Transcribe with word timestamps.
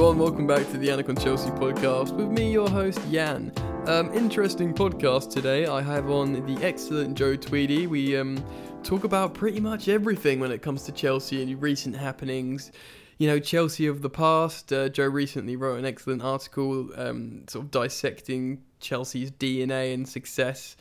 Everyone. 0.00 0.18
Welcome 0.18 0.46
back 0.46 0.66
to 0.70 0.78
the 0.78 0.88
Anacon 0.88 1.22
Chelsea 1.22 1.50
podcast 1.50 2.16
with 2.16 2.28
me, 2.30 2.50
your 2.50 2.70
host, 2.70 2.98
Jan. 3.10 3.52
Um, 3.84 4.10
interesting 4.14 4.72
podcast 4.72 5.30
today. 5.30 5.66
I 5.66 5.82
have 5.82 6.08
on 6.08 6.32
the 6.32 6.64
excellent 6.64 7.18
Joe 7.18 7.36
Tweedy. 7.36 7.86
We 7.86 8.16
um, 8.16 8.42
talk 8.82 9.04
about 9.04 9.34
pretty 9.34 9.60
much 9.60 9.88
everything 9.88 10.40
when 10.40 10.52
it 10.52 10.62
comes 10.62 10.84
to 10.84 10.92
Chelsea 10.92 11.42
and 11.42 11.60
recent 11.60 11.94
happenings. 11.94 12.72
You 13.18 13.28
know, 13.28 13.38
Chelsea 13.38 13.88
of 13.88 14.00
the 14.00 14.08
past. 14.08 14.72
Uh, 14.72 14.88
Joe 14.88 15.04
recently 15.04 15.54
wrote 15.54 15.78
an 15.78 15.84
excellent 15.84 16.22
article 16.22 16.88
um, 16.96 17.44
sort 17.46 17.66
of 17.66 17.70
dissecting 17.70 18.62
Chelsea's 18.80 19.30
DNA 19.30 19.92
and 19.92 20.08
success 20.08 20.78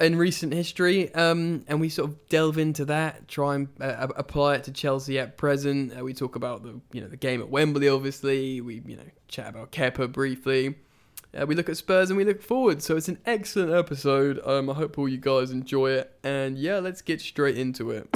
in 0.00 0.16
recent 0.16 0.52
history, 0.52 1.14
um, 1.14 1.64
and 1.68 1.80
we 1.80 1.88
sort 1.88 2.10
of 2.10 2.28
delve 2.28 2.58
into 2.58 2.84
that, 2.86 3.28
try 3.28 3.56
and 3.56 3.68
uh, 3.80 4.08
apply 4.16 4.56
it 4.56 4.64
to 4.64 4.72
Chelsea 4.72 5.18
at 5.18 5.36
present. 5.36 5.96
Uh, 5.96 6.02
we 6.02 6.14
talk 6.14 6.34
about 6.36 6.62
the 6.62 6.80
you 6.92 7.00
know 7.00 7.08
the 7.08 7.16
game 7.16 7.40
at 7.40 7.50
Wembley, 7.50 7.88
obviously. 7.88 8.60
We 8.60 8.82
you 8.86 8.96
know 8.96 9.02
chat 9.28 9.48
about 9.48 9.72
Kepa 9.72 10.10
briefly. 10.10 10.76
Uh, 11.38 11.46
we 11.46 11.54
look 11.54 11.68
at 11.68 11.76
Spurs 11.78 12.10
and 12.10 12.16
we 12.16 12.24
look 12.24 12.42
forward. 12.42 12.82
So 12.82 12.96
it's 12.96 13.08
an 13.08 13.18
excellent 13.24 13.72
episode. 13.72 14.40
Um, 14.44 14.68
I 14.68 14.74
hope 14.74 14.98
all 14.98 15.08
you 15.08 15.16
guys 15.16 15.50
enjoy 15.50 15.92
it. 15.92 16.12
And 16.22 16.58
yeah, 16.58 16.78
let's 16.78 17.00
get 17.00 17.22
straight 17.22 17.56
into 17.56 17.90
it. 17.90 18.08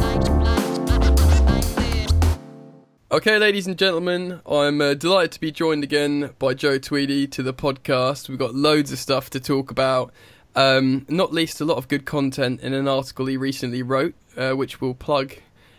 Okay, 3.11 3.39
ladies 3.39 3.67
and 3.67 3.79
gentlemen, 3.79 4.43
I'm 4.45 4.81
uh, 4.81 4.93
delighted 4.95 5.33
to 5.33 5.41
be 5.41 5.51
joined 5.51 5.85
again 5.85 6.31
by 6.39 6.53
Joe 6.53 6.77
Tweedy 6.79 7.27
to 7.29 7.43
the 7.43 7.55
podcast. 7.55 8.29
We've 8.29 8.39
got 8.39 8.55
loads 8.55 8.93
of 8.93 8.99
stuff 8.99 9.31
to 9.31 9.41
talk 9.41 9.71
about. 9.71 10.13
Um, 10.57 11.05
not 11.09 11.33
least 11.33 11.61
a 11.61 11.65
lot 11.65 11.77
of 11.77 11.87
good 11.87 12.07
content 12.07 12.61
in 12.63 12.73
an 12.73 12.89
article 12.89 13.27
he 13.27 13.37
recently 13.37 13.83
wrote, 13.83 14.15
uh, 14.37 14.53
which 14.53 14.81
we'll 14.81 14.95
plug 14.95 15.35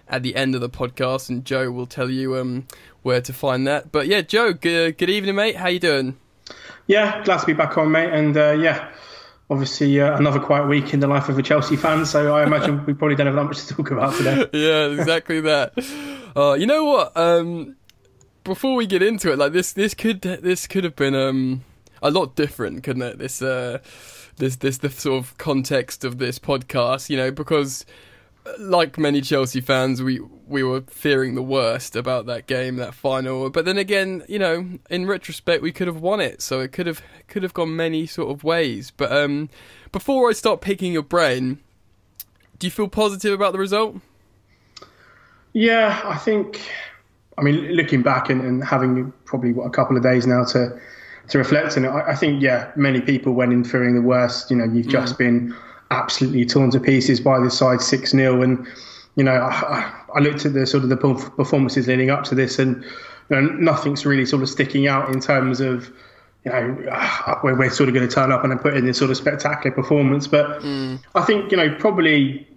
at 0.08 0.24
the 0.24 0.36
end 0.36 0.56
of 0.56 0.62
the 0.62 0.70
podcast, 0.70 1.30
and 1.30 1.44
Joe 1.44 1.72
will 1.72 1.88
tell 1.88 2.10
you 2.10 2.38
um, 2.38 2.68
where 3.02 3.20
to 3.22 3.34
find 3.34 3.68
that. 3.68 3.92
But 3.92 4.08
yeah, 4.08 4.22
Joe, 4.22 4.54
good, 4.54 4.98
good 4.98 5.10
evening, 5.10 5.36
mate. 5.36 5.56
How 5.56 5.68
you 5.68 5.80
doing? 5.80 6.18
Yeah, 6.86 7.24
glad 7.24 7.40
to 7.40 7.46
be 7.46 7.54
back 7.54 7.78
on, 7.78 7.92
mate. 7.92 8.12
And 8.14 8.38
uh, 8.38 8.52
yeah, 8.52 8.90
obviously 9.50 10.00
uh, 10.00 10.18
another 10.18 10.40
quiet 10.40 10.68
week 10.68 10.94
in 10.94 11.00
the 11.00 11.08
life 11.08 11.30
of 11.30 11.38
a 11.38 11.44
Chelsea 11.44 11.76
fan. 11.76 12.06
So 12.06 12.36
I 12.36 12.44
imagine 12.44 12.86
we 12.86 12.94
probably 12.94 13.16
don't 13.16 13.28
have 13.28 13.36
that 13.36 13.44
much 13.44 13.66
to 13.66 13.74
talk 13.74 13.92
about 13.92 14.16
today. 14.16 14.46
yeah, 14.54 15.00
exactly 15.00 15.42
that. 15.42 15.74
Uh, 16.36 16.54
you 16.54 16.66
know 16.66 16.86
what? 16.86 17.16
Um, 17.18 17.76
before 18.44 18.76
we 18.76 18.86
get 18.86 19.02
into 19.02 19.32
it, 19.32 19.38
like 19.38 19.52
this, 19.52 19.74
this 19.74 19.94
could 19.94 20.22
this 20.22 20.68
could 20.68 20.84
have 20.84 20.96
been 20.96 21.16
um, 21.16 21.64
a 22.02 22.12
lot 22.12 22.36
different, 22.36 22.84
couldn't 22.84 23.02
it? 23.02 23.18
This 23.18 23.42
uh, 23.42 23.80
this 24.38 24.56
this 24.58 24.78
the 24.78 24.90
sort 24.90 25.24
of 25.24 25.38
context 25.38 26.04
of 26.04 26.18
this 26.18 26.40
podcast, 26.40 27.10
you 27.10 27.18
know, 27.18 27.32
because 27.32 27.86
uh, 28.46 28.54
like 28.60 28.98
many 28.98 29.22
Chelsea 29.22 29.62
fans, 29.62 30.02
we 30.02 30.20
we 30.48 30.64
were 30.64 30.82
fearing 30.82 31.36
the 31.36 31.42
worst 31.42 31.96
about 31.96 32.26
that 32.28 32.48
game, 32.48 32.78
that 32.78 32.94
final. 32.94 33.50
But 33.50 33.66
then 33.66 33.78
again, 33.78 34.24
you 34.28 34.40
know, 34.40 34.68
in 34.90 35.06
retrospect, 35.06 35.62
we 35.62 35.72
could 35.72 35.88
have 35.88 36.02
won 36.02 36.22
it, 36.22 36.42
so 36.42 36.62
it 36.62 36.72
could 36.72 36.88
have 36.88 37.02
could 37.28 37.44
have 37.44 37.54
gone 37.54 37.76
many 37.76 38.06
sort 38.06 38.32
of 38.32 38.44
ways. 38.44 38.92
But 38.92 39.12
um, 39.12 39.50
before 39.92 40.30
I 40.30 40.34
start 40.34 40.62
picking 40.62 40.94
your 40.94 41.04
brain, 41.04 41.60
do 42.60 42.68
you 42.68 42.72
feel 42.72 42.88
positive 42.88 43.34
about 43.34 43.54
the 43.54 43.60
result? 43.60 43.98
Yeah, 45.54 46.02
I 46.06 46.18
think. 46.18 46.62
I 47.40 47.44
mean, 47.44 47.74
looking 47.74 48.02
back 48.02 48.32
and, 48.32 48.42
and 48.42 48.64
having 48.64 49.14
probably 49.26 49.54
what, 49.54 49.66
a 49.66 49.70
couple 49.70 49.96
of 49.96 50.02
days 50.02 50.26
now 50.26 50.44
to 50.46 50.80
to 51.30 51.38
reflect 51.38 51.78
on 51.78 51.86
it. 51.86 51.90
I, 51.90 52.12
I, 52.12 52.16
think, 52.16 52.42
yeah, 52.42 52.72
many 52.76 53.02
people 53.02 53.34
went 53.34 53.54
in 53.54 53.64
fearing 53.64 53.96
the 53.96 54.02
worst. 54.02 54.50
You 54.50 54.58
know, 54.58 54.66
you've 54.66 54.88
just 54.88 55.16
mm. 55.16 55.20
been 55.20 55.56
absolutely 55.92 56.46
torn 56.46 56.72
to 56.72 56.80
pieces 56.80 57.20
by 57.20 57.40
the 57.40 57.50
side 57.50 57.82
6 57.82 58.12
0. 58.12 58.42
And, 58.42 58.66
you 59.16 59.24
know, 59.24 59.34
I, 59.34 59.92
I, 60.16 60.20
looked 60.20 60.46
at 60.46 60.54
the 60.54 60.66
sort 60.66 60.84
of 60.84 60.90
the 60.90 60.98
performances 60.98 61.88
leading 61.88 62.10
up 62.10 62.24
to 62.26 62.36
this, 62.36 62.60
and 62.60 62.84
you 63.30 63.36
know, 63.36 63.42
nothing's 63.42 64.06
really 64.06 64.26
sort 64.26 64.42
of 64.42 64.50
sticking 64.50 64.88
out 64.88 65.10
in 65.10 65.20
terms 65.20 65.60
of, 65.60 65.92
you 66.46 66.52
know, 66.52 66.78
uh, 66.92 67.40
we're, 67.44 67.58
we're 67.58 67.70
sort 67.70 67.90
of 67.90 67.96
going 67.96 68.08
to 68.08 68.14
turn 68.14 68.32
up 68.32 68.44
and 68.44 68.60
put 68.62 68.76
in 68.76 68.86
this 68.86 68.98
sort 68.98 69.12
of 69.12 69.18
spectacular 69.18 69.76
performance. 69.76 70.28
But 70.28 70.62
mm. 70.62 71.00
I 71.16 71.22
think, 71.22 71.52
you 71.52 71.58
know, 71.58 71.76
probably 71.80 72.48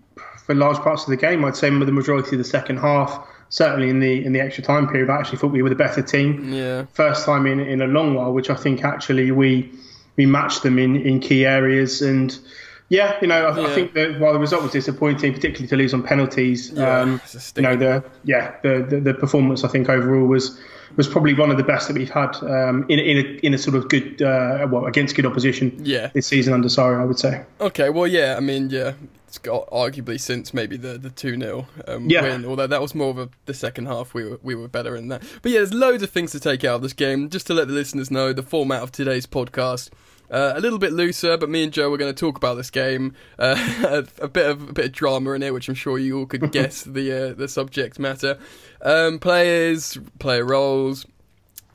for 0.45 0.55
large 0.55 0.79
parts 0.79 1.05
of 1.05 1.11
the 1.11 1.17
game, 1.17 1.45
I'd 1.45 1.57
say 1.57 1.71
with 1.71 1.87
the 1.87 1.93
majority 1.93 2.33
of 2.33 2.39
the 2.39 2.45
second 2.45 2.79
half, 2.79 3.27
certainly 3.51 3.91
in 3.91 4.01
the 4.01 4.25
in 4.25 4.33
the 4.33 4.41
extra 4.41 4.65
time 4.65 4.89
period, 4.89 5.11
I 5.11 5.19
actually 5.19 5.39
thought 5.39 5.53
we 5.53 5.63
were 5.63 5.69
the 5.69 5.75
better 5.75 6.01
team. 6.01 6.53
Yeah. 6.53 6.87
First 6.95 7.27
time 7.27 7.47
in 7.47 7.61
in 7.61 7.83
a 7.83 7.87
long 7.87 8.15
while, 8.15 8.33
which 8.33 8.49
I 8.49 8.55
think 8.55 8.83
actually 8.83 9.31
we 9.31 9.71
we 10.17 10.25
matched 10.25 10.63
them 10.63 10.79
in 10.79 10.97
in 10.97 11.21
key 11.21 11.45
areas 11.45 12.01
and. 12.01 12.37
Yeah, 12.91 13.17
you 13.23 13.29
know, 13.29 13.47
I, 13.47 13.59
yeah. 13.59 13.67
I 13.69 13.75
think 13.75 13.95
that 13.95 14.19
while 14.19 14.33
the 14.33 14.41
result 14.41 14.65
was 14.65 14.73
disappointing, 14.73 15.33
particularly 15.33 15.69
to 15.69 15.77
lose 15.77 15.95
on 15.95 16.03
penalties, 16.03 16.73
yeah, 16.73 17.01
um, 17.01 17.21
you 17.55 17.63
know, 17.63 17.77
the 17.77 18.05
yeah, 18.25 18.57
the, 18.63 18.85
the, 18.89 19.01
the 19.01 19.15
performance 19.15 19.65
I 19.65 19.69
think 19.69 19.89
overall 19.89 20.27
was 20.27 20.61
was 20.97 21.07
probably 21.07 21.33
one 21.35 21.53
of 21.53 21.57
the 21.57 21.63
best 21.63 21.87
that 21.87 21.97
we've 21.97 22.11
had 22.11 22.35
um, 22.43 22.85
in 22.89 22.99
in 22.99 23.17
a, 23.19 23.47
in 23.47 23.55
a 23.55 23.59
sort 23.59 23.77
of 23.77 23.89
good 23.89 24.21
uh, 24.21 24.67
well 24.69 24.87
against 24.87 25.15
good 25.15 25.25
opposition. 25.25 25.81
Yeah. 25.85 26.11
this 26.15 26.27
season 26.27 26.53
under 26.53 26.67
Sarri, 26.67 27.01
I 27.01 27.05
would 27.05 27.19
say. 27.19 27.45
Okay, 27.61 27.91
well, 27.91 28.09
yeah, 28.09 28.35
I 28.37 28.41
mean, 28.41 28.71
yeah, 28.71 28.95
it's 29.29 29.39
got 29.39 29.71
arguably 29.71 30.19
since 30.19 30.53
maybe 30.53 30.77
the 30.77 30.99
the 30.99 31.11
two 31.11 31.39
0 31.39 31.69
um, 31.87 32.11
yeah. 32.11 32.23
win. 32.23 32.45
Although 32.45 32.67
that 32.67 32.83
was 32.83 32.97
more 32.97 33.11
of 33.11 33.19
a, 33.19 33.29
the 33.47 33.55
second 33.55 33.87
half, 33.87 34.15
we 34.15 34.25
were 34.25 34.41
we 34.43 34.57
were 34.57 34.67
better 34.67 34.97
in 34.97 35.07
that. 35.09 35.23
But 35.43 35.53
yeah, 35.53 35.59
there's 35.59 35.73
loads 35.73 36.03
of 36.03 36.11
things 36.11 36.33
to 36.33 36.41
take 36.41 36.65
out 36.65 36.75
of 36.75 36.83
this 36.83 36.93
game. 36.93 37.31
Just 37.31 37.47
to 37.47 37.55
let 37.55 37.69
the 37.69 37.75
listeners 37.75 38.11
know, 38.11 38.33
the 38.33 38.43
format 38.43 38.83
of 38.83 38.91
today's 38.91 39.27
podcast. 39.27 39.91
Uh, 40.31 40.53
a 40.55 40.61
little 40.61 40.79
bit 40.79 40.93
looser, 40.93 41.37
but 41.37 41.49
me 41.49 41.65
and 41.65 41.73
Joe 41.73 41.93
are 41.93 41.97
going 41.97 42.15
to 42.15 42.19
talk 42.19 42.37
about 42.37 42.55
this 42.55 42.71
game. 42.71 43.15
Uh, 43.39 44.05
a, 44.21 44.25
a, 44.25 44.29
bit 44.29 44.47
of 44.49 44.69
a 44.69 44.73
bit 44.73 44.85
of 44.87 44.93
drama 44.93 45.33
in 45.33 45.43
it, 45.43 45.53
which 45.53 45.69
I'm 45.69 45.75
sure 45.75 45.99
you 45.99 46.21
all 46.21 46.27
could 46.27 46.53
guess 46.53 46.83
the 46.83 47.31
uh, 47.31 47.35
the 47.35 47.49
subject 47.49 47.99
matter. 47.99 48.39
Um, 48.83 49.19
players, 49.19 49.99
player 50.19 50.45
roles. 50.45 51.07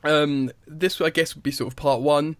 Um, 0.04 0.50
this, 0.66 1.00
I 1.00 1.10
guess, 1.10 1.34
would 1.34 1.42
be 1.42 1.50
sort 1.50 1.72
of 1.72 1.76
part 1.76 2.00
one. 2.00 2.36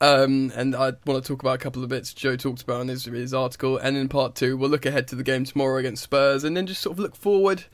Um, 0.00 0.52
and 0.54 0.76
I 0.76 0.92
want 1.06 1.22
to 1.24 1.28
talk 1.28 1.42
about 1.42 1.56
a 1.56 1.58
couple 1.58 1.82
of 1.82 1.88
bits 1.88 2.14
Joe 2.14 2.36
talked 2.36 2.62
about 2.62 2.80
in 2.82 2.88
his, 2.88 3.04
his 3.04 3.34
article. 3.34 3.78
And 3.78 3.96
in 3.96 4.08
part 4.08 4.34
two, 4.34 4.56
we'll 4.56 4.70
look 4.70 4.86
ahead 4.86 5.08
to 5.08 5.16
the 5.16 5.24
game 5.24 5.44
tomorrow 5.44 5.78
against 5.78 6.04
Spurs 6.04 6.44
and 6.44 6.56
then 6.56 6.66
just 6.66 6.80
sort 6.80 6.94
of 6.94 7.00
look 7.00 7.16
forward 7.16 7.64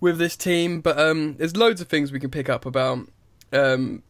with 0.00 0.18
this 0.18 0.36
team. 0.36 0.80
But 0.80 0.98
um, 0.98 1.36
there's 1.36 1.56
loads 1.56 1.80
of 1.80 1.88
things 1.88 2.10
we 2.10 2.20
can 2.20 2.30
pick 2.30 2.48
up 2.48 2.66
about. 2.66 3.06
Um, 3.52 4.02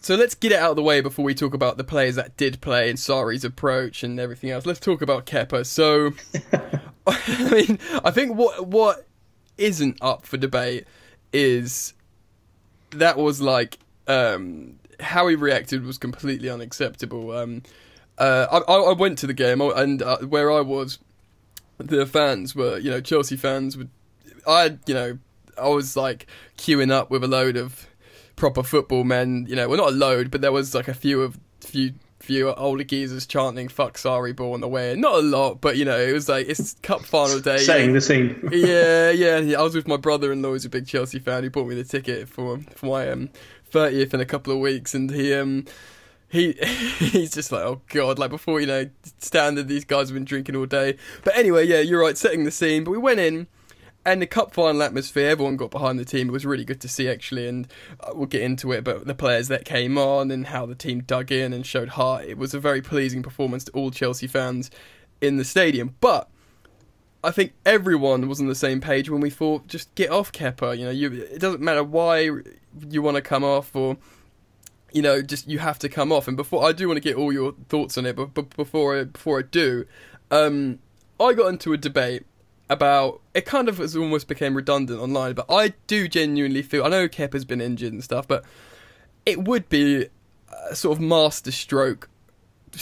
so 0.00 0.14
let's 0.14 0.34
get 0.34 0.52
it 0.52 0.58
out 0.58 0.70
of 0.70 0.76
the 0.76 0.82
way 0.82 1.00
before 1.00 1.24
we 1.24 1.34
talk 1.34 1.54
about 1.54 1.76
the 1.76 1.84
players 1.84 2.14
that 2.16 2.36
did 2.36 2.60
play 2.60 2.88
and 2.88 2.98
Sarri's 2.98 3.44
approach 3.44 4.02
and 4.02 4.20
everything 4.20 4.50
else. 4.50 4.66
Let's 4.66 4.80
talk 4.80 5.02
about 5.02 5.26
Kepa. 5.26 5.66
So, 5.66 6.12
I 7.06 7.50
mean, 7.50 7.78
I 8.04 8.10
think 8.10 8.36
what 8.36 8.66
what 8.66 9.06
isn't 9.58 9.98
up 10.00 10.26
for 10.26 10.36
debate 10.36 10.86
is 11.32 11.94
that 12.90 13.16
was 13.16 13.40
like 13.40 13.78
um, 14.06 14.78
how 15.00 15.28
he 15.28 15.36
reacted 15.36 15.84
was 15.84 15.98
completely 15.98 16.48
unacceptable. 16.48 17.32
Um, 17.32 17.62
uh, 18.18 18.46
I, 18.50 18.72
I, 18.72 18.92
went 18.92 19.18
to 19.18 19.26
the 19.26 19.34
game 19.34 19.60
and 19.60 20.02
uh, 20.02 20.18
where 20.18 20.50
I 20.50 20.60
was, 20.60 20.98
the 21.78 22.06
fans 22.06 22.54
were 22.54 22.78
you 22.78 22.90
know 22.90 23.00
Chelsea 23.00 23.36
fans 23.36 23.76
would 23.76 23.90
I 24.46 24.78
you 24.86 24.94
know 24.94 25.18
I 25.60 25.68
was 25.68 25.96
like 25.96 26.26
queuing 26.56 26.90
up 26.90 27.10
with 27.10 27.22
a 27.24 27.28
load 27.28 27.56
of 27.56 27.86
proper 28.36 28.62
football 28.62 29.04
men. 29.04 29.46
You 29.48 29.56
know, 29.56 29.68
well 29.68 29.78
not 29.78 29.88
a 29.88 29.96
load, 29.96 30.30
but 30.30 30.40
there 30.40 30.52
was 30.52 30.74
like 30.74 30.88
a 30.88 30.94
few 30.94 31.22
of 31.22 31.38
few 31.60 31.94
few 32.20 32.52
older 32.54 32.84
geezers 32.84 33.26
chanting 33.26 33.68
"fuck 33.68 33.96
Sarri 33.96 34.34
ball" 34.34 34.54
on 34.54 34.60
the 34.60 34.68
way. 34.68 34.94
Not 34.94 35.14
a 35.16 35.22
lot, 35.22 35.60
but 35.60 35.76
you 35.76 35.84
know, 35.84 35.98
it 35.98 36.12
was 36.12 36.28
like 36.28 36.48
it's 36.48 36.74
cup 36.82 37.04
final 37.04 37.40
day. 37.40 37.58
Saying 37.58 37.92
the 37.92 38.00
scene. 38.00 38.48
yeah, 38.52 39.10
yeah, 39.10 39.38
yeah. 39.38 39.58
I 39.58 39.62
was 39.62 39.74
with 39.74 39.88
my 39.88 39.96
brother-in-law, 39.96 40.50
who's 40.50 40.64
a 40.64 40.70
big 40.70 40.86
Chelsea 40.86 41.18
fan. 41.18 41.42
He 41.42 41.48
bought 41.48 41.66
me 41.66 41.74
the 41.74 41.84
ticket 41.84 42.28
for 42.28 42.58
for 42.74 42.86
my 42.86 43.10
um, 43.10 43.30
30th 43.72 44.14
in 44.14 44.20
a 44.20 44.26
couple 44.26 44.52
of 44.52 44.58
weeks, 44.60 44.94
and 44.94 45.10
he 45.10 45.34
um 45.34 45.64
he 46.28 46.52
he's 46.98 47.32
just 47.32 47.52
like 47.52 47.62
oh 47.62 47.80
god 47.88 48.18
like 48.18 48.30
before 48.30 48.60
you 48.60 48.66
know 48.66 48.88
standard 49.18 49.68
these 49.68 49.84
guys 49.84 50.08
have 50.08 50.14
been 50.14 50.24
drinking 50.24 50.56
all 50.56 50.66
day 50.66 50.96
but 51.24 51.36
anyway 51.36 51.64
yeah 51.64 51.78
you're 51.78 52.00
right 52.00 52.18
setting 52.18 52.44
the 52.44 52.50
scene 52.50 52.84
but 52.84 52.90
we 52.90 52.98
went 52.98 53.20
in 53.20 53.46
and 54.06 54.22
the 54.22 54.26
cup 54.26 54.54
final 54.54 54.82
atmosphere 54.82 55.28
everyone 55.28 55.56
got 55.56 55.70
behind 55.70 55.98
the 55.98 56.04
team 56.04 56.28
it 56.28 56.32
was 56.32 56.46
really 56.46 56.64
good 56.64 56.80
to 56.80 56.88
see 56.88 57.08
actually 57.08 57.46
and 57.46 57.68
uh, 58.00 58.12
we'll 58.14 58.26
get 58.26 58.40
into 58.40 58.72
it 58.72 58.84
but 58.84 59.06
the 59.06 59.14
players 59.14 59.48
that 59.48 59.66
came 59.66 59.98
on 59.98 60.30
and 60.30 60.46
how 60.46 60.64
the 60.64 60.74
team 60.74 61.02
dug 61.02 61.30
in 61.30 61.52
and 61.52 61.66
showed 61.66 61.90
heart 61.90 62.24
it 62.24 62.38
was 62.38 62.54
a 62.54 62.60
very 62.60 62.80
pleasing 62.80 63.22
performance 63.22 63.64
to 63.64 63.72
all 63.72 63.90
chelsea 63.90 64.26
fans 64.26 64.70
in 65.20 65.36
the 65.36 65.44
stadium 65.44 65.94
but 66.00 66.30
I 67.24 67.32
think 67.32 67.54
everyone 67.64 68.28
was 68.28 68.40
on 68.40 68.46
the 68.46 68.54
same 68.54 68.80
page 68.80 69.10
when 69.10 69.20
we 69.20 69.30
thought, 69.30 69.66
just 69.66 69.92
get 69.96 70.10
off 70.10 70.30
Kepa. 70.30 70.78
You 70.78 70.84
know, 70.84 70.92
you, 70.92 71.12
it 71.12 71.40
doesn't 71.40 71.60
matter 71.60 71.82
why 71.82 72.30
you 72.88 73.02
want 73.02 73.16
to 73.16 73.20
come 73.20 73.42
off 73.42 73.74
or 73.74 73.96
you 74.92 75.02
know, 75.02 75.20
just 75.20 75.48
you 75.48 75.58
have 75.58 75.78
to 75.80 75.88
come 75.88 76.12
off. 76.12 76.28
And 76.28 76.36
before 76.36 76.64
I 76.64 76.72
do 76.72 76.86
want 76.86 76.96
to 76.96 77.02
get 77.02 77.16
all 77.16 77.32
your 77.32 77.52
thoughts 77.68 77.98
on 77.98 78.06
it, 78.06 78.16
but, 78.16 78.32
but 78.32 78.54
before 78.56 79.00
I, 79.00 79.04
before 79.04 79.40
I 79.40 79.42
do, 79.42 79.86
um, 80.30 80.78
I 81.18 81.32
got 81.32 81.48
into 81.48 81.72
a 81.72 81.76
debate 81.76 82.24
about 82.68 83.20
it. 83.34 83.44
Kind 83.46 83.68
of 83.68 83.78
was 83.78 83.96
almost 83.96 84.28
became 84.28 84.54
redundant 84.54 85.00
online, 85.00 85.34
but 85.34 85.46
I 85.48 85.74
do 85.86 86.08
genuinely 86.08 86.62
feel 86.62 86.84
I 86.84 86.88
know 86.88 87.08
Kep 87.08 87.32
has 87.32 87.44
been 87.44 87.60
injured 87.60 87.92
and 87.92 88.02
stuff, 88.02 88.26
but 88.26 88.44
it 89.24 89.44
would 89.44 89.68
be 89.68 90.06
a 90.70 90.74
sort 90.76 90.98
of 90.98 91.02
master 91.02 91.50
stroke 91.50 92.08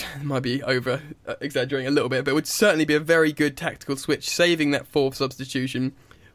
might 0.23 0.43
be 0.43 0.63
over 0.63 1.03
uh, 1.27 1.35
exaggerating 1.41 1.89
a 1.89 1.91
little 1.91 2.09
bit, 2.09 2.25
but 2.25 2.33
it 2.33 2.35
would 2.35 2.47
certainly 2.47 2.85
be 2.85 2.95
a 2.95 3.01
very 3.01 3.33
good 3.33 3.57
tactical 3.57 3.97
switch, 3.97 4.29
saving 4.29 4.71
that 4.73 4.87
fourth 4.87 5.15
substitution, 5.17 5.93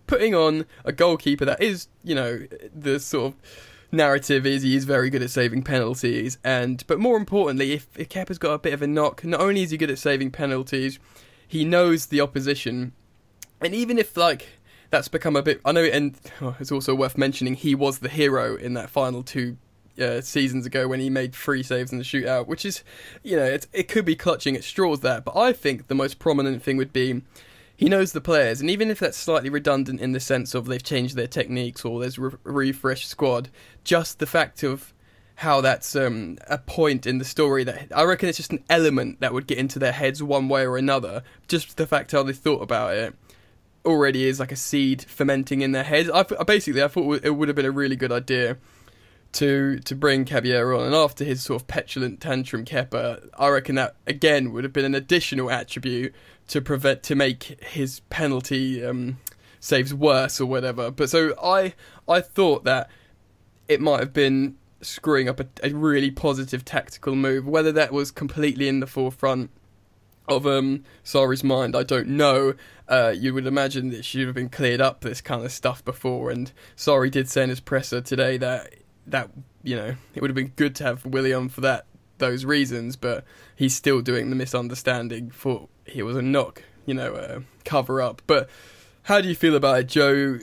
putting 0.07 0.33
on 0.33 0.65
a 0.85 0.91
goalkeeper 0.91 1.45
that 1.45 1.61
is, 1.61 1.87
you 2.03 2.15
know, 2.15 2.45
the 2.73 2.99
sort 2.99 3.33
of 3.33 3.39
narrative 3.91 4.45
is 4.45 4.61
he 4.61 4.75
is 4.75 4.85
very 4.85 5.09
good 5.09 5.21
at 5.21 5.29
saving 5.29 5.63
penalties, 5.63 6.37
and 6.43 6.83
but 6.87 6.99
more 6.99 7.17
importantly, 7.17 7.73
if, 7.73 7.87
if 7.97 8.09
Kepa's 8.09 8.37
got 8.37 8.53
a 8.53 8.59
bit 8.59 8.73
of 8.73 8.81
a 8.81 8.87
knock, 8.87 9.23
not 9.23 9.41
only 9.41 9.63
is 9.63 9.71
he 9.71 9.77
good 9.77 9.91
at 9.91 9.99
saving 9.99 10.31
penalties, 10.31 10.99
he 11.47 11.65
knows 11.65 12.07
the 12.07 12.21
opposition, 12.21 12.93
and 13.61 13.73
even 13.73 13.97
if 13.97 14.15
like 14.17 14.47
that's 14.89 15.07
become 15.07 15.35
a 15.35 15.43
bit, 15.43 15.61
I 15.65 15.71
know, 15.71 15.83
and 15.83 16.19
oh, 16.41 16.55
it's 16.59 16.71
also 16.71 16.95
worth 16.95 17.17
mentioning 17.17 17.53
he 17.53 17.75
was 17.75 17.99
the 17.99 18.09
hero 18.09 18.55
in 18.55 18.73
that 18.73 18.89
final 18.89 19.23
two 19.23 19.57
uh, 19.99 20.21
seasons 20.21 20.65
ago 20.65 20.87
when 20.87 20.99
he 20.99 21.09
made 21.09 21.35
three 21.35 21.63
saves 21.63 21.91
in 21.91 21.97
the 21.97 22.03
shootout, 22.03 22.47
which 22.47 22.65
is, 22.65 22.83
you 23.23 23.35
know, 23.35 23.57
it 23.73 23.87
could 23.87 24.05
be 24.05 24.15
clutching 24.15 24.55
at 24.55 24.63
straws 24.63 25.01
there. 25.01 25.21
But 25.21 25.37
I 25.37 25.53
think 25.53 25.87
the 25.87 25.95
most 25.95 26.19
prominent 26.19 26.63
thing 26.63 26.77
would 26.77 26.93
be 26.93 27.21
he 27.75 27.87
knows 27.87 28.11
the 28.11 28.21
players, 28.21 28.59
and 28.59 28.69
even 28.69 28.89
if 28.91 28.99
that's 28.99 29.17
slightly 29.17 29.49
redundant 29.49 30.01
in 30.01 30.11
the 30.11 30.19
sense 30.19 30.53
of 30.53 30.65
they've 30.65 30.83
changed 30.83 31.15
their 31.15 31.27
techniques 31.27 31.85
or 31.85 31.99
there's 31.99 32.19
re- 32.19 32.31
refreshed 32.43 33.07
squad, 33.07 33.49
just 33.83 34.19
the 34.19 34.25
fact 34.25 34.63
of 34.63 34.93
how 35.35 35.61
that's 35.61 35.95
um, 35.95 36.37
a 36.47 36.57
point 36.57 37.07
in 37.07 37.17
the 37.17 37.23
story 37.23 37.63
that 37.63 37.87
I 37.95 38.03
reckon 38.03 38.27
it's 38.27 38.37
just 38.37 38.51
an 38.51 38.61
element 38.69 39.21
that 39.21 39.33
would 39.33 39.47
get 39.47 39.57
into 39.57 39.79
their 39.79 39.93
heads 39.93 40.21
one 40.21 40.49
way 40.49 40.65
or 40.65 40.75
another. 40.75 41.23
Just 41.47 41.77
the 41.77 41.87
fact 41.87 42.11
how 42.11 42.23
they 42.23 42.33
thought 42.33 42.61
about 42.61 42.95
it 42.95 43.15
already 43.89 44.27
is 44.27 44.39
like 44.39 44.51
a 44.51 44.55
seed 44.55 45.03
fermenting 45.03 45.61
in 45.61 45.71
their 45.71 45.83
heads. 45.83 46.09
I, 46.09 46.23
basically 46.23 46.83
I 46.83 46.87
thought 46.87 47.21
it 47.23 47.31
would 47.31 47.49
have 47.49 47.55
been 47.55 47.65
a 47.65 47.71
really 47.71 47.95
good 47.95 48.11
idea 48.11 48.57
to 49.31 49.79
to 49.79 49.95
bring 49.95 50.25
Caballero 50.25 50.79
on, 50.79 50.87
and 50.87 50.95
after 50.95 51.23
his 51.23 51.43
sort 51.43 51.61
of 51.61 51.67
petulant 51.67 52.19
tantrum 52.19 52.65
Kepa, 52.65 53.29
I 53.37 53.49
reckon 53.49 53.75
that 53.75 53.95
again 54.07 54.51
would 54.53 54.63
have 54.63 54.73
been 54.73 54.85
an 54.85 54.95
additional 54.95 55.51
attribute 55.51 56.13
to 56.47 56.61
prevent 56.61 57.03
to 57.03 57.15
make 57.15 57.43
his 57.63 57.99
penalty 58.09 58.83
um, 58.83 59.17
saves 59.59 59.93
worse 59.93 60.41
or 60.41 60.45
whatever. 60.45 60.89
But 60.91 61.09
so 61.09 61.35
I 61.41 61.73
I 62.07 62.21
thought 62.21 62.63
that 62.63 62.89
it 63.67 63.81
might 63.81 63.99
have 63.99 64.13
been 64.13 64.55
screwing 64.81 65.29
up 65.29 65.39
a, 65.39 65.47
a 65.63 65.71
really 65.71 66.09
positive 66.09 66.65
tactical 66.65 67.15
move. 67.15 67.47
Whether 67.47 67.71
that 67.73 67.91
was 67.91 68.11
completely 68.11 68.67
in 68.67 68.79
the 68.79 68.87
forefront 68.87 69.51
of 70.29 70.47
um 70.47 70.83
Sarri's 71.03 71.43
mind, 71.43 71.75
I 71.75 71.83
don't 71.83 72.07
know. 72.07 72.53
Uh, 72.87 73.13
you 73.15 73.33
would 73.33 73.45
imagine 73.45 73.89
that 73.89 74.03
she'd 74.03 74.25
have 74.25 74.35
been 74.35 74.49
cleared 74.49 74.81
up 74.81 75.01
this 75.01 75.21
kind 75.21 75.45
of 75.45 75.51
stuff 75.51 75.83
before. 75.85 76.31
And 76.31 76.51
Sarri 76.75 77.11
did 77.11 77.29
say 77.29 77.43
in 77.43 77.49
his 77.49 77.59
presser 77.59 78.01
today 78.01 78.37
that 78.37 78.75
that 79.07 79.29
you 79.63 79.75
know 79.75 79.95
it 80.15 80.21
would 80.21 80.29
have 80.29 80.35
been 80.35 80.53
good 80.55 80.75
to 80.75 80.83
have 80.83 81.05
Willian 81.05 81.49
for 81.49 81.61
that 81.61 81.85
those 82.19 82.45
reasons, 82.45 82.95
but 82.95 83.23
he's 83.55 83.75
still 83.75 84.01
doing 84.01 84.29
the 84.29 84.35
misunderstanding 84.35 85.31
for 85.31 85.67
it 85.85 86.03
was 86.03 86.17
a 86.17 86.21
knock, 86.21 86.63
you 86.85 86.93
know, 86.93 87.13
uh, 87.15 87.39
cover 87.65 88.01
up. 88.01 88.21
But 88.27 88.49
how 89.03 89.21
do 89.21 89.27
you 89.27 89.35
feel 89.35 89.55
about 89.55 89.79
it, 89.79 89.87
Joe? 89.87 90.39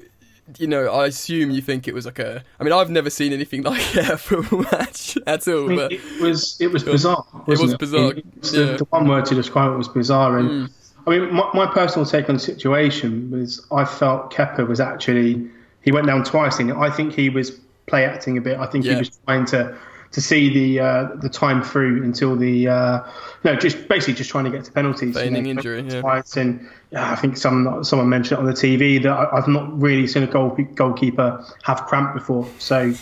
You 0.59 0.69
know, 0.69 0.87
I 0.87 1.07
assume 1.07 1.51
you 1.51 1.61
think 1.61 1.89
it 1.89 1.95
was 1.95 2.07
like 2.07 2.19
a. 2.19 2.45
I 2.61 2.65
mean, 2.65 2.73
I've 2.73 2.91
never 2.91 3.11
seen 3.11 3.33
anything 3.33 3.63
like 3.65 3.95
a 3.97 4.17
football 4.17 4.61
match 4.71 5.19
at 5.27 5.47
all. 5.49 5.65
I 5.65 5.67
mean, 5.67 5.77
but 5.77 5.93
it 5.93 6.21
was 6.21 6.61
it 6.61 6.69
was 6.69 6.85
bizarre. 6.85 7.25
It 7.49 7.59
was 7.59 7.77
bizarre. 7.77 8.13
It? 8.13 8.25
Yeah. 8.43 8.51
The, 8.51 8.77
the, 8.79 8.85
one 8.91 9.09
word 9.09 9.25
to 9.27 9.35
describe 9.35 9.73
it 9.73 9.77
was 9.77 9.89
bizarre. 9.89 10.39
And 10.39 10.49
mm. 10.49 10.73
I 11.07 11.11
mean, 11.11 11.35
my, 11.35 11.51
my, 11.53 11.67
personal 11.67 12.07
take 12.07 12.29
on 12.29 12.37
the 12.37 12.41
situation 12.41 13.31
was 13.31 13.67
I 13.73 13.85
felt 13.85 14.33
Kepa 14.33 14.67
was 14.67 14.81
actually 14.81 15.49
he 15.83 15.93
went 15.93 16.07
down 16.07 16.23
twice. 16.23 16.59
And 16.61 16.73
I 16.73 16.91
think 16.91 17.13
he 17.13 17.29
was 17.29 17.51
play 17.87 18.05
acting 18.05 18.39
a 18.39 18.41
bit. 18.41 18.59
I 18.59 18.67
think 18.67 18.85
yeah. 18.85 18.93
he 18.93 18.99
was 18.99 19.11
trying 19.25 19.47
to 19.47 19.77
to 20.13 20.21
see 20.21 20.53
the 20.53 20.81
uh, 20.81 21.09
the 21.17 21.29
time 21.29 21.63
through 21.63 22.03
until 22.03 22.37
the 22.37 22.69
uh, 22.69 23.01
no, 23.45 23.57
just 23.57 23.89
basically 23.89 24.15
just 24.15 24.31
trying 24.31 24.45
to 24.45 24.51
get 24.51 24.65
to 24.65 24.73
penalties. 24.73 25.15
Feigning 25.15 25.47
you 25.47 25.55
know, 25.55 25.59
injury, 25.61 25.83
yeah. 25.83 26.23
And 26.37 26.69
yeah, 26.91 27.13
I 27.13 27.17
think 27.17 27.37
some 27.37 27.85
someone 27.85 28.09
mentioned 28.09 28.39
it 28.39 28.41
on 28.41 28.47
the 28.47 28.53
TV 28.53 29.03
that 29.03 29.13
I, 29.13 29.37
have 29.37 29.49
not 29.49 29.81
really 29.81 30.07
seen 30.07 30.23
a 30.23 30.27
goal, 30.27 30.57
goalkeeper 30.75 31.45
have 31.63 31.85
cramp 31.87 32.15
before. 32.15 32.49
So 32.59 32.81
you 32.83 32.95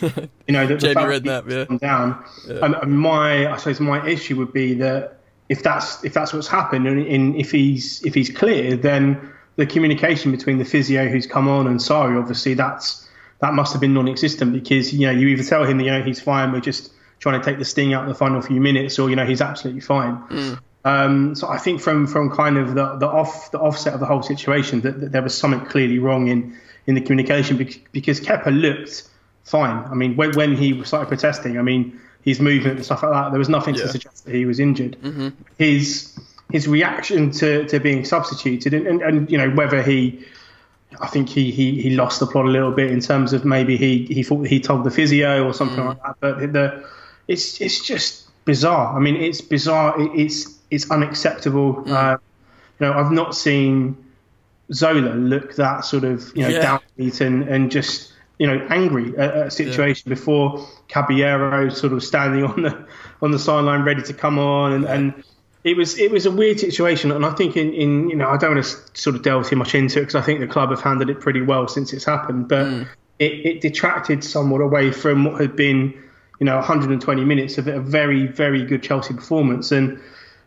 know, 0.48 0.66
the, 0.66 0.76
the 0.76 1.06
read 1.06 1.24
that, 1.24 1.48
yeah. 1.48 1.64
down. 1.78 2.24
Yeah. 2.46 2.64
And, 2.64 2.74
and 2.74 2.98
my 2.98 3.52
I 3.52 3.56
suppose 3.56 3.80
my 3.80 4.06
issue 4.06 4.36
would 4.36 4.52
be 4.52 4.74
that 4.74 5.18
if 5.48 5.62
that's 5.62 6.04
if 6.04 6.14
that's 6.14 6.32
what's 6.32 6.48
happened, 6.48 6.86
and 6.86 7.06
in, 7.06 7.34
if 7.36 7.50
he's 7.50 8.04
if 8.04 8.14
he's 8.14 8.30
clear, 8.30 8.76
then 8.76 9.32
the 9.56 9.66
communication 9.66 10.32
between 10.32 10.58
the 10.58 10.64
physio 10.64 11.08
who's 11.08 11.26
come 11.26 11.48
on 11.48 11.66
and 11.66 11.78
Sarri, 11.78 12.18
obviously 12.18 12.54
that's 12.54 13.08
that 13.40 13.54
must 13.54 13.72
have 13.72 13.80
been 13.80 13.94
non-existent 13.94 14.52
because 14.52 14.92
you 14.92 15.06
know 15.06 15.12
you 15.12 15.28
either 15.28 15.44
tell 15.44 15.64
him 15.64 15.78
that 15.78 15.84
you 15.84 15.90
know 15.90 16.02
he's 16.02 16.20
fine, 16.20 16.52
we're 16.52 16.60
just 16.60 16.90
trying 17.24 17.40
to 17.40 17.44
take 17.44 17.58
the 17.58 17.64
sting 17.64 17.94
out 17.94 18.02
in 18.02 18.10
the 18.10 18.14
final 18.14 18.42
few 18.42 18.60
minutes, 18.60 18.98
or 18.98 19.08
you 19.08 19.16
know 19.16 19.24
he's 19.24 19.40
absolutely 19.40 19.80
fine. 19.80 20.18
Mm. 20.28 20.60
Um, 20.84 21.34
so 21.34 21.48
I 21.48 21.56
think 21.56 21.80
from 21.80 22.06
from 22.06 22.30
kind 22.30 22.58
of 22.58 22.74
the, 22.74 22.96
the 22.96 23.08
off 23.08 23.50
the 23.50 23.58
offset 23.58 23.94
of 23.94 24.00
the 24.00 24.04
whole 24.04 24.22
situation 24.22 24.82
that, 24.82 25.00
that, 25.00 25.12
there 25.12 25.22
was 25.22 25.34
something 25.36 25.64
clearly 25.64 25.98
wrong 25.98 26.28
in 26.28 26.54
in 26.86 26.94
the 26.94 27.00
communication 27.00 27.56
because 27.92 28.20
Kepa 28.20 28.52
looked 28.60 29.08
fine. 29.44 29.82
I 29.90 29.94
mean 29.94 30.16
when 30.16 30.32
when 30.32 30.54
he 30.54 30.84
started 30.84 31.08
protesting, 31.08 31.58
I 31.58 31.62
mean 31.62 31.98
his 32.22 32.40
movement 32.40 32.76
and 32.76 32.84
stuff 32.84 33.02
like 33.02 33.12
that, 33.12 33.30
there 33.30 33.38
was 33.38 33.48
nothing 33.48 33.74
yeah. 33.74 33.84
to 33.84 33.88
suggest 33.88 34.26
that 34.26 34.34
he 34.34 34.44
was 34.44 34.60
injured. 34.60 34.98
Mm-hmm. 35.00 35.28
His 35.56 36.18
his 36.52 36.68
reaction 36.68 37.30
to, 37.30 37.64
to 37.68 37.80
being 37.80 38.04
substituted 38.04 38.74
and, 38.74 38.86
and, 38.86 39.00
and 39.00 39.30
you 39.30 39.38
know 39.38 39.48
whether 39.48 39.82
he 39.82 40.26
I 41.00 41.06
think 41.06 41.28
he, 41.28 41.50
he, 41.50 41.80
he 41.80 41.96
lost 41.96 42.20
the 42.20 42.26
plot 42.26 42.44
a 42.44 42.48
little 42.48 42.70
bit 42.70 42.90
in 42.90 43.00
terms 43.00 43.32
of 43.32 43.44
maybe 43.44 43.76
he, 43.76 44.04
he 44.04 44.22
thought 44.22 44.46
he 44.46 44.60
told 44.60 44.84
the 44.84 44.90
physio 44.90 45.44
or 45.44 45.54
something 45.54 45.82
mm. 45.82 45.88
like 45.88 46.02
that. 46.02 46.16
But 46.20 46.52
the 46.52 46.84
it's 47.28 47.60
it's 47.60 47.84
just 47.84 48.28
bizarre. 48.44 48.96
I 48.96 49.00
mean, 49.00 49.16
it's 49.16 49.40
bizarre. 49.40 50.00
It, 50.00 50.10
it's 50.14 50.58
it's 50.70 50.90
unacceptable. 50.90 51.74
Mm. 51.74 51.90
Uh, 51.90 52.18
you 52.80 52.86
know, 52.86 52.92
I've 52.92 53.12
not 53.12 53.34
seen 53.34 53.96
Zola 54.72 55.14
look 55.14 55.56
that 55.56 55.84
sort 55.84 56.04
of 56.04 56.32
you 56.34 56.42
know 56.42 56.48
yeah. 56.48 56.78
downbeat 56.98 57.20
and, 57.20 57.48
and 57.48 57.70
just 57.70 58.12
you 58.38 58.46
know 58.46 58.66
angry 58.70 59.16
at, 59.16 59.36
a 59.36 59.50
situation 59.50 60.10
yeah. 60.10 60.14
before 60.14 60.66
Caballero 60.88 61.68
sort 61.68 61.92
of 61.92 62.02
standing 62.02 62.44
on 62.50 62.62
the 62.62 62.86
on 63.22 63.30
the 63.30 63.38
sideline 63.38 63.82
ready 63.82 64.02
to 64.02 64.12
come 64.12 64.38
on 64.38 64.72
and, 64.72 64.84
and 64.84 65.24
it 65.64 65.78
was 65.78 65.98
it 65.98 66.10
was 66.10 66.26
a 66.26 66.30
weird 66.30 66.60
situation, 66.60 67.10
and 67.10 67.24
I 67.24 67.30
think 67.30 67.56
in, 67.56 67.72
in 67.72 68.10
you 68.10 68.16
know 68.16 68.28
I 68.28 68.36
don't 68.36 68.54
want 68.54 68.64
to 68.66 69.00
sort 69.00 69.16
of 69.16 69.22
delve 69.22 69.48
too 69.48 69.56
much 69.56 69.74
into 69.74 69.98
it 69.98 70.02
because 70.02 70.14
I 70.14 70.20
think 70.20 70.40
the 70.40 70.46
club 70.46 70.70
have 70.70 70.82
handled 70.82 71.08
it 71.08 71.20
pretty 71.20 71.40
well 71.40 71.66
since 71.68 71.94
it's 71.94 72.04
happened, 72.04 72.48
but 72.48 72.66
mm. 72.66 72.86
it, 73.18 73.32
it 73.46 73.60
detracted 73.62 74.22
somewhat 74.22 74.60
away 74.60 74.92
from 74.92 75.24
what 75.24 75.40
had 75.40 75.56
been 75.56 75.94
you 76.44 76.50
know 76.50 76.56
120 76.56 77.24
minutes 77.24 77.56
of 77.56 77.66
a 77.68 77.80
very 77.80 78.26
very 78.26 78.66
good 78.66 78.82
Chelsea 78.82 79.14
performance, 79.14 79.72
and 79.72 79.98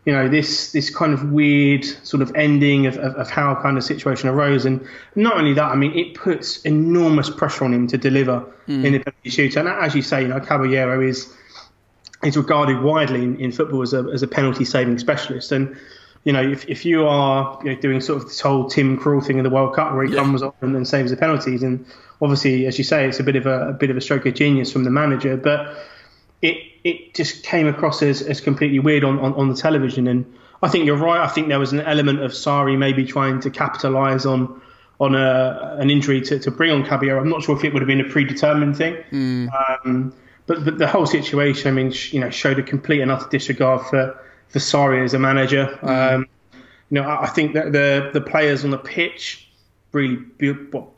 you 0.04 0.12
know 0.12 0.28
this 0.28 0.70
this 0.70 0.94
kind 0.94 1.12
of 1.12 1.32
weird 1.32 1.84
sort 1.84 2.22
of 2.22 2.30
ending 2.36 2.86
of, 2.86 2.96
of, 2.98 3.16
of 3.16 3.28
how 3.28 3.52
kind 3.60 3.76
of 3.76 3.82
situation 3.82 4.28
arose, 4.28 4.64
and 4.64 4.80
not 5.16 5.36
only 5.36 5.54
that, 5.54 5.64
I 5.64 5.74
mean 5.74 5.92
it 5.98 6.14
puts 6.14 6.62
enormous 6.62 7.28
pressure 7.28 7.64
on 7.64 7.74
him 7.74 7.88
to 7.88 7.98
deliver 7.98 8.46
mm. 8.68 8.84
in 8.84 8.92
the 8.92 9.00
penalty 9.00 9.28
shooter, 9.28 9.58
and 9.58 9.68
as 9.68 9.96
you 9.96 10.02
say, 10.02 10.22
you 10.22 10.28
know 10.28 10.38
Caballero 10.38 11.00
is 11.00 11.34
is 12.22 12.36
regarded 12.36 12.80
widely 12.80 13.24
in, 13.24 13.34
in 13.40 13.50
football 13.50 13.82
as 13.82 13.92
a, 13.92 14.08
as 14.14 14.22
a 14.22 14.28
penalty 14.28 14.64
saving 14.64 14.98
specialist. 14.98 15.50
And 15.50 15.76
you 16.24 16.32
know, 16.32 16.42
if, 16.42 16.68
if 16.68 16.84
you 16.84 17.06
are 17.06 17.58
you 17.62 17.74
know, 17.74 17.80
doing 17.80 18.00
sort 18.00 18.22
of 18.22 18.28
this 18.28 18.40
whole 18.40 18.68
Tim 18.68 18.98
Krul 18.98 19.24
thing 19.24 19.38
in 19.38 19.44
the 19.44 19.50
World 19.50 19.74
Cup 19.74 19.94
where 19.94 20.04
he 20.04 20.12
yeah. 20.12 20.22
comes 20.22 20.42
on 20.42 20.52
and 20.60 20.74
then 20.74 20.84
saves 20.84 21.10
the 21.10 21.16
penalties, 21.16 21.62
and 21.62 21.86
obviously, 22.20 22.66
as 22.66 22.78
you 22.78 22.84
say, 22.84 23.08
it's 23.08 23.20
a 23.20 23.22
bit 23.22 23.36
of 23.36 23.46
a, 23.46 23.68
a, 23.68 23.72
bit 23.72 23.90
of 23.90 23.96
a 23.96 24.00
stroke 24.00 24.26
of 24.26 24.34
genius 24.34 24.72
from 24.72 24.84
the 24.84 24.90
manager, 24.90 25.36
but 25.36 25.76
it 26.42 26.56
it 26.84 27.14
just 27.14 27.44
came 27.44 27.66
across 27.66 28.02
as, 28.02 28.22
as 28.22 28.40
completely 28.40 28.78
weird 28.78 29.04
on, 29.04 29.18
on, 29.18 29.34
on 29.34 29.48
the 29.48 29.54
television. 29.54 30.06
And 30.06 30.32
I 30.62 30.68
think 30.68 30.86
you're 30.86 30.96
right. 30.96 31.20
I 31.20 31.28
think 31.28 31.48
there 31.48 31.58
was 31.58 31.72
an 31.72 31.80
element 31.80 32.22
of 32.22 32.32
Sarri 32.32 32.78
maybe 32.78 33.04
trying 33.04 33.40
to 33.40 33.50
capitalise 33.50 34.26
on 34.26 34.60
on 35.00 35.14
a, 35.14 35.76
an 35.78 35.90
injury 35.90 36.20
to, 36.20 36.38
to 36.40 36.50
bring 36.50 36.72
on 36.72 36.84
Caballero. 36.84 37.20
I'm 37.20 37.28
not 37.28 37.42
sure 37.42 37.56
if 37.56 37.64
it 37.64 37.72
would 37.72 37.82
have 37.82 37.86
been 37.86 38.00
a 38.00 38.08
predetermined 38.08 38.76
thing. 38.76 38.96
Mm. 39.12 39.48
Um, 39.86 40.12
but, 40.46 40.64
but 40.64 40.78
the 40.78 40.88
whole 40.88 41.06
situation, 41.06 41.68
I 41.68 41.70
mean, 41.70 41.92
you 42.10 42.20
know, 42.20 42.30
showed 42.30 42.58
a 42.58 42.62
complete 42.62 43.00
and 43.00 43.10
utter 43.12 43.28
disregard 43.30 43.86
for 43.86 44.18
for 44.48 44.58
Sarri 44.58 45.04
as 45.04 45.14
a 45.14 45.18
manager. 45.18 45.66
Mm-hmm. 45.66 45.88
Um, 45.88 46.26
you 46.90 47.00
know, 47.00 47.08
I 47.08 47.26
think 47.26 47.54
that 47.54 47.72
the 47.72 48.10
the 48.12 48.20
players 48.20 48.64
on 48.64 48.70
the 48.70 48.78
pitch 48.78 49.48
really, 49.92 50.18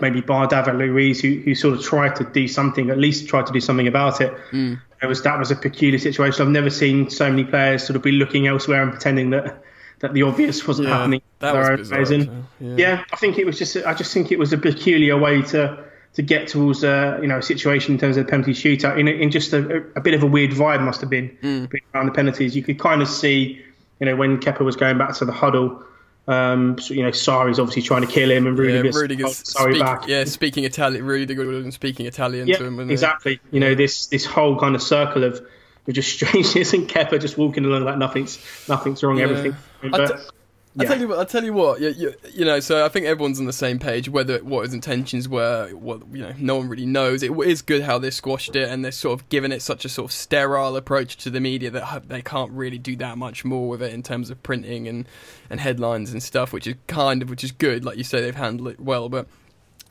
maybe 0.00 0.20
bar 0.20 0.46
David 0.46 0.74
Luiz, 0.76 1.20
who, 1.20 1.40
who 1.44 1.54
sort 1.54 1.74
of 1.74 1.82
tried 1.82 2.16
to 2.16 2.24
do 2.24 2.48
something, 2.48 2.90
at 2.90 2.98
least 2.98 3.28
tried 3.28 3.46
to 3.46 3.52
do 3.52 3.60
something 3.60 3.86
about 3.86 4.20
it. 4.20 4.34
Mm. 4.50 4.80
It 5.02 5.06
was 5.06 5.22
that 5.22 5.38
was 5.38 5.50
a 5.50 5.56
peculiar 5.56 5.98
situation. 5.98 6.42
I've 6.42 6.52
never 6.52 6.70
seen 6.70 7.08
so 7.08 7.30
many 7.30 7.44
players 7.44 7.84
sort 7.84 7.96
of 7.96 8.02
be 8.02 8.12
looking 8.12 8.46
elsewhere 8.46 8.82
and 8.82 8.90
pretending 8.90 9.30
that 9.30 9.62
that 10.00 10.14
the 10.14 10.22
obvious 10.22 10.66
wasn't 10.66 10.88
yeah, 10.88 10.96
happening. 10.96 11.22
That 11.38 11.54
was 11.54 11.90
bizarre, 11.90 12.26
yeah. 12.60 12.76
yeah, 12.76 13.04
I 13.12 13.16
think 13.16 13.38
it 13.38 13.46
was 13.46 13.58
just. 13.58 13.76
I 13.76 13.94
just 13.94 14.12
think 14.12 14.30
it 14.32 14.38
was 14.38 14.52
a 14.52 14.58
peculiar 14.58 15.16
way 15.16 15.42
to 15.42 15.84
to 16.14 16.22
get 16.22 16.48
towards 16.48 16.82
a 16.82 17.18
you 17.22 17.28
know 17.28 17.38
a 17.38 17.42
situation 17.42 17.94
in 17.94 18.00
terms 18.00 18.16
of 18.16 18.26
the 18.26 18.30
penalty 18.30 18.52
shootout 18.52 18.98
in, 18.98 19.06
in 19.08 19.30
just 19.30 19.52
a, 19.52 19.84
a 19.96 20.00
bit 20.00 20.14
of 20.14 20.22
a 20.22 20.26
weird 20.26 20.50
vibe 20.50 20.82
must 20.82 21.00
have 21.00 21.10
been 21.10 21.36
mm. 21.42 21.72
around 21.94 22.06
the 22.06 22.12
penalties. 22.12 22.56
You 22.56 22.62
could 22.62 22.78
kind 22.78 23.02
of 23.02 23.08
see 23.08 23.62
you 24.00 24.06
know 24.06 24.16
when 24.16 24.38
Kepa 24.38 24.60
was 24.60 24.76
going 24.76 24.98
back 24.98 25.14
to 25.16 25.24
the 25.24 25.32
huddle. 25.32 25.84
Um, 26.28 26.78
so, 26.78 26.94
you 26.94 27.02
know, 27.02 27.08
Sarri's 27.08 27.58
obviously 27.58 27.82
trying 27.82 28.02
to 28.02 28.06
kill 28.06 28.30
him, 28.30 28.46
and 28.46 28.56
Rudiger 28.56 28.84
yeah, 28.84 28.92
Rudiger's 28.92 29.42
Sarri 29.42 29.72
speak, 29.72 29.80
back. 29.80 30.06
Yeah, 30.06 30.24
speaking 30.24 30.62
Italian, 30.62 31.04
Rudiger 31.04 31.44
was 31.44 31.74
speaking 31.74 32.06
Italian 32.06 32.46
yeah, 32.46 32.58
to 32.58 32.66
him. 32.66 32.90
exactly. 32.90 33.40
You 33.50 33.58
know, 33.58 33.74
this 33.74 34.06
this 34.06 34.24
whole 34.26 34.58
kind 34.58 34.76
of 34.76 34.82
circle 34.82 35.24
of, 35.24 35.44
of 35.88 35.94
just 35.94 36.12
strangeness 36.14 36.72
and 36.72 36.88
Kepa 36.88 37.20
just 37.20 37.36
walking 37.36 37.64
along 37.64 37.84
like 37.84 37.98
nothing's 37.98 38.38
nothing's 38.68 39.02
wrong, 39.02 39.18
yeah. 39.18 39.24
everything. 39.24 39.56
But, 39.90 40.30
I 40.78 40.84
tell 40.84 41.00
you 41.00 41.08
what. 41.08 41.18
I 41.18 41.24
tell 41.24 41.44
you 41.44 41.52
what. 41.52 41.80
You, 41.80 41.88
you, 41.88 42.14
you, 42.32 42.44
know. 42.44 42.60
So 42.60 42.84
I 42.84 42.88
think 42.88 43.06
everyone's 43.06 43.40
on 43.40 43.46
the 43.46 43.52
same 43.52 43.80
page. 43.80 44.08
Whether 44.08 44.38
what 44.38 44.62
his 44.62 44.72
intentions 44.72 45.28
were, 45.28 45.70
what 45.70 46.02
you 46.12 46.22
know, 46.22 46.32
no 46.38 46.56
one 46.56 46.68
really 46.68 46.86
knows. 46.86 47.24
It 47.24 47.36
is 47.40 47.60
good 47.60 47.82
how 47.82 47.98
they 47.98 48.10
squashed 48.10 48.54
it, 48.54 48.68
and 48.68 48.84
they're 48.84 48.92
sort 48.92 49.20
of 49.20 49.28
given 49.30 49.50
it 49.50 49.62
such 49.62 49.84
a 49.84 49.88
sort 49.88 50.10
of 50.10 50.12
sterile 50.12 50.76
approach 50.76 51.16
to 51.18 51.30
the 51.30 51.40
media 51.40 51.70
that 51.70 52.08
they 52.08 52.22
can't 52.22 52.52
really 52.52 52.78
do 52.78 52.94
that 52.96 53.18
much 53.18 53.44
more 53.44 53.68
with 53.68 53.82
it 53.82 53.92
in 53.92 54.02
terms 54.04 54.30
of 54.30 54.40
printing 54.44 54.86
and 54.86 55.08
and 55.48 55.58
headlines 55.58 56.12
and 56.12 56.22
stuff, 56.22 56.52
which 56.52 56.68
is 56.68 56.76
kind 56.86 57.22
of 57.22 57.30
which 57.30 57.42
is 57.42 57.50
good. 57.50 57.84
Like 57.84 57.98
you 57.98 58.04
say, 58.04 58.20
they've 58.20 58.34
handled 58.34 58.68
it 58.68 58.78
well, 58.80 59.08
but 59.08 59.26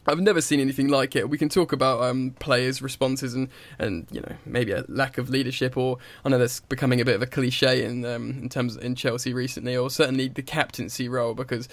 I've 0.09 0.19
never 0.19 0.41
seen 0.41 0.59
anything 0.59 0.87
like 0.87 1.15
it. 1.15 1.29
We 1.29 1.37
can 1.37 1.49
talk 1.49 1.71
about 1.71 2.01
um, 2.01 2.31
players' 2.39 2.81
responses 2.81 3.33
and, 3.33 3.49
and 3.77 4.07
you 4.11 4.21
know 4.21 4.35
maybe 4.45 4.71
a 4.71 4.83
lack 4.87 5.17
of 5.17 5.29
leadership, 5.29 5.77
or 5.77 5.97
I 6.25 6.29
know 6.29 6.37
that's 6.37 6.59
becoming 6.61 6.99
a 6.99 7.05
bit 7.05 7.15
of 7.15 7.21
a 7.21 7.27
cliche 7.27 7.85
in 7.85 8.03
um, 8.05 8.31
in 8.41 8.49
terms 8.49 8.75
in 8.75 8.95
Chelsea 8.95 9.33
recently, 9.33 9.77
or 9.77 9.89
certainly 9.89 10.27
the 10.27 10.41
captaincy 10.41 11.07
role 11.07 11.33
because 11.33 11.69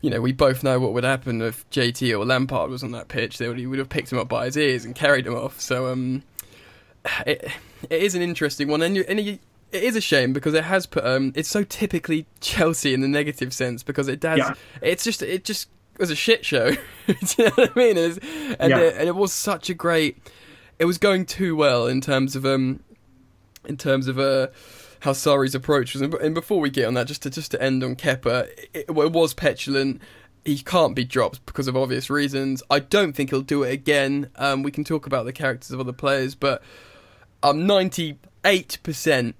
you 0.00 0.10
know 0.10 0.20
we 0.20 0.32
both 0.32 0.64
know 0.64 0.78
what 0.80 0.92
would 0.92 1.04
happen 1.04 1.40
if 1.42 1.68
JT 1.70 2.18
or 2.18 2.24
Lampard 2.24 2.70
was 2.70 2.82
on 2.82 2.90
that 2.92 3.08
pitch. 3.08 3.38
They 3.38 3.48
would, 3.48 3.58
he 3.58 3.66
would 3.66 3.78
have 3.78 3.88
picked 3.88 4.12
him 4.12 4.18
up 4.18 4.28
by 4.28 4.46
his 4.46 4.56
ears 4.56 4.84
and 4.84 4.94
carried 4.94 5.26
him 5.26 5.34
off. 5.34 5.60
So 5.60 5.92
um, 5.92 6.22
it 7.26 7.50
it 7.88 8.02
is 8.02 8.14
an 8.14 8.22
interesting 8.22 8.68
one, 8.68 8.82
and, 8.82 8.96
you, 8.96 9.04
and 9.08 9.20
you, 9.20 9.38
it 9.72 9.82
is 9.82 9.96
a 9.96 10.00
shame 10.00 10.32
because 10.32 10.54
it 10.54 10.64
has 10.64 10.86
put 10.86 11.04
um, 11.04 11.32
it's 11.34 11.48
so 11.48 11.62
typically 11.62 12.26
Chelsea 12.40 12.94
in 12.94 13.00
the 13.00 13.08
negative 13.08 13.52
sense 13.52 13.82
because 13.82 14.08
it 14.08 14.20
does. 14.20 14.38
Yeah. 14.38 14.54
It's 14.80 15.04
just 15.04 15.22
it 15.22 15.44
just 15.44 15.68
it 15.96 16.00
was 16.00 16.10
a 16.10 16.14
shit 16.14 16.44
show. 16.44 16.72
Do 17.06 17.16
you 17.38 17.44
know 17.44 17.50
what 17.54 17.72
I 17.74 17.78
mean? 17.78 17.96
Was, 17.96 18.18
and, 18.18 18.70
yeah. 18.70 18.78
it, 18.80 18.96
and 18.98 19.08
it 19.08 19.16
was 19.16 19.32
such 19.32 19.70
a 19.70 19.74
great. 19.74 20.18
It 20.78 20.84
was 20.84 20.98
going 20.98 21.24
too 21.24 21.56
well 21.56 21.86
in 21.86 22.02
terms 22.02 22.36
of 22.36 22.44
um, 22.44 22.80
in 23.64 23.78
terms 23.78 24.06
of 24.06 24.18
uh, 24.18 24.48
how 25.00 25.12
Sarri's 25.12 25.54
approach 25.54 25.94
was. 25.94 26.02
And 26.02 26.34
before 26.34 26.60
we 26.60 26.68
get 26.68 26.84
on 26.84 26.92
that, 26.94 27.06
just 27.06 27.22
to 27.22 27.30
just 27.30 27.50
to 27.52 27.62
end 27.62 27.82
on 27.82 27.96
Kepa, 27.96 28.46
it, 28.74 28.84
it 28.88 28.90
was 28.90 29.32
petulant. 29.32 30.02
He 30.44 30.58
can't 30.58 30.94
be 30.94 31.04
dropped 31.04 31.46
because 31.46 31.66
of 31.66 31.78
obvious 31.78 32.10
reasons. 32.10 32.62
I 32.68 32.80
don't 32.80 33.14
think 33.14 33.30
he'll 33.30 33.40
do 33.40 33.62
it 33.62 33.72
again. 33.72 34.28
Um, 34.36 34.62
we 34.62 34.70
can 34.70 34.84
talk 34.84 35.06
about 35.06 35.24
the 35.24 35.32
characters 35.32 35.70
of 35.70 35.80
other 35.80 35.94
players, 35.94 36.34
but 36.34 36.62
I'm 37.42 37.66
98 37.66 38.80
percent 38.82 39.34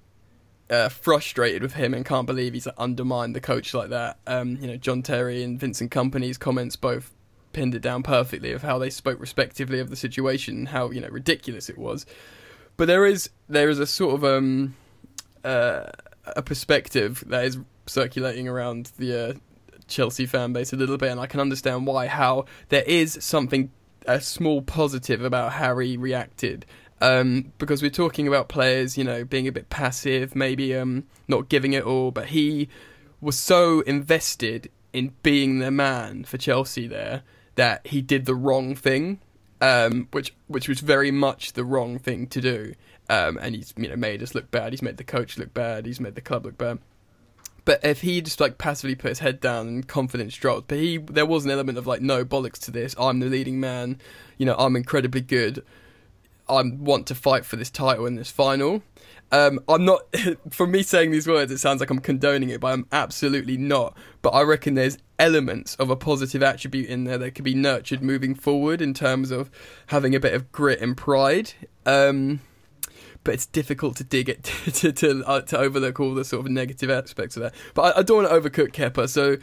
uh, 0.71 0.89
frustrated 0.89 1.63
with 1.63 1.75
him 1.75 1.95
and 1.95 2.05
can't 2.05 2.27
believe 2.27 2.55
he's 2.55 2.67
undermined 2.67 3.35
the 3.35 3.41
coach 3.41 3.73
like 3.75 3.91
that. 3.91 4.19
Um, 4.27 4.57
you 4.61 4.67
know, 4.67 4.77
John 4.77 5.03
Terry 5.03 5.43
and 5.43 5.59
Vincent 5.59 5.91
Kompany's 5.91 6.39
comments 6.39 6.77
both 6.77 7.13
pinned 7.53 7.75
it 7.75 7.81
down 7.81 8.03
perfectly 8.03 8.53
of 8.53 8.63
how 8.63 8.79
they 8.79 8.91
spoke 8.91 9.19
respectively 9.19 9.81
of 9.81 9.89
the 9.89 9.97
situation 9.97 10.57
and 10.59 10.69
how 10.69 10.91
you 10.91 11.01
know 11.01 11.09
ridiculous 11.09 11.69
it 11.69 11.79
was. 11.79 12.05
But 12.77 12.89
there 12.89 13.07
is 13.07 13.31
there 13.49 13.69
is 13.69 13.79
a 13.79 13.87
sort 13.87 14.15
of 14.17 14.25
um, 14.25 14.77
uh, 15.45 15.85
a 16.25 16.43
perspective 16.43 17.25
that 17.29 17.45
is 17.45 17.59
circulating 17.87 18.49
around 18.49 18.93
the 18.99 19.29
uh, 19.29 19.33
Chelsea 19.87 20.27
fan 20.27 20.53
base 20.53 20.73
a 20.73 20.77
little 20.77 20.99
bit, 20.99 21.11
and 21.11 21.21
I 21.21 21.27
can 21.27 21.41
understand 21.41 21.87
why. 21.87 22.09
How 22.09 22.47
there 22.69 22.83
is 22.83 23.17
something 23.21 23.71
a 24.07 24.21
small 24.21 24.63
positive 24.63 25.23
about 25.23 25.53
how 25.53 25.79
he 25.79 25.97
reacted 25.97 26.67
um, 27.01 27.53
because 27.59 27.83
we're 27.83 27.91
talking 27.91 28.27
about 28.27 28.49
players, 28.49 28.97
you 28.97 29.05
know, 29.05 29.25
being 29.25 29.47
a 29.47 29.53
bit 29.53 29.69
passive, 29.69 30.35
maybe 30.35 30.75
um, 30.75 31.05
not 31.29 31.49
giving 31.49 31.73
it 31.73 31.85
all, 31.85 32.11
but 32.11 32.27
he 32.27 32.69
was 33.21 33.39
so 33.39 33.81
invested 33.81 34.71
in 34.93 35.13
being 35.23 35.59
the 35.59 35.71
man 35.71 36.25
for 36.25 36.39
Chelsea 36.39 36.87
there 36.87 37.23
that 37.57 37.87
he 37.87 38.01
did 38.01 38.25
the 38.25 38.35
wrong 38.35 38.75
thing, 38.75 39.21
um, 39.61 40.09
which 40.13 40.35
which 40.47 40.69
was 40.69 40.81
very 40.81 41.11
much 41.11 41.53
the 41.53 41.65
wrong 41.65 41.99
thing 41.99 42.27
to 42.29 42.41
do. 42.41 42.75
Um, 43.09 43.39
and 43.41 43.55
he's 43.55 43.75
you 43.77 43.89
know 43.89 43.97
made 43.97 44.23
us 44.23 44.35
look 44.35 44.51
bad. 44.51 44.73
He's 44.73 44.83
made 44.83 44.97
the 44.97 45.05
coach 45.05 45.37
look 45.37 45.53
bad. 45.53 45.87
He's 45.87 46.01
made 46.01 46.15
the 46.15 46.21
club 46.23 46.47
look 46.47 46.57
bad. 46.57 46.79
But 47.67 47.85
if 47.85 48.01
he 48.03 48.21
just 48.21 48.41
like 48.41 48.59
passively 48.59 48.95
put 48.95 49.09
his 49.09 49.19
head 49.19 49.41
down 49.41 49.67
and 49.67 49.89
confidence 49.89 50.35
dropped, 50.37 50.69
but 50.69 50.79
he 50.79 50.99
there 50.99 51.27
was 51.27 51.45
an 51.45 51.51
element 51.51 51.77
of 51.79 51.87
like 51.87 52.01
no 52.01 52.25
bollocks 52.25 52.59
to 52.61 52.71
this. 52.71 52.95
I'm 52.99 53.21
the 53.21 53.27
leading 53.27 53.61
man. 53.61 54.01
You 54.39 54.47
know 54.47 54.57
I'm 54.59 54.77
incredibly 54.77 55.21
good. 55.21 55.65
I 56.49 56.63
want 56.63 57.07
to 57.09 57.15
fight 57.15 57.45
for 57.45 57.57
this 57.57 57.71
title 57.71 58.07
in 58.07 58.15
this 58.15 58.31
final. 58.31 58.83
Um, 59.33 59.61
I'm 59.69 59.85
not. 59.85 60.03
For 60.51 60.67
me 60.67 60.83
saying 60.83 61.11
these 61.11 61.27
words, 61.27 61.51
it 61.51 61.59
sounds 61.59 61.81
like 61.81 61.91
I'm 61.91 61.99
condoning 61.99 62.51
it, 62.51 62.61
but 62.61 62.73
I'm 62.73 62.87
absolutely 62.93 63.57
not. 63.57 63.97
But 64.23 64.31
I 64.31 64.43
reckon 64.43 64.75
there's 64.75 64.99
elements 65.19 65.75
of 65.77 65.91
a 65.91 65.97
positive 65.97 66.43
attribute 66.43 66.89
in 66.89 67.05
there 67.05 67.19
that 67.19 67.33
could 67.33 67.45
be 67.45 67.55
nurtured 67.55 68.03
moving 68.03 68.35
forward 68.35 68.81
in 68.81 68.95
terms 68.95 69.31
of 69.31 69.51
having 69.89 70.15
a 70.15 70.21
bit 70.21 70.35
of 70.35 70.53
grit 70.53 70.81
and 70.81 70.97
pride. 70.97 71.53
Um, 71.85 72.41
but 73.25 73.35
it's 73.35 73.47
difficult 73.47 73.97
to 73.97 74.05
dig 74.05 74.29
it 74.29 74.45
to 74.75 74.93
to, 74.93 75.25
uh, 75.27 75.41
to, 75.43 75.59
overlook 75.59 75.99
all 75.99 76.15
the 76.15 76.25
sort 76.25 76.47
of 76.47 76.53
negative 76.53 76.91
aspects 76.91 77.37
of 77.37 77.43
that. 77.43 77.55
But 77.75 77.97
I, 77.97 78.01
I 78.01 78.03
don't 78.03 78.25
want 78.25 78.29
to 78.29 78.51
overcook 78.51 78.73
Kepa, 78.73 79.09
so 79.09 79.39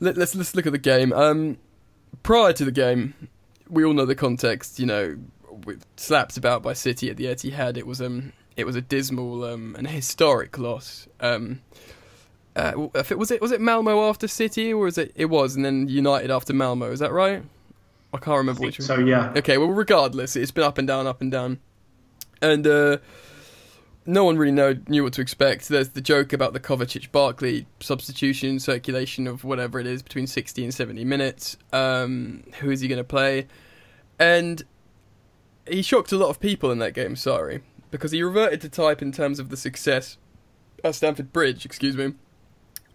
let, 0.00 0.12
us 0.12 0.18
let's, 0.18 0.34
let's 0.34 0.54
look 0.54 0.66
at 0.66 0.72
the 0.72 0.78
game. 0.78 1.12
Um, 1.12 1.58
prior 2.22 2.54
to 2.54 2.64
the 2.64 2.72
game, 2.72 3.12
we 3.68 3.84
all 3.84 3.92
know 3.92 4.06
the 4.06 4.14
context. 4.14 4.80
You 4.80 4.86
know, 4.86 5.18
slapped 5.96 6.36
about 6.36 6.62
by 6.62 6.72
City 6.72 7.10
at 7.10 7.16
the 7.16 7.24
Etihad. 7.24 7.76
It 7.76 7.86
was 7.86 8.00
um 8.00 8.32
it 8.56 8.64
was 8.64 8.76
a 8.76 8.80
dismal 8.80 9.44
um 9.44 9.74
and 9.76 9.86
historic 9.86 10.58
loss. 10.58 11.08
Um, 11.20 11.60
uh, 12.56 12.88
it 12.94 13.18
was 13.18 13.30
it 13.30 13.40
was 13.40 13.50
it 13.50 13.60
Malmo 13.60 14.08
after 14.08 14.28
City 14.28 14.72
or 14.72 14.84
was 14.84 14.98
it 14.98 15.12
it 15.14 15.26
was 15.26 15.56
and 15.56 15.64
then 15.64 15.88
United 15.88 16.30
after 16.30 16.52
Malmo? 16.52 16.90
Is 16.92 17.00
that 17.00 17.12
right? 17.12 17.42
I 18.12 18.18
can't 18.18 18.38
remember 18.38 18.62
I 18.62 18.66
which. 18.66 18.80
So 18.80 18.98
yeah. 18.98 19.32
Okay, 19.36 19.58
well 19.58 19.68
regardless, 19.68 20.36
it's 20.36 20.52
been 20.52 20.64
up 20.64 20.78
and 20.78 20.86
down, 20.86 21.06
up 21.06 21.20
and 21.20 21.32
down, 21.32 21.58
and 22.40 22.64
uh, 22.64 22.98
no 24.06 24.24
one 24.24 24.36
really 24.36 24.52
know, 24.52 24.76
knew 24.88 25.02
what 25.02 25.14
to 25.14 25.20
expect. 25.20 25.68
There's 25.68 25.90
the 25.90 26.00
joke 26.00 26.32
about 26.32 26.52
the 26.52 26.60
Kovacic 26.60 27.10
Barkley 27.10 27.66
substitution 27.80 28.60
circulation 28.60 29.26
of 29.26 29.44
whatever 29.44 29.80
it 29.80 29.86
is 29.86 30.02
between 30.02 30.26
60 30.26 30.64
and 30.64 30.74
70 30.74 31.04
minutes. 31.04 31.56
Um, 31.72 32.44
who 32.60 32.70
is 32.70 32.80
he 32.80 32.88
going 32.88 32.98
to 32.98 33.04
play? 33.04 33.46
And 34.18 34.62
he 35.68 35.82
shocked 35.82 36.12
a 36.12 36.16
lot 36.16 36.28
of 36.28 36.40
people 36.40 36.70
in 36.70 36.78
that 36.78 36.94
game, 36.94 37.16
sorry, 37.16 37.62
because 37.90 38.12
he 38.12 38.22
reverted 38.22 38.60
to 38.62 38.68
type 38.68 39.02
in 39.02 39.12
terms 39.12 39.38
of 39.38 39.48
the 39.48 39.56
success 39.56 40.18
at 40.82 40.94
Stamford 40.94 41.32
Bridge, 41.32 41.64
excuse 41.64 41.96
me, 41.96 42.14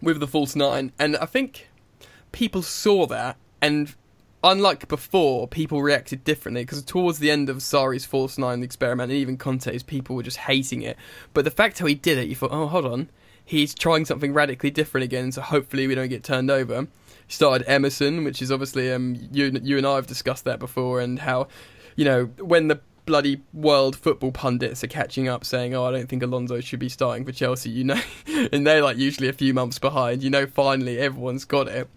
with 0.02 0.20
the 0.20 0.28
false 0.28 0.56
nine. 0.56 0.92
And 1.00 1.18
I 1.18 1.26
think 1.26 1.70
people 2.32 2.62
saw 2.62 3.06
that, 3.08 3.38
and 3.62 3.96
unlike 4.44 4.88
before, 4.88 5.48
people 5.48 5.82
reacted 5.82 6.24
differently 6.24 6.64
because 6.64 6.84
towards 6.84 7.20
the 7.20 7.32
end 7.32 7.50
of 7.50 7.58
Sarri's 7.58 8.06
false 8.06 8.38
nine 8.38 8.64
experiment, 8.64 9.12
and 9.12 9.20
even 9.20 9.38
Conte's, 9.38 9.84
people 9.84 10.16
were 10.16 10.24
just 10.24 10.38
hating 10.38 10.82
it. 10.82 10.98
But 11.34 11.46
the 11.46 11.52
fact 11.52 11.80
how 11.80 11.86
he 11.86 11.96
did 11.96 12.18
it, 12.18 12.28
you 12.28 12.36
thought, 12.36 12.52
oh, 12.52 12.68
hold 12.68 12.86
on, 12.86 13.10
he's 13.44 13.74
trying 13.74 14.06
something 14.06 14.34
radically 14.34 14.70
different 14.70 15.04
again, 15.04 15.32
so 15.32 15.42
hopefully 15.42 15.88
we 15.88 15.96
don't 15.96 16.10
get 16.10 16.24
turned 16.24 16.52
over. 16.52 16.88
Started 17.28 17.68
Emerson, 17.68 18.24
which 18.24 18.42
is 18.42 18.52
obviously 18.52 18.92
um, 18.92 19.16
you 19.32 19.52
you 19.62 19.78
and 19.78 19.86
I 19.86 19.96
have 19.96 20.08
discussed 20.08 20.46
that 20.46 20.58
before, 20.58 21.00
and 21.00 21.20
how 21.20 21.48
you 22.00 22.06
know, 22.06 22.28
when 22.40 22.70
the 22.70 22.80
bloody 23.06 23.42
world 23.54 23.94
football 23.94 24.32
pundits 24.32 24.86
are 24.86 24.88
catching 24.88 25.28
up 25.28 25.44
saying, 25.44 25.76
"Oh, 25.76 25.84
I 25.84 25.92
don't 25.92 26.08
think 26.08 26.24
Alonso 26.24 26.62
should 26.62 26.80
be 26.80 26.88
starting 26.88 27.26
for 27.26 27.34
Chelsea," 27.34 27.70
you 27.70 27.84
know, 27.84 28.00
and 28.54 28.66
they're 28.66 28.82
like 28.82 28.96
usually 28.96 29.28
a 29.28 29.34
few 29.34 29.54
months 29.54 29.80
behind. 29.80 30.24
You 30.24 30.30
know, 30.30 30.48
finally 30.48 30.98
everyone's 30.98 31.44
got 31.44 31.68
it. 31.68 31.90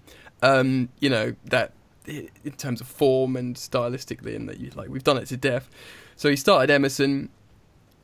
Um, 0.43 0.89
you 0.99 1.09
know 1.09 1.37
that 1.45 1.73
in 2.05 2.53
terms 2.57 2.81
of 2.81 2.89
form 2.89 3.37
and 3.37 3.55
stylistically, 3.55 4.35
and 4.35 4.49
that 4.49 4.59
you 4.59 4.71
like 4.75 4.89
we've 4.89 5.05
done 5.05 5.19
it 5.19 5.27
to 5.27 5.37
death. 5.37 5.71
So 6.17 6.29
he 6.29 6.35
started 6.35 6.69
Emerson, 6.69 7.29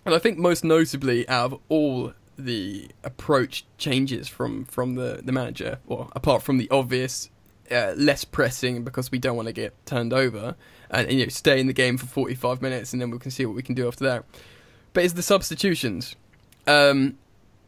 and 0.06 0.14
I 0.14 0.20
think 0.20 0.38
most 0.38 0.62
notably 0.62 1.28
out 1.28 1.52
of 1.52 1.60
all 1.68 2.12
the 2.38 2.92
approach 3.02 3.66
changes 3.76 4.28
from 4.28 4.66
from 4.66 4.94
the 4.94 5.20
the 5.24 5.32
manager, 5.32 5.80
or 5.88 6.10
apart 6.12 6.44
from 6.44 6.58
the 6.58 6.70
obvious 6.70 7.28
uh, 7.72 7.94
less 7.96 8.24
pressing 8.24 8.84
because 8.84 9.10
we 9.10 9.18
don't 9.18 9.34
want 9.34 9.48
to 9.48 9.52
get 9.52 9.74
turned 9.84 10.12
over 10.12 10.54
and, 10.90 11.10
you 11.10 11.24
know 11.24 11.28
stay 11.28 11.60
in 11.60 11.66
the 11.66 11.72
game 11.72 11.96
for 11.96 12.06
45 12.06 12.62
minutes 12.62 12.92
and 12.92 13.00
then 13.00 13.10
we 13.10 13.18
can 13.18 13.30
see 13.30 13.46
what 13.46 13.54
we 13.54 13.62
can 13.62 13.74
do 13.74 13.86
after 13.86 14.04
that. 14.04 14.24
But 14.92 15.04
it's 15.04 15.14
the 15.14 15.22
substitutions. 15.22 16.16
Um, 16.66 17.18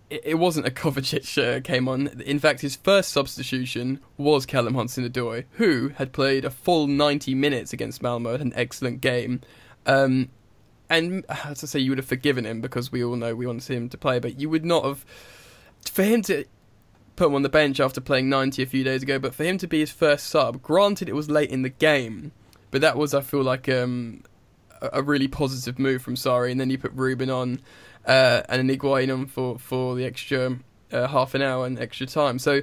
it, 0.09 0.23
it, 0.25 0.35
wasn't 0.35 0.67
a 0.67 0.71
Kovacic 0.71 1.39
uh, 1.39 1.61
came 1.61 1.89
on. 1.89 2.09
In 2.23 2.39
fact, 2.39 2.61
his 2.61 2.77
first 2.77 3.11
substitution 3.11 4.01
was 4.17 4.47
Callum 4.47 4.75
Hudson-Odoi, 4.75 5.45
who 5.53 5.91
had 5.91 6.13
played 6.13 6.45
a 6.45 6.51
full 6.51 6.87
90 6.87 7.35
minutes 7.35 7.73
against 7.73 8.03
Malmo, 8.03 8.35
an 8.35 8.53
excellent 8.57 9.01
game. 9.01 9.41
Um, 9.87 10.31
and 10.89 11.25
as 11.29 11.63
I 11.63 11.67
say, 11.67 11.79
you 11.79 11.93
would 11.93 11.99
have 11.99 12.07
forgiven 12.07 12.45
him 12.45 12.61
because 12.61 12.91
we 12.91 13.03
all 13.05 13.17
know 13.17 13.35
we 13.35 13.47
want 13.47 13.71
him 13.71 13.89
to 13.89 13.97
play, 13.97 14.19
but 14.19 14.41
you 14.41 14.51
would 14.51 14.65
not 14.65 14.85
have. 14.85 15.07
For 15.85 16.03
him 16.03 16.21
to 16.23 16.45
put 17.17 17.29
him 17.29 17.35
on 17.35 17.43
the 17.43 17.49
bench 17.49 17.81
after 17.81 18.01
playing 18.01 18.29
90 18.29 18.63
a 18.63 18.67
few 18.67 18.83
days 18.83 19.03
ago, 19.03 19.19
but 19.19 19.35
for 19.35 19.45
him 19.45 19.57
to 19.59 19.69
be 19.69 19.81
his 19.81 19.91
first 19.91 20.27
sub, 20.27 20.61
granted 20.63 21.09
it 21.09 21.15
was 21.15 21.31
late 21.31 21.51
in 21.51 21.63
the 21.63 21.69
game, 21.69 22.33
but 22.71 22.81
that 22.81 22.97
was, 22.97 23.15
I 23.15 23.21
feel 23.21 23.43
like, 23.43 23.69
um, 23.69 24.23
a 24.81 25.03
really 25.03 25.29
positive 25.29 25.79
move 25.79 26.03
from 26.03 26.15
Sarri. 26.15 26.51
And 26.51 26.61
then 26.61 26.71
you 26.71 26.79
put 26.79 26.93
Ruben 26.93 27.31
on 27.31 27.61
uh, 28.07 28.43
and 28.49 28.61
an 28.61 28.77
Higuain 28.77 29.13
on 29.13 29.27
for, 29.27 29.59
for 29.59 29.95
the 29.95 30.05
extra 30.05 30.59
uh, 30.93 31.07
half 31.07 31.35
an 31.35 31.43
hour 31.43 31.67
and 31.67 31.79
extra 31.79 32.07
time. 32.07 32.39
So 32.39 32.63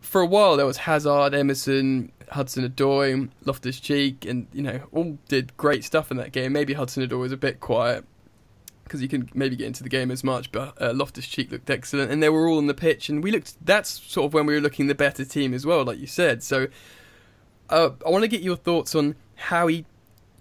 for 0.00 0.20
a 0.20 0.26
while 0.26 0.56
there 0.56 0.66
was 0.66 0.78
Hazard, 0.78 1.34
Emerson, 1.34 2.12
Hudson 2.30 2.68
Odoi, 2.68 3.30
Loftus 3.44 3.80
Cheek, 3.80 4.24
and 4.24 4.46
you 4.52 4.62
know 4.62 4.80
all 4.92 5.18
did 5.28 5.56
great 5.56 5.84
stuff 5.84 6.10
in 6.10 6.16
that 6.18 6.32
game. 6.32 6.52
Maybe 6.52 6.74
Hudson 6.74 7.06
Odoi 7.06 7.18
was 7.18 7.32
a 7.32 7.36
bit 7.36 7.60
quiet, 7.60 8.04
because 8.84 9.02
you 9.02 9.08
can 9.08 9.28
maybe 9.34 9.56
get 9.56 9.66
into 9.66 9.82
the 9.82 9.88
game 9.88 10.10
as 10.10 10.22
much. 10.24 10.52
But 10.52 10.80
uh, 10.80 10.92
Loftus 10.92 11.26
Cheek 11.26 11.50
looked 11.50 11.70
excellent, 11.70 12.10
and 12.10 12.22
they 12.22 12.28
were 12.28 12.48
all 12.48 12.58
on 12.58 12.66
the 12.66 12.74
pitch, 12.74 13.08
and 13.08 13.22
we 13.22 13.30
looked. 13.30 13.54
That's 13.64 13.90
sort 13.90 14.26
of 14.26 14.34
when 14.34 14.46
we 14.46 14.54
were 14.54 14.60
looking 14.60 14.86
the 14.86 14.94
better 14.94 15.24
team 15.24 15.54
as 15.54 15.64
well, 15.64 15.84
like 15.84 15.98
you 15.98 16.06
said. 16.06 16.42
So 16.42 16.68
uh, 17.70 17.90
I 18.06 18.10
want 18.10 18.22
to 18.22 18.28
get 18.28 18.42
your 18.42 18.56
thoughts 18.56 18.94
on 18.94 19.16
how 19.38 19.66
he 19.68 19.84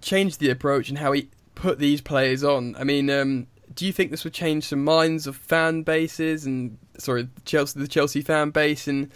changed 0.02 0.40
the 0.40 0.50
approach 0.50 0.90
and 0.90 0.98
how 0.98 1.12
he 1.12 1.30
put 1.56 1.80
these 1.80 2.02
players 2.02 2.44
on. 2.44 2.76
I 2.78 2.84
mean, 2.84 3.10
um, 3.10 3.48
do 3.74 3.86
you 3.86 3.94
think 3.94 4.12
this 4.12 4.24
would 4.24 4.34
change 4.34 4.66
some 4.66 4.84
minds 4.84 5.28
of 5.28 5.36
fan 5.36 5.84
bases 5.84 6.46
and 6.46 6.78
sorry, 6.98 7.30
Chelsea, 7.46 7.80
the 7.80 7.88
Chelsea 7.88 8.22
fan 8.22 8.50
base 8.50 8.88
and? 8.88 9.12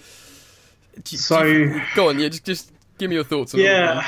Do, 1.04 1.18
so 1.18 1.44
do 1.44 1.82
go 1.96 2.10
on, 2.10 2.20
yeah, 2.20 2.30
just 2.30 2.44
just 2.44 2.72
give 2.98 3.10
me 3.10 3.16
your 3.16 3.24
thoughts. 3.24 3.54
on 3.54 3.62
Yeah, 3.62 4.06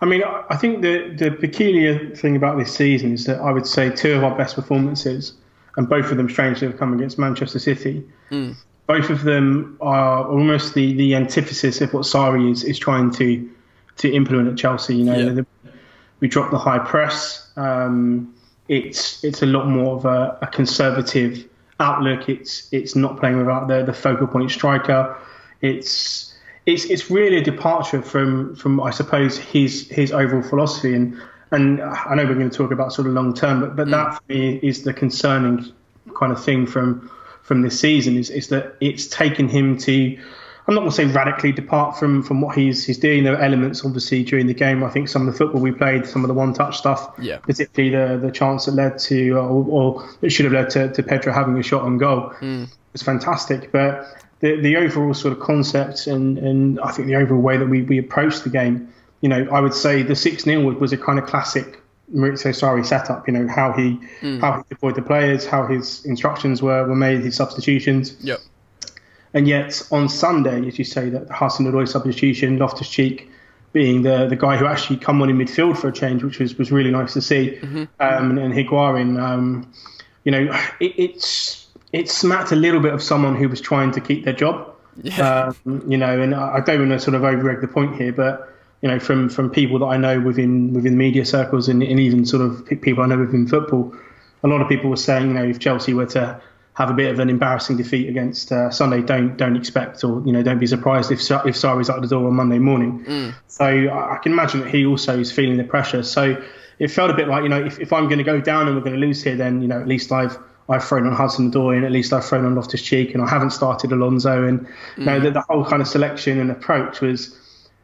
I 0.00 0.06
mean, 0.06 0.22
I 0.24 0.56
think 0.56 0.82
the 0.82 1.14
the 1.16 1.30
peculiar 1.30 2.14
thing 2.16 2.36
about 2.36 2.58
this 2.58 2.74
season 2.74 3.12
is 3.12 3.26
that 3.26 3.38
I 3.40 3.52
would 3.52 3.66
say 3.66 3.90
two 3.90 4.14
of 4.14 4.24
our 4.24 4.36
best 4.36 4.56
performances, 4.56 5.34
and 5.76 5.88
both 5.88 6.10
of 6.10 6.16
them 6.16 6.28
strangely 6.28 6.66
have 6.68 6.78
come 6.78 6.94
against 6.94 7.18
Manchester 7.18 7.58
City. 7.58 8.02
Mm. 8.30 8.56
Both 8.86 9.10
of 9.10 9.22
them 9.22 9.76
are 9.80 10.26
almost 10.26 10.74
the, 10.74 10.94
the 10.94 11.14
antithesis 11.14 11.80
of 11.80 11.94
what 11.94 12.02
Sarri 12.02 12.50
is, 12.50 12.64
is 12.64 12.76
trying 12.76 13.12
to 13.12 13.48
to 14.00 14.12
implement 14.12 14.48
at 14.48 14.56
Chelsea. 14.56 14.96
You 14.96 15.04
know, 15.04 15.18
yeah. 15.18 15.32
the, 15.32 15.46
we 16.20 16.28
drop 16.28 16.50
the 16.50 16.58
high 16.58 16.78
press. 16.78 17.50
Um, 17.56 18.34
it's 18.68 19.22
it's 19.24 19.42
a 19.42 19.46
lot 19.46 19.66
more 19.66 19.96
of 19.96 20.04
a, 20.04 20.38
a, 20.42 20.46
conservative 20.46 21.44
outlook. 21.80 22.28
It's 22.28 22.72
it's 22.72 22.94
not 22.94 23.18
playing 23.18 23.38
without 23.38 23.68
the 23.68 23.82
the 23.82 23.92
focal 23.92 24.26
point 24.26 24.50
striker. 24.50 25.16
It's 25.60 26.34
it's 26.66 26.84
it's 26.84 27.10
really 27.10 27.38
a 27.38 27.42
departure 27.42 28.02
from 28.02 28.54
from 28.56 28.80
I 28.80 28.90
suppose 28.90 29.38
his 29.38 29.88
his 29.88 30.12
overall 30.12 30.42
philosophy 30.42 30.94
and 30.94 31.20
and 31.52 31.82
I 31.82 32.14
know 32.14 32.24
we're 32.26 32.34
going 32.34 32.50
to 32.50 32.56
talk 32.56 32.70
about 32.70 32.92
sort 32.92 33.08
of 33.08 33.14
long 33.14 33.34
term, 33.34 33.60
but 33.60 33.76
but 33.76 33.88
mm. 33.88 33.90
that 33.90 34.14
for 34.14 34.22
me 34.28 34.60
is 34.62 34.84
the 34.84 34.94
concerning 34.94 35.72
kind 36.14 36.32
of 36.32 36.42
thing 36.42 36.66
from 36.66 37.10
from 37.42 37.62
this 37.62 37.80
season 37.80 38.16
is 38.16 38.30
is 38.30 38.48
that 38.48 38.76
it's 38.80 39.08
taken 39.08 39.48
him 39.48 39.76
to 39.78 40.16
I'm 40.70 40.76
not 40.76 40.82
going 40.82 40.90
to 40.90 40.96
say 40.96 41.04
radically 41.06 41.50
depart 41.50 41.98
from 41.98 42.22
from 42.22 42.40
what 42.40 42.56
he's 42.56 42.86
he's 42.86 42.96
doing. 42.96 43.24
There 43.24 43.36
are 43.36 43.42
elements 43.42 43.84
obviously 43.84 44.22
during 44.22 44.46
the 44.46 44.54
game. 44.54 44.84
I 44.84 44.88
think 44.88 45.08
some 45.08 45.26
of 45.26 45.32
the 45.32 45.36
football 45.36 45.60
we 45.60 45.72
played, 45.72 46.06
some 46.06 46.22
of 46.22 46.28
the 46.28 46.34
one 46.34 46.54
touch 46.54 46.78
stuff, 46.78 47.12
yeah. 47.20 47.38
particularly 47.38 47.90
the 47.90 48.24
the 48.24 48.30
chance 48.30 48.66
that 48.66 48.76
led 48.76 48.96
to 49.00 49.32
or, 49.32 49.66
or 49.68 50.08
it 50.22 50.30
should 50.30 50.44
have 50.44 50.54
led 50.54 50.70
to, 50.70 50.92
to 50.92 51.02
Pedro 51.02 51.32
having 51.32 51.58
a 51.58 51.62
shot 51.64 51.82
on 51.82 51.98
goal 51.98 52.32
mm. 52.38 52.72
was 52.92 53.02
fantastic. 53.02 53.72
But 53.72 54.06
the 54.38 54.60
the 54.60 54.76
overall 54.76 55.12
sort 55.12 55.32
of 55.32 55.40
concept 55.40 56.06
and 56.06 56.38
and 56.38 56.78
I 56.78 56.92
think 56.92 57.08
the 57.08 57.16
overall 57.16 57.42
way 57.42 57.56
that 57.56 57.66
we 57.66 57.82
we 57.82 57.98
approached 57.98 58.44
the 58.44 58.50
game, 58.50 58.94
you 59.22 59.28
know, 59.28 59.48
I 59.50 59.60
would 59.60 59.74
say 59.74 60.04
the 60.04 60.14
six 60.14 60.44
0 60.44 60.60
was 60.78 60.92
a 60.92 60.96
kind 60.96 61.18
of 61.18 61.26
classic 61.26 61.82
Maurizio 62.14 62.52
Sarri 62.52 62.86
setup. 62.86 63.26
You 63.26 63.34
know 63.34 63.48
how 63.48 63.72
he 63.72 63.98
mm. 64.20 64.40
how 64.40 64.58
he 64.58 64.62
deployed 64.68 64.94
the 64.94 65.02
players, 65.02 65.46
how 65.46 65.66
his 65.66 66.04
instructions 66.04 66.62
were 66.62 66.86
were 66.86 66.94
made, 66.94 67.22
his 67.22 67.34
substitutions. 67.34 68.14
Yep. 68.20 68.38
And 69.32 69.46
yet 69.46 69.86
on 69.90 70.08
Sunday, 70.08 70.66
as 70.66 70.78
you 70.78 70.84
say, 70.84 71.08
that 71.10 71.28
the 71.28 71.34
Hudson-Odoi 71.34 71.88
substitution, 71.88 72.58
Loftus 72.58 72.88
Cheek 72.88 73.30
being 73.72 74.02
the 74.02 74.26
the 74.26 74.36
guy 74.36 74.56
who 74.56 74.66
actually 74.66 74.98
come 74.98 75.22
on 75.22 75.30
in 75.30 75.38
midfield 75.38 75.76
for 75.78 75.88
a 75.88 75.92
change, 75.92 76.24
which 76.24 76.40
was 76.40 76.58
was 76.58 76.72
really 76.72 76.90
nice 76.90 77.12
to 77.12 77.22
see, 77.22 77.58
mm-hmm. 77.60 77.84
um, 78.00 78.30
and, 78.30 78.38
and 78.38 78.54
Higuain, 78.54 79.20
um, 79.20 79.72
you 80.24 80.32
know, 80.32 80.52
it, 80.80 80.94
it's 80.96 81.68
it 81.92 82.10
smacked 82.10 82.52
a 82.52 82.56
little 82.56 82.80
bit 82.80 82.92
of 82.92 83.02
someone 83.02 83.36
who 83.36 83.48
was 83.48 83.60
trying 83.60 83.92
to 83.92 84.00
keep 84.00 84.24
their 84.24 84.34
job. 84.34 84.74
Yeah. 85.02 85.52
Um, 85.64 85.84
you 85.88 85.96
know, 85.96 86.20
and 86.20 86.34
I 86.34 86.60
don't 86.60 86.80
want 86.80 86.90
to 86.92 86.98
sort 86.98 87.14
of 87.14 87.24
over 87.24 87.58
the 87.60 87.68
point 87.68 87.96
here, 87.96 88.12
but 88.12 88.52
you 88.82 88.88
know, 88.88 88.98
from 88.98 89.28
from 89.28 89.50
people 89.50 89.78
that 89.78 89.86
I 89.86 89.96
know 89.96 90.20
within 90.20 90.72
within 90.72 90.96
media 90.96 91.24
circles 91.24 91.68
and, 91.68 91.82
and 91.82 92.00
even 92.00 92.26
sort 92.26 92.42
of 92.42 92.66
people 92.82 93.04
I 93.04 93.06
know 93.06 93.18
within 93.18 93.46
football, 93.46 93.94
a 94.42 94.48
lot 94.48 94.60
of 94.60 94.68
people 94.68 94.90
were 94.90 94.96
saying, 94.96 95.28
you 95.28 95.34
know, 95.34 95.44
if 95.44 95.58
Chelsea 95.58 95.94
were 95.94 96.06
to 96.06 96.40
have 96.80 96.88
a 96.88 96.94
bit 96.94 97.10
of 97.10 97.18
an 97.18 97.28
embarrassing 97.28 97.76
defeat 97.76 98.08
against 98.08 98.50
uh, 98.50 98.70
Sunday, 98.70 99.02
don't 99.02 99.36
don't 99.36 99.54
expect 99.54 100.02
or 100.02 100.22
you 100.24 100.32
know 100.32 100.42
don't 100.42 100.58
be 100.58 100.66
surprised 100.66 101.12
if 101.12 101.20
if 101.20 101.54
Sarri's 101.54 101.90
out 101.90 102.00
the 102.00 102.08
door 102.08 102.26
on 102.26 102.34
Monday 102.34 102.58
morning. 102.58 103.04
Mm. 103.04 103.34
So 103.48 103.66
I 103.66 104.18
can 104.22 104.32
imagine 104.32 104.60
that 104.60 104.70
he 104.70 104.86
also 104.86 105.18
is 105.18 105.30
feeling 105.30 105.58
the 105.58 105.64
pressure. 105.64 106.02
So 106.02 106.42
it 106.78 106.90
felt 106.90 107.10
a 107.10 107.14
bit 107.14 107.28
like 107.28 107.42
you 107.42 107.50
know 107.50 107.62
if, 107.62 107.78
if 107.78 107.92
I'm 107.92 108.06
going 108.06 108.16
to 108.16 108.24
go 108.24 108.40
down 108.40 108.66
and 108.66 108.74
we're 108.74 108.82
going 108.82 108.98
to 108.98 109.06
lose 109.06 109.22
here, 109.22 109.36
then 109.36 109.60
you 109.60 109.68
know 109.68 109.78
at 109.78 109.86
least 109.86 110.10
I've 110.10 110.38
I've 110.70 110.82
thrown 110.82 111.06
on 111.06 111.12
Hudson-Odoi 111.12 111.76
and 111.76 111.84
at 111.84 111.92
least 111.92 112.14
I've 112.14 112.24
thrown 112.24 112.46
on 112.46 112.54
Loftus 112.54 112.80
Cheek 112.80 113.12
and 113.12 113.22
I 113.22 113.28
haven't 113.28 113.50
started 113.50 113.92
Alonso 113.92 114.46
and 114.46 114.60
mm. 114.60 114.68
you 114.96 115.04
know, 115.04 115.20
mm. 115.20 115.22
the, 115.24 115.30
the, 115.32 115.40
whole 115.42 115.64
kind 115.64 115.82
of 115.82 115.88
selection 115.88 116.40
and 116.40 116.50
approach 116.50 117.02
was 117.02 117.36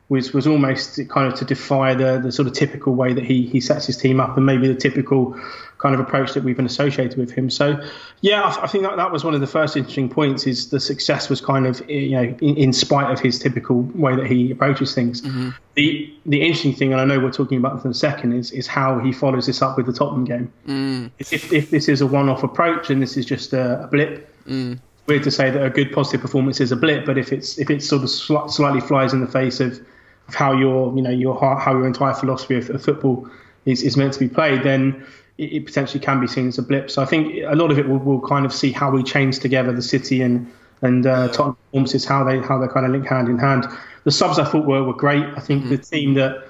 was 0.09 0.33
was 0.33 0.47
almost 0.47 1.01
kind 1.09 1.31
of 1.31 1.39
to 1.41 1.45
defy 1.45 1.93
the 1.95 2.19
the 2.19 2.33
sort 2.33 2.49
of 2.49 2.55
typical 2.55 2.95
way 2.95 3.13
that 3.13 3.25
he 3.25 3.47
he 3.47 3.61
sets 3.61 3.87
his 3.87 3.99
team 3.99 4.21
up 4.21 4.39
and 4.39 4.47
maybe 4.47 4.69
the 4.69 4.75
typical 4.75 5.39
kind 5.79 5.95
of 5.95 6.01
approach 6.01 6.33
that 6.35 6.43
we've 6.43 6.57
been 6.57 6.67
associated 6.67 7.19
with 7.19 7.31
him. 7.31 7.51
So, 7.51 7.83
yeah, 8.21 8.43
I, 8.43 8.65
I 8.65 8.67
think 8.67 8.85
that, 8.85 8.97
that 8.97 9.13
was 9.13 9.25
one 9.25 9.35
of 9.35 9.41
the 9.41 9.47
first 9.47 9.77
interesting 9.77 10.09
points. 10.09 10.47
Is 10.47 10.71
the 10.71 10.81
success 10.81 11.29
was 11.29 11.41
kind 11.41 11.67
of 11.67 11.89
you 11.89 12.11
know 12.11 12.23
in, 12.41 12.57
in 12.57 12.73
spite 12.73 13.11
of 13.11 13.21
his 13.21 13.39
typical 13.39 13.83
way 13.95 14.17
that 14.17 14.27
he 14.27 14.51
approaches 14.51 14.95
things. 14.95 15.23
Mm-hmm. 15.23 15.51
The 15.75 16.15
the 16.25 16.41
interesting 16.43 16.75
thing, 16.75 16.93
and 16.93 17.01
I 17.01 17.05
know 17.05 17.21
we're 17.21 17.31
talking 17.31 17.59
about 17.59 17.83
for 17.83 17.89
a 17.89 17.95
second, 17.95 18.33
is 18.33 18.51
is 18.53 18.67
how 18.67 18.99
he 19.01 19.13
follows 19.13 19.47
this 19.47 19.63
up 19.63 19.77
with 19.77 19.87
the 19.87 19.93
Tottenham 19.93 20.25
game. 20.25 20.53
Mm. 20.67 21.11
If 21.19 21.53
if 21.53 21.71
this 21.71 21.89
is 21.89 22.01
a 22.01 22.07
one-off 22.07 22.43
approach 22.43 22.91
and 22.91 23.03
this 23.03 23.17
is 23.17 23.27
just 23.27 23.53
a, 23.53 23.85
a 23.85 23.87
blip. 23.87 24.33
Mm. 24.47 24.79
Weird 25.07 25.23
to 25.23 25.31
say 25.31 25.51
that 25.51 25.63
a 25.63 25.71
good 25.71 25.93
positive 25.93 26.21
performance 26.21 26.61
is 26.61 26.73
a 26.73 26.77
blip, 26.77 27.07
but 27.07 27.17
if 27.17 27.33
it's 27.33 27.59
if 27.59 27.71
it 27.71 27.81
sort 27.81 28.03
of 28.03 28.11
sl- 28.11 28.49
slightly 28.49 28.81
flies 28.81 29.13
in 29.13 29.21
the 29.21 29.29
face 29.29 29.61
of, 29.61 29.81
of 30.27 30.35
how 30.35 30.53
your 30.53 30.93
you 30.97 31.03
know 31.03 31.11
your 31.11 31.39
how 31.39 31.73
your 31.73 31.87
entire 31.87 32.13
philosophy 32.13 32.57
of, 32.57 32.69
of 32.71 32.83
football 32.83 33.31
is, 33.67 33.83
is 33.83 33.97
meant 33.97 34.15
to 34.15 34.19
be 34.19 34.29
played, 34.29 34.63
then 34.63 35.05
it, 35.39 35.53
it, 35.53 35.67
potentially 35.67 36.01
can 36.01 36.21
be 36.21 36.27
seen 36.27 36.49
as 36.49 36.59
a 36.59 36.63
blip. 36.63 36.91
So 36.91 37.03
I 37.03 37.05
think 37.05 37.43
a 37.47 37.55
lot 37.55 37.71
of 37.71 37.79
it 37.79 37.89
will, 37.89 37.99
will 37.99 38.27
kind 38.27 38.47
of 38.47 38.53
see 38.53 38.73
how 38.73 38.91
we 38.91 39.03
change 39.03 39.39
together 39.39 39.73
the 39.73 39.83
City 39.83 40.23
and 40.23 40.51
and 40.83 41.07
uh, 41.07 41.29
Tottenham 41.29 41.57
performances, 41.71 42.05
how 42.05 42.25
they 42.25 42.39
how 42.39 42.59
they 42.59 42.69
kind 42.69 42.87
of 42.87 42.93
link 42.93 43.07
hand 43.07 43.29
in 43.29 43.39
hand. 43.39 43.67
The 44.05 44.13
subs 44.13 44.39
I 44.39 44.45
thought 44.45 44.67
were, 44.67 44.85
were 44.85 44.95
great. 44.95 45.25
I 45.25 45.41
think 45.41 45.63
mm-hmm. 45.63 45.71
the 45.71 45.79
team 45.79 46.15
that 46.15 46.49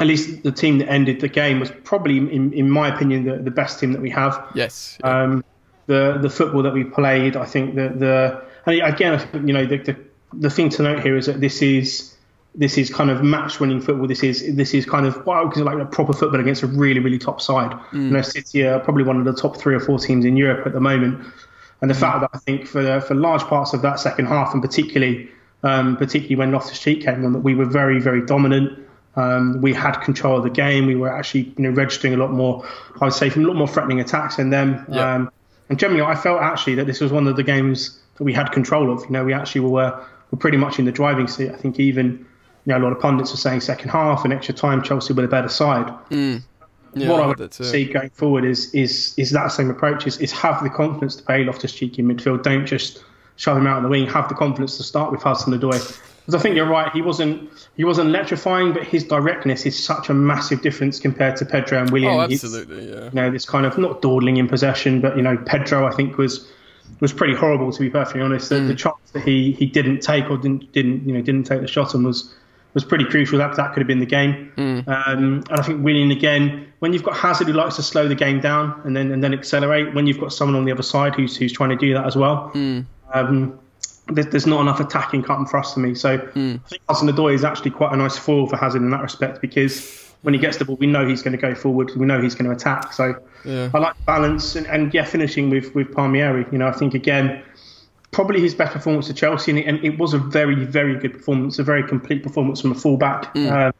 at 0.00 0.06
least 0.06 0.42
the 0.42 0.52
team 0.52 0.78
that 0.78 0.88
ended 0.88 1.20
the 1.20 1.28
game 1.28 1.60
was 1.60 1.70
probably, 1.84 2.18
in, 2.18 2.52
in 2.52 2.70
my 2.70 2.94
opinion, 2.94 3.24
the, 3.24 3.36
the 3.36 3.50
best 3.50 3.80
team 3.80 3.92
that 3.92 4.00
we 4.00 4.10
have. 4.10 4.46
Yes. 4.54 4.98
Um, 5.02 5.44
the 5.86 6.18
the 6.20 6.30
football 6.30 6.62
that 6.62 6.74
we 6.74 6.84
played, 6.84 7.36
I 7.36 7.46
think 7.46 7.74
that 7.76 7.98
the 7.98 8.44
and 8.66 8.80
again, 8.82 9.26
you 9.46 9.54
know, 9.54 9.66
the, 9.66 9.78
the 9.78 9.96
the 10.32 10.50
thing 10.50 10.68
to 10.70 10.82
note 10.82 11.00
here 11.00 11.16
is 11.16 11.26
that 11.26 11.40
this 11.40 11.62
is 11.62 12.14
this 12.58 12.76
is 12.76 12.90
kind 12.90 13.08
of 13.08 13.22
match 13.22 13.60
winning 13.60 13.80
football. 13.80 14.08
This 14.08 14.24
is 14.24 14.56
this 14.56 14.74
is 14.74 14.84
kind 14.84 15.06
of 15.06 15.24
wow, 15.24 15.46
because 15.46 15.62
like 15.62 15.78
a 15.78 15.86
proper 15.86 16.12
football 16.12 16.40
against 16.40 16.64
a 16.64 16.66
really 16.66 16.98
really 16.98 17.18
top 17.18 17.40
side. 17.40 17.70
Mm. 17.92 17.92
You 17.92 18.10
know, 18.10 18.22
City 18.22 18.66
are 18.66 18.80
probably 18.80 19.04
one 19.04 19.16
of 19.16 19.24
the 19.24 19.32
top 19.32 19.56
three 19.56 19.76
or 19.76 19.80
four 19.80 19.98
teams 20.00 20.24
in 20.24 20.36
Europe 20.36 20.66
at 20.66 20.72
the 20.72 20.80
moment. 20.80 21.24
And 21.80 21.88
the 21.88 21.94
mm. 21.94 22.00
fact 22.00 22.20
that 22.20 22.30
I 22.34 22.38
think 22.38 22.66
for 22.66 23.00
for 23.00 23.14
large 23.14 23.42
parts 23.42 23.74
of 23.74 23.82
that 23.82 24.00
second 24.00 24.26
half, 24.26 24.52
and 24.52 24.60
particularly 24.60 25.28
um, 25.62 25.96
particularly 25.96 26.34
when 26.34 26.50
Loftus 26.50 26.80
Cheek 26.80 27.04
came 27.04 27.24
on, 27.24 27.32
that 27.32 27.40
we 27.40 27.54
were 27.54 27.64
very 27.64 28.00
very 28.00 28.26
dominant. 28.26 28.86
Um, 29.14 29.62
we 29.62 29.72
had 29.72 30.00
control 30.00 30.38
of 30.38 30.42
the 30.42 30.50
game. 30.50 30.86
We 30.86 30.96
were 30.96 31.12
actually 31.12 31.52
you 31.56 31.62
know 31.62 31.70
registering 31.70 32.12
a 32.12 32.16
lot 32.16 32.32
more. 32.32 32.66
I 33.00 33.04
would 33.04 33.14
say 33.14 33.30
from 33.30 33.44
a 33.44 33.48
lot 33.48 33.56
more 33.56 33.68
threatening 33.68 34.00
attacks 34.00 34.36
than 34.36 34.50
them. 34.50 34.84
Yeah. 34.88 35.14
Um, 35.14 35.30
and 35.68 35.78
generally, 35.78 36.02
I 36.02 36.16
felt 36.16 36.40
actually 36.40 36.74
that 36.76 36.88
this 36.88 37.00
was 37.00 37.12
one 37.12 37.28
of 37.28 37.36
the 37.36 37.44
games 37.44 38.00
that 38.16 38.24
we 38.24 38.32
had 38.32 38.50
control 38.50 38.90
of. 38.90 39.04
You 39.04 39.10
know, 39.10 39.24
we 39.24 39.32
actually 39.32 39.60
were 39.60 40.04
were 40.32 40.38
pretty 40.38 40.56
much 40.56 40.80
in 40.80 40.86
the 40.86 40.92
driving 40.92 41.28
seat. 41.28 41.50
I 41.50 41.56
think 41.56 41.78
even 41.78 42.26
you 42.68 42.74
know, 42.74 42.80
a 42.80 42.84
lot 42.84 42.92
of 42.92 43.00
pundits 43.00 43.32
are 43.32 43.38
saying 43.38 43.62
second 43.62 43.88
half 43.88 44.24
and 44.24 44.32
extra 44.32 44.54
time, 44.54 44.82
Chelsea 44.82 45.14
were 45.14 45.22
the 45.22 45.28
better 45.28 45.48
side. 45.48 45.86
Mm. 46.10 46.42
Yeah, 46.92 47.08
what 47.08 47.22
I 47.22 47.26
would 47.26 47.54
see 47.54 47.86
going 47.86 48.10
forward 48.10 48.44
is 48.44 48.74
is 48.74 49.14
is 49.16 49.30
that 49.30 49.48
same 49.48 49.70
approach 49.70 50.06
is, 50.06 50.18
is 50.18 50.32
have 50.32 50.62
the 50.62 50.68
confidence 50.68 51.16
to 51.16 51.22
play 51.22 51.44
Loftus 51.44 51.72
Cheek 51.72 51.98
in 51.98 52.06
midfield. 52.06 52.42
Don't 52.42 52.66
just 52.66 53.02
shove 53.36 53.56
him 53.56 53.66
out 53.66 53.78
on 53.78 53.84
the 53.84 53.88
wing. 53.88 54.06
Have 54.08 54.28
the 54.28 54.34
confidence 54.34 54.76
to 54.76 54.82
start 54.82 55.10
with 55.10 55.22
Hudson-Odoi. 55.22 55.98
Because 56.26 56.34
I 56.34 56.42
think 56.42 56.56
you're 56.56 56.68
right. 56.68 56.92
He 56.92 57.00
wasn't 57.00 57.50
he 57.78 57.84
wasn't 57.84 58.10
electrifying, 58.10 58.74
but 58.74 58.84
his 58.84 59.02
directness 59.02 59.64
is 59.64 59.82
such 59.82 60.10
a 60.10 60.14
massive 60.14 60.60
difference 60.60 61.00
compared 61.00 61.36
to 61.36 61.46
Pedro 61.46 61.80
and 61.80 61.90
Willian. 61.90 62.12
Oh, 62.12 62.20
absolutely, 62.20 62.90
yeah. 62.90 63.04
You 63.04 63.10
know, 63.12 63.30
this 63.30 63.46
kind 63.46 63.64
of 63.64 63.78
not 63.78 64.02
dawdling 64.02 64.36
in 64.36 64.46
possession, 64.46 65.00
but 65.00 65.16
you 65.16 65.22
know, 65.22 65.38
Pedro 65.46 65.86
I 65.86 65.94
think 65.94 66.18
was 66.18 66.46
was 67.00 67.14
pretty 67.14 67.34
horrible 67.34 67.72
to 67.72 67.80
be 67.80 67.88
perfectly 67.88 68.20
honest. 68.20 68.50
The, 68.50 68.56
mm. 68.56 68.68
the 68.68 68.74
chance 68.74 69.10
that 69.12 69.22
he 69.22 69.52
he 69.52 69.64
didn't 69.64 70.00
take 70.00 70.28
or 70.28 70.36
didn't 70.36 70.70
didn't 70.72 71.06
you 71.06 71.14
know 71.14 71.22
didn't 71.22 71.44
take 71.44 71.62
the 71.62 71.66
shot 71.66 71.94
and 71.94 72.04
was 72.04 72.34
was 72.74 72.84
pretty 72.84 73.04
crucial. 73.04 73.38
That 73.38 73.56
that 73.56 73.72
could 73.72 73.80
have 73.80 73.86
been 73.86 74.00
the 74.00 74.06
game. 74.06 74.52
Mm. 74.56 74.88
Um, 74.88 75.44
and 75.50 75.60
I 75.60 75.62
think 75.62 75.84
winning 75.84 76.10
again 76.10 76.72
when 76.78 76.92
you've 76.92 77.02
got 77.02 77.16
Hazard 77.16 77.48
who 77.48 77.52
likes 77.52 77.76
to 77.76 77.82
slow 77.82 78.08
the 78.08 78.14
game 78.14 78.40
down 78.40 78.80
and 78.84 78.96
then 78.96 79.10
and 79.10 79.22
then 79.22 79.32
accelerate. 79.32 79.94
When 79.94 80.06
you've 80.06 80.20
got 80.20 80.32
someone 80.32 80.56
on 80.56 80.64
the 80.64 80.72
other 80.72 80.82
side 80.82 81.14
who's 81.14 81.36
who's 81.36 81.52
trying 81.52 81.70
to 81.70 81.76
do 81.76 81.94
that 81.94 82.06
as 82.06 82.16
well. 82.16 82.50
Mm. 82.54 82.84
Um, 83.12 83.58
there's 84.10 84.46
not 84.46 84.62
enough 84.62 84.80
attacking 84.80 85.22
cut 85.22 85.38
and 85.38 85.48
thrust 85.48 85.74
for 85.74 85.80
me. 85.80 85.94
So 85.94 86.18
mm. 86.18 86.60
I 86.64 86.68
think 86.68 86.82
Hudson-Odoi 86.88 87.34
is 87.34 87.44
actually 87.44 87.72
quite 87.72 87.92
a 87.92 87.96
nice 87.96 88.16
foil 88.16 88.46
for 88.46 88.56
Hazard 88.56 88.80
in 88.80 88.90
that 88.90 89.02
respect 89.02 89.42
because 89.42 90.14
when 90.22 90.34
he 90.34 90.40
gets 90.40 90.56
the 90.56 90.64
ball, 90.64 90.76
we 90.76 90.86
know 90.86 91.06
he's 91.06 91.22
going 91.22 91.36
to 91.36 91.40
go 91.40 91.54
forward. 91.54 91.92
We 91.94 92.06
know 92.06 92.20
he's 92.20 92.34
going 92.34 92.46
to 92.46 92.50
attack. 92.50 92.92
So 92.92 93.14
yeah. 93.44 93.70
I 93.72 93.78
like 93.78 93.94
balance 94.06 94.56
and, 94.56 94.66
and 94.66 94.92
yeah, 94.92 95.04
finishing 95.04 95.50
with 95.50 95.74
with 95.74 95.94
Palmieri. 95.94 96.46
You 96.50 96.58
know, 96.58 96.66
I 96.66 96.72
think 96.72 96.94
again 96.94 97.42
probably 98.10 98.40
his 98.40 98.54
best 98.54 98.72
performance 98.72 99.06
to 99.06 99.14
Chelsea, 99.14 99.50
and 99.50 99.58
it, 99.58 99.66
and 99.66 99.84
it, 99.84 99.98
was 99.98 100.14
a 100.14 100.18
very, 100.18 100.54
very 100.54 100.98
good 100.98 101.12
performance, 101.12 101.58
a 101.58 101.62
very 101.62 101.82
complete 101.82 102.22
performance 102.22 102.60
from 102.60 102.72
a 102.72 102.74
fullback. 102.74 103.34
Mm. 103.34 103.50
Uh, 103.50 103.72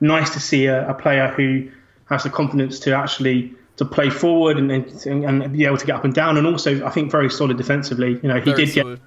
nice 0.00 0.30
to 0.30 0.40
see 0.40 0.66
a, 0.66 0.88
a, 0.88 0.94
player 0.94 1.28
who 1.28 1.70
has 2.08 2.22
the 2.22 2.30
confidence 2.30 2.78
to 2.80 2.94
actually 2.94 3.52
to 3.76 3.84
play 3.84 4.10
forward 4.10 4.58
and, 4.58 4.70
and 4.70 5.24
and 5.24 5.52
be 5.52 5.64
able 5.64 5.76
to 5.76 5.86
get 5.86 5.96
up 5.96 6.04
and 6.04 6.14
down, 6.14 6.36
and 6.36 6.46
also 6.46 6.84
I 6.84 6.90
think 6.90 7.10
very 7.10 7.30
solid 7.30 7.56
defensively. 7.56 8.18
You 8.22 8.28
know, 8.28 8.40
he 8.40 8.52
Very 8.52 8.66
did 8.66 8.74
solid. 8.74 9.00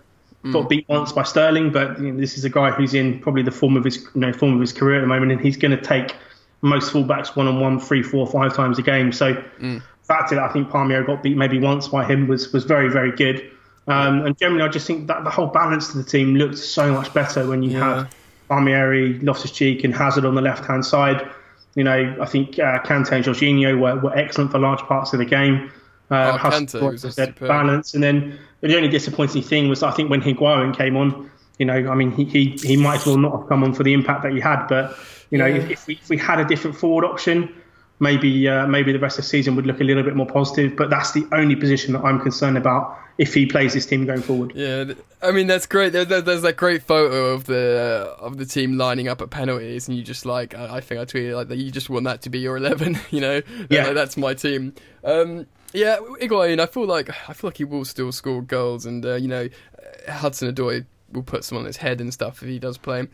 get 0.44 0.54
got 0.54 0.70
beat 0.70 0.88
once 0.90 1.12
by 1.12 1.24
Sterling, 1.24 1.72
but 1.72 2.00
you 2.00 2.12
know, 2.12 2.20
this 2.20 2.38
is 2.38 2.46
a 2.46 2.50
guy 2.50 2.72
who's 2.72 2.94
in 2.94 3.20
probably 3.20 3.44
the 3.44 3.52
form 3.52 3.78
of 3.78 3.84
his 3.84 3.98
you 4.16 4.22
know 4.22 4.34
form 4.34 4.54
of 4.54 4.62
his 4.62 4.74
career 4.74 4.98
at 4.98 5.02
the 5.02 5.08
moment, 5.08 5.32
and 5.32 5.42
he's 5.42 5.58
going 5.58 5.76
to 5.76 5.82
take 5.82 6.16
most 6.62 6.92
fullbacks 6.94 7.36
one 7.36 7.48
on 7.48 7.60
one, 7.60 7.80
three, 7.80 8.04
four, 8.04 8.28
five 8.28 8.56
times 8.56 8.80
a 8.80 8.82
game. 8.82 9.12
So 9.12 9.34
the 9.60 9.82
fact 10.04 10.30
that 10.30 10.40
I 10.40 10.48
think 10.50 10.70
Palmieri 10.70 11.06
got 11.06 11.24
beat 11.24 11.38
maybe 11.38 11.60
once 11.60 11.88
by 11.88 12.06
him 12.06 12.28
was 12.28 12.52
was 12.54 12.64
very 12.64 12.90
very 12.90 13.12
good. 13.12 13.51
Um, 13.88 14.26
and 14.26 14.38
generally, 14.38 14.64
I 14.64 14.68
just 14.68 14.86
think 14.88 15.08
that 15.08 15.24
the 15.24 15.30
whole 15.30 15.48
balance 15.48 15.90
of 15.90 15.96
the 15.96 16.04
team 16.04 16.36
looked 16.36 16.58
so 16.58 16.94
much 16.94 17.14
better 17.14 17.48
when 17.48 17.64
you 17.64 17.72
Yeah. 17.72 17.98
had 18.04 18.08
Palmieri, 18.48 19.20
Loftus 19.20 19.52
Cheek, 19.52 19.84
and 19.84 19.94
Hazard 19.96 20.26
on 20.26 20.36
the 20.36 20.42
left 20.42 20.66
hand 20.66 20.86
side. 20.86 21.28
You 21.76 21.84
know, 21.86 22.16
I 22.22 22.26
think 22.26 22.60
uh, 22.60 22.80
Kante 22.80 23.12
and 23.14 23.24
Jorginho 23.26 23.80
were, 23.80 23.96
were 24.00 24.16
excellent 24.18 24.52
for 24.52 24.60
large 24.60 24.82
parts 24.82 25.14
of 25.14 25.20
the 25.20 25.26
game. 25.26 25.72
Uh, 26.10 26.34
Oh, 26.34 26.38
Kante 26.38 26.82
was 26.82 27.06
a 27.06 27.12
superb. 27.12 27.48
balance, 27.48 27.94
and 27.94 28.04
then 28.04 28.38
the 28.60 28.76
only 28.76 28.90
disappointing 28.90 29.42
thing 29.42 29.70
was 29.70 29.82
I 29.82 29.92
think 29.92 30.10
when 30.10 30.22
Higuain 30.22 30.76
came 30.76 30.98
on, 30.98 31.30
you 31.58 31.66
know, 31.66 31.90
I 31.90 31.96
mean, 31.96 32.12
he, 32.12 32.26
he, 32.26 32.50
he 32.62 32.76
might 32.76 32.96
as 32.98 33.06
well 33.06 33.18
not 33.18 33.32
have 33.40 33.48
come 33.48 33.64
on 33.64 33.74
for 33.74 33.84
the 33.84 33.94
impact 33.94 34.24
that 34.24 34.34
he 34.34 34.40
had. 34.42 34.68
But 34.68 34.96
you 35.30 35.38
know, 35.38 35.46
Yeah. 35.46 35.56
if, 35.56 35.70
if, 35.72 35.88
we, 35.88 35.94
if 35.96 36.10
we 36.10 36.18
had 36.18 36.40
a 36.40 36.46
different 36.46 36.76
forward 36.76 37.06
option, 37.06 37.54
maybe 38.02 38.48
uh, 38.50 38.68
maybe 38.68 38.92
the 38.92 39.00
rest 39.00 39.18
of 39.18 39.24
the 39.24 39.30
season 39.30 39.56
would 39.56 39.66
look 39.66 39.80
a 39.80 39.84
little 39.86 40.04
bit 40.04 40.16
more 40.16 40.26
positive. 40.28 40.76
But 40.76 40.90
that's 40.90 41.14
the 41.14 41.26
only 41.32 41.56
position 41.56 41.94
that 41.94 42.04
I'm 42.04 42.20
concerned 42.20 42.58
about 42.58 42.98
if 43.18 43.34
he 43.34 43.46
plays 43.46 43.74
this 43.74 43.86
team 43.86 44.06
going 44.06 44.22
forward. 44.22 44.52
Yeah, 44.56 44.94
I 45.22 45.32
mean 45.32 45.48
that's 45.48 45.66
great. 45.68 45.94
There, 45.94 46.04
there- 46.04 46.22
there's 46.22 46.42
that 46.42 46.58
great 46.58 46.84
photo 46.84 47.28
of 47.28 47.46
the 47.46 48.16
uh, 48.20 48.22
of 48.26 48.38
the 48.38 48.46
team 48.46 48.78
lining 48.78 49.08
up 49.08 49.22
at 49.22 49.30
penalties, 49.30 49.88
and 49.88 49.96
you 49.98 50.04
just 50.04 50.26
like 50.26 50.54
I, 50.56 50.78
I 50.78 50.82
think 50.82 51.00
I 51.00 51.06
tweeted 51.06 51.36
like 51.36 51.48
that. 51.48 51.58
You 51.58 51.72
just 51.72 51.90
want 51.90 52.04
that 52.06 52.22
to 52.24 52.30
be 52.30 52.40
your 52.40 52.58
eleven, 52.64 52.98
you 53.12 53.22
know? 53.22 53.42
Yeah. 53.70 53.86
Like, 53.86 53.96
that's 53.96 54.18
my 54.18 54.34
team. 54.34 54.74
Um, 55.04 55.48
yeah, 55.74 55.98
Higuain. 56.20 56.60
I 56.60 56.66
feel 56.66 56.86
like 56.86 57.10
I 57.30 57.34
feel 57.34 57.48
like 57.50 57.58
he 57.58 57.64
will 57.64 57.86
still 57.86 58.12
score 58.12 58.42
goals, 58.42 58.86
and 58.86 59.06
uh, 59.06 59.16
you 59.16 59.28
know, 59.30 59.48
Hudson 60.10 60.54
Odoi 60.54 60.86
will 61.12 61.24
put 61.24 61.44
some 61.44 61.58
on 61.58 61.66
his 61.66 61.78
head 61.78 62.02
and 62.02 62.14
stuff 62.14 62.42
if 62.42 62.48
he 62.50 62.58
does 62.60 62.78
play. 62.78 63.08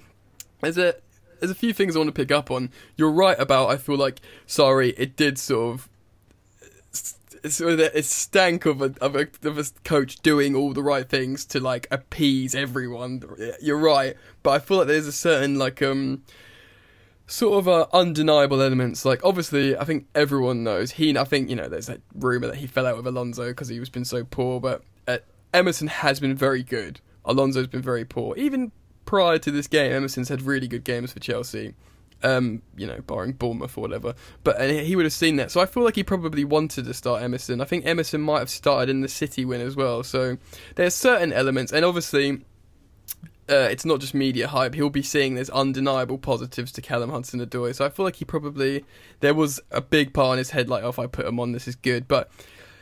There's 0.62 0.78
a 0.78 0.96
there's 1.40 1.52
a 1.52 1.56
few 1.56 1.74
things 1.74 1.96
I 1.96 2.00
want 2.00 2.10
to 2.10 2.14
pick 2.14 2.32
up 2.32 2.52
on. 2.52 2.72
You're 2.96 3.12
right 3.12 3.40
about. 3.40 3.70
I 3.70 3.78
feel 3.78 3.98
like 3.98 4.22
Sarri, 4.48 4.94
it 4.98 5.16
did 5.16 5.38
sort 5.38 5.76
of 5.76 5.90
sort 7.52 7.74
of 7.74 7.80
it 7.80 8.06
stank 8.06 8.66
of 8.66 8.82
a, 8.82 8.94
of 9.00 9.16
a 9.16 9.28
of 9.44 9.58
a 9.58 9.66
coach 9.84 10.18
doing 10.18 10.56
all 10.56 10.74
the 10.74 10.84
right 10.84 11.08
things 11.08 11.46
to 11.46 11.60
like 11.60 11.88
appease 11.92 12.56
everyone. 12.56 13.24
You're 13.62 13.78
right, 13.78 14.16
but 14.44 14.52
I 14.52 14.60
feel 14.60 14.78
like 14.78 14.88
there's 14.88 15.08
a 15.08 15.12
certain 15.12 15.58
like 15.58 15.82
um 15.82 16.24
sort 17.28 17.60
of 17.60 17.68
uh, 17.68 17.88
undeniable 17.94 18.62
elements. 18.62 19.06
Like 19.06 19.24
obviously, 19.24 19.78
I 19.78 19.84
think 19.84 20.08
everyone 20.16 20.64
knows 20.64 20.92
he. 20.92 21.18
I 21.18 21.24
think 21.24 21.50
you 21.50 21.56
know 21.56 21.68
there's 21.68 21.88
that 21.88 22.02
rumor 22.16 22.48
that 22.48 22.58
he 22.58 22.68
fell 22.68 22.88
out 22.88 22.98
with 22.98 23.08
Alonso 23.08 23.48
because 23.50 23.68
he 23.68 23.80
was 23.80 23.90
been 23.90 24.06
so 24.06 24.24
poor, 24.24 24.60
but 24.60 24.84
uh, 25.08 25.18
Emerson 25.54 25.88
has 25.88 26.20
been 26.20 26.36
very 26.36 26.64
good. 26.64 27.00
Alonso's 27.26 27.68
been 27.68 27.82
very 27.82 28.06
poor. 28.06 28.36
Even 28.38 28.72
prior 29.08 29.40
to 29.40 29.50
this 29.50 29.66
game, 29.66 29.92
Emerson's 29.92 30.30
had 30.30 30.44
really 30.44 30.68
good 30.68 30.84
games 30.84 31.12
for 31.12 31.20
Chelsea. 31.20 31.74
Um, 32.24 32.64
you 32.76 32.88
know, 32.88 33.00
barring 33.06 33.34
Bournemouth 33.34 33.78
or 33.78 33.82
whatever. 33.82 34.16
But 34.44 34.60
he 34.70 34.96
would 34.96 35.06
have 35.06 35.14
seen 35.14 35.36
that. 35.36 35.52
So 35.52 35.62
I 35.62 35.68
feel 35.68 35.84
like 35.84 35.96
he 35.96 36.04
probably 36.04 36.44
wanted 36.44 36.86
to 36.86 36.94
start 36.94 37.22
Emerson. 37.22 37.62
I 37.62 37.66
think 37.66 37.86
Emerson 37.86 38.22
might 38.22 38.40
have 38.40 38.50
started 38.50 38.90
in 38.90 39.02
the 39.02 39.08
City 39.08 39.46
win 39.46 39.62
as 39.62 39.76
well. 39.76 40.02
So 40.02 40.38
there's 40.76 40.94
certain 40.94 41.34
elements, 41.34 41.72
and 41.72 41.84
obviously. 41.84 42.44
Uh, 43.50 43.70
it's 43.72 43.86
not 43.86 44.02
just 44.02 44.14
media 44.14 44.46
hype. 44.46 44.76
He'll 44.76 44.90
be 44.90 45.02
seeing 45.02 45.36
there's 45.36 45.50
undeniable 45.50 46.18
positives 46.18 46.70
to 46.74 46.82
Callum 46.82 47.12
Hudson 47.12 47.40
Odoi. 47.40 47.74
So 47.74 47.86
I 47.86 47.90
feel 47.90 48.04
like 48.04 48.18
he 48.18 48.26
probably 48.26 48.84
there 49.22 49.34
was 49.34 49.62
a 49.72 49.80
big 49.80 50.14
part 50.14 50.34
in 50.34 50.40
his 50.40 50.50
head 50.50 50.68
like, 50.68 50.84
oh, 50.84 50.90
if 50.90 51.00
I 51.00 51.08
put 51.08 51.26
him 51.26 51.40
on, 51.40 51.54
this 51.54 51.66
is 51.66 51.78
good. 51.78 52.10
But 52.10 52.30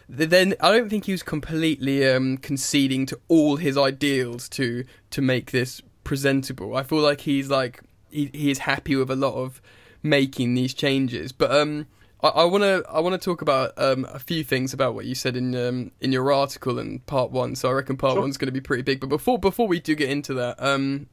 then 0.09 0.55
I 0.59 0.71
don't 0.71 0.89
think 0.89 1.05
he 1.05 1.11
was 1.11 1.21
completely 1.21 2.09
um, 2.09 2.37
conceding 2.37 3.05
to 3.05 3.19
all 3.27 3.57
his 3.57 3.77
ideals 3.77 4.49
to 4.49 4.85
to 5.11 5.21
make 5.21 5.51
this 5.51 5.83
presentable. 6.05 6.77
I 6.77 6.83
feel 6.83 6.99
like 6.99 7.21
he's 7.21 7.49
like 7.49 7.81
he 8.09 8.29
he 8.33 8.49
is 8.49 8.59
happy 8.59 8.95
with 8.95 9.11
a 9.11 9.15
lot 9.17 9.33
of 9.33 9.61
making 10.01 10.53
these 10.53 10.73
changes. 10.73 11.33
But 11.33 11.51
um, 11.51 11.87
I 12.23 12.45
want 12.45 12.63
to 12.63 12.83
I 12.89 13.01
want 13.01 13.19
to 13.19 13.23
talk 13.23 13.41
about 13.41 13.73
um, 13.77 14.05
a 14.09 14.19
few 14.19 14.43
things 14.43 14.73
about 14.73 14.95
what 14.95 15.05
you 15.05 15.13
said 15.15 15.35
in 15.35 15.53
um, 15.55 15.91
in 15.99 16.13
your 16.13 16.31
article 16.31 16.79
in 16.79 16.99
part 16.99 17.31
one. 17.31 17.55
So 17.55 17.67
I 17.69 17.73
reckon 17.73 17.97
part 17.97 18.13
Sure. 18.13 18.21
one's 18.21 18.37
going 18.37 18.47
to 18.47 18.53
be 18.53 18.61
pretty 18.61 18.83
big. 18.83 19.01
But 19.01 19.09
before 19.09 19.37
before 19.37 19.67
we 19.67 19.81
do 19.81 19.93
get 19.95 20.09
into 20.09 20.33
that, 20.35 20.55
um, 20.63 21.07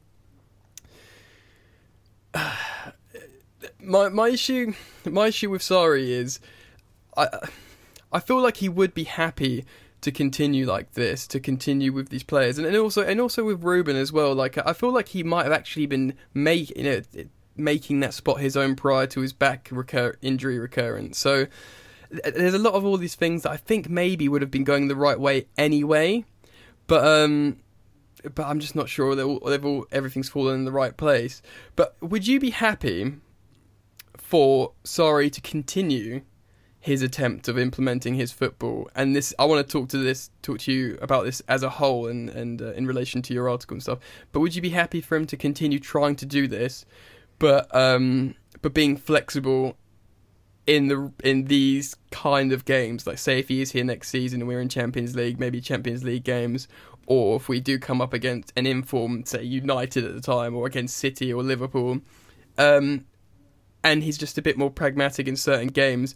my 3.81 4.09
my 4.09 4.29
issue 4.29 4.73
my 5.05 5.27
issue 5.27 5.49
with 5.49 5.61
Sarri 5.61 6.07
is 6.07 6.39
I 7.17 7.27
I 8.11 8.19
feel 8.19 8.41
like 8.41 8.57
he 8.57 8.69
would 8.69 8.93
be 8.93 9.03
happy 9.03 9.65
to 10.03 10.11
continue 10.11 10.65
like 10.65 10.93
this, 10.93 11.25
to 11.27 11.39
continue 11.39 11.91
with 11.91 12.09
these 12.09 12.23
players, 12.23 12.57
and, 12.57 12.67
and 12.67 12.77
also 12.77 13.03
and 13.03 13.19
also 13.19 13.43
with 13.43 13.63
Ruben 13.63 13.95
as 13.95 14.11
well. 14.11 14.35
Like 14.35 14.57
I 14.57 14.73
feel 14.73 14.91
like 14.91 15.09
he 15.09 15.23
might 15.23 15.43
have 15.43 15.51
actually 15.51 15.85
been 15.87 16.13
make 16.33 16.75
you 16.77 16.83
know 16.83 17.01
making 17.55 17.99
that 18.01 18.13
spot 18.13 18.39
his 18.39 18.55
own 18.55 18.75
prior 18.75 19.07
to 19.07 19.21
his 19.21 19.33
back 19.33 19.69
recur- 19.71 20.15
injury 20.21 20.59
recurrence. 20.59 21.17
So 21.17 21.47
there's 22.09 22.53
a 22.53 22.59
lot 22.59 22.73
of 22.73 22.85
all 22.85 22.97
these 22.97 23.15
things 23.15 23.43
that 23.43 23.51
I 23.51 23.57
think 23.57 23.89
maybe 23.89 24.29
would 24.29 24.41
have 24.41 24.51
been 24.51 24.63
going 24.63 24.87
the 24.87 24.95
right 24.95 25.19
way 25.19 25.47
anyway, 25.57 26.25
but 26.87 27.05
um. 27.05 27.57
But 28.35 28.45
I'm 28.45 28.61
just 28.61 28.73
not 28.73 28.87
sure 28.87 29.15
they're 29.15 29.25
all, 29.25 29.41
they've 29.41 29.65
all 29.65 29.85
everything's 29.91 30.29
fallen 30.29 30.55
in 30.55 30.63
the 30.63 30.71
right 30.71 30.95
place. 30.95 31.41
But 31.75 31.97
would 32.01 32.25
you 32.25 32.39
be 32.39 32.51
happy 32.51 33.15
for 34.17 34.71
Sarri 34.85 35.29
to 35.29 35.41
continue 35.41 36.21
his 36.83 37.01
attempt 37.01 37.47
of 37.47 37.57
implementing 37.57 38.13
his 38.13 38.33
football. 38.33 38.89
And 38.93 39.15
this, 39.15 39.33
I 39.39 39.45
want 39.45 39.65
to 39.65 39.71
talk 39.71 39.87
to 39.89 39.97
this, 39.97 40.29
talk 40.41 40.59
to 40.59 40.73
you 40.73 40.97
about 41.01 41.23
this 41.23 41.41
as 41.47 41.63
a 41.63 41.69
whole, 41.69 42.07
and 42.07 42.29
and 42.29 42.61
uh, 42.61 42.73
in 42.73 42.85
relation 42.85 43.21
to 43.21 43.33
your 43.33 43.49
article 43.49 43.75
and 43.75 43.81
stuff. 43.81 43.99
But 44.33 44.41
would 44.41 44.53
you 44.53 44.61
be 44.61 44.71
happy 44.71 44.99
for 44.99 45.15
him 45.15 45.25
to 45.27 45.37
continue 45.37 45.79
trying 45.79 46.17
to 46.17 46.25
do 46.25 46.45
this, 46.45 46.85
but 47.39 47.73
um, 47.73 48.35
but 48.61 48.73
being 48.73 48.97
flexible 48.97 49.77
in 50.67 50.89
the 50.89 51.09
in 51.23 51.45
these 51.45 51.95
kind 52.11 52.51
of 52.51 52.65
games? 52.65 53.07
Like, 53.07 53.17
say 53.17 53.39
if 53.39 53.47
he 53.47 53.61
is 53.61 53.71
here 53.71 53.85
next 53.85 54.09
season 54.09 54.41
and 54.41 54.47
we're 54.49 54.59
in 54.59 54.67
Champions 54.67 55.15
League, 55.15 55.39
maybe 55.39 55.61
Champions 55.61 56.03
League 56.03 56.25
games. 56.25 56.67
Or 57.07 57.37
if 57.37 57.47
we 57.47 57.61
do 57.61 57.79
come 57.79 58.01
up 58.01 58.13
against 58.13 58.51
an 58.57 58.65
informed, 58.65 59.29
say 59.29 59.43
United 59.43 60.03
at 60.03 60.15
the 60.15 60.21
time, 60.21 60.53
or 60.53 60.67
against 60.67 60.97
City 60.97 61.33
or 61.33 61.43
Liverpool, 61.43 61.99
um, 62.57 63.05
and 63.83 64.03
he's 64.03 64.17
just 64.17 64.37
a 64.37 64.41
bit 64.41 64.57
more 64.57 64.69
pragmatic 64.69 65.27
in 65.29 65.35
certain 65.37 65.67
games. 65.67 66.15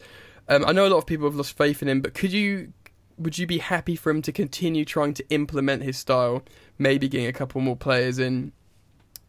Um, 0.49 0.65
I 0.65 0.71
know 0.71 0.87
a 0.87 0.89
lot 0.89 0.97
of 0.97 1.05
people 1.05 1.27
have 1.27 1.35
lost 1.35 1.57
faith 1.57 1.81
in 1.81 1.89
him, 1.89 2.01
but 2.01 2.13
could 2.13 2.31
you, 2.31 2.73
would 3.17 3.37
you 3.37 3.47
be 3.47 3.57
happy 3.57 3.95
for 3.95 4.09
him 4.09 4.21
to 4.21 4.31
continue 4.31 4.85
trying 4.85 5.13
to 5.15 5.29
implement 5.29 5.83
his 5.83 5.97
style? 5.97 6.43
Maybe 6.77 7.07
getting 7.09 7.27
a 7.27 7.33
couple 7.33 7.61
more 7.61 7.75
players 7.75 8.19
in. 8.19 8.53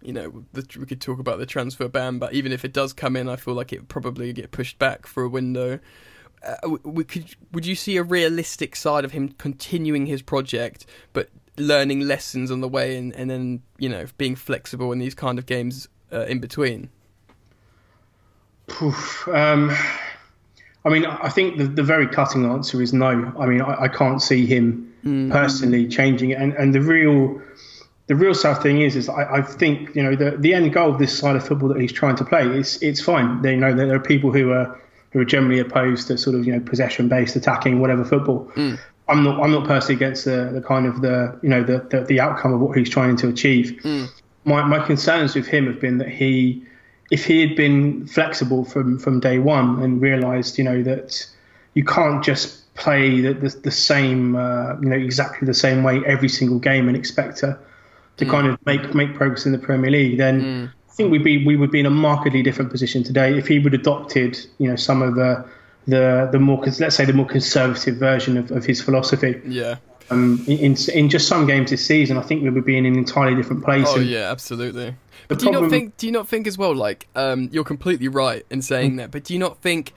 You 0.01 0.13
know, 0.13 0.45
the, 0.53 0.65
we 0.79 0.87
could 0.87 1.01
talk 1.01 1.19
about 1.19 1.41
the 1.41 1.47
transfer 1.47 1.89
ban, 1.89 2.21
but 2.21 2.33
even 2.33 2.53
if 2.53 2.65
it 2.65 2.73
does 2.73 2.93
come 2.93 3.17
in, 3.17 3.29
I 3.29 3.35
feel 3.35 3.55
like 3.55 3.73
it 3.73 3.81
would 3.81 3.89
probably 3.89 4.33
get 4.33 4.53
pushed 4.53 4.79
back 4.79 5.07
for 5.09 5.25
a 5.25 5.29
window. 5.29 5.81
Uh, 6.47 6.77
we 6.85 7.03
could, 7.03 7.35
would 7.51 7.67
you 7.67 7.75
see 7.75 7.97
a 7.97 8.03
realistic 8.05 8.77
side 8.77 9.05
of 9.05 9.11
him 9.11 9.31
continuing 9.31 10.07
his 10.07 10.23
project, 10.23 10.87
but 11.13 11.31
learning 11.57 12.01
lessons 12.01 12.51
on 12.51 12.61
the 12.61 12.69
way, 12.69 12.97
and, 12.97 13.13
and 13.17 13.29
then 13.29 13.63
you 13.79 13.89
know 13.89 14.07
being 14.17 14.37
flexible 14.37 14.93
in 14.93 15.01
these 15.01 15.15
kind 15.15 15.39
of 15.39 15.47
games 15.47 15.89
uh, 16.13 16.27
in 16.27 16.39
between? 16.39 16.91
Oof, 18.83 19.27
um, 19.29 19.75
I 20.89 20.91
mean, 20.91 21.05
I 21.05 21.29
think 21.29 21.59
the, 21.59 21.65
the 21.65 21.83
very 21.83 22.09
cutting 22.09 22.47
answer 22.47 22.81
is 22.81 22.95
no. 22.95 23.33
I 23.39 23.45
mean, 23.45 23.61
I, 23.61 23.83
I 23.83 23.89
can't 23.89 24.23
see 24.23 24.47
him 24.47 24.91
mm. 25.05 25.31
personally 25.31 25.87
changing 25.87 26.31
it. 26.31 26.39
And, 26.39 26.55
and 26.55 26.75
the 26.75 26.81
real 26.81 27.43
the 28.07 28.17
real 28.17 28.35
sad 28.35 28.63
thing 28.63 28.81
is, 28.81 28.97
is 28.97 29.07
I, 29.11 29.37
I 29.37 29.43
think 29.43 29.95
you 29.95 30.03
know 30.03 30.17
the 30.17 30.39
the 30.39 30.55
end 30.55 30.73
goal 30.73 30.91
of 30.91 30.99
this 30.99 31.17
side 31.17 31.37
of 31.37 31.47
football 31.47 31.69
that 31.69 31.81
he's 31.81 31.93
trying 31.93 32.17
to 32.17 32.25
play 32.25 32.47
is 32.47 32.83
it's 32.83 33.03
fine. 33.03 33.43
They, 33.43 33.53
you 33.53 33.61
know 33.61 33.75
there 33.75 33.95
are 33.95 34.01
people 34.01 34.33
who 34.33 34.51
are 34.51 34.81
who 35.13 35.21
are 35.21 35.27
generally 35.27 35.59
opposed 35.59 36.07
to 36.09 36.17
sort 36.17 36.35
of 36.35 36.47
you 36.47 36.53
know 36.53 36.61
possession 36.61 37.09
based 37.09 37.37
attacking 37.37 37.81
whatever 37.81 38.05
football. 38.05 38.51
Mm. 38.57 38.79
I'm 39.09 39.25
not 39.25 39.43
I'm 39.43 39.53
not 39.53 39.67
personally 39.67 39.97
against 39.97 40.25
the, 40.25 40.51
the 40.55 40.63
kind 40.63 40.87
of 40.87 41.03
the 41.03 41.39
you 41.43 41.51
know 41.51 41.63
the, 41.63 41.87
the 41.91 42.05
the 42.05 42.21
outcome 42.21 42.55
of 42.55 42.61
what 42.61 42.79
he's 42.79 42.89
trying 42.89 43.17
to 43.17 43.29
achieve. 43.29 43.79
Mm. 43.83 44.09
My 44.45 44.63
my 44.65 44.85
concerns 44.87 45.35
with 45.35 45.47
him 45.47 45.67
have 45.67 45.81
been 45.81 45.99
that 45.99 46.09
he 46.09 46.65
if 47.11 47.25
he 47.25 47.41
had 47.41 47.57
been 47.57 48.07
flexible 48.07 48.65
from 48.65 48.99
from 48.99 49.21
day 49.21 49.39
one 49.39 49.83
and 49.83 50.01
realised 50.01 50.59
you 50.59 50.65
know 50.65 50.83
that 50.83 51.27
you 51.75 51.85
can't 51.85 52.23
just 52.25 52.73
play 52.75 53.21
the 53.21 53.33
the, 53.35 53.49
the 53.65 53.71
same 53.71 54.37
uh, 54.37 54.79
you 54.81 54.89
know 54.89 54.97
exactly 54.97 55.47
the 55.47 55.55
same 55.55 55.83
way 55.83 56.01
every 56.07 56.29
single 56.29 56.59
game 56.59 56.89
and 56.89 56.97
expect 56.97 57.39
to 57.39 57.59
to 58.19 58.27
kind 58.27 58.47
of 58.47 58.59
make 58.67 58.95
make 58.95 59.15
progress 59.15 59.47
in 59.47 59.53
the 59.53 59.59
Premier 59.59 59.91
League, 59.91 60.19
then 60.19 60.73
I 60.89 60.93
think 60.93 61.11
we'd 61.11 61.25
be 61.25 61.45
we 61.45 61.57
would 61.57 61.71
be 61.71 61.81
in 61.81 61.87
a 61.87 61.91
markedly 61.91 62.43
different 62.43 62.71
position 62.71 63.03
today 63.03 63.39
if 63.39 63.47
he 63.47 63.59
would 63.59 63.75
adopted 63.75 64.39
you 64.59 64.69
know 64.69 64.77
some 64.77 65.03
of 65.03 65.15
the 65.15 65.45
the 65.87 66.29
the 66.31 66.39
more 66.39 66.63
let's 66.81 66.97
say 66.97 67.05
the 67.05 67.13
more 67.13 67.27
conservative 67.27 67.97
version 67.97 68.37
of, 68.37 68.51
of 68.51 68.65
his 68.65 68.83
philosophy. 68.83 69.41
Yeah. 69.47 69.77
Um, 70.11 70.43
in 70.47 70.77
in 70.95 71.09
just 71.11 71.29
some 71.29 71.47
games 71.47 71.71
this 71.71 71.85
season, 71.85 72.17
I 72.17 72.23
think 72.23 72.43
we 72.43 72.51
would 72.51 72.65
be 72.65 72.77
in 72.77 72.87
an 72.87 72.97
entirely 72.97 73.35
different 73.35 73.65
place. 73.65 73.87
Oh 73.89 73.97
and 73.97 74.07
yeah, 74.07 74.31
absolutely. 74.31 74.95
But 75.29 75.39
do 75.39 75.47
you 75.47 75.53
not 75.53 75.69
think? 75.69 75.97
Do 75.99 76.07
you 76.07 76.13
not 76.13 76.27
think 76.27 76.47
as 76.47 76.57
well? 76.57 76.75
Like, 76.75 77.07
um, 77.15 77.51
you're 77.53 77.65
completely 77.65 78.09
right 78.09 78.47
in 78.49 78.63
saying 78.63 78.97
that. 78.97 79.11
But 79.11 79.25
do 79.25 79.35
you 79.35 79.39
not 79.39 79.59
think 79.59 79.93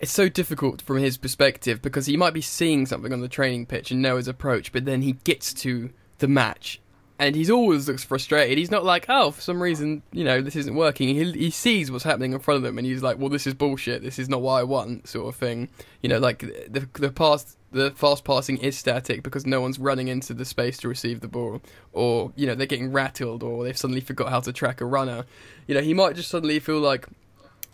it's 0.00 0.12
so 0.12 0.28
difficult 0.28 0.82
from 0.82 0.98
his 0.98 1.16
perspective 1.16 1.82
because 1.82 2.06
he 2.06 2.16
might 2.16 2.34
be 2.34 2.40
seeing 2.40 2.86
something 2.86 3.12
on 3.12 3.20
the 3.20 3.28
training 3.28 3.66
pitch 3.66 3.90
and 3.90 4.00
know 4.00 4.16
his 4.16 4.28
approach, 4.28 4.72
but 4.72 4.84
then 4.84 5.02
he 5.02 5.12
gets 5.24 5.52
to 5.54 5.90
the 6.18 6.28
match 6.28 6.80
and 7.18 7.36
he's 7.36 7.50
always 7.50 7.86
looks 7.88 8.02
frustrated. 8.02 8.58
He's 8.58 8.70
not 8.70 8.84
like, 8.84 9.06
oh, 9.08 9.30
for 9.30 9.40
some 9.40 9.62
reason, 9.62 10.02
you 10.12 10.24
know, 10.24 10.40
this 10.40 10.56
isn't 10.56 10.74
working. 10.74 11.08
He 11.08 11.30
he 11.32 11.50
sees 11.50 11.90
what's 11.90 12.04
happening 12.04 12.32
in 12.32 12.40
front 12.40 12.58
of 12.58 12.64
him, 12.64 12.76
and 12.78 12.86
he's 12.86 13.02
like, 13.02 13.18
well, 13.18 13.28
this 13.28 13.46
is 13.46 13.54
bullshit. 13.54 14.02
This 14.02 14.18
is 14.18 14.28
not 14.28 14.42
what 14.42 14.54
I 14.54 14.64
want, 14.64 15.08
sort 15.08 15.28
of 15.28 15.36
thing. 15.36 15.68
You 16.02 16.08
know, 16.08 16.18
like 16.18 16.40
the 16.40 16.88
the 16.94 17.12
pass, 17.12 17.56
the 17.70 17.92
fast 17.92 18.24
passing 18.24 18.56
is 18.58 18.76
static 18.76 19.22
because 19.22 19.46
no 19.46 19.60
one's 19.60 19.78
running 19.78 20.08
into 20.08 20.34
the 20.34 20.44
space 20.44 20.76
to 20.78 20.88
receive 20.88 21.20
the 21.20 21.28
ball, 21.28 21.62
or 21.92 22.32
you 22.34 22.46
know, 22.46 22.54
they're 22.54 22.66
getting 22.66 22.90
rattled, 22.90 23.42
or 23.42 23.62
they've 23.64 23.78
suddenly 23.78 24.00
forgot 24.00 24.30
how 24.30 24.40
to 24.40 24.52
track 24.52 24.80
a 24.80 24.84
runner. 24.84 25.24
You 25.68 25.76
know, 25.76 25.82
he 25.82 25.94
might 25.94 26.16
just 26.16 26.30
suddenly 26.30 26.58
feel 26.58 26.80
like, 26.80 27.06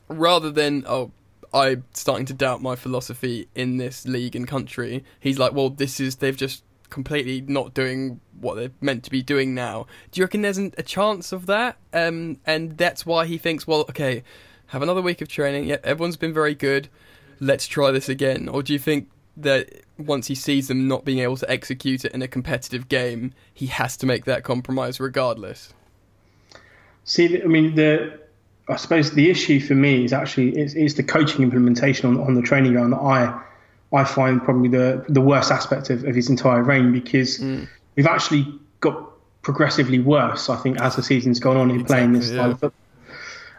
rather 0.09 0.51
than 0.51 0.85
oh. 0.87 1.13
I'm 1.53 1.83
starting 1.95 2.27
to 2.27 2.33
doubt 2.33 2.63
my 2.63 2.77
philosophy 2.77 3.49
in 3.57 3.77
this 3.77 4.07
league 4.07 4.37
and 4.37 4.47
country. 4.47 5.03
He's 5.19 5.37
like, 5.37 5.53
well, 5.53 5.69
this 5.69 5.99
is 5.99 6.15
they've 6.15 6.37
just 6.37 6.63
completely 6.91 7.41
not 7.41 7.75
doing 7.75 8.21
what 8.41 8.55
they're 8.55 8.73
meant 8.81 9.05
to 9.05 9.11
be 9.11 9.23
doing 9.23 9.55
now. 9.55 9.87
Do 10.11 10.21
you 10.21 10.25
reckon 10.25 10.43
there's 10.43 10.59
a 10.59 10.83
chance 10.83 11.33
of 11.33 11.47
that? 11.47 11.77
Um, 11.93 12.39
and 12.47 12.77
that's 12.77 13.07
why 13.07 13.27
he 13.27 13.39
thinks, 13.39 13.67
well, 13.67 13.81
okay, 13.83 14.23
have 14.69 14.83
another 14.83 15.03
week 15.03 15.21
of 15.21 15.29
training. 15.29 15.65
Yeah, 15.65 15.79
everyone's 15.85 16.17
been 16.17 16.35
very 16.35 16.55
good. 16.55 16.89
Let's 17.41 17.67
try 17.67 17.91
this 17.91 18.09
again. 18.09 18.49
Or 18.49 18.63
do 18.63 18.73
you 18.73 18.79
think 18.79 19.09
that 19.37 19.71
once 19.99 20.27
he 20.27 20.35
sees 20.35 20.69
them 20.69 20.87
not 20.87 21.05
being 21.05 21.21
able 21.21 21.37
to 21.37 21.51
execute 21.51 22.05
it 22.05 22.13
in 22.13 22.23
a 22.23 22.29
competitive 22.29 22.89
game, 22.89 23.33
he 23.53 23.67
has 23.67 23.97
to 23.99 24.07
make 24.07 24.25
that 24.27 24.45
compromise 24.45 25.01
regardless? 25.01 25.73
See, 27.05 27.43
I 27.43 27.47
mean, 27.47 27.75
the 27.75 28.21
I 28.69 28.77
suppose 28.77 29.11
the 29.13 29.31
issue 29.31 29.59
for 29.59 29.75
me 29.75 30.05
is 30.05 30.13
actually 30.13 30.57
it's, 30.57 30.75
is 30.75 30.95
the 30.95 31.03
coaching 31.03 31.43
implementation 31.43 32.09
on, 32.09 32.21
on 32.25 32.35
the 32.35 32.43
training 32.43 32.73
ground 32.73 32.93
that 32.93 33.01
I 33.01 33.43
I 33.93 34.05
find 34.05 34.43
probably 34.43 34.69
the 34.69 35.05
the 35.09 35.21
worst 35.21 35.51
aspect 35.51 35.91
of, 35.91 36.05
of 36.05 36.15
his 36.15 36.31
entire 36.31 36.63
reign 36.63 36.93
because 36.93 37.39
mm. 37.39 37.69
we've 37.97 38.07
actually 38.07 38.47
got 38.81 39.11
progressively 39.43 39.99
worse. 39.99 40.49
I 40.49 40.57
think 40.57 40.81
as 40.81 40.97
the 40.97 41.03
season's 41.03 41.41
gone 41.41 41.57
on 41.57 41.71
in 41.71 41.81
exactly, 41.81 41.95
playing 41.95 42.13
this 42.13 42.29
style 42.29 42.51
of 42.53 42.61
football. 42.61 42.73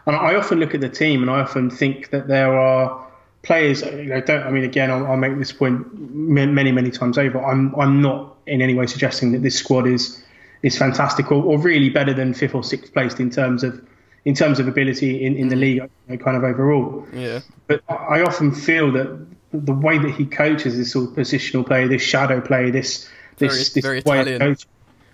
And 0.06 0.16
I 0.16 0.34
often 0.34 0.58
look 0.58 0.74
at 0.74 0.80
the 0.80 0.88
team 0.88 1.22
and 1.22 1.30
I 1.30 1.40
often 1.40 1.70
think 1.70 2.10
that 2.10 2.28
there 2.28 2.58
are 2.58 3.06
players. 3.42 3.82
You 3.82 4.04
know, 4.04 4.20
don't 4.20 4.42
I 4.42 4.50
mean 4.50 4.64
again? 4.64 4.90
I'll, 4.90 5.06
I'll 5.06 5.16
make 5.16 5.38
this 5.38 5.52
point 5.52 5.86
many 6.14 6.72
many 6.72 6.90
times 6.90 7.18
over. 7.18 7.42
I'm 7.44 7.74
I'm 7.78 8.00
not 8.00 8.36
in 8.46 8.62
any 8.62 8.74
way 8.74 8.86
suggesting 8.86 9.32
that 9.32 9.42
this 9.42 9.56
squad 9.56 9.86
is 9.86 10.22
is 10.62 10.78
fantastic 10.78 11.30
or, 11.30 11.42
or 11.42 11.58
really 11.58 11.90
better 11.90 12.14
than 12.14 12.34
fifth 12.34 12.54
or 12.54 12.64
sixth 12.64 12.92
placed 12.92 13.20
in 13.20 13.30
terms 13.30 13.64
of 13.64 13.84
in 14.24 14.34
terms 14.34 14.58
of 14.58 14.68
ability 14.68 15.24
in, 15.24 15.36
in 15.36 15.48
the 15.48 15.56
mm. 15.56 15.60
league, 15.60 15.76
you 15.76 15.90
know, 16.08 16.16
kind 16.16 16.36
of 16.36 16.44
overall. 16.44 17.06
Yeah. 17.12 17.40
But 17.66 17.82
I 17.88 18.22
often 18.22 18.52
feel 18.54 18.92
that 18.92 19.26
the 19.52 19.72
way 19.72 19.98
that 19.98 20.10
he 20.10 20.26
coaches 20.26 20.76
this 20.76 20.92
sort 20.92 21.10
of 21.10 21.16
positional 21.16 21.66
play, 21.66 21.86
this 21.86 22.02
shadow 22.02 22.40
play, 22.40 22.70
this 22.70 23.08
this 23.38 23.52
very, 23.52 23.58
this 23.58 23.82
very 23.82 24.02
way 24.04 24.20
Italian. 24.20 24.42
of 24.42 24.48
coaching, 24.48 24.70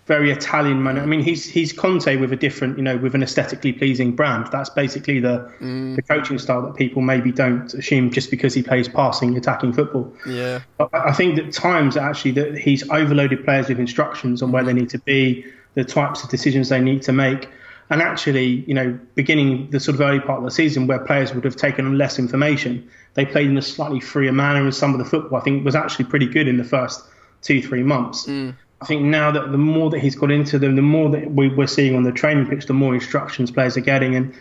very 0.07 0.31
Italian 0.31 0.83
manner. 0.83 1.03
I 1.03 1.07
mean, 1.07 1.23
he's 1.23 1.45
he's 1.45 1.73
Conte 1.73 2.17
with 2.17 2.33
a 2.33 2.37
different, 2.37 2.79
you 2.79 2.83
know, 2.83 2.97
with 2.97 3.15
an 3.15 3.23
aesthetically 3.23 3.73
pleasing 3.73 4.17
brand. 4.17 4.49
That's 4.51 4.71
basically 4.71 5.21
the 5.21 5.53
mm. 5.61 5.97
the 5.97 6.03
coaching 6.03 6.39
style 6.39 6.63
that 6.63 6.77
people 6.77 7.03
maybe 7.03 7.31
don't 7.31 7.73
assume 7.75 8.11
just 8.11 8.31
because 8.31 8.55
he 8.55 8.63
plays 8.63 8.89
passing, 8.89 9.37
attacking 9.37 9.75
football. 9.75 10.13
Yeah, 10.27 10.61
but 10.79 10.95
I 10.95 11.13
think 11.13 11.37
that 11.37 11.53
times 11.53 11.97
actually 11.97 12.33
that 12.33 12.57
he's 12.57 12.89
overloaded 12.91 13.45
players 13.45 13.69
with 13.69 13.79
instructions 13.79 14.43
on 14.43 14.51
where 14.51 14.65
they 14.65 14.73
need 14.73 14.91
to 14.91 14.99
be, 14.99 15.45
the 15.75 15.85
types 15.85 16.25
of 16.25 16.31
decisions 16.31 16.69
they 16.71 16.81
need 16.81 17.03
to 17.03 17.13
make. 17.13 17.49
And 17.91 18.03
actually, 18.03 18.65
you 18.67 18.75
know, 18.75 18.99
beginning 19.15 19.71
the 19.71 19.81
sort 19.81 19.95
of 19.95 20.01
early 20.03 20.21
part 20.21 20.39
of 20.39 20.45
the 20.45 20.51
season 20.51 20.87
where 20.87 20.99
players 20.99 21.33
would 21.33 21.45
have 21.45 21.57
taken 21.57 21.87
on 21.87 21.97
less 21.97 22.19
information, 22.19 22.89
they 23.15 23.25
played 23.25 23.49
in 23.49 23.57
a 23.57 23.63
slightly 23.63 24.01
freer 24.01 24.33
manner. 24.33 24.63
And 24.63 24.75
some 24.75 24.93
of 24.93 24.99
the 24.99 25.05
football, 25.05 25.39
I 25.39 25.43
think, 25.43 25.65
was 25.65 25.75
actually 25.75 26.05
pretty 26.05 26.27
good 26.27 26.49
in 26.49 26.59
the 26.59 26.65
first 26.65 27.03
two, 27.41 27.63
three 27.63 27.83
months. 27.83 28.27
Mm. 28.27 28.55
I 28.81 28.85
think 28.85 29.03
now 29.03 29.31
that 29.31 29.51
the 29.51 29.59
more 29.59 29.91
that 29.91 30.01
he's 30.01 30.15
got 30.15 30.31
into 30.31 30.59
them, 30.59 30.77
the 30.77 30.83
more 30.83 31.11
that 31.11 31.33
we, 31.33 31.51
are 31.51 31.67
seeing 31.67 31.97
on 31.97 32.05
the 32.05 32.13
training 32.13 32.47
pitch, 32.47 32.67
the 32.67 32.75
more 32.75 32.95
instructions 32.95 33.51
players 33.51 33.77
are 33.77 33.81
getting. 33.81 34.15
And 34.15 34.35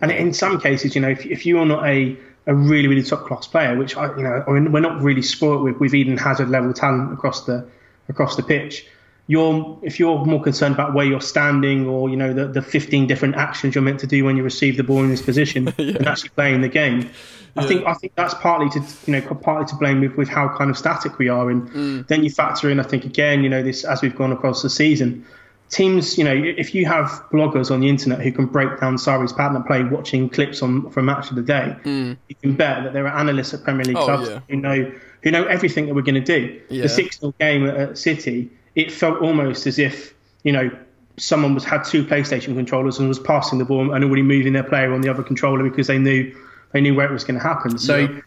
and 0.00 0.10
in 0.10 0.32
some 0.32 0.60
cases, 0.60 0.94
you 0.94 1.00
know, 1.00 1.10
if, 1.10 1.24
if 1.26 1.46
you're 1.46 1.66
not 1.66 1.86
a, 1.86 2.16
a 2.46 2.54
really, 2.54 2.88
really 2.88 3.02
top 3.02 3.26
class 3.26 3.46
player, 3.46 3.76
which 3.76 3.96
I, 3.96 4.16
you 4.16 4.22
know, 4.22 4.44
we're 4.46 4.80
not 4.80 5.00
really 5.00 5.22
spoilt 5.22 5.62
with, 5.62 5.78
with 5.78 5.94
Eden 5.94 6.16
Hazard 6.16 6.48
level 6.48 6.72
talent 6.72 7.12
across 7.12 7.44
the 7.44 7.68
across 8.08 8.36
the 8.36 8.42
pitch 8.42 8.86
you're 9.26 9.78
if 9.82 10.00
you're 10.00 10.24
more 10.24 10.42
concerned 10.42 10.74
about 10.74 10.94
where 10.94 11.06
you're 11.06 11.20
standing 11.20 11.86
or 11.86 12.10
you 12.10 12.16
know 12.16 12.32
the, 12.32 12.48
the 12.48 12.62
15 12.62 13.06
different 13.06 13.36
actions 13.36 13.74
you're 13.74 13.82
meant 13.82 14.00
to 14.00 14.06
do 14.06 14.24
when 14.24 14.36
you 14.36 14.42
receive 14.42 14.76
the 14.76 14.82
ball 14.82 15.02
in 15.02 15.10
this 15.10 15.22
position 15.22 15.72
yeah. 15.78 15.96
and 15.96 16.06
actually 16.06 16.30
playing 16.30 16.60
the 16.60 16.68
game 16.68 17.08
I 17.54 17.66
think 17.66 17.86
I 17.86 17.94
think 17.94 18.14
that's 18.14 18.34
partly 18.34 18.70
to 18.70 18.86
you 19.06 19.12
know 19.12 19.34
partly 19.34 19.66
to 19.66 19.76
blame 19.76 20.00
with, 20.00 20.16
with 20.16 20.28
how 20.28 20.48
kind 20.56 20.70
of 20.70 20.78
static 20.78 21.18
we 21.18 21.28
are 21.28 21.50
and 21.50 21.68
mm. 21.68 22.06
then 22.08 22.24
you 22.24 22.30
factor 22.30 22.70
in 22.70 22.80
I 22.80 22.82
think 22.82 23.04
again 23.04 23.42
you 23.44 23.48
know 23.48 23.62
this 23.62 23.84
as 23.84 24.02
we've 24.02 24.16
gone 24.16 24.32
across 24.32 24.62
the 24.62 24.70
season 24.70 25.26
teams 25.68 26.18
you 26.18 26.24
know 26.24 26.34
if 26.34 26.74
you 26.74 26.86
have 26.86 27.08
bloggers 27.30 27.70
on 27.70 27.80
the 27.80 27.88
internet 27.88 28.20
who 28.20 28.32
can 28.32 28.46
break 28.46 28.80
down 28.80 28.96
Sarri's 28.96 29.32
pattern 29.32 29.56
of 29.56 29.66
play 29.66 29.84
watching 29.84 30.28
clips 30.28 30.62
on 30.62 30.90
from 30.90 31.04
match 31.04 31.30
of 31.30 31.36
the 31.36 31.42
day 31.42 31.76
mm. 31.84 32.16
you 32.28 32.34
can 32.36 32.54
bet 32.54 32.84
that 32.84 32.92
there 32.92 33.06
are 33.06 33.18
analysts 33.18 33.54
at 33.54 33.62
Premier 33.62 33.84
League 33.84 33.96
oh, 33.96 34.04
clubs 34.04 34.28
yeah. 34.28 34.40
who 34.48 34.56
know 34.56 34.92
who 35.22 35.30
know 35.30 35.44
everything 35.44 35.86
that 35.86 35.94
we're 35.94 36.02
going 36.02 36.14
to 36.14 36.20
do 36.20 36.60
the 36.68 36.88
6-0 36.88 37.32
game 37.38 37.66
at 37.66 37.96
City 37.96 38.50
it 38.74 38.90
felt 38.90 39.20
almost 39.20 39.66
as 39.66 39.78
if 39.78 40.14
you 40.44 40.52
know 40.52 40.70
someone 41.18 41.54
was 41.54 41.64
had 41.64 41.84
two 41.84 42.04
PlayStation 42.04 42.54
controllers 42.54 42.98
and 42.98 43.08
was 43.08 43.18
passing 43.18 43.58
the 43.58 43.64
ball 43.64 43.92
and 43.92 44.04
already 44.04 44.22
moving 44.22 44.52
their 44.52 44.62
player 44.62 44.92
on 44.92 45.02
the 45.02 45.08
other 45.08 45.22
controller 45.22 45.62
because 45.62 45.86
they 45.86 45.98
knew 45.98 46.34
they 46.72 46.80
knew 46.80 46.94
where 46.94 47.08
it 47.08 47.12
was 47.12 47.24
going 47.24 47.38
to 47.38 47.46
happen. 47.46 47.78
So 47.78 47.96
yeah. 47.96 48.20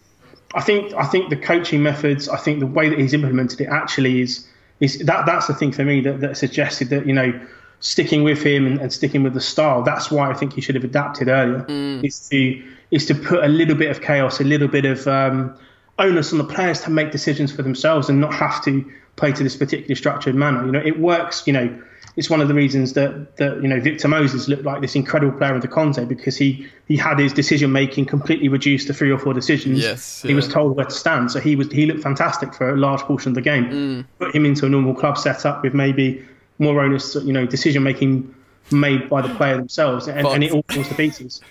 I 0.53 0.61
think 0.61 0.93
I 0.93 1.05
think 1.05 1.29
the 1.29 1.37
coaching 1.37 1.81
methods, 1.83 2.29
I 2.29 2.37
think 2.37 2.59
the 2.59 2.67
way 2.67 2.89
that 2.89 2.99
he's 2.99 3.13
implemented 3.13 3.59
it 3.61 3.67
actually 3.67 4.21
is 4.21 4.47
is 4.79 4.99
that 4.99 5.25
that's 5.25 5.47
the 5.47 5.53
thing 5.53 5.71
for 5.71 5.83
me 5.83 6.01
that, 6.01 6.21
that 6.21 6.37
suggested 6.37 6.89
that 6.89 7.05
you 7.05 7.13
know 7.13 7.39
sticking 7.79 8.23
with 8.23 8.41
him 8.41 8.65
and, 8.65 8.79
and, 8.79 8.91
sticking 8.91 9.21
with 9.21 9.33
the 9.33 9.41
style. 9.41 9.83
That's 9.83 10.09
why 10.09 10.31
I 10.31 10.33
think 10.33 10.53
he 10.53 10.61
should 10.61 10.75
have 10.75 10.83
adapted 10.83 11.27
earlier. 11.27 11.63
Mm. 11.63 12.03
Is 12.03 12.29
to 12.29 12.63
is 12.91 13.05
to 13.07 13.15
put 13.15 13.43
a 13.43 13.47
little 13.47 13.75
bit 13.75 13.89
of 13.89 14.01
chaos, 14.01 14.39
a 14.39 14.43
little 14.43 14.67
bit 14.67 14.85
of 14.85 15.07
um, 15.07 15.57
onus 15.97 16.31
on 16.31 16.37
the 16.37 16.43
players 16.43 16.81
to 16.81 16.89
make 16.89 17.11
decisions 17.11 17.51
for 17.51 17.61
themselves 17.61 18.09
and 18.09 18.19
not 18.19 18.33
have 18.33 18.63
to 18.65 18.89
play 19.15 19.31
to 19.31 19.43
this 19.43 19.55
particularly 19.55 19.95
structured 19.95 20.35
manner. 20.35 20.65
You 20.65 20.71
know, 20.71 20.81
it 20.83 20.99
works. 20.99 21.47
You 21.47 21.53
know, 21.53 21.81
it's 22.15 22.29
one 22.29 22.41
of 22.41 22.47
the 22.47 22.53
reasons 22.53 22.93
that 22.93 23.37
that 23.37 23.61
you 23.61 23.67
know 23.67 23.79
Victor 23.79 24.07
Moses 24.07 24.47
looked 24.47 24.63
like 24.63 24.81
this 24.81 24.95
incredible 24.95 25.37
player 25.37 25.53
under 25.53 25.67
Conte 25.67 26.03
because 26.05 26.37
he 26.37 26.67
he 26.87 26.97
had 26.97 27.19
his 27.19 27.33
decision 27.33 27.71
making 27.71 28.05
completely 28.05 28.49
reduced 28.49 28.87
to 28.87 28.93
three 28.93 29.11
or 29.11 29.17
four 29.17 29.33
decisions. 29.33 29.79
Yes, 29.79 30.21
yeah. 30.23 30.29
he 30.29 30.35
was 30.35 30.47
told 30.47 30.75
where 30.75 30.85
to 30.85 30.91
stand, 30.91 31.31
so 31.31 31.39
he 31.39 31.55
was 31.55 31.71
he 31.71 31.85
looked 31.85 32.01
fantastic 32.01 32.53
for 32.53 32.69
a 32.69 32.77
large 32.77 33.01
portion 33.01 33.31
of 33.31 33.35
the 33.35 33.41
game. 33.41 33.65
Mm. 33.65 34.05
Put 34.19 34.35
him 34.35 34.45
into 34.45 34.65
a 34.65 34.69
normal 34.69 34.93
club 34.93 35.17
setup 35.17 35.63
with 35.63 35.73
maybe 35.73 36.25
more 36.59 36.81
onus, 36.81 37.15
you 37.15 37.33
know, 37.33 37.45
decision 37.45 37.83
making 37.83 38.34
made 38.71 39.09
by 39.09 39.21
the 39.21 39.33
player 39.35 39.57
themselves, 39.57 40.07
and, 40.07 40.25
and 40.25 40.43
it 40.43 40.51
all 40.51 40.63
falls 40.69 40.87
to 40.89 40.95
pieces. 40.95 41.41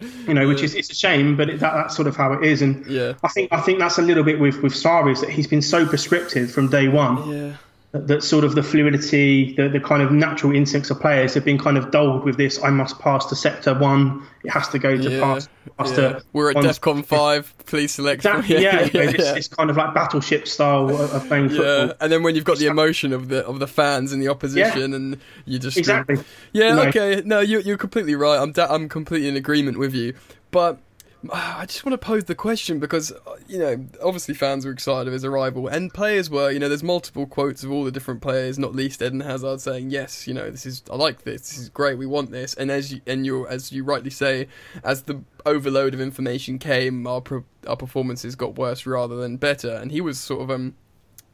you 0.00 0.34
know, 0.34 0.46
which 0.48 0.62
is 0.62 0.74
it's 0.74 0.90
a 0.90 0.94
shame, 0.94 1.36
but 1.36 1.48
it, 1.50 1.60
that, 1.60 1.74
that's 1.74 1.96
sort 1.96 2.08
of 2.08 2.16
how 2.16 2.32
it 2.32 2.44
is. 2.44 2.62
And 2.62 2.86
yeah. 2.86 3.14
I 3.22 3.28
think 3.28 3.52
I 3.52 3.60
think 3.60 3.78
that's 3.78 3.98
a 3.98 4.02
little 4.02 4.24
bit 4.24 4.38
with 4.38 4.62
with 4.62 4.72
Sarri 4.72 5.12
is 5.12 5.20
that 5.20 5.30
he's 5.30 5.46
been 5.46 5.62
so 5.62 5.86
prescriptive 5.86 6.50
from 6.50 6.68
day 6.68 6.88
one. 6.88 7.28
Yeah 7.28 7.56
that 7.94 8.24
sort 8.24 8.44
of 8.44 8.56
the 8.56 8.62
fluidity, 8.62 9.54
the, 9.54 9.68
the 9.68 9.78
kind 9.78 10.02
of 10.02 10.10
natural 10.10 10.54
instincts 10.54 10.90
of 10.90 11.00
players 11.00 11.32
have 11.34 11.44
been 11.44 11.58
kind 11.58 11.78
of 11.78 11.92
dulled 11.92 12.24
with 12.24 12.36
this. 12.36 12.62
I 12.62 12.70
must 12.70 12.98
pass 12.98 13.26
to 13.26 13.36
sector 13.36 13.72
one. 13.72 14.26
It 14.42 14.50
has 14.50 14.68
to 14.70 14.80
go 14.80 14.96
to 14.96 15.10
yeah, 15.10 15.20
pass, 15.20 15.48
pass 15.78 15.90
yeah. 15.90 15.96
to. 15.96 16.22
We're 16.32 16.50
at 16.50 16.56
DEFCON 16.56 17.06
five. 17.06 17.54
Please 17.66 17.94
select. 17.94 18.26
Exactly, 18.26 18.56
yeah, 18.56 18.60
yeah, 18.80 18.90
yeah, 18.92 19.10
it's, 19.10 19.28
it's, 19.36 19.48
kind 19.48 19.70
of 19.70 19.76
like 19.76 19.94
battleship 19.94 20.48
style 20.48 20.90
of 20.90 21.24
playing 21.28 21.50
football. 21.50 21.86
Yeah, 21.86 21.92
and 22.00 22.10
then 22.10 22.24
when 22.24 22.34
you've 22.34 22.44
got 22.44 22.58
the 22.58 22.66
emotion 22.66 23.12
of 23.12 23.28
the 23.28 23.46
of 23.46 23.60
the 23.60 23.68
fans 23.68 24.12
and 24.12 24.20
the 24.20 24.28
opposition, 24.28 24.92
and 24.92 25.20
you 25.44 25.60
just 25.60 25.78
exactly. 25.78 26.16
Yeah, 26.52 26.80
okay. 26.88 27.22
No, 27.24 27.40
you, 27.40 27.60
you're 27.60 27.78
completely 27.78 28.16
right. 28.16 28.40
I'm 28.40 28.50
da- 28.50 28.74
I'm 28.74 28.88
completely 28.88 29.28
in 29.28 29.36
agreement 29.36 29.78
with 29.78 29.94
you, 29.94 30.14
but 30.50 30.78
I 31.32 31.64
just 31.66 31.84
want 31.84 32.00
to 32.00 32.04
pose 32.04 32.24
the 32.24 32.34
question 32.34 32.78
because, 32.78 33.12
you 33.48 33.58
know, 33.58 33.84
obviously 34.02 34.34
fans 34.34 34.64
were 34.64 34.72
excited 34.72 35.06
of 35.06 35.12
his 35.12 35.24
arrival, 35.24 35.68
and 35.68 35.92
players 35.92 36.28
were. 36.30 36.50
You 36.50 36.58
know, 36.58 36.68
there's 36.68 36.82
multiple 36.82 37.26
quotes 37.26 37.64
of 37.64 37.70
all 37.70 37.84
the 37.84 37.90
different 37.90 38.20
players, 38.20 38.58
not 38.58 38.74
least 38.74 39.02
Eden 39.02 39.20
Hazard 39.20 39.60
saying, 39.60 39.90
"Yes, 39.90 40.26
you 40.26 40.34
know, 40.34 40.50
this 40.50 40.66
is 40.66 40.82
I 40.90 40.96
like 40.96 41.22
this. 41.22 41.42
This 41.42 41.58
is 41.58 41.68
great. 41.68 41.98
We 41.98 42.06
want 42.06 42.30
this." 42.30 42.54
And 42.54 42.70
as 42.70 42.92
you 42.92 43.00
and 43.06 43.24
you 43.24 43.46
as 43.46 43.72
you 43.72 43.84
rightly 43.84 44.10
say, 44.10 44.48
as 44.82 45.02
the 45.02 45.22
overload 45.46 45.94
of 45.94 46.00
information 46.00 46.58
came, 46.58 47.06
our 47.06 47.22
our 47.66 47.76
performances 47.76 48.34
got 48.34 48.56
worse 48.56 48.86
rather 48.86 49.16
than 49.16 49.36
better. 49.36 49.70
And 49.70 49.90
he 49.90 50.00
was 50.00 50.18
sort 50.18 50.42
of 50.42 50.50
um, 50.50 50.74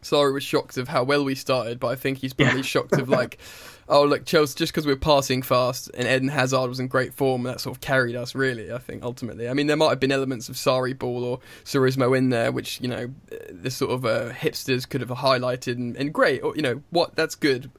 Sarri 0.02 0.32
was 0.32 0.42
shocked 0.42 0.76
of 0.76 0.88
how 0.88 1.04
well 1.04 1.24
we 1.24 1.34
started, 1.34 1.80
but 1.80 1.88
I 1.88 1.96
think 1.96 2.18
he's 2.18 2.32
probably 2.32 2.58
yeah. 2.58 2.62
shocked 2.62 2.92
of 2.92 3.08
like. 3.08 3.38
oh 3.90 4.04
look, 4.04 4.24
Chelsea 4.24 4.56
just 4.56 4.72
because 4.72 4.86
we're 4.86 4.96
passing 4.96 5.42
fast 5.42 5.90
and 5.94 6.08
Eden 6.08 6.28
Hazard 6.28 6.68
was 6.68 6.80
in 6.80 6.88
great 6.88 7.12
form, 7.12 7.42
that 7.42 7.60
sort 7.60 7.76
of 7.76 7.80
carried 7.80 8.16
us 8.16 8.34
really. 8.34 8.72
I 8.72 8.78
think 8.78 9.02
ultimately. 9.02 9.48
I 9.48 9.52
mean, 9.52 9.66
there 9.66 9.76
might 9.76 9.90
have 9.90 10.00
been 10.00 10.12
elements 10.12 10.48
of 10.48 10.54
Sarri 10.54 10.98
ball 10.98 11.24
or 11.24 11.40
Sarrismo 11.64 12.16
in 12.16 12.30
there, 12.30 12.50
which 12.52 12.80
you 12.80 12.88
know 12.88 13.10
the 13.50 13.70
sort 13.70 13.90
of 13.90 14.06
uh, 14.06 14.32
hipsters 14.32 14.88
could 14.88 15.02
have 15.02 15.10
highlighted 15.10 15.74
and, 15.74 15.96
and 15.96 16.14
great. 16.14 16.42
Or, 16.42 16.56
you 16.56 16.62
know 16.62 16.82
what? 16.88 17.16
That's 17.16 17.34
good, 17.34 17.70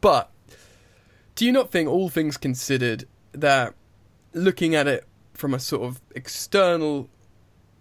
but 0.00 0.30
do 1.36 1.46
you 1.46 1.52
not 1.52 1.70
think, 1.70 1.88
all 1.88 2.08
things 2.08 2.36
considered, 2.36 3.06
that 3.32 3.74
looking 4.34 4.74
at 4.74 4.86
it 4.86 5.06
from 5.32 5.54
a 5.54 5.58
sort 5.58 5.82
of 5.82 6.00
external 6.14 7.08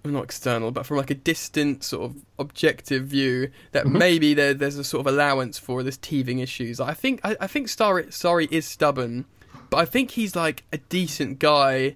not 0.06 0.24
external, 0.24 0.72
but 0.72 0.86
from 0.86 0.98
like 0.98 1.10
a 1.10 1.16
distant 1.16 1.84
sort 1.84 2.10
of 2.10 2.18
objective 2.38 3.06
view, 3.06 3.50
that 3.72 3.86
mm-hmm. 3.86 3.98
maybe 3.98 4.34
there, 4.34 4.54
there's 4.54 4.78
a 4.78 4.84
sort 4.84 5.06
of 5.06 5.14
allowance 5.14 5.58
for 5.58 5.84
this 5.84 5.98
teething 5.98 6.40
issues. 6.40 6.80
I 6.80 6.94
think 6.94 7.20
I, 7.24 7.36
I 7.42 7.48
think 7.48 7.68
Sarri, 7.68 8.08
Sarri 8.08 8.52
is 8.52 8.66
stubborn, 8.66 9.26
but 9.70 9.78
I 9.78 9.86
think 9.86 10.12
he's 10.12 10.36
like 10.36 10.64
a 10.72 10.78
decent 10.78 11.40
guy 11.40 11.96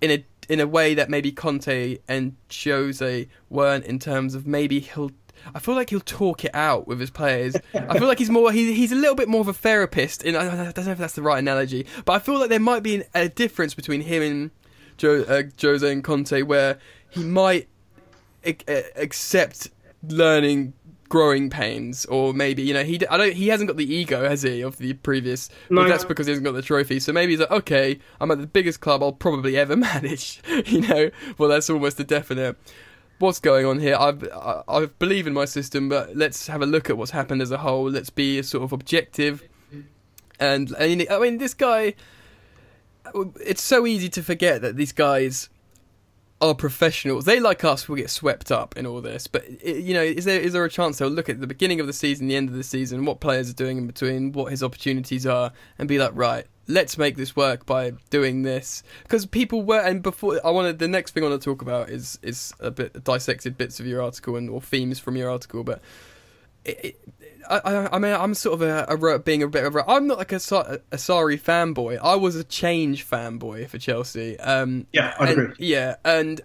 in 0.00 0.10
a 0.10 0.24
in 0.48 0.60
a 0.60 0.66
way 0.66 0.94
that 0.94 1.08
maybe 1.08 1.32
Conte 1.32 1.98
and 2.06 2.36
Jose 2.64 3.28
weren't 3.48 3.84
in 3.84 3.98
terms 3.98 4.34
of 4.34 4.46
maybe 4.46 4.80
he'll 4.80 5.10
I 5.54 5.58
feel 5.58 5.74
like 5.74 5.90
he'll 5.90 6.00
talk 6.00 6.44
it 6.44 6.54
out 6.54 6.86
with 6.86 7.00
his 7.00 7.10
players. 7.10 7.56
I 7.74 7.98
feel 7.98 8.08
like 8.08 8.18
he's 8.18 8.30
more 8.30 8.52
he, 8.52 8.72
he's 8.74 8.92
a 8.92 8.96
little 8.96 9.16
bit 9.16 9.28
more 9.28 9.40
of 9.40 9.48
a 9.48 9.52
therapist. 9.52 10.22
In, 10.22 10.36
I 10.36 10.44
don't 10.44 10.86
know 10.86 10.92
if 10.92 10.98
that's 10.98 11.14
the 11.14 11.22
right 11.22 11.38
analogy, 11.38 11.86
but 12.04 12.12
I 12.14 12.18
feel 12.18 12.38
like 12.38 12.48
there 12.48 12.60
might 12.60 12.82
be 12.82 13.02
a 13.14 13.28
difference 13.28 13.74
between 13.74 14.02
him 14.02 14.22
and 14.22 14.50
jo, 14.96 15.22
uh, 15.22 15.42
Jose 15.60 15.90
and 15.90 16.02
Conte, 16.02 16.42
where 16.42 16.78
he 17.14 17.24
might 17.24 17.68
accept 18.44 19.70
learning 20.08 20.74
growing 21.08 21.48
pains 21.48 22.04
or 22.06 22.34
maybe 22.34 22.62
you 22.62 22.74
know 22.74 22.82
he 22.82 22.94
I 23.06 23.16
don't 23.16 23.32
he 23.34 23.48
hasn't 23.48 23.68
got 23.68 23.76
the 23.76 23.94
ego 23.94 24.28
has 24.28 24.42
he 24.42 24.62
of 24.62 24.76
the 24.78 24.94
previous 24.94 25.48
no. 25.70 25.86
that's 25.86 26.04
because 26.04 26.26
he 26.26 26.32
hasn't 26.32 26.44
got 26.44 26.52
the 26.52 26.62
trophy 26.62 26.98
so 26.98 27.12
maybe 27.12 27.32
he's 27.32 27.40
like 27.40 27.50
okay 27.50 28.00
I'm 28.20 28.30
at 28.30 28.40
the 28.40 28.46
biggest 28.46 28.80
club 28.80 29.02
I'll 29.02 29.12
probably 29.12 29.56
ever 29.56 29.76
manage 29.92 30.42
you 30.66 30.80
know 30.80 31.10
well 31.38 31.48
that's 31.48 31.70
almost 31.70 32.00
a 32.00 32.04
definite 32.04 32.56
what's 33.18 33.40
going 33.40 33.66
on 33.66 33.80
here. 33.80 33.96
I, 33.96 34.12
I, 34.34 34.62
I 34.68 34.86
believe 34.86 35.26
in 35.26 35.32
my 35.32 35.44
system, 35.44 35.88
but 35.88 36.16
let's 36.16 36.46
have 36.46 36.62
a 36.62 36.66
look 36.66 36.90
at 36.90 36.96
what's 36.96 37.10
happened 37.12 37.42
as 37.42 37.50
a 37.50 37.58
whole. 37.58 37.90
Let's 37.90 38.10
be 38.10 38.42
sort 38.42 38.64
of 38.64 38.72
objective. 38.72 39.42
And 40.40 40.74
mean, 40.78 41.06
I 41.10 41.18
mean, 41.18 41.38
this 41.38 41.54
guy. 41.54 41.94
It's 43.44 43.62
so 43.62 43.86
easy 43.86 44.08
to 44.08 44.22
forget 44.22 44.62
that 44.62 44.76
these 44.76 44.92
guys 44.92 45.50
are 46.40 46.54
professionals. 46.54 47.24
They, 47.24 47.40
like 47.40 47.64
us, 47.64 47.88
will 47.88 47.96
get 47.96 48.10
swept 48.10 48.50
up 48.50 48.76
in 48.76 48.86
all 48.86 49.00
this. 49.00 49.26
But 49.26 49.64
you 49.64 49.94
know, 49.94 50.02
is 50.02 50.24
there 50.24 50.40
is 50.40 50.52
there 50.52 50.64
a 50.64 50.70
chance 50.70 50.98
they'll 50.98 51.08
look 51.08 51.28
at 51.28 51.40
the 51.40 51.46
beginning 51.46 51.80
of 51.80 51.86
the 51.86 51.92
season, 51.92 52.26
the 52.28 52.36
end 52.36 52.48
of 52.48 52.54
the 52.54 52.64
season, 52.64 53.04
what 53.04 53.20
players 53.20 53.50
are 53.50 53.54
doing 53.54 53.78
in 53.78 53.86
between, 53.86 54.32
what 54.32 54.50
his 54.50 54.62
opportunities 54.62 55.26
are, 55.26 55.52
and 55.78 55.88
be 55.88 55.98
like, 55.98 56.12
right, 56.14 56.46
let's 56.66 56.96
make 56.98 57.16
this 57.16 57.36
work 57.36 57.66
by 57.66 57.92
doing 58.10 58.42
this 58.42 58.82
because 59.02 59.26
people 59.26 59.62
were 59.62 59.80
and 59.80 60.02
before 60.02 60.40
I 60.44 60.50
wanted 60.50 60.78
the 60.78 60.88
next 60.88 61.12
thing 61.12 61.22
I 61.22 61.28
want 61.28 61.40
to 61.40 61.44
talk 61.44 61.62
about 61.62 61.90
is 61.90 62.18
is 62.22 62.54
a 62.60 62.70
bit 62.70 63.04
dissected 63.04 63.58
bits 63.58 63.80
of 63.80 63.86
your 63.86 64.02
article 64.02 64.36
and 64.36 64.48
or 64.48 64.62
themes 64.62 64.98
from 64.98 65.16
your 65.16 65.30
article 65.30 65.62
but 65.62 65.82
it, 66.64 66.80
it, 66.82 67.00
I, 67.48 67.88
I 67.92 67.98
mean 67.98 68.12
I'm 68.12 68.34
sort 68.34 68.60
of 68.60 68.62
a, 68.62 68.86
a, 68.88 69.18
being 69.18 69.42
a 69.42 69.48
bit 69.48 69.64
of 69.64 69.76
a 69.76 69.88
I'm 69.88 70.06
not 70.06 70.18
like 70.18 70.32
a, 70.32 70.36
a 70.36 70.38
Sarri 70.96 71.40
fanboy 71.40 71.98
I 72.02 72.16
was 72.16 72.36
a 72.36 72.44
change 72.44 73.08
fanboy 73.08 73.68
for 73.68 73.78
Chelsea 73.78 74.38
um 74.40 74.86
yeah 74.92 75.14
I 75.18 75.30
agree 75.30 75.54
yeah 75.58 75.96
and 76.04 76.42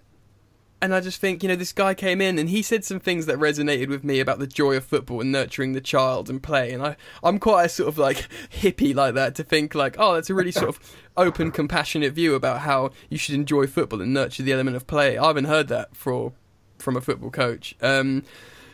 and 0.82 0.94
I 0.94 1.00
just 1.00 1.20
think, 1.20 1.42
you 1.42 1.48
know, 1.48 1.56
this 1.56 1.72
guy 1.72 1.92
came 1.92 2.20
in 2.20 2.38
and 2.38 2.48
he 2.48 2.62
said 2.62 2.84
some 2.84 3.00
things 3.00 3.26
that 3.26 3.38
resonated 3.38 3.88
with 3.88 4.02
me 4.02 4.18
about 4.18 4.38
the 4.38 4.46
joy 4.46 4.76
of 4.76 4.84
football 4.84 5.20
and 5.20 5.30
nurturing 5.30 5.72
the 5.72 5.80
child 5.80 6.30
and 6.30 6.42
play. 6.42 6.72
And 6.72 6.82
I, 6.82 6.96
I'm 7.22 7.38
quite 7.38 7.64
a 7.64 7.68
sort 7.68 7.88
of 7.88 7.98
like 7.98 8.28
hippie 8.50 8.94
like 8.94 9.14
that 9.14 9.34
to 9.34 9.44
think 9.44 9.74
like, 9.74 9.96
oh, 9.98 10.14
that's 10.14 10.30
a 10.30 10.34
really 10.34 10.52
sort 10.52 10.68
of 10.68 10.80
open, 11.16 11.50
compassionate 11.50 12.14
view 12.14 12.34
about 12.34 12.60
how 12.60 12.90
you 13.10 13.18
should 13.18 13.34
enjoy 13.34 13.66
football 13.66 14.00
and 14.00 14.14
nurture 14.14 14.42
the 14.42 14.52
element 14.52 14.76
of 14.76 14.86
play. 14.86 15.18
I 15.18 15.26
haven't 15.26 15.44
heard 15.44 15.68
that 15.68 15.94
for 15.94 16.32
from 16.78 16.96
a 16.96 17.02
football 17.02 17.30
coach. 17.30 17.76
Um, 17.82 18.24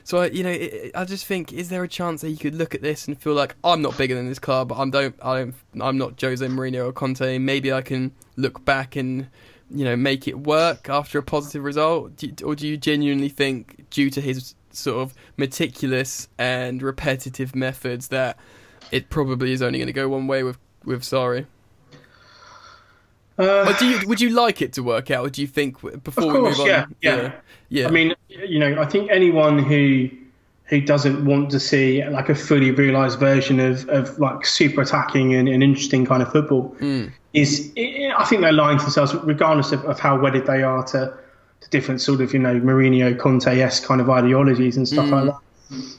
so 0.06 0.18
I, 0.18 0.26
you 0.26 0.44
know, 0.44 0.50
it, 0.50 0.92
I 0.94 1.04
just 1.04 1.26
think, 1.26 1.52
is 1.52 1.68
there 1.68 1.82
a 1.82 1.88
chance 1.88 2.20
that 2.20 2.30
you 2.30 2.36
could 2.36 2.54
look 2.54 2.76
at 2.76 2.80
this 2.80 3.08
and 3.08 3.20
feel 3.20 3.34
like 3.34 3.56
I'm 3.64 3.82
not 3.82 3.98
bigger 3.98 4.14
than 4.14 4.28
this 4.28 4.38
club? 4.38 4.68
But 4.68 4.78
I'm 4.78 4.92
don't, 4.92 5.16
I 5.20 5.38
don't, 5.40 5.54
I'm 5.80 5.98
not 5.98 6.20
Jose 6.20 6.46
Mourinho 6.46 6.86
or 6.86 6.92
Conte. 6.92 7.38
Maybe 7.38 7.72
I 7.72 7.82
can 7.82 8.12
look 8.36 8.64
back 8.64 8.94
and 8.94 9.26
you 9.68 9.84
know 9.84 9.96
make 9.96 10.28
it 10.28 10.38
work 10.38 10.88
after 10.88 11.18
a 11.18 11.24
positive 11.24 11.64
result, 11.64 12.14
do 12.18 12.28
you, 12.28 12.34
or 12.46 12.54
do 12.54 12.68
you 12.68 12.76
genuinely 12.76 13.28
think, 13.28 13.90
due 13.90 14.08
to 14.10 14.20
his 14.20 14.54
sort 14.70 14.98
of 14.98 15.12
meticulous 15.36 16.28
and 16.38 16.82
repetitive 16.82 17.56
methods, 17.56 18.06
that 18.08 18.38
it 18.92 19.10
probably 19.10 19.50
is 19.50 19.60
only 19.60 19.80
going 19.80 19.88
to 19.88 19.92
go 19.92 20.08
one 20.08 20.28
way 20.28 20.44
with 20.44 20.58
with 20.84 21.02
Sarri? 21.02 21.46
Uh, 23.36 23.76
do 23.76 23.86
you, 23.86 24.08
would 24.08 24.20
you 24.20 24.30
like 24.30 24.62
it 24.62 24.72
to 24.74 24.84
work 24.84 25.10
out, 25.10 25.26
or 25.26 25.30
do 25.30 25.42
you 25.42 25.48
think 25.48 25.80
before 25.80 26.30
course, 26.30 26.32
we 26.32 26.40
move 26.40 26.60
on? 26.60 26.66
Yeah, 26.68 26.86
yeah, 27.02 27.16
yeah. 27.16 27.32
I 27.86 27.90
mean, 27.90 28.14
you 28.28 28.58
know, 28.58 28.80
I 28.80 28.86
think 28.86 29.10
anyone 29.10 29.58
who 29.58 30.08
who 30.66 30.80
doesn't 30.80 31.24
want 31.24 31.50
to 31.50 31.60
see 31.60 32.04
like 32.04 32.28
a 32.28 32.34
fully 32.34 32.72
realized 32.72 33.20
version 33.20 33.60
of, 33.60 33.88
of 33.88 34.18
like 34.18 34.44
super 34.44 34.80
attacking 34.82 35.32
and, 35.34 35.48
and 35.48 35.62
interesting 35.62 36.04
kind 36.04 36.22
of 36.22 36.32
football 36.32 36.74
mm. 36.80 37.10
is 37.32 37.72
I 37.76 38.24
think 38.24 38.42
they're 38.42 38.52
lying 38.52 38.78
to 38.78 38.84
themselves 38.84 39.14
regardless 39.22 39.70
of, 39.70 39.84
of 39.84 40.00
how 40.00 40.18
wedded 40.18 40.46
they 40.46 40.64
are 40.64 40.82
to, 40.86 41.16
to 41.60 41.70
different 41.70 42.00
sort 42.00 42.20
of 42.20 42.32
you 42.32 42.40
know 42.40 42.58
Mourinho 42.60 43.18
Conte-esque 43.18 43.84
kind 43.84 44.00
of 44.00 44.10
ideologies 44.10 44.76
and 44.76 44.88
stuff 44.88 45.06
mm. 45.06 45.12
like 45.12 45.24
that. 45.26 45.40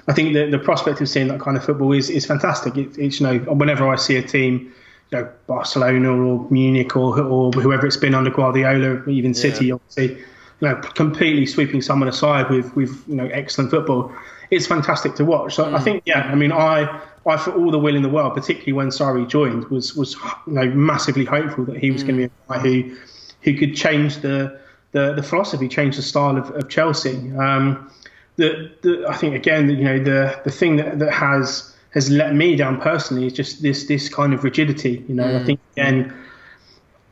I 0.07 0.13
think 0.13 0.33
the 0.33 0.49
the 0.49 0.59
prospect 0.59 1.01
of 1.01 1.09
seeing 1.09 1.27
that 1.29 1.39
kind 1.39 1.57
of 1.57 1.63
football 1.63 1.93
is 1.93 2.09
is 2.09 2.25
fantastic. 2.25 2.77
It, 2.77 2.97
it's 2.97 3.19
you 3.19 3.27
know 3.27 3.39
whenever 3.53 3.87
I 3.87 3.95
see 3.95 4.17
a 4.17 4.21
team 4.21 4.73
you 5.11 5.17
know 5.17 5.29
Barcelona 5.47 6.09
or 6.09 6.47
Munich 6.49 6.95
or 6.95 7.19
or 7.21 7.51
whoever 7.51 7.85
it's 7.85 7.97
been 7.97 8.13
under 8.13 8.31
Guardiola, 8.31 9.07
even 9.07 9.33
City, 9.33 9.67
yeah. 9.67 9.73
obviously, 9.75 10.23
you 10.59 10.67
know, 10.67 10.75
completely 10.75 11.45
sweeping 11.45 11.81
someone 11.81 12.09
aside 12.09 12.49
with 12.49 12.75
with 12.75 13.03
you 13.07 13.15
know 13.15 13.27
excellent 13.27 13.71
football 13.71 14.11
it's 14.51 14.67
fantastic 14.67 15.15
to 15.15 15.25
watch. 15.25 15.55
So 15.55 15.65
mm. 15.65 15.75
I 15.75 15.79
think, 15.79 16.03
yeah, 16.05 16.21
I 16.21 16.35
mean, 16.35 16.51
I, 16.51 17.01
I 17.25 17.37
for 17.37 17.51
all 17.51 17.71
the 17.71 17.79
will 17.79 17.95
in 17.95 18.01
the 18.01 18.09
world, 18.09 18.33
particularly 18.33 18.73
when 18.73 18.87
Sarri 18.87 19.27
joined, 19.27 19.65
was 19.65 19.95
was 19.95 20.15
you 20.45 20.53
know 20.53 20.65
massively 20.69 21.25
hopeful 21.25 21.65
that 21.65 21.77
he 21.77 21.91
was 21.91 22.03
mm. 22.03 22.07
going 22.07 22.19
to 22.21 22.27
be 22.27 22.33
a 22.33 22.53
guy 22.53 22.59
who 22.59 22.97
who 23.41 23.57
could 23.57 23.75
change 23.75 24.17
the 24.17 24.59
the, 24.93 25.13
the 25.13 25.23
philosophy, 25.23 25.67
change 25.67 25.97
the 25.97 26.01
style 26.01 26.37
of, 26.37 26.49
of 26.51 26.69
Chelsea. 26.69 27.31
Um, 27.33 27.91
the, 28.37 28.71
the, 28.81 29.05
I 29.07 29.15
think 29.15 29.35
again, 29.35 29.69
you 29.69 29.83
know, 29.83 30.01
the 30.01 30.39
the 30.43 30.51
thing 30.51 30.77
that, 30.77 30.99
that 30.99 31.11
has 31.11 31.75
has 31.93 32.09
let 32.09 32.33
me 32.35 32.55
down 32.55 32.79
personally 32.79 33.27
is 33.27 33.33
just 33.33 33.61
this 33.61 33.87
this 33.87 34.07
kind 34.07 34.33
of 34.33 34.43
rigidity. 34.43 35.03
You 35.07 35.15
know, 35.15 35.25
mm. 35.25 35.41
I 35.41 35.45
think 35.45 35.59
again. 35.75 36.23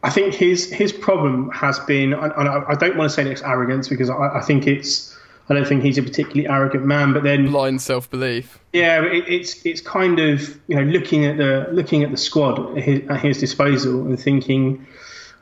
I 0.06 0.12
think 0.12 0.36
his 0.36 0.72
his 0.72 0.94
problem 0.94 1.50
has 1.50 1.80
been, 1.80 2.14
and 2.14 2.32
I, 2.32 2.76
don't 2.76 2.96
want 2.96 3.10
to 3.10 3.16
say 3.16 3.28
it's 3.28 3.42
arrogance 3.42 3.90
because 3.90 4.08
I, 4.08 4.38
I 4.38 4.42
think 4.42 4.68
it's 4.68 5.18
I 5.50 5.56
don't 5.56 5.68
think 5.68 5.82
he's 5.82 5.98
a 5.98 6.04
particularly 6.04 6.48
arrogant 6.48 6.86
man. 6.86 7.12
But 7.12 7.24
then 7.24 7.48
blind 7.48 7.82
self 7.82 8.08
belief. 8.12 8.60
Yeah, 8.72 9.04
it, 9.04 9.28
it's 9.28 9.66
it's 9.66 9.82
kind 9.82 10.20
of 10.20 10.60
you 10.68 10.76
know 10.76 10.84
looking 10.84 11.26
at 11.26 11.38
the 11.38 11.68
looking 11.72 12.04
at 12.04 12.12
the 12.12 12.18
squad 12.18 12.78
at 12.78 12.84
his, 12.84 13.10
at 13.10 13.20
his, 13.20 13.40
disposal 13.40 14.02
and 14.02 14.20
thinking, 14.20 14.86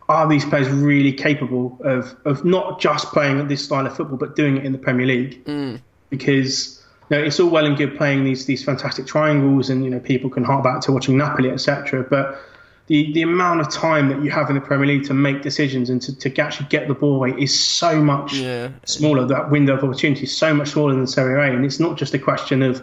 are 0.08 0.30
these 0.30 0.46
players 0.46 0.70
really 0.70 1.12
capable 1.12 1.78
of 1.84 2.16
of 2.24 2.46
not 2.46 2.80
just 2.80 3.08
playing 3.08 3.46
this 3.50 3.66
style 3.66 3.86
of 3.86 3.94
football 3.94 4.18
but 4.18 4.38
doing 4.38 4.56
it 4.56 4.64
in 4.64 4.72
the 4.72 4.78
Premier 4.78 5.06
League? 5.06 5.44
Mm. 5.44 5.82
Because 6.10 6.82
you 7.10 7.18
know, 7.18 7.24
it's 7.26 7.38
all 7.38 7.50
well 7.50 7.66
and 7.66 7.76
good 7.76 7.98
playing 7.98 8.24
these 8.24 8.46
these 8.46 8.64
fantastic 8.64 9.08
triangles, 9.08 9.70
and 9.70 9.84
you 9.84 9.90
know 9.90 10.00
people 10.00 10.30
can 10.30 10.46
hark 10.46 10.64
back 10.64 10.80
to 10.84 10.94
watching 10.94 11.18
Napoli, 11.18 11.50
etc. 11.50 12.04
But 12.10 12.40
the, 12.88 13.14
the 13.14 13.22
amount 13.22 13.62
of 13.62 13.72
time 13.72 14.10
that 14.10 14.22
you 14.24 14.30
have 14.30 14.50
in 14.50 14.56
the 14.56 14.62
Premier 14.62 14.88
League 14.88 15.06
to 15.06 15.14
make 15.14 15.42
decisions 15.42 15.90
and 15.90 16.02
to, 16.02 16.16
to 16.18 16.42
actually 16.42 16.68
get 16.68 16.88
the 16.88 16.94
ball 16.94 17.16
away 17.16 17.32
is 17.32 17.58
so 17.58 18.02
much 18.02 18.34
yeah. 18.34 18.70
smaller. 18.86 19.26
That 19.26 19.50
window 19.50 19.76
of 19.76 19.84
opportunity 19.84 20.24
is 20.24 20.36
so 20.36 20.54
much 20.54 20.70
smaller 20.70 20.94
than 20.94 21.08
Serie 21.08 21.50
A, 21.50 21.54
and 21.54 21.66
it's 21.66 21.80
not 21.80 21.98
just 21.98 22.14
a 22.14 22.20
question 22.20 22.62
of, 22.62 22.80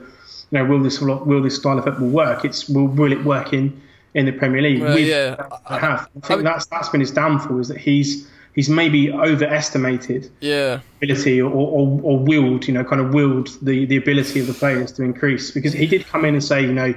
you 0.51 0.59
know, 0.59 0.65
will 0.65 0.83
this 0.83 1.01
will 1.01 1.43
this 1.43 1.57
style 1.57 1.79
of 1.79 1.85
football 1.85 2.09
work? 2.09 2.45
It's 2.45 2.69
will 2.69 2.87
will 2.87 3.13
it 3.13 3.25
work 3.25 3.53
in, 3.53 3.81
in 4.15 4.25
the 4.25 4.33
Premier 4.33 4.63
League? 4.63 4.81
Well, 4.81 4.99
yeah, 4.99 5.37
I, 5.67 5.79
have. 5.79 6.09
I 6.23 6.27
think 6.27 6.41
I, 6.41 6.43
that's 6.45 6.67
that's 6.67 6.89
been 6.89 7.01
his 7.01 7.11
downfall 7.11 7.59
is 7.59 7.69
that 7.69 7.79
he's 7.79 8.27
he's 8.55 8.71
maybe 8.71 9.13
overestimated 9.13 10.31
yeah 10.41 10.81
ability 10.97 11.41
or, 11.43 11.51
or, 11.51 12.01
or 12.03 12.19
willed, 12.19 12.67
you 12.67 12.75
know, 12.75 12.85
kind 12.85 13.01
of 13.01 13.13
willed 13.13 13.49
the, 13.63 13.85
the 13.85 13.97
ability 13.97 14.41
of 14.41 14.47
the 14.47 14.55
players 14.55 14.93
to 14.93 15.03
increase 15.03 15.51
because 15.51 15.73
he 15.73 15.87
did 15.87 16.07
come 16.07 16.25
in 16.25 16.35
and 16.35 16.43
say, 16.43 16.63
you 16.63 16.73
know 16.73 16.95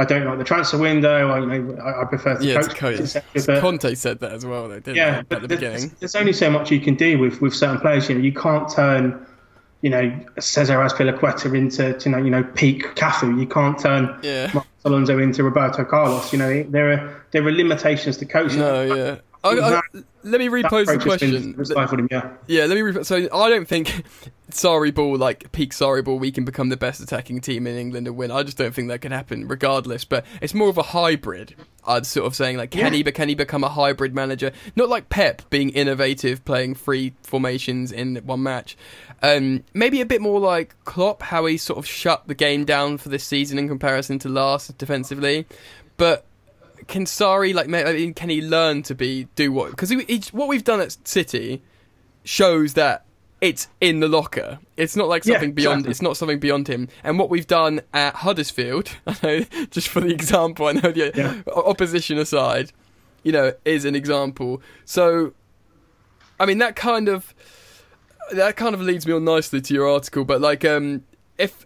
I 0.00 0.04
don't 0.04 0.24
like 0.24 0.38
the 0.38 0.44
transfer 0.44 0.78
window. 0.78 1.28
I, 1.28 1.38
you 1.40 1.46
know, 1.46 1.82
I, 1.82 2.02
I 2.02 2.04
prefer 2.04 2.38
the 2.38 2.44
yeah, 2.44 2.62
coach. 2.62 3.16
But, 3.46 3.60
Conte 3.60 3.94
said 3.94 4.20
that 4.20 4.30
as 4.32 4.46
well, 4.46 4.68
though, 4.68 4.92
yeah, 4.92 5.18
at 5.18 5.28
the 5.28 5.48
there's, 5.48 5.48
beginning. 5.48 5.96
There's 5.98 6.14
only 6.14 6.32
so 6.32 6.48
much 6.50 6.70
you 6.70 6.80
can 6.80 6.94
do 6.94 7.18
with, 7.18 7.40
with 7.40 7.52
certain 7.52 7.80
players. 7.80 8.08
You 8.08 8.14
know, 8.14 8.20
you 8.20 8.32
can't 8.32 8.70
turn, 8.70 9.26
you 9.82 9.90
know, 9.90 10.16
Cesar 10.38 10.76
Azpilicueta 10.76 11.52
into, 11.52 11.98
you 12.04 12.12
know, 12.12 12.18
you 12.18 12.30
know, 12.30 12.44
peak 12.44 12.94
Cafu. 12.94 13.40
You 13.40 13.46
can't 13.46 13.76
turn 13.76 14.16
yeah. 14.22 14.52
Alonso 14.84 15.18
into 15.18 15.42
Roberto 15.42 15.84
Carlos. 15.84 16.32
You 16.32 16.38
know, 16.38 16.62
there 16.62 16.92
are 16.92 17.24
there 17.32 17.44
are 17.44 17.52
limitations 17.52 18.16
to 18.18 18.24
coaching. 18.24 18.60
No, 18.60 18.82
yeah. 18.82 19.16
I, 19.44 19.50
I, 19.50 19.80
let 20.24 20.40
me 20.40 20.48
repose 20.48 20.88
the 20.88 20.98
question. 20.98 21.54
Him, 21.54 22.08
yeah. 22.10 22.32
yeah, 22.46 22.64
let 22.64 22.74
me. 22.74 22.82
Re- 22.82 23.04
so 23.04 23.16
I 23.16 23.48
don't 23.48 23.68
think 23.68 24.02
Sarri 24.50 24.92
ball, 24.92 25.16
like 25.16 25.52
peak 25.52 25.72
Sarri 25.72 26.04
ball, 26.04 26.18
we 26.18 26.32
can 26.32 26.44
become 26.44 26.70
the 26.70 26.76
best 26.76 27.00
attacking 27.00 27.40
team 27.40 27.66
in 27.66 27.76
England 27.76 28.08
and 28.08 28.16
win. 28.16 28.30
I 28.30 28.42
just 28.42 28.58
don't 28.58 28.74
think 28.74 28.88
that 28.88 29.00
can 29.00 29.12
happen, 29.12 29.46
regardless. 29.46 30.04
But 30.04 30.26
it's 30.42 30.54
more 30.54 30.68
of 30.68 30.76
a 30.76 30.82
hybrid. 30.82 31.54
I'd 31.86 32.04
sort 32.04 32.26
of 32.26 32.34
saying 32.34 32.56
like, 32.56 32.72
can 32.72 32.92
yeah. 32.92 33.04
he? 33.04 33.12
Can 33.12 33.28
he 33.28 33.34
become 33.36 33.62
a 33.62 33.68
hybrid 33.68 34.14
manager? 34.14 34.50
Not 34.74 34.88
like 34.88 35.08
Pep 35.08 35.48
being 35.50 35.70
innovative, 35.70 36.44
playing 36.44 36.74
three 36.74 37.14
formations 37.22 37.92
in 37.92 38.16
one 38.16 38.42
match. 38.42 38.76
Um, 39.22 39.64
maybe 39.72 40.00
a 40.00 40.06
bit 40.06 40.20
more 40.20 40.40
like 40.40 40.74
Klopp, 40.84 41.22
how 41.22 41.46
he 41.46 41.56
sort 41.58 41.78
of 41.78 41.86
shut 41.86 42.26
the 42.26 42.34
game 42.34 42.64
down 42.64 42.98
for 42.98 43.08
this 43.08 43.24
season 43.24 43.58
in 43.58 43.68
comparison 43.68 44.18
to 44.20 44.28
last 44.28 44.76
defensively. 44.78 45.46
But 45.96 46.24
can 46.88 47.04
Sarri 47.04 47.54
like 47.54 47.66
I 47.72 47.92
mean, 47.92 48.14
can 48.14 48.28
he 48.30 48.42
learn 48.42 48.82
to 48.84 48.94
be 48.94 49.28
do 49.36 49.52
what 49.52 49.70
because 49.70 49.92
what 50.32 50.48
we've 50.48 50.64
done 50.64 50.80
at 50.80 50.96
City 51.06 51.62
shows 52.24 52.74
that 52.74 53.04
it's 53.40 53.68
in 53.80 54.00
the 54.00 54.08
locker. 54.08 54.58
It's 54.76 54.96
not 54.96 55.06
like 55.08 55.22
something 55.22 55.50
Yeah, 55.50 55.54
beyond. 55.54 55.78
exactly. 55.80 55.90
It's 55.92 56.02
not 56.02 56.16
something 56.16 56.40
beyond 56.40 56.66
him. 56.66 56.88
And 57.04 57.20
what 57.20 57.30
we've 57.30 57.46
done 57.46 57.82
at 57.94 58.16
Huddersfield, 58.16 58.90
I 59.06 59.16
know, 59.22 59.40
just 59.70 59.86
for 59.88 60.00
the 60.00 60.08
example, 60.08 60.66
I 60.66 60.72
know 60.72 60.90
the 60.90 61.12
Yeah. 61.14 61.52
opposition 61.54 62.18
aside, 62.18 62.72
you 63.22 63.30
know, 63.30 63.52
is 63.64 63.84
an 63.84 63.94
example. 63.94 64.60
So, 64.84 65.34
I 66.40 66.46
mean, 66.46 66.58
that 66.58 66.74
kind 66.74 67.08
of 67.08 67.32
that 68.32 68.56
kind 68.56 68.74
of 68.74 68.80
leads 68.80 69.06
me 69.06 69.12
on 69.12 69.24
nicely 69.24 69.60
to 69.60 69.72
your 69.74 69.88
article. 69.88 70.24
But 70.24 70.40
like, 70.40 70.64
um, 70.64 71.04
if 71.38 71.64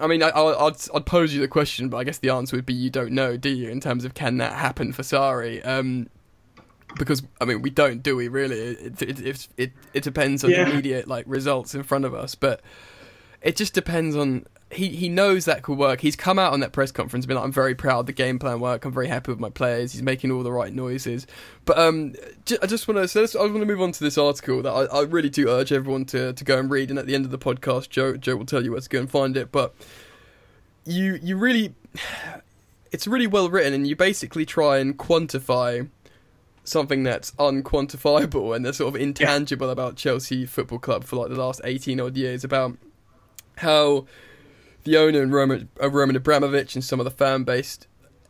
I 0.00 0.06
mean, 0.06 0.22
I, 0.22 0.28
I'll- 0.28 0.66
I'd 0.66 0.76
I'd 0.94 1.06
pose 1.06 1.32
you 1.34 1.40
the 1.40 1.48
question, 1.48 1.88
but 1.88 1.96
I 1.96 2.04
guess 2.04 2.18
the 2.18 2.30
answer 2.30 2.56
would 2.56 2.66
be 2.66 2.74
you 2.74 2.90
don't 2.90 3.12
know, 3.12 3.36
do 3.36 3.48
you? 3.48 3.68
In 3.70 3.80
terms 3.80 4.04
of 4.04 4.14
can 4.14 4.36
that 4.38 4.52
happen 4.52 4.92
for 4.92 5.02
Sarri? 5.02 5.64
Um, 5.66 6.08
because 6.98 7.22
I 7.40 7.44
mean, 7.44 7.62
we 7.62 7.70
don't, 7.70 8.02
do 8.02 8.16
we? 8.16 8.28
Really, 8.28 8.58
it 8.58 9.00
it 9.02 9.20
it, 9.20 9.48
it, 9.56 9.72
it 9.94 10.02
depends 10.02 10.44
on 10.44 10.50
Yeah. 10.50 10.64
the 10.64 10.72
immediate 10.72 11.08
like 11.08 11.24
results 11.28 11.74
in 11.74 11.82
front 11.82 12.04
of 12.04 12.14
us, 12.14 12.34
but 12.34 12.60
it 13.42 13.56
just 13.56 13.74
depends 13.74 14.16
on. 14.16 14.46
He, 14.72 14.88
he 14.88 15.08
knows 15.08 15.46
that 15.46 15.62
could 15.62 15.76
work. 15.76 16.00
He's 16.00 16.14
come 16.14 16.38
out 16.38 16.52
on 16.52 16.60
that 16.60 16.72
press 16.72 16.92
conference, 16.92 17.24
and 17.24 17.28
been 17.28 17.36
like, 17.36 17.44
"I'm 17.44 17.52
very 17.52 17.74
proud 17.74 18.00
of 18.00 18.06
the 18.06 18.12
game 18.12 18.38
plan 18.38 18.60
work. 18.60 18.84
I'm 18.84 18.92
very 18.92 19.08
happy 19.08 19.32
with 19.32 19.40
my 19.40 19.50
players. 19.50 19.92
He's 19.92 20.02
making 20.02 20.30
all 20.30 20.44
the 20.44 20.52
right 20.52 20.72
noises." 20.72 21.26
But 21.64 21.78
um, 21.78 22.14
j- 22.44 22.58
I 22.62 22.66
just 22.66 22.86
want 22.86 22.98
to 22.98 23.26
so 23.26 23.40
I 23.40 23.42
want 23.46 23.58
to 23.58 23.66
move 23.66 23.80
on 23.80 23.90
to 23.92 24.04
this 24.04 24.16
article 24.16 24.62
that 24.62 24.70
I, 24.70 24.84
I 24.84 25.02
really 25.02 25.28
do 25.28 25.48
urge 25.48 25.72
everyone 25.72 26.04
to, 26.06 26.32
to 26.32 26.44
go 26.44 26.58
and 26.58 26.70
read. 26.70 26.90
And 26.90 26.98
at 26.98 27.06
the 27.06 27.14
end 27.14 27.24
of 27.24 27.32
the 27.32 27.38
podcast, 27.38 27.88
Joe 27.88 28.16
Joe 28.16 28.36
will 28.36 28.46
tell 28.46 28.62
you 28.62 28.72
where 28.72 28.80
to 28.80 28.88
go 28.88 29.00
and 29.00 29.10
find 29.10 29.36
it. 29.36 29.50
But 29.50 29.74
you 30.84 31.18
you 31.20 31.36
really, 31.36 31.74
it's 32.92 33.08
really 33.08 33.26
well 33.26 33.50
written, 33.50 33.72
and 33.72 33.88
you 33.88 33.96
basically 33.96 34.46
try 34.46 34.78
and 34.78 34.96
quantify 34.96 35.88
something 36.62 37.02
that's 37.02 37.32
unquantifiable 37.32 38.54
and 38.54 38.64
that's 38.64 38.78
sort 38.78 38.94
of 38.94 39.00
intangible 39.00 39.70
about 39.70 39.96
Chelsea 39.96 40.46
Football 40.46 40.78
Club 40.78 41.04
for 41.04 41.16
like 41.16 41.28
the 41.28 41.36
last 41.36 41.60
18 41.64 42.00
odd 42.00 42.16
years 42.16 42.44
about 42.44 42.76
how 43.56 44.06
the 44.84 44.96
owner 44.96 45.22
and 45.22 45.32
Roman, 45.32 45.68
uh, 45.82 45.90
Roman 45.90 46.16
Abramovich 46.16 46.74
and 46.74 46.84
some 46.84 47.00
of 47.00 47.04
the 47.04 47.10
fan 47.10 47.44
base 47.44 47.78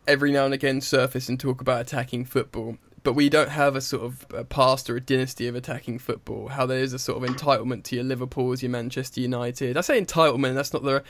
every 0.07 0.33
now 0.33 0.45
and 0.45 0.55
again 0.55 0.81
surface 0.81 1.29
and 1.29 1.39
talk 1.39 1.61
about 1.61 1.81
attacking 1.81 2.25
football. 2.25 2.77
But 3.03 3.15
we 3.15 3.29
don't 3.31 3.49
have 3.51 3.77
a 3.77 3.81
sort 3.81 4.03
of 4.03 4.27
a 4.35 4.45
past 4.45 4.91
or 4.91 4.97
a 4.97 5.01
dynasty 5.01 5.47
of 5.47 5.55
attacking 5.55 6.01
football. 6.01 6.49
How 6.49 6.67
there 6.67 6.81
is 6.81 6.93
a 6.93 6.99
sort 6.99 7.23
of 7.23 7.29
entitlement 7.31 7.85
to 7.85 7.95
your 7.97 8.05
Liverpool's, 8.05 8.63
your 8.63 8.71
Manchester 8.71 9.21
United. 9.23 9.77
I 9.79 9.81
say 9.81 10.01
entitlement, 10.01 10.55
that's 10.55 10.73
not 10.75 10.83
the 10.83 11.03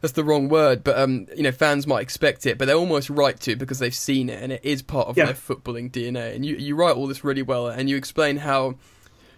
that's 0.00 0.14
the 0.14 0.24
wrong 0.24 0.48
word, 0.48 0.82
but 0.82 0.98
um, 0.98 1.26
you 1.36 1.42
know, 1.42 1.52
fans 1.52 1.86
might 1.86 2.00
expect 2.00 2.46
it, 2.46 2.56
but 2.56 2.64
they're 2.64 2.76
almost 2.76 3.10
right 3.10 3.38
to 3.40 3.54
because 3.54 3.80
they've 3.80 3.94
seen 3.94 4.30
it 4.30 4.42
and 4.42 4.50
it 4.50 4.60
is 4.64 4.80
part 4.80 5.08
of 5.08 5.18
Yeah. 5.18 5.26
their 5.26 5.34
footballing 5.34 5.90
DNA. 5.90 6.34
And 6.34 6.46
you 6.46 6.56
you 6.56 6.74
write 6.74 6.96
all 6.96 7.06
this 7.06 7.22
really 7.22 7.42
well, 7.42 7.66
and 7.68 7.90
you 7.90 7.96
explain 7.98 8.38
how 8.38 8.76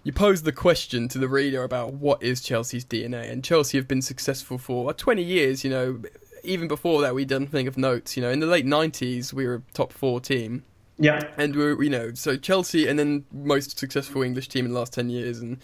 you 0.05 0.13
pose 0.13 0.43
the 0.43 0.53
question 0.53 1.09
to 1.09 1.19
the 1.19 1.29
reader 1.29 1.63
about 1.63 1.95
what 1.95 2.23
is 2.23 2.41
Chelsea's 2.41 2.85
DNA, 2.85 3.31
and 3.31 3.45
Chelsea 3.45 3.79
have 3.79 3.87
been 3.87 4.03
successful 4.03 4.59
for 4.59 4.91
uh, 4.91 4.93
20 4.93 5.23
years. 5.23 5.65
You 5.65 5.71
know, 5.71 6.03
even 6.43 6.69
before 6.69 7.01
that, 7.03 7.15
we 7.15 7.25
done 7.25 7.47
think 7.47 7.69
of 7.69 7.79
notes. 7.79 8.17
You 8.17 8.23
know, 8.23 8.31
in 8.31 8.41
the 8.41 8.47
late 8.47 8.67
90s, 8.67 9.33
we 9.33 9.47
were 9.47 9.57
a 9.57 9.63
top 9.75 9.93
four 9.93 10.21
team, 10.21 10.65
Yeah, 10.99 11.21
and 11.37 11.55
we're 11.55 11.81
you 11.83 11.91
know 11.91 12.15
so 12.15 12.37
Chelsea, 12.37 12.89
and 12.89 12.99
then 12.99 13.25
most 13.33 13.79
successful 13.79 14.23
English 14.23 14.49
team 14.49 14.67
in 14.67 14.73
the 14.73 14.79
last 14.79 14.93
10 14.93 15.09
years, 15.09 15.39
and 15.39 15.59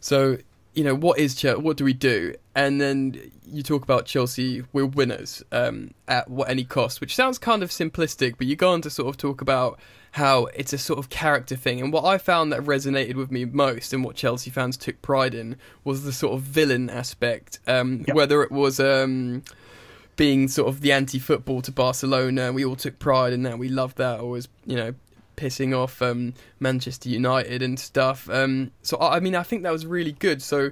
so 0.00 0.38
you 0.74 0.84
know 0.84 0.94
what 0.94 1.18
is 1.18 1.34
Chelsea? 1.34 1.60
What 1.60 1.76
do 1.76 1.84
we 1.84 1.92
do? 1.92 2.34
And 2.54 2.80
then 2.80 3.32
you 3.44 3.62
talk 3.62 3.82
about 3.82 4.06
Chelsea, 4.06 4.62
we're 4.72 4.86
winners 4.86 5.42
um, 5.50 5.92
at 6.06 6.30
what 6.30 6.48
any 6.48 6.64
cost, 6.64 7.00
which 7.00 7.14
sounds 7.14 7.38
kind 7.38 7.62
of 7.64 7.70
simplistic, 7.70 8.34
but 8.38 8.46
you 8.46 8.54
go 8.54 8.70
on 8.70 8.82
to 8.82 8.90
sort 8.90 9.08
of 9.08 9.16
talk 9.16 9.40
about 9.40 9.80
how 10.14 10.44
it's 10.54 10.72
a 10.72 10.78
sort 10.78 11.00
of 11.00 11.10
character 11.10 11.56
thing. 11.56 11.80
And 11.80 11.92
what 11.92 12.04
I 12.04 12.18
found 12.18 12.52
that 12.52 12.60
resonated 12.60 13.16
with 13.16 13.32
me 13.32 13.44
most, 13.46 13.92
and 13.92 14.04
what 14.04 14.14
Chelsea 14.14 14.48
fans 14.48 14.76
took 14.76 15.02
pride 15.02 15.34
in, 15.34 15.56
was 15.82 16.04
the 16.04 16.12
sort 16.12 16.34
of 16.34 16.42
villain 16.42 16.88
aspect. 16.88 17.58
Um, 17.66 18.04
Yeah. 18.06 18.14
Whether 18.14 18.44
it 18.44 18.52
was 18.52 18.78
um, 18.78 19.42
being 20.14 20.46
sort 20.46 20.68
of 20.68 20.82
the 20.82 20.92
anti-football 20.92 21.62
to 21.62 21.72
Barcelona, 21.72 22.52
we 22.52 22.64
all 22.64 22.76
took 22.76 23.00
pride 23.00 23.32
in 23.32 23.42
that. 23.42 23.58
We 23.58 23.68
loved 23.68 23.98
that. 23.98 24.20
Or 24.20 24.30
was 24.30 24.48
you 24.64 24.76
know 24.76 24.94
pissing 25.36 25.76
off 25.76 26.00
um, 26.00 26.34
Manchester 26.60 27.08
United 27.08 27.60
and 27.60 27.76
stuff. 27.80 28.30
Um, 28.30 28.70
so 28.82 28.96
I, 28.98 29.16
I 29.16 29.20
mean, 29.20 29.34
I 29.34 29.42
think 29.42 29.64
that 29.64 29.72
was 29.72 29.84
really 29.84 30.12
good. 30.12 30.42
So 30.42 30.70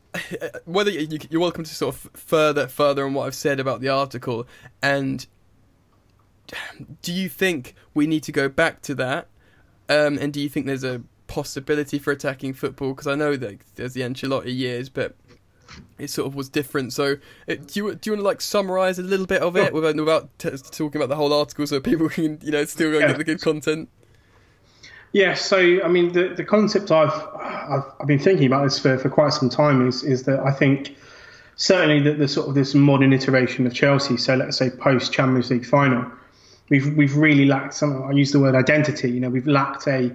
whether 0.66 0.92
you're 0.92 1.40
welcome 1.40 1.64
to 1.64 1.74
sort 1.74 1.96
of 1.96 2.10
further 2.14 2.68
further 2.68 3.04
on 3.04 3.14
what 3.14 3.26
I've 3.26 3.34
said 3.34 3.58
about 3.58 3.80
the 3.80 3.88
article, 3.88 4.46
and 4.80 5.26
do 7.02 7.12
you 7.12 7.28
think 7.28 7.74
we 7.94 8.06
need 8.06 8.22
to 8.24 8.32
go 8.32 8.48
back 8.48 8.82
to 8.82 8.94
that? 8.96 9.28
Um, 9.88 10.18
and 10.18 10.32
do 10.32 10.40
you 10.40 10.48
think 10.48 10.66
there's 10.66 10.84
a 10.84 11.02
possibility 11.26 11.98
for 11.98 12.10
attacking 12.10 12.54
football? 12.54 12.90
Because 12.90 13.06
I 13.06 13.14
know 13.14 13.36
that 13.36 13.58
there's 13.76 13.94
the 13.94 14.02
Ancelotti 14.02 14.54
years, 14.56 14.88
but 14.88 15.16
it 15.98 16.08
sort 16.10 16.26
of 16.26 16.34
was 16.34 16.48
different. 16.48 16.92
So, 16.92 17.16
uh, 17.48 17.54
do 17.54 17.80
you 17.80 17.94
do 17.94 18.10
you 18.10 18.12
want 18.12 18.20
to 18.20 18.22
like 18.22 18.40
summarize 18.40 18.98
a 18.98 19.02
little 19.02 19.26
bit 19.26 19.42
of 19.42 19.56
it 19.56 19.72
without, 19.72 19.96
without 19.96 20.38
t- 20.38 20.50
talking 20.70 21.00
about 21.00 21.08
the 21.08 21.16
whole 21.16 21.32
article, 21.32 21.66
so 21.66 21.80
people 21.80 22.08
can 22.10 22.38
you 22.42 22.50
know 22.50 22.64
still 22.64 22.90
go 22.90 22.98
Yeah. 22.98 23.08
get 23.08 23.18
the 23.18 23.24
good 23.24 23.40
content? 23.42 23.88
Yeah, 25.12 25.34
so 25.34 25.58
I 25.82 25.88
mean, 25.88 26.12
the, 26.12 26.34
the 26.34 26.44
concept 26.44 26.90
I've, 26.90 27.12
I've 27.40 27.84
I've 28.00 28.06
been 28.06 28.18
thinking 28.18 28.46
about 28.46 28.64
this 28.64 28.78
for, 28.78 28.98
for 28.98 29.08
quite 29.08 29.32
some 29.32 29.48
time 29.48 29.86
is 29.88 30.02
is 30.02 30.24
that 30.24 30.40
I 30.40 30.52
think 30.52 30.96
certainly 31.56 32.00
that 32.00 32.18
the 32.18 32.28
sort 32.28 32.48
of 32.48 32.54
this 32.54 32.74
modern 32.74 33.12
iteration 33.14 33.66
of 33.66 33.72
Chelsea, 33.74 34.16
so 34.18 34.36
let's 34.36 34.56
say 34.58 34.68
post 34.70 35.12
Champions 35.12 35.50
League 35.50 35.64
final, 35.66 36.10
we've 36.68 36.96
we've 36.96 37.16
really 37.16 37.46
lacked 37.46 37.74
some. 37.74 38.02
I 38.04 38.12
use 38.12 38.32
the 38.32 38.40
word 38.40 38.54
identity. 38.54 39.10
You 39.10 39.20
know, 39.20 39.30
we've 39.30 39.46
lacked 39.46 39.86
a 39.86 40.14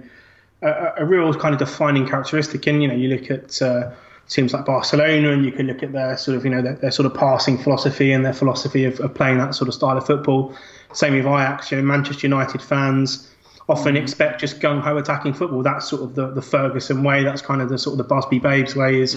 a, 0.62 0.92
a 0.98 1.04
real 1.04 1.32
kind 1.34 1.54
of 1.54 1.58
defining 1.58 2.06
characteristic. 2.06 2.66
And 2.66 2.82
you 2.82 2.88
know, 2.88 2.94
you 2.94 3.08
look 3.08 3.30
at 3.30 3.60
uh, 3.62 3.92
teams 4.28 4.52
like 4.52 4.64
Barcelona, 4.64 5.32
and 5.32 5.44
you 5.44 5.52
can 5.52 5.66
look 5.66 5.82
at 5.82 5.92
their 5.92 6.16
sort 6.16 6.36
of 6.36 6.44
you 6.44 6.50
know 6.50 6.62
their, 6.62 6.74
their 6.74 6.90
sort 6.90 7.06
of 7.06 7.14
passing 7.14 7.58
philosophy 7.58 8.12
and 8.12 8.24
their 8.24 8.32
philosophy 8.32 8.84
of, 8.84 8.98
of 9.00 9.14
playing 9.14 9.38
that 9.38 9.54
sort 9.54 9.68
of 9.68 9.74
style 9.74 9.96
of 9.96 10.06
football. 10.06 10.54
Same 10.92 11.14
with 11.14 11.26
Ajax. 11.26 11.70
You 11.70 11.78
know, 11.78 11.84
Manchester 11.84 12.26
United 12.26 12.62
fans 12.62 13.30
often 13.68 13.96
expect 13.96 14.40
just 14.40 14.60
gung 14.60 14.80
ho 14.80 14.96
attacking 14.96 15.32
football. 15.32 15.62
That's 15.62 15.88
sort 15.88 16.02
of 16.02 16.14
the, 16.14 16.30
the 16.30 16.42
Ferguson 16.42 17.02
way. 17.02 17.24
That's 17.24 17.42
kind 17.42 17.62
of 17.62 17.68
the 17.68 17.78
sort 17.78 17.94
of 17.94 17.98
the 17.98 18.04
Busby 18.04 18.38
Babes 18.38 18.76
way. 18.76 19.00
Is 19.00 19.14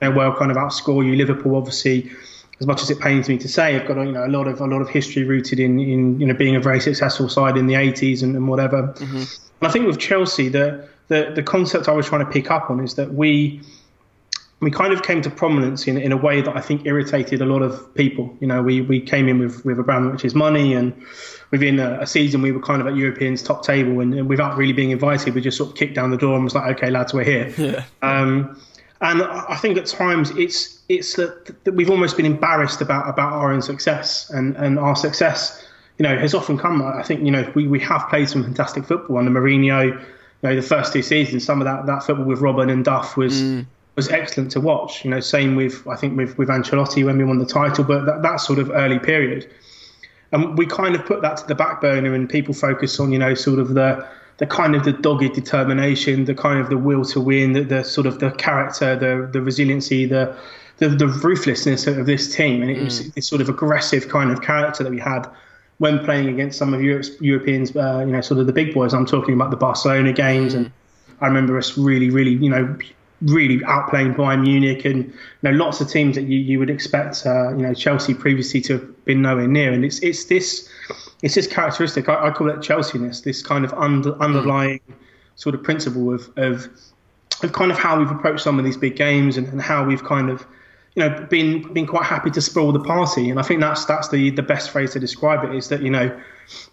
they 0.00 0.08
will 0.08 0.34
kind 0.34 0.50
of 0.50 0.56
outscore 0.56 1.04
you. 1.04 1.14
Liverpool, 1.16 1.56
obviously, 1.56 2.10
as 2.60 2.66
much 2.66 2.82
as 2.82 2.90
it 2.90 3.00
pains 3.00 3.28
me 3.28 3.38
to 3.38 3.48
say, 3.48 3.74
I've 3.74 3.88
got 3.88 3.96
you 3.96 4.12
know 4.12 4.26
a 4.26 4.28
lot 4.28 4.46
of 4.46 4.60
a 4.60 4.66
lot 4.66 4.82
of 4.82 4.88
history 4.88 5.24
rooted 5.24 5.58
in 5.58 5.80
in 5.80 6.20
you 6.20 6.26
know 6.26 6.34
being 6.34 6.56
a 6.56 6.60
very 6.60 6.80
successful 6.80 7.28
side 7.28 7.56
in 7.56 7.66
the 7.66 7.74
80s 7.74 8.22
and, 8.22 8.36
and 8.36 8.48
whatever. 8.48 8.94
And 9.00 9.68
I 9.68 9.70
think 9.70 9.86
with 9.86 9.98
Chelsea, 9.98 10.48
the, 10.48 10.86
the 11.08 11.32
the 11.34 11.42
concept 11.42 11.88
I 11.88 11.92
was 11.92 12.06
trying 12.06 12.24
to 12.24 12.30
pick 12.30 12.50
up 12.50 12.70
on 12.70 12.84
is 12.84 12.94
that 12.94 13.14
we 13.14 13.62
we 14.60 14.70
kind 14.70 14.92
of 14.92 15.02
came 15.02 15.22
to 15.22 15.30
prominence 15.30 15.86
in, 15.86 15.96
in 15.96 16.12
a 16.12 16.16
way 16.16 16.42
that 16.42 16.54
I 16.54 16.60
think 16.60 16.84
irritated 16.84 17.40
a 17.40 17.46
lot 17.46 17.62
of 17.62 17.94
people. 17.94 18.36
You 18.40 18.46
know, 18.46 18.62
we, 18.62 18.82
we 18.82 19.00
came 19.00 19.26
in 19.26 19.38
with, 19.38 19.64
with 19.64 19.78
a 19.78 19.82
brand 19.82 20.12
which 20.12 20.22
is 20.22 20.34
money, 20.34 20.74
and 20.74 20.94
within 21.50 21.80
a, 21.80 22.00
a 22.00 22.06
season, 22.06 22.42
we 22.42 22.52
were 22.52 22.60
kind 22.60 22.82
of 22.82 22.86
at 22.86 22.94
Europeans' 22.94 23.42
top 23.42 23.64
table, 23.64 24.00
and, 24.00 24.12
and 24.12 24.28
without 24.28 24.58
really 24.58 24.74
being 24.74 24.90
invited, 24.90 25.34
we 25.34 25.40
just 25.40 25.56
sort 25.56 25.70
of 25.70 25.76
kicked 25.76 25.94
down 25.94 26.10
the 26.10 26.18
door 26.18 26.34
and 26.34 26.44
was 26.44 26.54
like, 26.54 26.76
okay, 26.76 26.90
lads, 26.90 27.14
we're 27.14 27.24
here. 27.24 27.54
Yeah. 27.60 27.84
Um, 28.02 28.60
and 29.02 29.22
I 29.22 29.56
think 29.56 29.78
at 29.78 29.86
times 29.86 30.30
it's 30.32 30.79
it's 30.90 31.14
that, 31.14 31.64
that 31.64 31.72
we've 31.72 31.88
almost 31.88 32.16
been 32.16 32.26
embarrassed 32.26 32.80
about 32.80 33.08
about 33.08 33.32
our 33.32 33.52
own 33.52 33.62
success, 33.62 34.28
and, 34.30 34.56
and 34.56 34.76
our 34.76 34.96
success, 34.96 35.64
you 35.98 36.02
know, 36.02 36.18
has 36.18 36.34
often 36.34 36.58
come. 36.58 36.82
I 36.82 37.04
think 37.04 37.24
you 37.24 37.30
know 37.30 37.50
we, 37.54 37.68
we 37.68 37.78
have 37.80 38.08
played 38.08 38.28
some 38.28 38.42
fantastic 38.42 38.84
football 38.84 39.18
under 39.18 39.30
Mourinho. 39.30 39.84
You 39.84 40.06
know, 40.42 40.56
the 40.56 40.62
first 40.62 40.92
two 40.92 41.02
seasons, 41.02 41.44
some 41.44 41.60
of 41.60 41.66
that, 41.66 41.86
that 41.86 42.02
football 42.02 42.24
with 42.24 42.40
Robben 42.40 42.72
and 42.72 42.84
Duff 42.84 43.16
was 43.16 43.40
mm. 43.40 43.64
was 43.94 44.08
excellent 44.08 44.50
to 44.52 44.60
watch. 44.60 45.04
You 45.04 45.12
know, 45.12 45.20
same 45.20 45.54
with 45.54 45.86
I 45.86 45.94
think 45.94 46.16
with 46.16 46.36
with 46.36 46.48
Ancelotti 46.48 47.04
when 47.04 47.16
we 47.16 47.24
won 47.24 47.38
the 47.38 47.46
title, 47.46 47.84
but 47.84 48.04
that, 48.06 48.22
that 48.22 48.36
sort 48.40 48.58
of 48.58 48.70
early 48.70 48.98
period. 48.98 49.48
And 50.32 50.58
we 50.58 50.66
kind 50.66 50.94
of 50.96 51.04
put 51.06 51.22
that 51.22 51.36
to 51.38 51.46
the 51.46 51.54
back 51.54 51.80
burner, 51.80 52.14
and 52.14 52.28
people 52.28 52.52
focus 52.52 52.98
on 52.98 53.12
you 53.12 53.18
know 53.18 53.34
sort 53.34 53.60
of 53.60 53.74
the 53.74 54.04
the 54.38 54.46
kind 54.46 54.74
of 54.74 54.84
the 54.84 54.92
dogged 54.92 55.34
determination, 55.34 56.24
the 56.24 56.34
kind 56.34 56.58
of 56.58 56.68
the 56.68 56.78
will 56.78 57.04
to 57.04 57.20
win, 57.20 57.52
the, 57.52 57.62
the 57.62 57.84
sort 57.84 58.08
of 58.08 58.18
the 58.18 58.32
character, 58.32 58.96
the 58.96 59.28
the 59.30 59.40
resiliency, 59.40 60.04
the 60.06 60.34
the, 60.80 60.88
the 60.88 61.06
ruthlessness 61.06 61.86
of 61.86 62.06
this 62.06 62.34
team, 62.34 62.62
and 62.62 62.70
it 62.70 62.82
was 62.82 63.10
this 63.12 63.28
sort 63.28 63.42
of 63.42 63.48
aggressive 63.48 64.08
kind 64.08 64.30
of 64.30 64.42
character 64.42 64.82
that 64.82 64.90
we 64.90 64.98
had 64.98 65.26
when 65.78 66.02
playing 66.04 66.28
against 66.28 66.58
some 66.58 66.74
of 66.74 66.82
Europe's, 66.82 67.10
Europeans, 67.20 67.76
uh, 67.76 68.02
you 68.04 68.12
know, 68.12 68.20
sort 68.20 68.40
of 68.40 68.46
the 68.46 68.52
big 68.52 68.74
boys. 68.74 68.92
I'm 68.94 69.06
talking 69.06 69.34
about 69.34 69.50
the 69.50 69.56
Barcelona 69.58 70.12
games, 70.12 70.54
and 70.54 70.72
I 71.20 71.26
remember 71.26 71.58
us 71.58 71.76
really, 71.76 72.08
really, 72.08 72.32
you 72.32 72.48
know, 72.48 72.76
really 73.20 73.58
outplaying 73.58 74.16
Bayern 74.16 74.40
Munich 74.40 74.86
and 74.86 75.04
you 75.04 75.12
know 75.42 75.50
lots 75.50 75.82
of 75.82 75.90
teams 75.90 76.16
that 76.16 76.22
you, 76.22 76.38
you 76.38 76.58
would 76.58 76.70
expect, 76.70 77.26
uh, 77.26 77.50
you 77.50 77.62
know, 77.62 77.74
Chelsea 77.74 78.14
previously 78.14 78.62
to 78.62 78.74
have 78.74 79.04
been 79.04 79.20
nowhere 79.20 79.46
near. 79.46 79.72
And 79.72 79.84
it's 79.84 79.98
it's 79.98 80.24
this 80.24 80.66
it's 81.22 81.34
this 81.34 81.46
characteristic 81.46 82.08
I, 82.08 82.28
I 82.28 82.30
call 82.30 82.48
it 82.48 82.62
Chelseaness, 82.62 83.20
this 83.20 83.42
kind 83.42 83.66
of 83.66 83.74
under, 83.74 84.14
underlying 84.22 84.80
sort 85.36 85.54
of 85.54 85.62
principle 85.62 86.14
of, 86.14 86.30
of 86.36 86.68
of 87.42 87.52
kind 87.52 87.70
of 87.70 87.78
how 87.78 87.98
we've 87.98 88.10
approached 88.10 88.42
some 88.42 88.58
of 88.58 88.64
these 88.64 88.78
big 88.78 88.96
games 88.96 89.36
and, 89.36 89.46
and 89.48 89.60
how 89.60 89.84
we've 89.84 90.04
kind 90.04 90.30
of 90.30 90.46
you 90.94 91.08
know 91.08 91.26
been 91.30 91.72
been 91.72 91.86
quite 91.86 92.04
happy 92.04 92.30
to 92.30 92.40
spoil 92.40 92.72
the 92.72 92.80
party 92.80 93.30
and 93.30 93.38
I 93.38 93.42
think 93.42 93.60
that's 93.60 93.84
that's 93.84 94.08
the 94.08 94.30
the 94.30 94.42
best 94.42 94.70
phrase 94.70 94.92
to 94.92 95.00
describe 95.00 95.44
it 95.44 95.54
is 95.54 95.68
that 95.68 95.82
you 95.82 95.90
know 95.90 96.20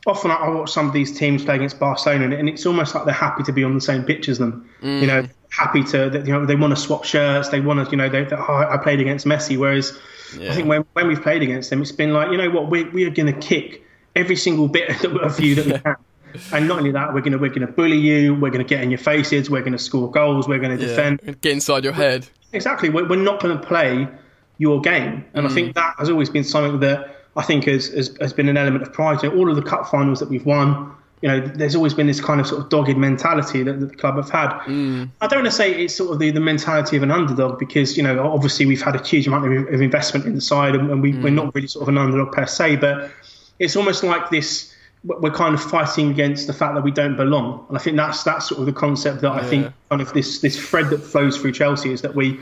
often 0.07 0.31
I 0.31 0.49
watch 0.49 0.71
some 0.71 0.87
of 0.87 0.93
these 0.93 1.17
teams 1.17 1.45
play 1.45 1.55
against 1.55 1.79
Barcelona 1.79 2.35
and 2.35 2.49
it's 2.49 2.65
almost 2.65 2.95
like 2.95 3.05
they're 3.05 3.13
happy 3.13 3.43
to 3.43 3.51
be 3.51 3.63
on 3.63 3.75
the 3.75 3.81
same 3.81 4.03
pitch 4.03 4.27
as 4.27 4.39
them 4.39 4.69
you 4.81 5.05
know 5.05 5.23
mm. 5.23 5.29
happy 5.49 5.83
to, 5.83 6.21
you 6.25 6.31
know, 6.31 6.45
they 6.45 6.55
want 6.55 6.75
to 6.75 6.81
swap 6.81 7.03
shirts. 7.03 7.49
They 7.49 7.59
want 7.59 7.83
to, 7.83 7.91
you 7.91 7.97
know, 7.97 8.09
they, 8.09 8.23
they, 8.23 8.35
oh, 8.35 8.67
I 8.69 8.77
played 8.77 8.99
against 8.99 9.25
Messi. 9.25 9.57
Whereas 9.57 9.97
yeah. 10.37 10.51
I 10.51 10.55
think 10.55 10.67
when, 10.67 10.85
when 10.93 11.07
we've 11.07 11.21
played 11.21 11.41
against 11.41 11.69
them, 11.69 11.81
it's 11.81 11.91
been 11.91 12.13
like, 12.13 12.31
you 12.31 12.37
know 12.37 12.49
what, 12.49 12.69
we, 12.69 12.83
we 12.85 13.05
are 13.05 13.09
going 13.09 13.33
to 13.33 13.39
kick 13.39 13.83
every 14.15 14.35
single 14.35 14.67
bit 14.67 15.03
of 15.05 15.39
you 15.39 15.55
that 15.55 15.65
we 15.65 15.79
can. 15.79 15.95
And 16.51 16.67
not 16.67 16.79
only 16.79 16.91
that, 16.91 17.13
we're 17.13 17.21
gonna 17.21 17.37
we're 17.37 17.49
gonna 17.49 17.65
bully 17.65 17.97
you. 17.97 18.35
We're 18.35 18.51
gonna 18.51 18.65
get 18.65 18.83
in 18.83 18.91
your 18.91 18.99
faces. 18.99 19.49
We're 19.49 19.63
gonna 19.63 19.79
score 19.79 20.11
goals. 20.11 20.47
We're 20.47 20.59
gonna 20.59 20.77
defend. 20.77 21.21
Yeah, 21.23 21.31
get 21.41 21.53
inside 21.53 21.83
your 21.83 21.93
head. 21.93 22.27
Exactly. 22.53 22.89
We're, 22.89 23.07
we're 23.07 23.15
not 23.17 23.41
going 23.41 23.57
to 23.57 23.65
play 23.65 24.07
your 24.57 24.81
game, 24.81 25.25
and 25.33 25.45
mm. 25.45 25.49
I 25.49 25.53
think 25.53 25.75
that 25.75 25.95
has 25.97 26.09
always 26.09 26.29
been 26.29 26.43
something 26.43 26.79
that 26.79 27.15
I 27.35 27.43
think 27.43 27.65
has, 27.65 27.87
has, 27.89 28.15
has 28.19 28.33
been 28.33 28.49
an 28.49 28.57
element 28.57 28.83
of 28.83 28.91
pride. 28.91 29.21
You 29.21 29.29
know, 29.29 29.37
all 29.37 29.49
of 29.49 29.55
the 29.55 29.61
cup 29.61 29.87
finals 29.87 30.19
that 30.19 30.29
we've 30.29 30.45
won, 30.45 30.95
you 31.21 31.29
know, 31.29 31.39
there's 31.39 31.75
always 31.75 31.93
been 31.93 32.07
this 32.07 32.21
kind 32.21 32.39
of 32.39 32.47
sort 32.47 32.61
of 32.61 32.69
dogged 32.69 32.95
mentality 32.97 33.63
that, 33.63 33.79
that 33.79 33.85
the 33.87 33.95
club 33.95 34.17
have 34.17 34.29
had. 34.29 34.49
Mm. 34.61 35.09
I 35.19 35.27
don't 35.27 35.39
want 35.39 35.51
to 35.51 35.55
say 35.55 35.73
it's 35.83 35.95
sort 35.95 36.11
of 36.11 36.19
the, 36.19 36.29
the 36.29 36.39
mentality 36.39 36.95
of 36.95 37.03
an 37.03 37.11
underdog 37.11 37.57
because, 37.57 37.97
you 37.97 38.03
know, 38.03 38.31
obviously 38.31 38.65
we've 38.67 38.81
had 38.81 38.95
a 38.95 39.03
huge 39.03 39.25
amount 39.25 39.51
of, 39.51 39.73
of 39.73 39.81
investment 39.81 40.25
in 40.25 40.35
the 40.35 40.41
side 40.41 40.75
and, 40.75 40.91
and 40.91 41.01
we, 41.01 41.13
mm. 41.13 41.23
we're 41.23 41.31
not 41.31 41.53
really 41.55 41.67
sort 41.67 41.83
of 41.83 41.89
an 41.89 41.97
underdog 41.97 42.31
per 42.33 42.45
se, 42.45 42.75
but 42.75 43.11
it's 43.57 43.75
almost 43.75 44.03
like 44.03 44.29
this 44.29 44.73
we're 45.07 45.31
kind 45.31 45.53
of 45.53 45.61
fighting 45.61 46.09
against 46.09 46.47
the 46.47 46.53
fact 46.53 46.75
that 46.75 46.83
we 46.83 46.91
don't 46.91 47.15
belong. 47.15 47.65
And 47.69 47.77
I 47.77 47.81
think 47.81 47.97
that's 47.97 48.23
that's 48.23 48.49
sort 48.49 48.59
of 48.59 48.65
the 48.65 48.73
concept 48.73 49.21
that 49.21 49.33
yeah. 49.33 49.39
I 49.39 49.43
think 49.43 49.73
kind 49.89 50.01
of 50.01 50.13
this 50.13 50.39
this 50.39 50.59
thread 50.59 50.89
that 50.89 50.99
flows 50.99 51.37
through 51.37 51.53
Chelsea 51.53 51.91
is 51.91 52.01
that 52.01 52.13
we 52.13 52.39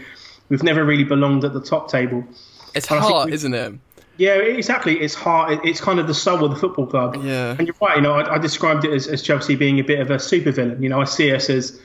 we've 0.50 0.64
never 0.64 0.84
really 0.84 1.04
belonged 1.04 1.44
at 1.46 1.54
the 1.54 1.62
top 1.62 1.90
table. 1.90 2.24
It's 2.74 2.90
and 2.92 3.00
hard, 3.00 3.32
isn't 3.32 3.54
it? 3.54 3.74
Yeah, 4.18 4.36
exactly. 4.36 5.00
It's 5.00 5.14
hard. 5.14 5.60
It's 5.66 5.82
kind 5.82 6.00
of 6.00 6.08
the 6.08 6.14
soul 6.14 6.44
of 6.46 6.52
the 6.52 6.58
football 6.58 6.88
club. 6.88 7.18
Yeah. 7.24 7.56
And 7.58 7.68
you're 7.68 7.76
right. 7.82 7.98
You 7.98 8.02
know, 8.02 8.14
I, 8.14 8.36
I 8.36 8.38
described 8.38 8.86
it 8.86 8.94
as, 8.94 9.08
as 9.08 9.22
Chelsea 9.22 9.56
being 9.56 9.80
a 9.80 9.84
bit 9.84 10.00
of 10.00 10.10
a 10.10 10.16
supervillain. 10.16 10.82
You 10.82 10.90
know, 10.90 11.02
I 11.02 11.06
see 11.06 11.34
us 11.34 11.50
as 11.50 11.80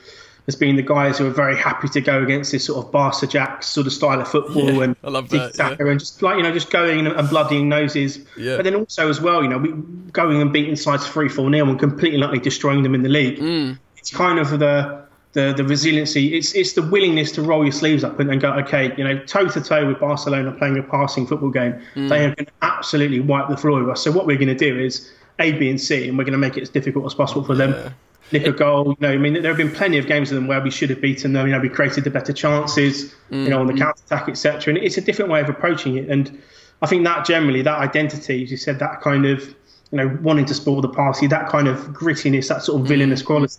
as 0.46 0.56
being 0.56 0.76
the 0.76 0.82
guys 0.82 1.18
who 1.18 1.26
are 1.26 1.30
very 1.30 1.56
happy 1.56 1.88
to 1.88 2.00
go 2.00 2.22
against 2.22 2.52
this 2.52 2.64
sort 2.64 2.84
of 2.84 2.92
Barca 2.92 3.26
Ajax 3.26 3.68
sort 3.68 3.86
of 3.86 3.92
style 3.92 4.20
of 4.20 4.28
football 4.28 4.72
yeah, 4.72 4.82
and 4.82 4.96
I 5.04 5.10
love 5.10 5.28
that, 5.30 5.56
yeah. 5.56 5.76
and 5.78 6.00
just 6.00 6.22
like 6.22 6.36
you 6.36 6.42
know 6.42 6.52
just 6.52 6.70
going 6.70 7.06
and 7.06 7.28
bloodying 7.28 7.68
noses. 7.68 8.18
Yeah. 8.36 8.56
But 8.56 8.64
then 8.64 8.74
also 8.74 9.08
as 9.08 9.20
well, 9.20 9.42
you 9.42 9.48
know, 9.48 9.58
we 9.58 9.72
going 10.12 10.40
and 10.40 10.52
beating 10.52 10.76
sides 10.76 11.06
three 11.06 11.28
four 11.28 11.50
nil 11.50 11.68
and 11.68 11.78
completely 11.78 12.18
likely 12.18 12.38
destroying 12.38 12.82
them 12.82 12.94
in 12.94 13.02
the 13.02 13.08
league. 13.08 13.38
Mm. 13.38 13.78
It's 13.96 14.10
kind 14.10 14.38
of 14.38 14.58
the 14.58 15.04
the 15.32 15.54
the 15.56 15.64
resiliency. 15.64 16.36
It's 16.36 16.54
it's 16.54 16.72
the 16.72 16.82
willingness 16.82 17.32
to 17.32 17.42
roll 17.42 17.64
your 17.64 17.72
sleeves 17.72 18.02
up 18.02 18.18
and, 18.18 18.30
and 18.30 18.40
go, 18.40 18.52
okay, 18.54 18.94
you 18.96 19.04
know, 19.04 19.18
toe 19.26 19.48
to 19.48 19.60
toe 19.60 19.86
with 19.86 20.00
Barcelona 20.00 20.52
playing 20.52 20.78
a 20.78 20.82
passing 20.82 21.26
football 21.26 21.50
game. 21.50 21.80
Mm. 21.94 22.08
They 22.08 22.24
are 22.24 22.34
going 22.34 22.46
to 22.46 22.52
absolutely 22.62 23.20
wipe 23.20 23.48
the 23.48 23.56
floor 23.56 23.80
with 23.80 23.90
us. 23.90 24.02
So 24.02 24.10
what 24.10 24.26
we're 24.26 24.38
going 24.38 24.48
to 24.48 24.54
do 24.54 24.78
is 24.78 25.10
A, 25.38 25.52
B, 25.52 25.70
and 25.70 25.80
C, 25.80 26.08
and 26.08 26.18
we're 26.18 26.24
going 26.24 26.32
to 26.32 26.38
make 26.38 26.56
it 26.56 26.62
as 26.62 26.70
difficult 26.70 27.06
as 27.06 27.14
possible 27.14 27.44
for 27.44 27.54
them 27.54 27.94
nick 28.32 28.46
a 28.46 28.52
goal. 28.52 28.88
You 28.88 28.96
know, 29.00 29.12
I 29.12 29.16
mean, 29.16 29.34
there 29.34 29.50
have 29.50 29.56
been 29.56 29.70
plenty 29.70 29.98
of 29.98 30.06
games 30.06 30.30
of 30.30 30.36
them 30.36 30.46
where 30.46 30.60
we 30.60 30.70
should 30.70 30.90
have 30.90 31.00
beaten 31.00 31.32
them. 31.32 31.46
You 31.46 31.52
know, 31.52 31.60
we 31.60 31.68
created 31.68 32.04
the 32.04 32.10
better 32.10 32.32
chances, 32.32 33.04
mm-hmm. 33.04 33.44
you 33.44 33.48
know, 33.50 33.60
on 33.60 33.66
the 33.66 33.72
mm-hmm. 33.72 33.82
counter 33.82 34.02
attack, 34.06 34.28
etc. 34.28 34.74
And 34.74 34.82
it's 34.82 34.96
a 34.96 35.00
different 35.00 35.30
way 35.30 35.40
of 35.40 35.48
approaching 35.48 35.96
it. 35.96 36.08
And 36.08 36.40
I 36.82 36.86
think 36.86 37.04
that 37.04 37.26
generally, 37.26 37.62
that 37.62 37.78
identity, 37.78 38.42
as 38.44 38.50
you 38.50 38.56
said, 38.56 38.78
that 38.78 39.00
kind 39.00 39.26
of, 39.26 39.46
you 39.90 39.98
know, 39.98 40.18
wanting 40.22 40.46
to 40.46 40.54
spoil 40.54 40.80
the 40.80 40.88
party, 40.88 41.26
that 41.26 41.48
kind 41.48 41.68
of 41.68 41.78
grittiness, 41.88 42.48
that 42.48 42.62
sort 42.62 42.80
of 42.80 42.86
villainous 42.86 43.20
mm-hmm. 43.20 43.26
quality, 43.26 43.56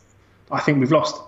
I 0.51 0.59
think 0.59 0.79
we've 0.79 0.91
lost. 0.91 1.21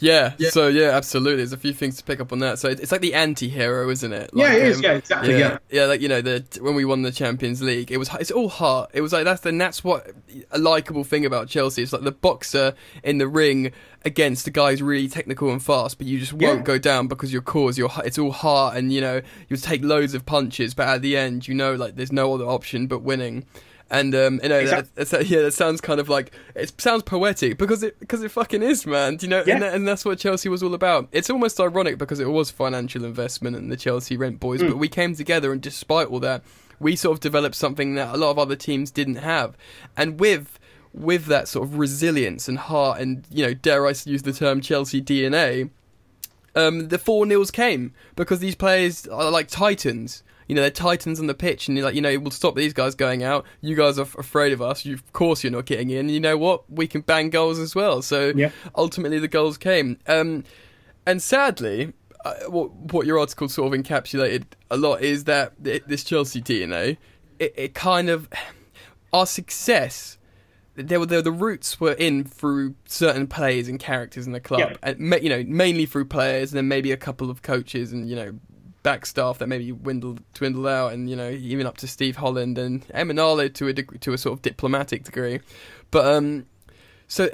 Yeah, 0.00 0.34
yeah, 0.38 0.50
so 0.50 0.68
yeah, 0.68 0.90
absolutely. 0.90 1.38
There's 1.38 1.52
a 1.52 1.58
few 1.58 1.72
things 1.72 1.96
to 1.96 2.04
pick 2.04 2.20
up 2.20 2.32
on 2.32 2.38
that. 2.40 2.58
So 2.58 2.68
it's 2.68 2.92
like 2.92 3.00
the 3.00 3.14
anti-hero, 3.14 3.90
isn't 3.90 4.12
it? 4.12 4.34
Like, 4.34 4.46
yeah, 4.46 4.52
it 4.54 4.62
is. 4.62 4.76
Um, 4.76 4.84
yeah, 4.84 4.92
exactly. 4.92 5.32
Yeah. 5.32 5.38
yeah, 5.38 5.58
yeah. 5.70 5.84
Like 5.86 6.00
you 6.00 6.08
know, 6.08 6.20
the 6.20 6.44
when 6.60 6.74
we 6.74 6.84
won 6.84 7.02
the 7.02 7.12
Champions 7.12 7.62
League, 7.62 7.90
it 7.90 7.96
was 7.96 8.08
it's 8.20 8.30
all 8.30 8.48
heart. 8.48 8.90
It 8.92 9.00
was 9.00 9.12
like 9.12 9.24
that's 9.24 9.44
and 9.44 9.60
that's 9.60 9.82
what 9.82 10.10
a 10.50 10.58
likable 10.58 11.04
thing 11.04 11.26
about 11.26 11.48
Chelsea. 11.48 11.82
It's 11.82 11.92
like 11.92 12.02
the 12.02 12.12
boxer 12.12 12.74
in 13.02 13.18
the 13.18 13.28
ring 13.28 13.72
against 14.04 14.44
the 14.44 14.50
guy 14.50 14.70
who's 14.70 14.82
really 14.82 15.08
technical 15.08 15.50
and 15.50 15.62
fast, 15.62 15.98
but 15.98 16.06
you 16.06 16.18
just 16.18 16.32
won't 16.32 16.60
yeah. 16.60 16.64
go 16.64 16.78
down 16.78 17.08
because 17.08 17.32
your 17.32 17.42
cause, 17.42 17.76
your 17.76 17.90
it's 18.04 18.18
all 18.18 18.30
heart, 18.30 18.76
and 18.76 18.92
you 18.92 19.00
know 19.00 19.20
you'll 19.48 19.58
take 19.58 19.82
loads 19.82 20.14
of 20.14 20.24
punches, 20.24 20.74
but 20.74 20.88
at 20.88 21.02
the 21.02 21.16
end, 21.16 21.48
you 21.48 21.54
know, 21.54 21.74
like 21.74 21.96
there's 21.96 22.12
no 22.12 22.32
other 22.34 22.44
option 22.44 22.86
but 22.86 23.02
winning. 23.02 23.44
And 23.90 24.14
um, 24.14 24.40
you 24.42 24.50
know, 24.50 24.58
exactly. 24.58 25.04
that, 25.04 25.26
yeah, 25.26 25.42
that 25.42 25.54
sounds 25.54 25.80
kind 25.80 25.98
of 25.98 26.10
like 26.10 26.32
it 26.54 26.78
sounds 26.78 27.02
poetic 27.04 27.56
because 27.56 27.82
it 27.82 27.98
because 27.98 28.22
it 28.22 28.30
fucking 28.30 28.62
is, 28.62 28.86
man. 28.86 29.16
Do 29.16 29.26
you 29.26 29.30
know? 29.30 29.42
Yeah. 29.46 29.54
And, 29.54 29.64
and, 29.64 29.88
that's 29.88 30.04
what 30.04 30.18
Chelsea 30.18 30.50
was 30.50 30.62
all 30.62 30.74
about. 30.74 31.08
It's 31.10 31.30
almost 31.30 31.58
ironic 31.58 31.96
because 31.96 32.20
it 32.20 32.28
was 32.28 32.50
financial 32.50 33.04
investment 33.04 33.56
and 33.56 33.72
the 33.72 33.78
Chelsea 33.78 34.18
rent 34.18 34.40
boys, 34.40 34.60
mm. 34.60 34.68
but 34.68 34.76
we 34.76 34.88
came 34.88 35.14
together 35.14 35.52
and 35.52 35.62
despite 35.62 36.08
all 36.08 36.20
that, 36.20 36.42
we 36.78 36.96
sort 36.96 37.14
of 37.14 37.20
developed 37.20 37.54
something 37.54 37.94
that 37.94 38.14
a 38.14 38.18
lot 38.18 38.30
of 38.30 38.38
other 38.38 38.56
teams 38.56 38.90
didn't 38.90 39.16
have, 39.16 39.56
and 39.96 40.20
with 40.20 40.58
with 40.92 41.26
that 41.26 41.48
sort 41.48 41.66
of 41.66 41.78
resilience 41.78 42.46
and 42.46 42.58
heart 42.58 43.00
and 43.00 43.24
you 43.30 43.46
know, 43.46 43.54
dare 43.54 43.86
I 43.86 43.94
use 44.04 44.22
the 44.22 44.32
term 44.34 44.60
Chelsea 44.60 45.00
DNA. 45.00 45.70
Um, 46.54 46.88
the 46.88 46.98
four 46.98 47.24
nils 47.24 47.50
came 47.50 47.94
because 48.16 48.40
these 48.40 48.54
players 48.54 49.06
are 49.06 49.30
like 49.30 49.48
titans 49.48 50.22
you 50.48 50.54
know, 50.54 50.62
they're 50.62 50.70
titans 50.70 51.20
on 51.20 51.26
the 51.26 51.34
pitch, 51.34 51.68
and 51.68 51.76
you're 51.76 51.86
like, 51.86 51.94
you 51.94 52.00
know, 52.00 52.18
we'll 52.18 52.30
stop 52.30 52.56
these 52.56 52.72
guys 52.72 52.94
going 52.94 53.22
out. 53.22 53.44
You 53.60 53.76
guys 53.76 53.98
are 53.98 54.02
f- 54.02 54.16
afraid 54.16 54.52
of 54.52 54.62
us. 54.62 54.84
You, 54.84 54.94
of 54.94 55.12
course, 55.12 55.44
you're 55.44 55.52
not 55.52 55.66
getting 55.66 55.90
in. 55.90 56.08
You 56.08 56.20
know 56.20 56.38
what? 56.38 56.70
We 56.70 56.86
can 56.86 57.02
bang 57.02 57.30
goals 57.30 57.58
as 57.58 57.74
well. 57.74 58.00
So 58.00 58.32
yeah. 58.34 58.50
ultimately, 58.74 59.18
the 59.18 59.28
goals 59.28 59.58
came. 59.58 59.98
Um, 60.06 60.44
and 61.06 61.22
sadly, 61.22 61.92
uh, 62.24 62.34
what 62.48 62.72
what 62.92 63.06
your 63.06 63.18
article 63.18 63.48
sort 63.48 63.72
of 63.72 63.80
encapsulated 63.80 64.44
a 64.70 64.76
lot 64.76 65.02
is 65.02 65.24
that 65.24 65.52
it, 65.62 65.86
this 65.86 66.02
Chelsea 66.02 66.40
DNA, 66.40 66.96
it, 67.38 67.54
it 67.56 67.74
kind 67.74 68.08
of 68.08 68.28
our 69.12 69.26
success 69.26 70.18
there 70.86 71.00
were 71.00 71.06
the, 71.06 71.20
the 71.20 71.32
roots 71.32 71.80
were 71.80 71.92
in 71.92 72.24
through 72.24 72.74
certain 72.86 73.26
players 73.26 73.68
and 73.68 73.80
characters 73.80 74.26
in 74.26 74.32
the 74.32 74.40
club, 74.40 74.60
yep. 74.60 74.78
and 74.82 75.22
you 75.22 75.28
know 75.28 75.42
mainly 75.46 75.86
through 75.86 76.04
players, 76.04 76.52
and 76.52 76.56
then 76.56 76.68
maybe 76.68 76.92
a 76.92 76.96
couple 76.96 77.30
of 77.30 77.42
coaches 77.42 77.92
and 77.92 78.08
you 78.08 78.14
know 78.14 78.38
back 78.82 79.06
staff 79.06 79.38
that 79.38 79.48
maybe 79.48 79.72
dwindled 79.72 80.20
dwindled 80.34 80.66
out, 80.66 80.92
and 80.92 81.08
you 81.10 81.16
know 81.16 81.30
even 81.30 81.66
up 81.66 81.76
to 81.78 81.86
Steve 81.86 82.16
Holland 82.16 82.58
and 82.58 82.86
Emenalo 82.88 83.52
to 83.54 83.68
a 83.68 83.74
to 83.74 84.12
a 84.12 84.18
sort 84.18 84.34
of 84.34 84.42
diplomatic 84.42 85.04
degree, 85.04 85.40
but 85.90 86.06
um. 86.06 86.46
So, 87.10 87.30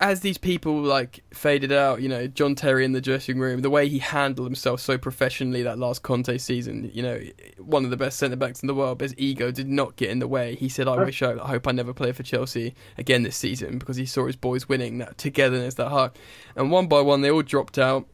as 0.00 0.20
these 0.20 0.38
people 0.38 0.80
like 0.80 1.24
faded 1.34 1.72
out, 1.72 2.00
you 2.00 2.08
know, 2.08 2.28
John 2.28 2.54
Terry 2.54 2.84
in 2.84 2.92
the 2.92 3.00
dressing 3.00 3.40
room, 3.40 3.62
the 3.62 3.68
way 3.68 3.88
he 3.88 3.98
handled 3.98 4.46
himself 4.46 4.80
so 4.80 4.96
professionally 4.96 5.64
that 5.64 5.76
last 5.76 6.04
Conte 6.04 6.38
season, 6.38 6.88
you 6.94 7.02
know, 7.02 7.20
one 7.58 7.84
of 7.84 7.90
the 7.90 7.96
best 7.96 8.20
centre 8.20 8.36
backs 8.36 8.62
in 8.62 8.68
the 8.68 8.76
world, 8.76 8.98
but 8.98 9.06
his 9.06 9.18
ego 9.18 9.50
did 9.50 9.66
not 9.68 9.96
get 9.96 10.10
in 10.10 10.20
the 10.20 10.28
way. 10.28 10.54
He 10.54 10.68
said, 10.68 10.86
"I 10.86 11.02
wish 11.02 11.20
I, 11.20 11.32
I 11.32 11.48
hope 11.48 11.66
I 11.66 11.72
never 11.72 11.92
play 11.92 12.12
for 12.12 12.22
Chelsea 12.22 12.76
again 12.96 13.24
this 13.24 13.34
season," 13.34 13.78
because 13.78 13.96
he 13.96 14.06
saw 14.06 14.24
his 14.24 14.36
boys 14.36 14.68
winning, 14.68 14.98
that 14.98 15.18
togetherness, 15.18 15.74
that 15.74 15.88
heart, 15.88 16.16
and 16.54 16.70
one 16.70 16.86
by 16.86 17.00
one 17.00 17.20
they 17.20 17.30
all 17.32 17.42
dropped 17.42 17.76
out, 17.76 18.06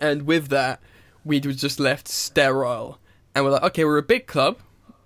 and 0.00 0.22
with 0.22 0.48
that, 0.48 0.80
we 1.26 1.40
was 1.40 1.56
just 1.56 1.80
left 1.80 2.08
sterile. 2.08 2.98
And 3.34 3.44
we're 3.44 3.50
like, 3.50 3.64
okay, 3.64 3.84
we're 3.84 3.98
a 3.98 4.02
big 4.02 4.26
club. 4.26 4.60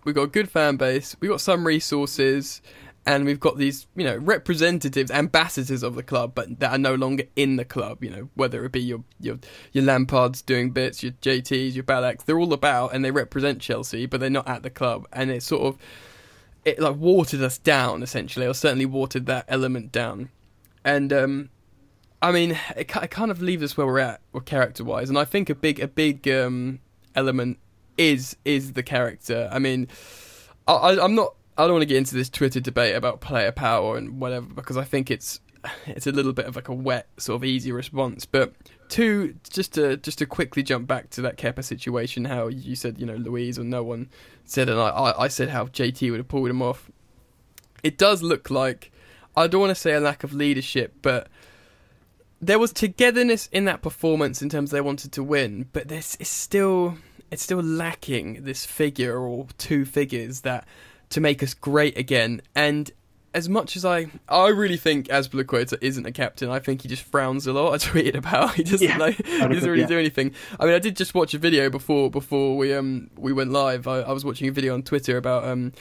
We've 0.04 0.14
got 0.14 0.22
a 0.24 0.28
good 0.28 0.50
fan 0.50 0.76
base. 0.76 1.16
We've 1.18 1.30
got 1.30 1.40
some 1.40 1.66
resources. 1.66 2.60
And 3.06 3.24
we've 3.24 3.40
got 3.40 3.56
these, 3.56 3.86
you 3.96 4.04
know, 4.04 4.18
representatives, 4.18 5.10
ambassadors 5.10 5.82
of 5.82 5.94
the 5.94 6.02
club, 6.02 6.32
but 6.34 6.60
that 6.60 6.72
are 6.72 6.78
no 6.78 6.94
longer 6.94 7.24
in 7.34 7.56
the 7.56 7.64
club. 7.64 8.04
You 8.04 8.10
know, 8.10 8.28
whether 8.34 8.62
it 8.64 8.72
be 8.72 8.82
your 8.82 9.02
your 9.18 9.38
your 9.72 9.84
Lampards 9.84 10.44
doing 10.44 10.70
bits, 10.70 11.02
your 11.02 11.12
JTs, 11.12 11.74
your 11.74 11.82
Ballacks, 11.82 12.24
they're 12.24 12.38
all 12.38 12.52
about 12.52 12.94
and 12.94 13.02
they 13.02 13.10
represent 13.10 13.62
Chelsea, 13.62 14.04
but 14.04 14.20
they're 14.20 14.28
not 14.28 14.46
at 14.46 14.62
the 14.62 14.70
club. 14.70 15.08
And 15.14 15.30
it 15.30 15.42
sort 15.42 15.62
of 15.62 15.78
it 16.66 16.78
like 16.78 16.96
watered 16.96 17.40
us 17.40 17.56
down 17.56 18.02
essentially, 18.02 18.46
or 18.46 18.52
certainly 18.52 18.86
watered 18.86 19.24
that 19.26 19.46
element 19.48 19.92
down. 19.92 20.28
And 20.84 21.10
um, 21.10 21.50
I 22.22 22.32
mean, 22.32 22.58
it, 22.76 22.84
kind 22.84 23.30
of 23.30 23.40
leaves 23.40 23.62
us 23.62 23.76
where 23.76 23.86
we're 23.86 23.98
at, 23.98 24.20
character 24.44 24.84
wise, 24.84 25.08
and 25.08 25.18
I 25.18 25.24
think 25.24 25.48
a 25.48 25.54
big 25.54 25.80
a 25.80 25.88
big 25.88 26.28
um, 26.28 26.80
element 27.14 27.58
is 27.96 28.36
is 28.44 28.74
the 28.74 28.82
character. 28.82 29.48
I 29.50 29.58
mean, 29.58 29.88
I, 30.66 30.98
I'm 31.00 31.14
not. 31.14 31.34
I 31.56 31.64
don't 31.64 31.72
want 31.72 31.82
to 31.82 31.86
get 31.86 31.96
into 31.96 32.14
this 32.14 32.28
Twitter 32.28 32.60
debate 32.60 32.94
about 32.94 33.20
player 33.20 33.52
power 33.52 33.96
and 33.96 34.20
whatever 34.20 34.46
because 34.46 34.76
I 34.76 34.84
think 34.84 35.10
it's 35.10 35.40
it's 35.86 36.06
a 36.06 36.12
little 36.12 36.32
bit 36.32 36.46
of 36.46 36.56
like 36.56 36.68
a 36.68 36.74
wet 36.74 37.08
sort 37.16 37.36
of 37.36 37.44
easy 37.44 37.72
response. 37.72 38.26
But 38.26 38.52
two, 38.88 39.36
just 39.50 39.74
to 39.74 39.96
just 39.96 40.18
to 40.18 40.26
quickly 40.26 40.62
jump 40.62 40.86
back 40.86 41.10
to 41.10 41.22
that 41.22 41.38
Kepa 41.38 41.64
situation, 41.64 42.26
how 42.26 42.48
you 42.48 42.76
said 42.76 42.98
you 42.98 43.06
know 43.06 43.16
Luiz 43.16 43.58
or 43.58 43.64
no 43.64 43.82
one 43.82 44.10
said, 44.44 44.68
and 44.68 44.78
I 44.78 45.14
I 45.18 45.28
said 45.28 45.48
how 45.48 45.66
JT 45.66 46.10
would 46.10 46.20
have 46.20 46.28
pulled 46.28 46.50
him 46.50 46.60
off. 46.60 46.90
It 47.82 47.96
does 47.96 48.22
look 48.22 48.50
like 48.50 48.92
I 49.36 49.46
don't 49.46 49.60
want 49.60 49.70
to 49.70 49.80
say 49.80 49.94
a 49.94 50.00
lack 50.00 50.24
of 50.24 50.34
leadership, 50.34 50.94
but 51.02 51.28
there 52.40 52.58
was 52.58 52.72
togetherness 52.72 53.48
in 53.52 53.66
that 53.66 53.82
performance 53.82 54.42
in 54.42 54.48
terms 54.48 54.70
they 54.70 54.80
wanted 54.80 55.12
to 55.12 55.22
win, 55.22 55.68
but 55.72 55.88
this 55.88 56.16
is 56.16 56.28
still 56.28 56.96
it's 57.30 57.42
still 57.42 57.62
lacking 57.62 58.42
this 58.42 58.66
figure 58.66 59.16
or 59.16 59.46
two 59.56 59.84
figures 59.84 60.40
that 60.40 60.66
to 61.10 61.20
make 61.20 61.42
us 61.42 61.54
great 61.54 61.96
again. 61.96 62.42
And 62.54 62.90
as 63.32 63.48
much 63.48 63.76
as 63.76 63.84
I, 63.84 64.08
I 64.28 64.48
really 64.48 64.76
think 64.76 65.06
Azpilicueta 65.06 65.78
isn't 65.80 66.04
a 66.04 66.10
captain. 66.10 66.50
I 66.50 66.58
think 66.58 66.82
he 66.82 66.88
just 66.88 67.02
frowns 67.02 67.46
a 67.46 67.52
lot. 67.52 67.72
I 67.72 67.76
tweeted 67.76 68.16
about 68.16 68.54
he 68.56 68.64
doesn't 68.64 68.86
yeah, 68.86 68.98
like 68.98 69.24
he 69.24 69.38
doesn't 69.38 69.68
really 69.68 69.82
yeah. 69.82 69.86
do 69.86 69.98
anything. 69.98 70.34
I 70.58 70.66
mean, 70.66 70.74
I 70.74 70.80
did 70.80 70.96
just 70.96 71.14
watch 71.14 71.34
a 71.34 71.38
video 71.38 71.70
before 71.70 72.10
before 72.10 72.56
we 72.56 72.74
um 72.74 73.10
we 73.16 73.32
went 73.32 73.52
live. 73.52 73.86
I, 73.86 74.00
I 74.00 74.12
was 74.12 74.24
watching 74.24 74.48
a 74.48 74.52
video 74.52 74.74
on 74.74 74.82
Twitter 74.82 75.16
about 75.16 75.44
um 75.44 75.72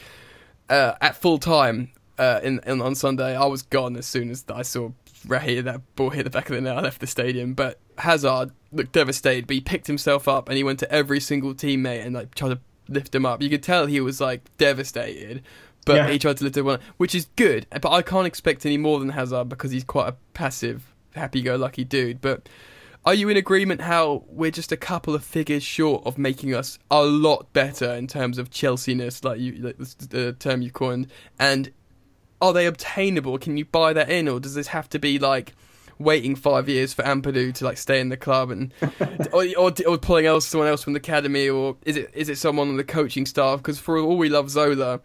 uh, 0.70 0.94
at 1.02 1.16
full 1.16 1.40
time 1.40 1.92
uh, 2.20 2.40
in, 2.44 2.60
in, 2.66 2.82
on 2.82 2.94
Sunday. 2.94 3.36
I 3.36 3.46
was 3.46 3.64
gone 3.64 3.96
as 3.96 4.06
soon 4.06 4.30
as 4.30 4.46
I 4.54 4.62
saw 4.62 4.92
Ray 5.28 5.60
that 5.62 5.96
ball 5.96 6.10
hit 6.12 6.24
the 6.24 6.30
back 6.30 6.50
of 6.50 6.56
the 6.56 6.62
net. 6.62 6.78
I 6.78 6.82
left 6.82 7.02
the 7.02 7.08
stadium, 7.08 7.54
but 7.54 7.80
Hazard 7.98 8.52
looked 8.72 8.92
devastated, 8.94 9.48
but 9.48 9.56
he 9.56 9.62
picked 9.62 9.88
himself 9.88 10.28
up 10.28 10.48
and 10.50 10.58
he 10.58 10.64
went 10.64 10.80
to 10.80 10.92
every 10.92 11.20
single 11.20 11.54
teammate 11.54 12.06
and 12.06 12.16
like 12.16 12.36
tried 12.36 12.50
to 12.50 12.60
lift 12.88 13.14
him 13.14 13.26
up. 13.26 13.42
You 13.42 13.50
could 13.50 13.64
tell 13.64 13.86
he 13.86 14.02
was 14.02 14.22
like 14.22 14.50
devastated, 14.58 15.44
but 15.86 15.96
Yeah. 15.96 16.10
he 16.10 16.20
tried 16.20 16.38
to 16.38 16.44
lift 16.44 16.58
him 16.58 16.68
up, 16.68 16.82
which 16.98 17.14
is 17.16 17.28
good. 17.36 17.66
But 17.70 17.92
I 17.92 18.02
can't 18.02 18.28
expect 18.28 18.66
any 18.66 18.78
more 18.78 19.00
than 19.00 19.10
Hazard 19.10 19.50
because 19.50 19.72
he's 19.72 19.84
quite 19.84 20.08
a 20.08 20.16
passive, 20.34 20.94
happy-go-lucky 21.16 21.84
dude. 21.84 22.22
But 22.22 22.48
are 23.06 23.14
you 23.14 23.30
in 23.30 23.38
agreement 23.38 23.82
how 23.82 24.24
we're 24.28 24.52
just 24.52 24.72
a 24.72 24.78
couple 24.78 25.16
of 25.16 25.24
figures 25.24 25.64
short 25.64 26.06
of 26.06 26.18
making 26.18 26.54
us 26.54 26.80
a 26.92 27.04
lot 27.04 27.52
better 27.54 27.94
in 27.94 28.08
terms 28.08 28.38
of 28.38 28.50
Chelsea-ness, 28.50 29.24
like 29.24 29.40
you, 29.40 29.54
like 29.54 29.78
the 29.78 30.34
term 30.40 30.62
you 30.62 30.70
coined, 30.72 31.08
and 31.40 31.72
are 32.42 32.54
they 32.54 32.66
obtainable? 32.66 33.38
Can 33.38 33.58
you 33.58 33.66
buy 33.66 33.94
that 33.94 34.10
in, 34.10 34.28
or 34.28 34.40
does 34.40 34.56
this 34.56 34.68
have 34.68 34.90
to 34.90 35.00
be 35.00 35.20
like 35.20 35.54
waiting 35.98 36.34
five 36.36 36.70
years 36.70 36.94
for 36.94 37.04
Ampadu 37.04 37.54
to 37.54 37.66
like 37.66 37.78
stay 37.78 38.00
in 38.00 38.08
the 38.08 38.16
club 38.16 38.50
and 38.52 38.74
or, 39.34 39.46
or, 39.58 39.74
or 39.86 39.98
pulling 39.98 40.26
else 40.26 40.46
someone 40.48 40.70
else 40.70 40.84
from 40.84 40.94
the 40.94 40.98
academy, 41.00 41.50
or 41.50 41.76
is 41.86 41.98
it 41.98 42.10
is 42.14 42.30
it 42.30 42.38
someone 42.38 42.70
on 42.70 42.78
the 42.78 42.84
coaching 42.84 43.26
staff? 43.26 43.60
Because 43.60 43.80
for 43.80 43.98
all 43.98 44.18
we 44.18 44.30
love 44.30 44.50
Zola, 44.50 45.02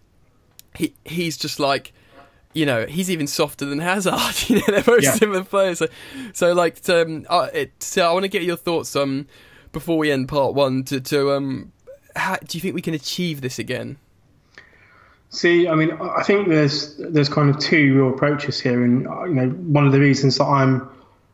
he 0.75 0.95
he's 1.05 1.37
just 1.37 1.59
like. 1.61 1.93
You 2.57 2.67
know, 2.67 2.87
he's 2.87 3.11
even 3.11 3.27
softer 3.27 3.65
than 3.65 3.81
Hazard. 3.81 4.15
You 4.49 4.59
know, 4.59 4.63
they're 4.69 4.81
very 4.81 5.03
Yeah. 5.03 5.15
similar 5.15 5.43
players. 5.43 5.81
So, 5.81 5.89
so 6.33 6.53
like, 6.53 6.89
um, 6.89 7.27
uh, 7.29 7.49
it, 7.53 7.83
so 7.83 8.09
I 8.09 8.13
want 8.13 8.23
to 8.23 8.29
get 8.29 8.45
your 8.45 8.55
thoughts 8.57 8.95
um 8.95 9.27
before 9.73 9.99
we 9.99 10.13
end 10.13 10.29
part 10.29 10.55
one. 10.55 10.85
To, 10.85 11.01
to 11.01 11.33
um, 11.33 11.73
how, 12.15 12.37
do 12.37 12.57
you 12.57 12.63
think 12.63 12.77
we 12.77 12.81
can 12.81 12.95
achieve 12.95 13.41
this 13.41 13.59
again? 13.59 13.97
See, 15.35 15.67
I 15.67 15.75
mean, 15.75 15.91
I 16.01 16.23
think 16.23 16.49
there's 16.49 16.97
there's 16.97 17.29
kind 17.29 17.51
of 17.51 17.59
two 17.59 17.97
real 17.97 18.15
approaches 18.15 18.61
here, 18.61 18.85
and 18.85 19.03
you 19.03 19.35
know, 19.35 19.49
one 19.49 19.85
of 19.85 19.91
the 19.91 19.99
reasons 19.99 20.39
that 20.39 20.45
I'm 20.45 20.89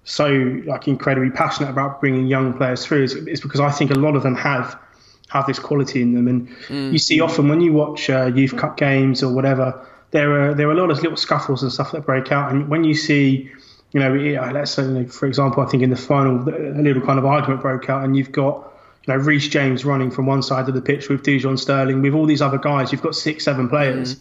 so 0.05 0.29
like 0.65 0.89
incredibly 0.89 1.31
passionate 1.31 1.69
about 1.69 2.01
bringing 2.01 2.27
young 2.27 2.55
players 2.55 2.85
through 2.85 3.05
is, 3.05 3.15
is 3.15 3.43
because 3.43 3.61
I 3.61 3.71
think 3.71 3.91
a 3.91 3.99
lot 3.99 4.17
of 4.17 4.23
them 4.23 4.35
have 4.37 4.79
have 5.29 5.47
this 5.47 5.59
quality 5.59 6.01
in 6.01 6.15
them, 6.15 6.29
and 6.29 6.93
you 6.93 6.99
see 6.99 7.21
often 7.21 7.49
when 7.49 7.61
you 7.61 7.75
watch 7.75 8.09
uh, 8.09 8.33
youth 8.35 8.57
cup 8.57 8.79
games 8.79 9.23
or 9.23 9.35
whatever, 9.35 9.87
there 10.13 10.33
are 10.41 10.55
there 10.55 10.69
are 10.69 10.73
a 10.73 10.77
lot 10.77 10.91
of 10.91 11.03
little 11.03 11.19
scuffles 11.19 11.63
and 11.63 11.71
stuff 11.71 11.93
that 11.93 12.07
break 12.07 12.33
out, 12.33 12.51
and 12.53 12.69
when 12.69 12.85
you 12.85 12.95
see. 12.95 13.51
You 13.93 13.99
know, 13.99 14.15
let's 14.53 14.71
say, 14.71 15.05
for 15.07 15.27
example, 15.27 15.65
I 15.65 15.67
think 15.67 15.83
in 15.83 15.91
the 15.91 15.97
final, 15.97 16.49
a 16.49 16.81
little 16.81 17.03
kind 17.03 17.19
of 17.19 17.25
argument 17.27 17.61
broke 17.61 17.91
out, 17.91 18.05
and 18.05 18.17
you've 18.17 18.31
got 18.31 18.70
know, 19.11 19.17
Reece 19.17 19.49
James 19.49 19.85
running 19.85 20.11
from 20.11 20.27
one 20.27 20.43
side 20.43 20.69
of 20.69 20.75
the 20.75 20.83
pitch 20.83 21.09
with 21.09 21.23
Dujon 21.23 21.59
Sterling, 21.59 22.03
with 22.03 22.15
all 22.15 22.27
these 22.27 22.43
other 22.43 22.59
guys. 22.59 22.93
You've 22.93 23.03
got 23.03 23.15
six, 23.15 23.45
seven 23.45 23.69
players. 23.69 24.21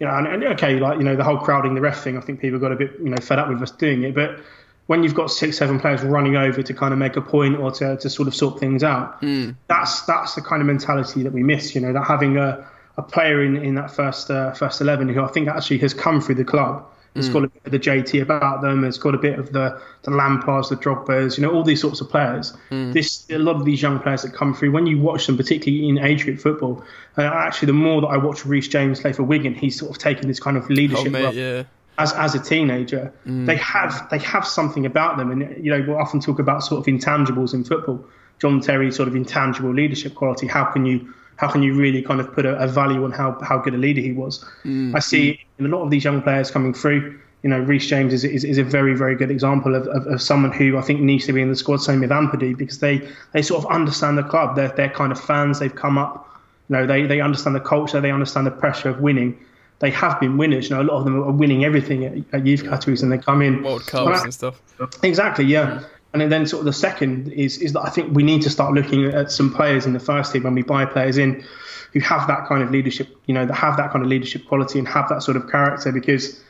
You 0.00 0.06
know, 0.06 0.14
and, 0.14 0.26
and 0.28 0.44
okay, 0.54 0.78
like 0.78 0.98
you 0.98 1.04
know, 1.04 1.16
the 1.16 1.24
whole 1.24 1.38
crowding 1.38 1.74
the 1.74 1.80
ref 1.80 2.02
thing. 2.02 2.16
I 2.16 2.20
think 2.20 2.40
people 2.40 2.58
got 2.60 2.70
a 2.72 2.76
bit 2.76 2.92
you 3.02 3.10
know 3.10 3.16
fed 3.16 3.38
up 3.40 3.48
with 3.48 3.60
us 3.60 3.72
doing 3.72 4.04
it. 4.04 4.14
But 4.14 4.38
when 4.86 5.02
you've 5.02 5.14
got 5.14 5.30
six, 5.30 5.58
seven 5.58 5.78
players 5.80 6.02
running 6.02 6.36
over 6.36 6.62
to 6.62 6.74
kind 6.74 6.92
of 6.92 6.98
make 6.98 7.16
a 7.16 7.20
point 7.20 7.58
or 7.58 7.70
to, 7.72 7.96
to 7.96 8.08
sort 8.08 8.28
of 8.28 8.34
sort 8.34 8.60
things 8.60 8.84
out, 8.84 9.18
that's 9.66 10.02
that's 10.02 10.34
the 10.34 10.40
kind 10.40 10.62
of 10.62 10.66
mentality 10.66 11.24
that 11.24 11.32
we 11.32 11.42
miss. 11.42 11.74
You 11.74 11.80
know, 11.80 11.92
that 11.92 12.04
having 12.04 12.36
a, 12.36 12.66
a 12.96 13.02
player 13.02 13.42
in, 13.42 13.56
in 13.56 13.74
that 13.74 13.90
first 13.90 14.30
uh, 14.30 14.52
first 14.52 14.80
eleven 14.80 15.08
who 15.08 15.22
I 15.22 15.28
think 15.28 15.48
actually 15.48 15.78
has 15.78 15.94
come 15.94 16.20
through 16.20 16.36
the 16.36 16.44
club. 16.44 16.86
Has 17.18 17.26
hmm. 17.26 17.32
got 17.34 17.44
a 17.44 17.48
bit 17.48 17.62
of 17.66 17.72
the 17.72 17.78
JT 17.78 18.22
about 18.22 18.62
them. 18.62 18.84
It's 18.84 18.96
got 18.98 19.14
a 19.14 19.18
bit 19.18 19.38
of 19.38 19.52
the 19.52 19.80
the 20.02 20.10
Lampards, 20.10 20.70
the 20.70 20.76
Drogba's, 20.76 21.36
you 21.36 21.42
know, 21.42 21.52
all 21.52 21.62
these 21.62 21.80
sorts 21.80 22.00
of 22.00 22.08
players. 22.08 22.56
Hmm. 22.70 22.92
This 22.92 23.26
a 23.30 23.38
lot 23.38 23.56
of 23.56 23.64
these 23.64 23.82
young 23.82 23.98
players 23.98 24.22
that 24.22 24.32
come 24.32 24.54
through. 24.54 24.72
When 24.72 24.86
you 24.86 24.98
watch 24.98 25.26
them, 25.26 25.36
particularly 25.36 25.88
in 25.88 25.98
age 25.98 26.24
group 26.24 26.40
football, 26.40 26.82
uh, 27.18 27.22
actually, 27.22 27.66
the 27.66 27.74
more 27.74 28.00
that 28.00 28.08
I 28.08 28.16
watch 28.16 28.46
Reece 28.46 28.68
James 28.68 29.00
play 29.00 29.12
for 29.12 29.22
Wigan, 29.22 29.54
he's 29.54 29.78
sort 29.78 29.90
of 29.90 29.98
taken 29.98 30.28
this 30.28 30.40
kind 30.40 30.56
of 30.56 30.64
Oh, 30.64 30.74
leadership 30.74 31.12
mate, 31.12 31.24
role 31.24 31.34
yeah. 31.34 31.64
as 31.98 32.12
as 32.14 32.34
a 32.34 32.40
teenager. 32.40 33.12
Hmm. 33.24 33.44
They 33.44 33.56
have 33.56 34.08
they 34.10 34.18
have 34.18 34.46
something 34.46 34.86
about 34.86 35.18
them, 35.18 35.30
and 35.30 35.64
you 35.64 35.70
know 35.70 35.84
we'll 35.86 35.98
often 35.98 36.20
talk 36.20 36.38
about 36.38 36.64
sort 36.64 36.80
of 36.80 36.92
intangibles 36.92 37.52
in 37.52 37.64
football. 37.64 38.04
John 38.38 38.60
Terry 38.60 38.92
sort 38.92 39.08
of 39.08 39.16
intangible 39.16 39.74
leadership 39.74 40.14
quality. 40.14 40.46
How 40.46 40.64
can 40.64 40.86
you 40.86 41.12
how 41.38 41.48
can 41.48 41.62
you 41.62 41.72
really 41.74 42.02
kind 42.02 42.20
of 42.20 42.32
put 42.34 42.44
a, 42.44 42.56
a 42.58 42.66
value 42.66 43.04
on 43.04 43.12
how 43.12 43.40
how 43.40 43.58
good 43.58 43.74
a 43.74 43.78
leader 43.78 44.00
he 44.00 44.12
was? 44.12 44.44
Mm. 44.64 44.94
I 44.94 44.98
see 44.98 45.40
in 45.58 45.66
a 45.66 45.68
lot 45.68 45.82
of 45.82 45.90
these 45.90 46.04
young 46.04 46.20
players 46.20 46.50
coming 46.50 46.74
through. 46.74 47.18
You 47.44 47.50
know, 47.50 47.60
Reece 47.60 47.86
James 47.86 48.12
is, 48.12 48.24
is, 48.24 48.42
is 48.42 48.58
a 48.58 48.64
very, 48.64 48.96
very 48.96 49.14
good 49.14 49.30
example 49.30 49.76
of, 49.76 49.86
of, 49.86 50.08
of 50.08 50.20
someone 50.20 50.50
who 50.50 50.76
I 50.76 50.82
think 50.82 51.00
needs 51.00 51.24
to 51.26 51.32
be 51.32 51.40
in 51.40 51.48
the 51.48 51.54
squad. 51.54 51.76
Same 51.76 52.00
with 52.00 52.10
Ampadu 52.10 52.58
because 52.58 52.80
they, 52.80 53.08
they 53.32 53.42
sort 53.42 53.64
of 53.64 53.70
understand 53.70 54.18
the 54.18 54.24
club. 54.24 54.56
They're, 54.56 54.70
they're 54.70 54.90
kind 54.90 55.12
of 55.12 55.20
fans. 55.20 55.60
They've 55.60 55.74
come 55.74 55.98
up. 55.98 56.28
You 56.68 56.76
know, 56.76 56.86
they, 56.86 57.06
they 57.06 57.20
understand 57.20 57.54
the 57.54 57.60
culture. 57.60 58.00
They 58.00 58.10
understand 58.10 58.48
the 58.48 58.50
pressure 58.50 58.88
of 58.88 59.00
winning. 59.00 59.38
They 59.78 59.90
have 59.92 60.18
been 60.18 60.36
winners. 60.36 60.68
You 60.68 60.74
know, 60.74 60.82
a 60.82 60.88
lot 60.90 60.98
of 60.98 61.04
them 61.04 61.22
are 61.22 61.30
winning 61.30 61.64
everything 61.64 62.04
at, 62.04 62.34
at 62.34 62.44
youth 62.44 62.64
categories, 62.64 63.04
and 63.04 63.12
they 63.12 63.18
come 63.18 63.40
in. 63.40 63.62
World 63.62 63.86
Cups 63.86 64.24
and 64.24 64.34
stuff. 64.34 64.60
Exactly, 65.04 65.44
yeah. 65.44 65.66
Mm. 65.66 65.86
And 66.14 66.32
then 66.32 66.46
sort 66.46 66.60
of 66.60 66.64
the 66.64 66.72
second 66.72 67.32
is 67.32 67.58
is 67.58 67.74
that 67.74 67.82
I 67.82 67.90
think 67.90 68.14
we 68.14 68.22
need 68.22 68.42
to 68.42 68.50
start 68.50 68.72
looking 68.72 69.04
at 69.04 69.30
some 69.30 69.52
players 69.52 69.86
in 69.86 69.92
the 69.92 70.00
first 70.00 70.32
team 70.32 70.42
when 70.42 70.54
we 70.54 70.62
buy 70.62 70.84
players 70.86 71.18
in 71.18 71.44
who 71.92 72.00
have 72.00 72.26
that 72.28 72.46
kind 72.46 72.62
of 72.62 72.70
leadership, 72.70 73.08
you 73.26 73.34
know, 73.34 73.46
that 73.46 73.54
have 73.54 73.76
that 73.76 73.90
kind 73.90 74.02
of 74.04 74.08
leadership 74.08 74.46
quality 74.46 74.78
and 74.78 74.88
have 74.88 75.08
that 75.08 75.22
sort 75.22 75.36
of 75.36 75.50
character 75.50 75.92
because, 75.92 76.40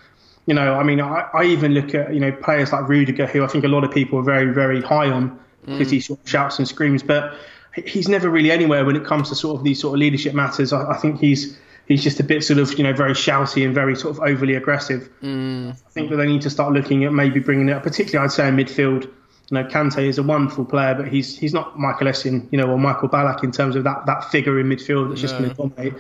you 0.47 0.55
know, 0.55 0.75
I 0.75 0.83
mean, 0.83 1.01
I, 1.01 1.29
I 1.33 1.45
even 1.45 1.73
look 1.73 1.95
at, 1.95 2.13
you 2.13 2.21
know, 2.21 2.33
players 2.33 2.73
like 2.73 2.89
Rudiger, 2.89 3.27
who 3.27 3.45
I 3.45 3.47
think 3.47 3.65
a 3.65 3.69
lot 3.69 3.85
of 3.85 3.91
people 3.91 4.19
are 4.19 4.23
very, 4.23 4.53
very 4.53 4.81
high 4.81 5.11
on 5.11 5.39
because 5.65 5.91
he 5.91 5.99
mm. 5.99 6.03
sort 6.03 6.21
of 6.21 6.29
shouts 6.29 6.59
and 6.59 6.67
screams, 6.67 7.03
but 7.03 7.35
he's 7.85 8.09
never 8.09 8.29
really 8.31 8.51
anywhere 8.51 8.85
when 8.85 8.97
it 8.97 9.05
comes 9.05 9.29
to 9.29 9.35
sort 9.35 9.57
of 9.57 9.65
these 9.65 9.81
sort 9.81 9.95
of 9.95 10.01
leadership 10.01 10.35
matters. 10.35 10.73
I, 10.73 10.93
I 10.93 10.97
think 10.97 11.21
he's 11.21 11.59
he's 11.87 12.03
just 12.03 12.21
a 12.21 12.25
bit 12.25 12.45
sort 12.45 12.59
of, 12.59 12.77
you 12.77 12.85
know, 12.85 12.93
very 12.93 13.13
shouty 13.13 13.65
and 13.65 13.75
very 13.75 13.97
sort 13.97 14.17
of 14.17 14.23
overly 14.23 14.55
aggressive. 14.55 15.09
Mm. 15.23 15.71
I 15.71 15.91
think 15.91 16.11
that 16.11 16.17
they 16.17 16.27
need 16.27 16.43
to 16.43 16.51
start 16.51 16.73
looking 16.73 17.05
at 17.05 17.13
maybe 17.13 17.41
bringing 17.41 17.69
it 17.69 17.73
up, 17.73 17.83
particularly 17.83 18.25
I'd 18.25 18.33
say 18.33 18.49
in 18.49 18.57
midfield. 18.57 19.11
You 19.51 19.55
know, 19.57 19.65
Kante 19.65 20.07
is 20.07 20.19
a 20.19 20.23
wonderful 20.23 20.65
player, 20.65 20.95
but 20.95 21.09
he's 21.09 21.39
he's 21.39 21.55
not 21.55 21.79
Michael 21.79 22.07
Essien, 22.07 22.47
you 22.51 22.59
know, 22.59 22.71
or 22.71 22.79
Michael 22.79 23.09
Ballack 23.09 23.43
in 23.43 23.51
terms 23.51 23.77
of 23.77 23.85
that 23.85 24.05
that 24.07 24.25
figure 24.31 24.61
in 24.61 24.69
midfield 24.69 25.09
that's 25.09 25.21
just 25.23 25.35
No. 25.35 25.41
going 25.41 25.51
to 25.51 25.57
dominate. 25.57 25.95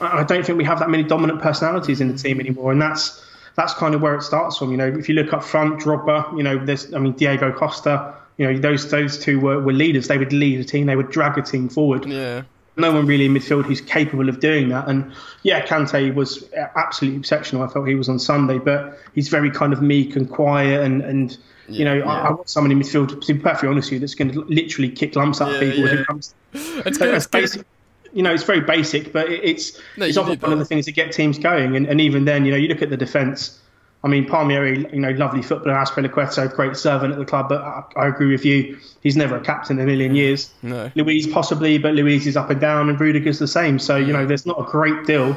I 0.00 0.24
don't 0.24 0.44
think 0.44 0.58
we 0.58 0.64
have 0.64 0.78
that 0.78 0.90
many 0.90 1.02
dominant 1.02 1.40
personalities 1.40 2.00
in 2.00 2.08
the 2.08 2.18
team 2.18 2.40
anymore, 2.40 2.72
and 2.72 2.80
that's 2.80 3.22
that's 3.54 3.72
kind 3.74 3.94
of 3.94 4.02
where 4.02 4.14
it 4.14 4.22
starts 4.22 4.58
from. 4.58 4.70
You 4.70 4.76
know, 4.76 4.86
if 4.86 5.08
you 5.08 5.14
look 5.14 5.32
up 5.32 5.42
front, 5.44 5.80
Drogba, 5.80 6.36
you 6.36 6.42
know, 6.42 6.62
there's 6.64 6.92
I 6.94 6.98
mean 6.98 7.12
Diego 7.12 7.52
Costa, 7.52 8.14
you 8.38 8.46
know, 8.46 8.58
those 8.58 8.90
those 8.90 9.18
two 9.18 9.40
were, 9.40 9.60
were 9.60 9.72
leaders. 9.72 10.08
They 10.08 10.18
would 10.18 10.32
lead 10.32 10.60
a 10.60 10.64
team. 10.64 10.86
They 10.86 10.96
would 10.96 11.10
drag 11.10 11.36
a 11.38 11.42
team 11.42 11.68
forward 11.68 12.06
Yeah. 12.06 12.42
no 12.76 12.92
one 12.92 13.06
really 13.06 13.24
in 13.26 13.32
midfield 13.34 13.64
who's 13.64 13.80
capable 13.80 14.28
of 14.28 14.40
doing 14.40 14.68
that. 14.70 14.86
And 14.88 15.12
yeah, 15.42 15.64
Kante 15.64 16.14
was 16.14 16.44
absolutely 16.76 17.20
exceptional. 17.20 17.62
I 17.62 17.68
felt 17.68 17.88
he 17.88 17.94
was 17.94 18.08
on 18.10 18.18
Sunday, 18.18 18.58
but 18.58 18.98
he's 19.14 19.28
very 19.28 19.50
kind 19.50 19.72
of 19.72 19.80
meek 19.82 20.16
and 20.16 20.28
quiet. 20.28 20.82
And, 20.82 21.00
and 21.02 21.36
you 21.68 21.84
know, 21.84 22.00
I, 22.00 22.28
I 22.28 22.30
want 22.30 22.48
someone 22.48 22.70
in 22.72 22.78
midfield, 22.78 23.20
to 23.24 23.34
be 23.34 23.40
perfectly 23.40 23.68
honest 23.68 23.88
with 23.88 23.94
you, 23.94 23.98
that's 24.00 24.14
going 24.14 24.32
to 24.32 24.40
literally 24.44 24.90
kick 24.90 25.16
lumps 25.16 25.40
out 25.40 25.48
of 25.54 25.62
Yeah, 25.62 25.70
people 25.70 25.86
yeah. 25.88 26.00
it 26.00 26.06
comes 26.06 26.34
It's 26.54 26.98
so 26.98 27.04
good. 27.06 27.14
it's 27.14 27.24
It's 27.24 27.26
basic. 27.26 27.66
You 28.12 28.22
know, 28.22 28.32
it's 28.32 28.44
very 28.44 28.60
basic, 28.60 29.12
but 29.12 29.30
it- 29.30 29.44
it's 29.44 29.80
No, 29.96 30.06
it's 30.06 30.16
often 30.16 30.38
one 30.40 30.52
of 30.52 30.58
the 30.58 30.64
things 30.64 30.86
that 30.86 30.92
get 30.92 31.12
teams 31.12 31.38
going. 31.38 31.76
And, 31.76 31.86
and 31.86 32.00
even 32.00 32.24
then, 32.24 32.44
you 32.44 32.50
know, 32.52 32.56
you 32.56 32.68
look 32.68 32.82
at 32.82 32.90
the 32.90 32.96
defence. 32.96 33.60
I 34.04 34.08
mean, 34.08 34.26
Palmieri, 34.26 34.86
you 34.92 35.00
know, 35.00 35.10
lovely 35.10 35.42
footballer, 35.42 35.74
Azpilicueta, 35.76 36.54
great 36.54 36.76
servant 36.76 37.12
at 37.12 37.18
the 37.18 37.24
club, 37.24 37.48
but 37.48 37.60
I, 37.62 37.82
I 37.96 38.06
agree 38.06 38.30
with 38.30 38.44
you. 38.44 38.78
He's 39.02 39.16
never 39.16 39.36
a 39.36 39.40
captain 39.40 39.78
in 39.78 39.82
a 39.82 39.86
million 39.86 40.14
years. 40.14 40.50
No. 40.62 40.90
Luiz 40.94 41.26
possibly, 41.26 41.78
but 41.78 41.94
Luiz 41.94 42.26
is 42.26 42.36
up 42.36 42.48
and 42.50 42.60
down, 42.60 42.88
and 42.88 43.00
Rudiger's 43.00 43.38
the 43.40 43.48
same. 43.48 43.78
So 43.80 43.96
you 43.96 44.12
know, 44.12 44.24
there's 44.24 44.46
not 44.46 44.60
a 44.60 44.64
great 44.64 45.06
deal 45.06 45.36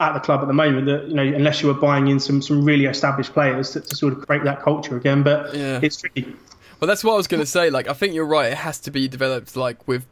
at 0.00 0.12
the 0.14 0.20
club 0.20 0.40
at 0.40 0.46
the 0.46 0.54
moment 0.54 0.86
that 0.86 1.08
you 1.08 1.14
know, 1.14 1.22
unless 1.22 1.60
you 1.62 1.68
were 1.68 1.74
buying 1.74 2.08
in 2.08 2.20
some 2.20 2.40
some 2.40 2.64
really 2.64 2.84
established 2.86 3.32
players 3.32 3.70
to, 3.72 3.80
to 3.80 3.94
sort 3.96 4.12
of 4.12 4.26
create 4.26 4.44
that 4.44 4.62
culture 4.62 4.96
again. 4.96 5.22
But 5.22 5.54
Yeah. 5.54 5.80
it's 5.82 5.96
tricky. 5.96 6.34
Well, 6.80 6.86
that's 6.86 7.02
what 7.02 7.14
I 7.14 7.16
was 7.16 7.26
going 7.26 7.40
to 7.42 7.46
say. 7.46 7.70
Like, 7.70 7.88
I 7.88 7.92
think 7.92 8.14
you're 8.14 8.24
right. 8.24 8.52
It 8.52 8.58
has 8.58 8.78
to 8.80 8.92
be 8.92 9.08
developed 9.08 9.56
like 9.56 9.88
with 9.88 10.06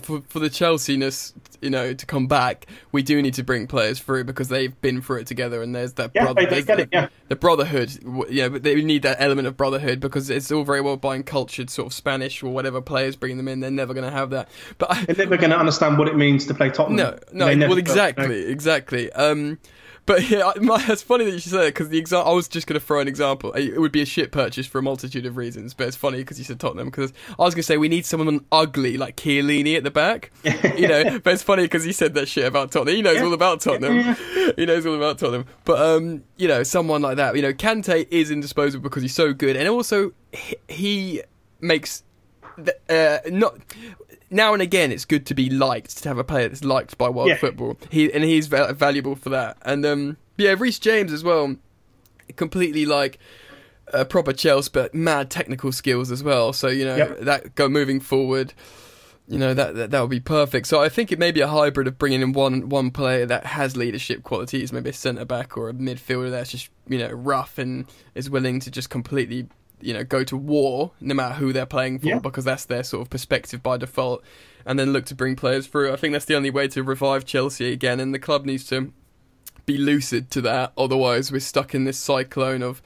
for, 0.00 0.20
for 0.22 0.38
the 0.38 0.50
Chelsea-ness, 0.50 1.32
you 1.60 1.70
know, 1.70 1.92
to 1.92 2.06
come 2.06 2.26
back. 2.26 2.66
We 2.92 3.02
do 3.02 3.20
need 3.20 3.34
to 3.34 3.42
bring 3.42 3.66
players 3.66 3.98
through 3.98 4.24
because 4.24 4.48
they've 4.48 4.78
been 4.80 5.02
through 5.02 5.20
it 5.20 5.26
together, 5.26 5.62
and 5.62 5.74
there's 5.74 5.94
that 5.94 6.12
Yeah, 6.14 6.24
brother, 6.24 6.46
there's 6.46 6.66
the, 6.66 6.80
it, 6.80 6.88
yeah. 6.92 7.08
the 7.28 7.36
brotherhood. 7.36 7.98
Yeah, 8.28 8.48
but 8.48 8.62
they 8.62 8.74
need 8.82 9.02
that 9.02 9.16
element 9.20 9.46
of 9.48 9.56
brotherhood 9.56 10.00
because 10.00 10.30
it's 10.30 10.50
all 10.50 10.64
very 10.64 10.80
well 10.80 10.96
buying 10.96 11.22
cultured 11.22 11.70
sort 11.70 11.86
of 11.86 11.92
Spanish 11.92 12.42
or 12.42 12.52
whatever 12.52 12.80
players 12.80 13.16
bringing 13.16 13.36
them 13.36 13.48
in. 13.48 13.60
They're 13.60 13.70
never 13.70 13.94
going 13.94 14.10
to 14.10 14.16
have 14.16 14.30
that. 14.30 14.48
But 14.78 14.90
I, 14.90 15.04
They're 15.04 15.16
never 15.26 15.36
going 15.36 15.50
to 15.50 15.58
understand 15.58 15.98
what 15.98 16.08
it 16.08 16.16
means 16.16 16.46
to 16.46 16.54
play 16.54 16.70
Tottenham. 16.70 16.96
no, 17.32 17.54
no. 17.54 17.68
Well, 17.68 17.78
exactly, 17.78 18.38
you 18.38 18.44
know. 18.44 18.50
exactly. 18.50 19.12
Um, 19.12 19.58
but 20.04 20.28
yeah, 20.28 20.52
my, 20.60 20.84
it's 20.88 21.02
funny 21.02 21.24
that 21.24 21.30
you 21.30 21.38
should 21.38 21.52
say 21.52 21.58
that 21.58 21.74
because 21.74 21.88
the 21.88 22.00
exa- 22.00 22.26
I 22.26 22.32
was 22.32 22.48
just 22.48 22.66
going 22.66 22.78
to 22.78 22.84
throw 22.84 23.00
an 23.00 23.08
example. 23.08 23.52
It 23.52 23.80
would 23.80 23.92
be 23.92 24.02
a 24.02 24.06
shit 24.06 24.32
purchase 24.32 24.66
for 24.66 24.78
a 24.78 24.82
multitude 24.82 25.26
of 25.26 25.36
reasons, 25.36 25.74
but 25.74 25.86
it's 25.86 25.96
funny 25.96 26.18
because 26.18 26.38
you 26.38 26.44
said 26.44 26.58
Tottenham. 26.58 26.88
Because 26.88 27.12
I 27.38 27.42
was 27.42 27.54
going 27.54 27.62
to 27.62 27.66
say 27.66 27.76
we 27.76 27.88
need 27.88 28.04
someone 28.04 28.44
ugly 28.50 28.96
like 28.96 29.16
Chiellini 29.16 29.76
at 29.76 29.84
the 29.84 29.90
back, 29.90 30.32
you 30.76 30.88
know. 30.88 31.18
but 31.20 31.34
it's 31.34 31.42
funny 31.42 31.62
because 31.62 31.84
he 31.84 31.92
said 31.92 32.14
that 32.14 32.28
shit 32.28 32.44
about 32.44 32.72
Tottenham. 32.72 32.96
He 32.96 33.02
knows 33.02 33.20
all 33.20 33.32
about 33.32 33.60
Tottenham. 33.60 34.16
he 34.56 34.66
knows 34.66 34.84
all 34.86 34.94
about 34.94 35.18
Tottenham. 35.18 35.46
But 35.64 35.80
um, 35.80 36.24
you 36.36 36.48
know, 36.48 36.62
someone 36.62 37.02
like 37.02 37.16
that. 37.16 37.36
You 37.36 37.42
know, 37.42 37.52
Kante 37.52 38.06
is 38.10 38.30
indisposable 38.30 38.82
because 38.82 39.02
he's 39.02 39.14
so 39.14 39.32
good, 39.32 39.56
and 39.56 39.68
also 39.68 40.12
he, 40.32 40.56
he 40.68 41.22
makes 41.60 42.02
the, 42.58 42.74
uh, 42.88 43.28
not 43.30 43.56
now 44.32 44.52
and 44.52 44.62
again 44.62 44.90
it's 44.90 45.04
good 45.04 45.26
to 45.26 45.34
be 45.34 45.48
liked 45.50 46.02
to 46.02 46.08
have 46.08 46.18
a 46.18 46.24
player 46.24 46.48
that's 46.48 46.64
liked 46.64 46.96
by 46.98 47.08
world 47.08 47.28
Yeah. 47.28 47.36
football 47.36 47.76
he 47.90 48.12
and 48.12 48.24
he's 48.24 48.46
va- 48.46 48.72
valuable 48.72 49.14
for 49.14 49.28
that 49.30 49.56
and 49.62 49.84
um 49.86 50.16
yeah 50.36 50.54
Reece 50.58 50.78
James 50.78 51.12
as 51.12 51.22
well 51.22 51.56
completely 52.36 52.86
like 52.86 53.18
uh, 53.92 54.04
proper 54.04 54.32
Chelsea, 54.32 54.70
but 54.72 54.94
mad 54.94 55.28
technical 55.28 55.70
skills 55.70 56.10
as 56.10 56.22
well. 56.22 56.52
So 56.54 56.68
you 56.68 56.84
know 56.84 56.96
Yep. 56.96 57.18
that 57.20 57.54
go 57.56 57.68
moving 57.68 58.00
forward. 58.00 58.54
You 59.28 59.38
know 59.38 59.52
that, 59.54 59.74
that 59.74 59.90
that 59.90 60.00
would 60.00 60.10
be 60.10 60.20
perfect. 60.20 60.66
So 60.66 60.80
I 60.82 60.88
think 60.88 61.12
it 61.12 61.18
may 61.18 61.30
be 61.30 61.40
a 61.40 61.46
hybrid 61.48 61.86
of 61.86 61.98
bringing 61.98 62.22
in 62.22 62.32
one 62.32 62.68
one 62.70 62.90
player 62.90 63.26
that 63.26 63.44
has 63.46 63.76
leadership 63.76 64.22
qualities, 64.22 64.72
maybe 64.72 64.90
a 64.90 64.92
centre 64.92 65.24
back 65.24 65.56
or 65.58 65.68
a 65.68 65.72
midfielder 65.74 66.30
that's 66.30 66.50
just 66.50 66.70
you 66.88 66.98
know 66.98 67.08
rough 67.10 67.58
and 67.58 67.86
is 68.14 68.30
willing 68.30 68.60
to 68.60 68.70
just 68.70 68.88
completely 68.88 69.46
you 69.82 69.92
know 69.94 70.04
go 70.04 70.24
to 70.24 70.36
war 70.36 70.92
no 71.00 71.14
matter 71.14 71.34
who 71.34 71.52
they're 71.52 71.66
playing 71.66 71.98
for 71.98 72.06
Yeah. 72.08 72.18
because 72.18 72.44
that's 72.44 72.64
their 72.64 72.82
sort 72.82 73.02
of 73.02 73.10
perspective 73.10 73.62
by 73.62 73.76
default, 73.76 74.22
and 74.64 74.78
then 74.78 74.92
look 74.92 75.04
to 75.06 75.14
bring 75.14 75.36
players 75.36 75.66
through. 75.66 75.92
I 75.92 75.96
think 75.96 76.12
that's 76.12 76.24
the 76.26 76.36
only 76.36 76.50
way 76.50 76.68
to 76.68 76.82
revive 76.82 77.24
Chelsea 77.24 77.72
again, 77.72 78.00
and 78.00 78.14
the 78.14 78.18
club 78.18 78.44
needs 78.46 78.64
to 78.68 78.92
be 79.66 79.78
lucid 79.78 80.30
to 80.32 80.40
that. 80.42 80.72
Otherwise, 80.76 81.30
we're 81.30 81.38
stuck 81.40 81.74
in 81.74 81.84
this 81.84 81.98
cyclone 81.98 82.62
of 82.62 82.82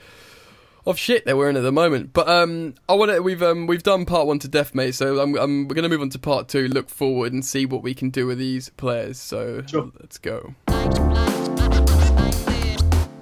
of 0.85 0.97
shit 0.99 1.25
that 1.25 1.37
we're 1.37 1.51
in 1.51 1.57
at 1.57 1.63
the 1.65 1.73
moment. 1.73 2.13
But 2.13 2.29
um, 2.29 2.75
I 2.89 2.95
want 2.95 3.11
to. 3.11 3.21
We've 3.21 3.43
um, 3.43 3.67
we've 3.67 3.83
done 3.83 4.05
part 4.07 4.27
one 4.29 4.39
to 4.41 4.47
death, 4.49 4.73
mate. 4.75 4.95
So 4.95 5.19
I'm, 5.21 5.35
I'm 5.37 5.67
we're 5.67 5.75
gonna 5.75 5.89
move 5.89 6.01
on 6.03 6.11
to 6.11 6.19
part 6.19 6.49
two. 6.49 6.69
Look 6.69 6.89
forward 6.89 7.33
and 7.33 7.45
see 7.45 7.67
what 7.67 7.83
we 7.83 7.93
can 7.95 8.11
do 8.11 8.27
with 8.27 8.39
these 8.39 8.69
players. 8.69 9.19
So 9.19 9.63
Sure. 9.67 9.91
let's 10.01 10.19
go. 10.19 10.55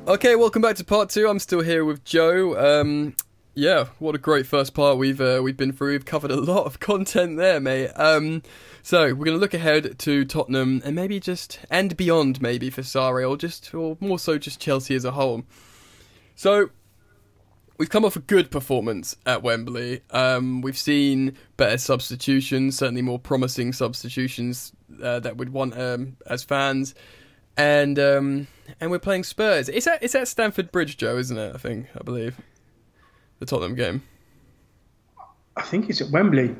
Okay, 0.06 0.36
welcome 0.36 0.60
back 0.60 0.76
to 0.76 0.84
part 0.84 1.08
two. 1.08 1.26
I'm 1.26 1.38
still 1.38 1.62
here 1.62 1.82
with 1.84 2.04
Joe. 2.04 2.80
Um, 2.80 3.14
yeah, 3.54 3.86
what 3.98 4.14
a 4.14 4.18
great 4.18 4.46
first 4.46 4.74
part 4.74 4.98
we've 4.98 5.20
uh, 5.20 5.40
we've 5.42 5.56
been 5.56 5.72
through. 5.72 5.92
We've 5.92 6.04
covered 6.04 6.32
a 6.32 6.36
lot 6.36 6.66
of 6.66 6.80
content 6.80 7.36
there, 7.36 7.60
mate. 7.60 7.90
Um, 7.94 8.42
so 8.82 9.14
we're 9.14 9.26
gonna 9.26 9.38
look 9.38 9.54
ahead 9.54 9.98
to 10.00 10.24
Tottenham 10.24 10.82
and 10.84 10.96
maybe 10.96 11.20
just 11.20 11.60
and 11.70 11.96
beyond, 11.96 12.42
maybe 12.42 12.68
for 12.68 12.82
Sarri 12.82 13.28
or 13.28 13.36
just 13.36 13.72
or 13.72 13.96
more 14.00 14.18
so 14.18 14.38
just 14.38 14.60
Chelsea 14.60 14.94
as 14.94 15.04
a 15.04 15.12
whole. 15.12 15.44
So 16.34 16.70
we've 17.78 17.90
come 17.90 18.04
off 18.04 18.16
a 18.16 18.20
good 18.20 18.50
performance 18.50 19.16
at 19.24 19.42
Wembley. 19.42 20.00
Um, 20.10 20.60
we've 20.60 20.78
seen 20.78 21.36
better 21.56 21.78
substitutions, 21.78 22.76
certainly 22.76 23.02
more 23.02 23.20
promising 23.20 23.72
substitutions 23.72 24.72
uh, 25.02 25.20
that 25.20 25.36
we'd 25.36 25.50
want 25.50 25.78
um, 25.78 26.16
as 26.26 26.42
fans, 26.42 26.96
and 27.56 28.00
um, 28.00 28.48
and 28.80 28.90
we're 28.90 28.98
playing 28.98 29.22
Spurs. 29.22 29.68
It's 29.68 29.86
at 29.86 30.02
it's 30.02 30.16
at 30.16 30.26
Stamford 30.26 30.72
Bridge, 30.72 30.96
Joe, 30.96 31.18
isn't 31.18 31.38
it? 31.38 31.54
I 31.54 31.58
think 31.58 31.86
I 31.94 32.02
believe 32.02 32.36
the 33.38 33.46
Tottenham 33.46 33.74
game. 33.74 34.02
I 35.56 35.62
think 35.62 35.88
it's 35.88 36.00
at 36.00 36.10
Wembley. 36.10 36.54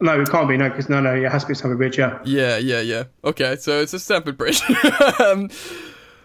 No, 0.00 0.18
it 0.20 0.30
can't 0.30 0.48
be. 0.48 0.56
No, 0.56 0.68
because 0.70 0.88
no, 0.88 1.00
no, 1.00 1.14
it 1.14 1.30
has 1.30 1.42
to 1.44 1.48
be 1.48 1.54
Stamford 1.54 1.78
Bridge. 1.78 1.98
Yeah. 1.98 2.18
Yeah, 2.24 2.56
yeah, 2.56 2.80
yeah. 2.80 3.04
Okay, 3.22 3.56
so 3.56 3.80
it's 3.80 3.92
a 3.92 4.00
Stamford 4.00 4.38
Bridge. 4.38 4.62
um, 5.20 5.50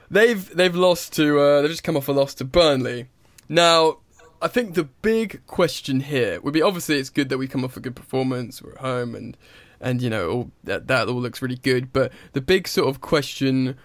they've 0.10 0.56
they've 0.56 0.76
lost 0.76 1.14
to 1.14 1.40
uh, 1.40 1.62
they've 1.62 1.72
just 1.72 1.84
come 1.84 1.98
off 1.98 2.08
a 2.08 2.12
loss 2.14 2.34
to 2.36 2.46
Burnley. 2.46 3.08
Now, 3.50 3.98
I 4.42 4.48
think 4.48 4.76
the 4.76 4.86
big 4.86 5.46
question 5.46 6.00
here 6.00 6.40
would 6.42 6.54
be 6.54 6.62
obviously 6.62 6.98
it's 7.00 7.10
good 7.10 7.30
that 7.30 7.38
we 7.38 7.48
come 7.48 7.64
off 7.66 7.76
a 7.76 7.82
good 7.82 7.96
performance. 7.96 8.62
We're 8.62 8.72
at 8.74 8.78
home 8.80 9.14
and 9.14 9.38
and 9.82 10.02
you 10.02 10.10
know 10.10 10.30
all 10.30 10.52
that 10.64 10.88
that 10.88 11.10
all 11.10 11.22
looks 11.22 11.42
really 11.42 11.58
good. 11.58 11.92
But 11.92 12.14
the 12.32 12.42
big 12.42 12.68
sort 12.70 12.88
of 12.88 13.02
question 13.02 13.78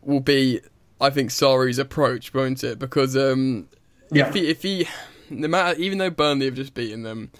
will 0.00 0.20
be, 0.20 0.60
I 1.00 1.10
think 1.10 1.30
Sarri's 1.30 1.78
approach, 1.78 2.32
won't 2.32 2.64
it? 2.64 2.78
Because 2.78 3.14
um, 3.14 3.68
Yeah. 4.10 4.28
if 4.28 4.34
he 4.34 4.48
if 4.48 4.62
he 4.62 4.88
no 5.30 5.48
matter 5.48 5.78
even 5.78 5.98
though 5.98 6.10
Burnley 6.10 6.46
have 6.46 6.54
just 6.54 6.74
beaten 6.74 7.02
them. 7.02 7.30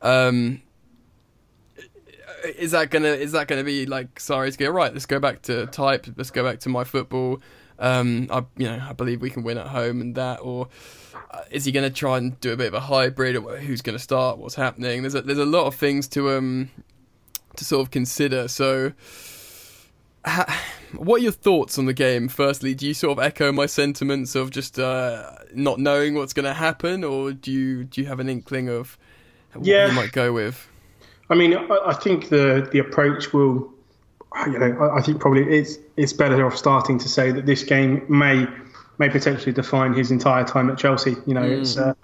Um, 0.00 0.62
is 2.56 2.72
that 2.72 2.90
gonna 2.90 3.08
is 3.08 3.32
that 3.32 3.48
gonna 3.48 3.64
be 3.64 3.86
like 3.86 4.16
Sarri's 4.16 4.56
go 4.56 4.68
right? 4.68 4.92
Let's 4.92 5.06
go 5.06 5.20
back 5.20 5.42
to 5.42 5.66
type. 5.66 6.06
Let's 6.16 6.30
go 6.30 6.42
back 6.42 6.60
to 6.60 6.68
my 6.68 6.84
football. 6.84 7.40
Um, 7.78 8.28
I 8.30 8.44
you 8.56 8.66
know 8.68 8.82
I 8.88 8.92
believe 8.92 9.20
we 9.20 9.30
can 9.30 9.42
win 9.42 9.58
at 9.58 9.68
home 9.68 10.00
and 10.00 10.14
that, 10.16 10.40
or 10.40 10.68
uh, 11.30 11.42
is 11.50 11.64
he 11.64 11.72
gonna 11.72 11.90
try 11.90 12.18
and 12.18 12.38
do 12.40 12.52
a 12.52 12.56
bit 12.56 12.68
of 12.68 12.74
a 12.74 12.80
hybrid? 12.80 13.36
Or 13.36 13.56
who's 13.56 13.82
gonna 13.82 13.98
start? 13.98 14.38
What's 14.38 14.54
happening? 14.54 15.02
There's 15.02 15.14
a, 15.14 15.22
there's 15.22 15.38
a 15.38 15.46
lot 15.46 15.66
of 15.66 15.74
things 15.74 16.08
to 16.08 16.30
um 16.30 16.70
to 17.56 17.64
sort 17.64 17.82
of 17.82 17.90
consider. 17.90 18.48
So, 18.48 18.92
what 20.96 21.20
are 21.20 21.22
your 21.24 21.32
thoughts 21.32 21.78
on 21.78 21.86
the 21.86 21.92
game? 21.92 22.28
Firstly, 22.28 22.74
do 22.74 22.86
you 22.86 22.94
sort 22.94 23.18
of 23.18 23.24
echo 23.24 23.52
my 23.52 23.66
sentiments 23.66 24.34
of 24.34 24.50
just 24.50 24.78
uh, 24.78 25.30
not 25.54 25.78
knowing 25.78 26.14
what's 26.14 26.32
gonna 26.32 26.54
happen, 26.54 27.04
or 27.04 27.32
do 27.32 27.50
you 27.50 27.84
do 27.84 28.00
you 28.00 28.06
have 28.06 28.20
an 28.20 28.28
inkling 28.28 28.68
of 28.68 28.98
what 29.54 29.66
Yeah. 29.66 29.88
you 29.88 29.92
might 29.94 30.12
go 30.12 30.32
with? 30.32 30.68
I 31.30 31.34
mean, 31.34 31.54
I, 31.54 31.78
I 31.86 31.94
think 31.94 32.28
the 32.28 32.68
the 32.72 32.78
approach 32.78 33.32
will, 33.32 33.72
you 34.46 34.58
know, 34.58 34.90
I, 34.94 35.00
think 35.00 35.20
probably 35.20 35.42
it's 35.58 35.78
it's 35.96 36.12
better 36.12 36.44
off 36.46 36.56
starting 36.56 36.98
to 36.98 37.08
say 37.08 37.32
that 37.32 37.46
this 37.46 37.64
game 37.64 38.04
may 38.08 38.46
may 38.98 39.08
potentially 39.08 39.52
define 39.52 39.94
his 39.94 40.10
entire 40.10 40.44
time 40.44 40.70
at 40.70 40.78
Chelsea. 40.78 41.16
You 41.26 41.34
know, 41.34 41.42
it's 41.42 41.76
a 41.76 41.96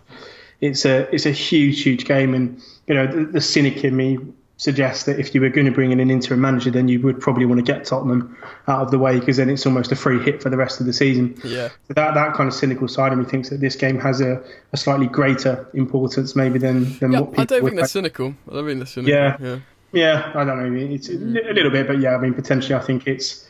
it's 0.60 0.84
a 0.84 1.12
it's 1.14 1.26
a 1.26 1.30
huge 1.30 1.82
huge 1.82 2.04
game, 2.04 2.34
and 2.34 2.60
you 2.86 2.94
know 2.94 3.06
the, 3.06 3.24
the 3.26 3.40
cynic 3.40 3.84
in 3.84 3.96
me 3.96 4.18
suggests 4.58 5.04
that 5.04 5.20
if 5.20 5.34
you 5.34 5.40
were 5.40 5.48
going 5.48 5.66
to 5.66 5.72
bring 5.72 5.92
in 5.92 6.00
an 6.00 6.10
interim 6.10 6.40
manager, 6.40 6.70
then 6.70 6.88
you 6.88 7.00
would 7.00 7.20
probably 7.20 7.46
want 7.46 7.64
to 7.64 7.72
get 7.72 7.84
Tottenham 7.84 8.36
out 8.66 8.82
of 8.82 8.90
the 8.90 8.98
way 8.98 9.18
because 9.18 9.36
then 9.36 9.48
it's 9.48 9.64
almost 9.64 9.92
a 9.92 9.96
free 9.96 10.20
hit 10.20 10.42
for 10.42 10.50
the 10.50 10.56
rest 10.56 10.80
of 10.80 10.86
the 10.86 10.92
season. 10.92 11.40
Yeah. 11.44 11.68
That 11.86 12.14
that 12.14 12.34
kind 12.34 12.48
of 12.48 12.54
cynical 12.54 12.88
side 12.88 13.12
of 13.12 13.18
me 13.18 13.24
thinks 13.24 13.50
that 13.50 13.60
this 13.60 13.76
game 13.76 13.98
has 14.00 14.20
a, 14.20 14.42
a 14.72 14.76
slightly 14.76 15.06
greater 15.06 15.68
importance 15.74 16.34
maybe 16.34 16.58
than 16.58 16.98
than 16.98 17.12
Yeah, 17.12 17.20
what 17.20 17.30
people 17.30 17.42
I 17.42 17.44
don't 17.44 17.64
think 17.64 17.76
they're 17.76 17.86
cynical. 17.86 18.34
I 18.50 18.54
don't 18.54 18.66
think 18.66 18.78
they're 18.80 18.86
cynical. 18.86 19.14
Yeah. 19.14 19.36
yeah. 19.40 19.58
yeah, 19.92 20.32
I 20.34 20.44
don't 20.44 20.74
know. 20.74 20.92
It's 20.92 21.08
a 21.08 21.12
little 21.12 21.70
bit, 21.70 21.86
but 21.86 22.00
yeah, 22.00 22.16
I 22.16 22.18
mean, 22.18 22.34
potentially, 22.34 22.74
I 22.74 22.80
think 22.80 23.06
it's 23.06 23.48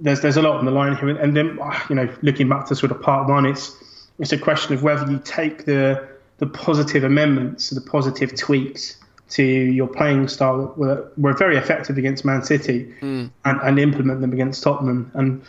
there's 0.00 0.22
there's 0.22 0.38
a 0.38 0.42
lot 0.42 0.56
on 0.56 0.64
the 0.64 0.70
line 0.70 0.96
here, 0.96 1.10
and 1.10 1.36
then 1.36 1.58
uh, 1.60 1.78
you 1.90 1.94
know, 1.94 2.08
looking 2.22 2.48
back 2.48 2.66
to 2.68 2.74
sort 2.74 2.90
of 2.90 3.02
part 3.02 3.28
one, 3.28 3.44
it's 3.44 3.76
it's 4.18 4.32
a 4.32 4.38
question 4.38 4.72
of 4.72 4.82
whether 4.82 5.10
you 5.10 5.18
take 5.18 5.66
the 5.66 6.08
the 6.38 6.46
positive 6.46 7.04
amendments, 7.04 7.68
the 7.68 7.82
positive 7.82 8.34
tweaks 8.34 8.96
to 9.30 9.42
your 9.42 9.88
playing 9.88 10.28
style 10.28 10.72
were, 10.76 11.10
were 11.16 11.34
very 11.34 11.56
effective 11.56 11.98
against 11.98 12.24
Man 12.24 12.42
City, 12.42 12.84
hmm. 13.00 13.26
and, 13.44 13.60
and 13.62 13.78
implement 13.78 14.20
them 14.20 14.32
against 14.32 14.62
Tottenham. 14.62 15.10
And 15.14 15.42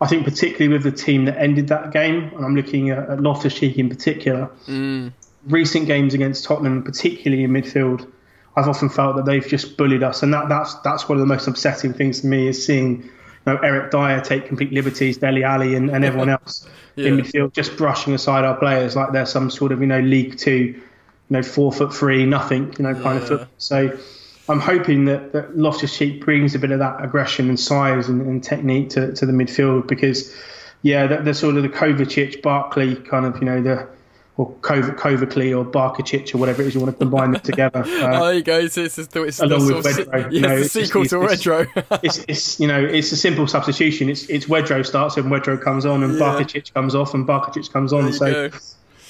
I 0.00 0.06
think 0.06 0.24
particularly 0.24 0.68
with 0.68 0.82
the 0.82 0.92
team 0.92 1.26
that 1.26 1.36
ended 1.38 1.68
that 1.68 1.92
game, 1.92 2.30
and 2.34 2.44
I'm 2.44 2.56
looking 2.56 2.90
at, 2.90 3.10
at 3.10 3.20
Loftus 3.20 3.54
Cheek 3.54 3.78
in 3.78 3.88
particular, 3.88 4.46
hmm. 4.66 5.08
recent 5.46 5.86
games 5.86 6.14
against 6.14 6.44
Tottenham, 6.44 6.82
particularly 6.82 7.44
in 7.44 7.50
midfield, 7.50 8.10
I've 8.56 8.68
often 8.68 8.88
felt 8.88 9.16
that 9.16 9.24
they've 9.24 9.46
just 9.46 9.76
bullied 9.76 10.02
us, 10.02 10.22
and 10.22 10.34
that, 10.34 10.48
that's 10.48 10.74
that's 10.76 11.08
one 11.08 11.16
of 11.16 11.20
the 11.20 11.32
most 11.32 11.46
upsetting 11.46 11.92
things 11.92 12.22
to 12.22 12.26
me 12.26 12.48
is 12.48 12.64
seeing 12.64 13.02
you 13.02 13.10
know, 13.46 13.56
Eric 13.58 13.92
Dier 13.92 14.20
take 14.20 14.46
complete 14.46 14.72
liberties, 14.72 15.18
Dele 15.18 15.44
Alli, 15.44 15.74
and, 15.76 15.90
and 15.90 16.04
everyone 16.04 16.28
else 16.40 16.68
in 16.96 17.18
midfield 17.18 17.52
just 17.52 17.76
brushing 17.76 18.14
aside 18.14 18.44
our 18.44 18.56
players 18.56 18.96
like 18.96 19.12
they're 19.12 19.26
some 19.26 19.50
sort 19.50 19.70
of 19.70 19.80
you 19.80 19.86
know 19.86 20.00
League 20.00 20.36
Two, 20.36 20.80
know 21.30 21.42
four 21.42 21.72
foot 21.72 21.94
three, 21.94 22.24
nothing, 22.26 22.74
you 22.78 22.82
know 22.84 22.94
kind 22.94 23.18
of 23.18 23.28
foot. 23.28 23.48
So 23.58 23.98
I'm 24.48 24.60
hoping 24.60 25.04
that, 25.06 25.32
that 25.32 25.56
Loftus 25.58 25.96
Cheek 25.96 26.24
brings 26.24 26.54
a 26.54 26.58
bit 26.58 26.70
of 26.70 26.78
that 26.78 27.04
aggression 27.04 27.48
and 27.48 27.60
size 27.60 28.08
and, 28.08 28.22
and 28.22 28.42
technique 28.42 28.90
to, 28.90 29.12
to 29.14 29.26
the 29.26 29.32
midfield 29.32 29.86
because 29.86 30.34
yeah, 30.82 31.06
the, 31.06 31.18
the 31.18 31.34
sort 31.34 31.56
of 31.56 31.62
the 31.64 31.68
Kovacic, 31.68 32.40
Barkley 32.40 32.94
kind 32.96 33.26
of 33.26 33.36
you 33.38 33.44
know 33.44 33.60
the 33.62 33.88
or 34.38 34.52
Kov- 34.62 34.94
Kovacli 34.94 35.50
or 35.50 35.64
Barkacic 35.68 36.32
or 36.32 36.38
whatever 36.38 36.62
it 36.62 36.68
is 36.68 36.74
you 36.76 36.80
want 36.80 36.92
to 36.94 36.98
combine 36.98 37.32
them 37.32 37.40
together. 37.42 37.82
Oh, 37.84 37.90
Uh, 38.06 38.20
there 38.26 38.34
you 38.34 38.42
go. 38.42 38.56
It's, 38.60 38.78
it's, 38.78 38.96
it's, 38.96 39.16
it's 39.16 39.40
Along 39.40 39.66
with 39.66 39.84
se- 39.84 40.04
Wedro, 40.04 40.22
yeah, 40.22 40.28
you 40.30 40.40
know, 40.40 40.56
it's 40.56 40.72
the 40.74 40.78
it's- 40.82 40.88
sequel 40.90 41.04
to 41.06 41.22
it's- 41.24 41.42
Redro. 41.42 41.98
it's, 42.04 42.18
it's 42.28 42.60
you 42.60 42.68
know 42.68 42.80
it's 42.80 43.10
a 43.10 43.16
simple 43.16 43.48
substitution. 43.48 44.08
It's 44.08 44.28
it's 44.30 44.46
Wedro 44.46 44.86
starts 44.86 45.16
and 45.16 45.26
Wedro 45.26 45.60
comes 45.60 45.84
on 45.84 46.04
and 46.04 46.14
Yeah. 46.14 46.20
Barkacic 46.20 46.72
comes 46.72 46.94
off 46.94 47.14
and 47.14 47.26
Barkacic 47.26 47.72
comes 47.72 47.92
on. 47.92 48.12
So 48.12 48.48
go. 48.48 48.56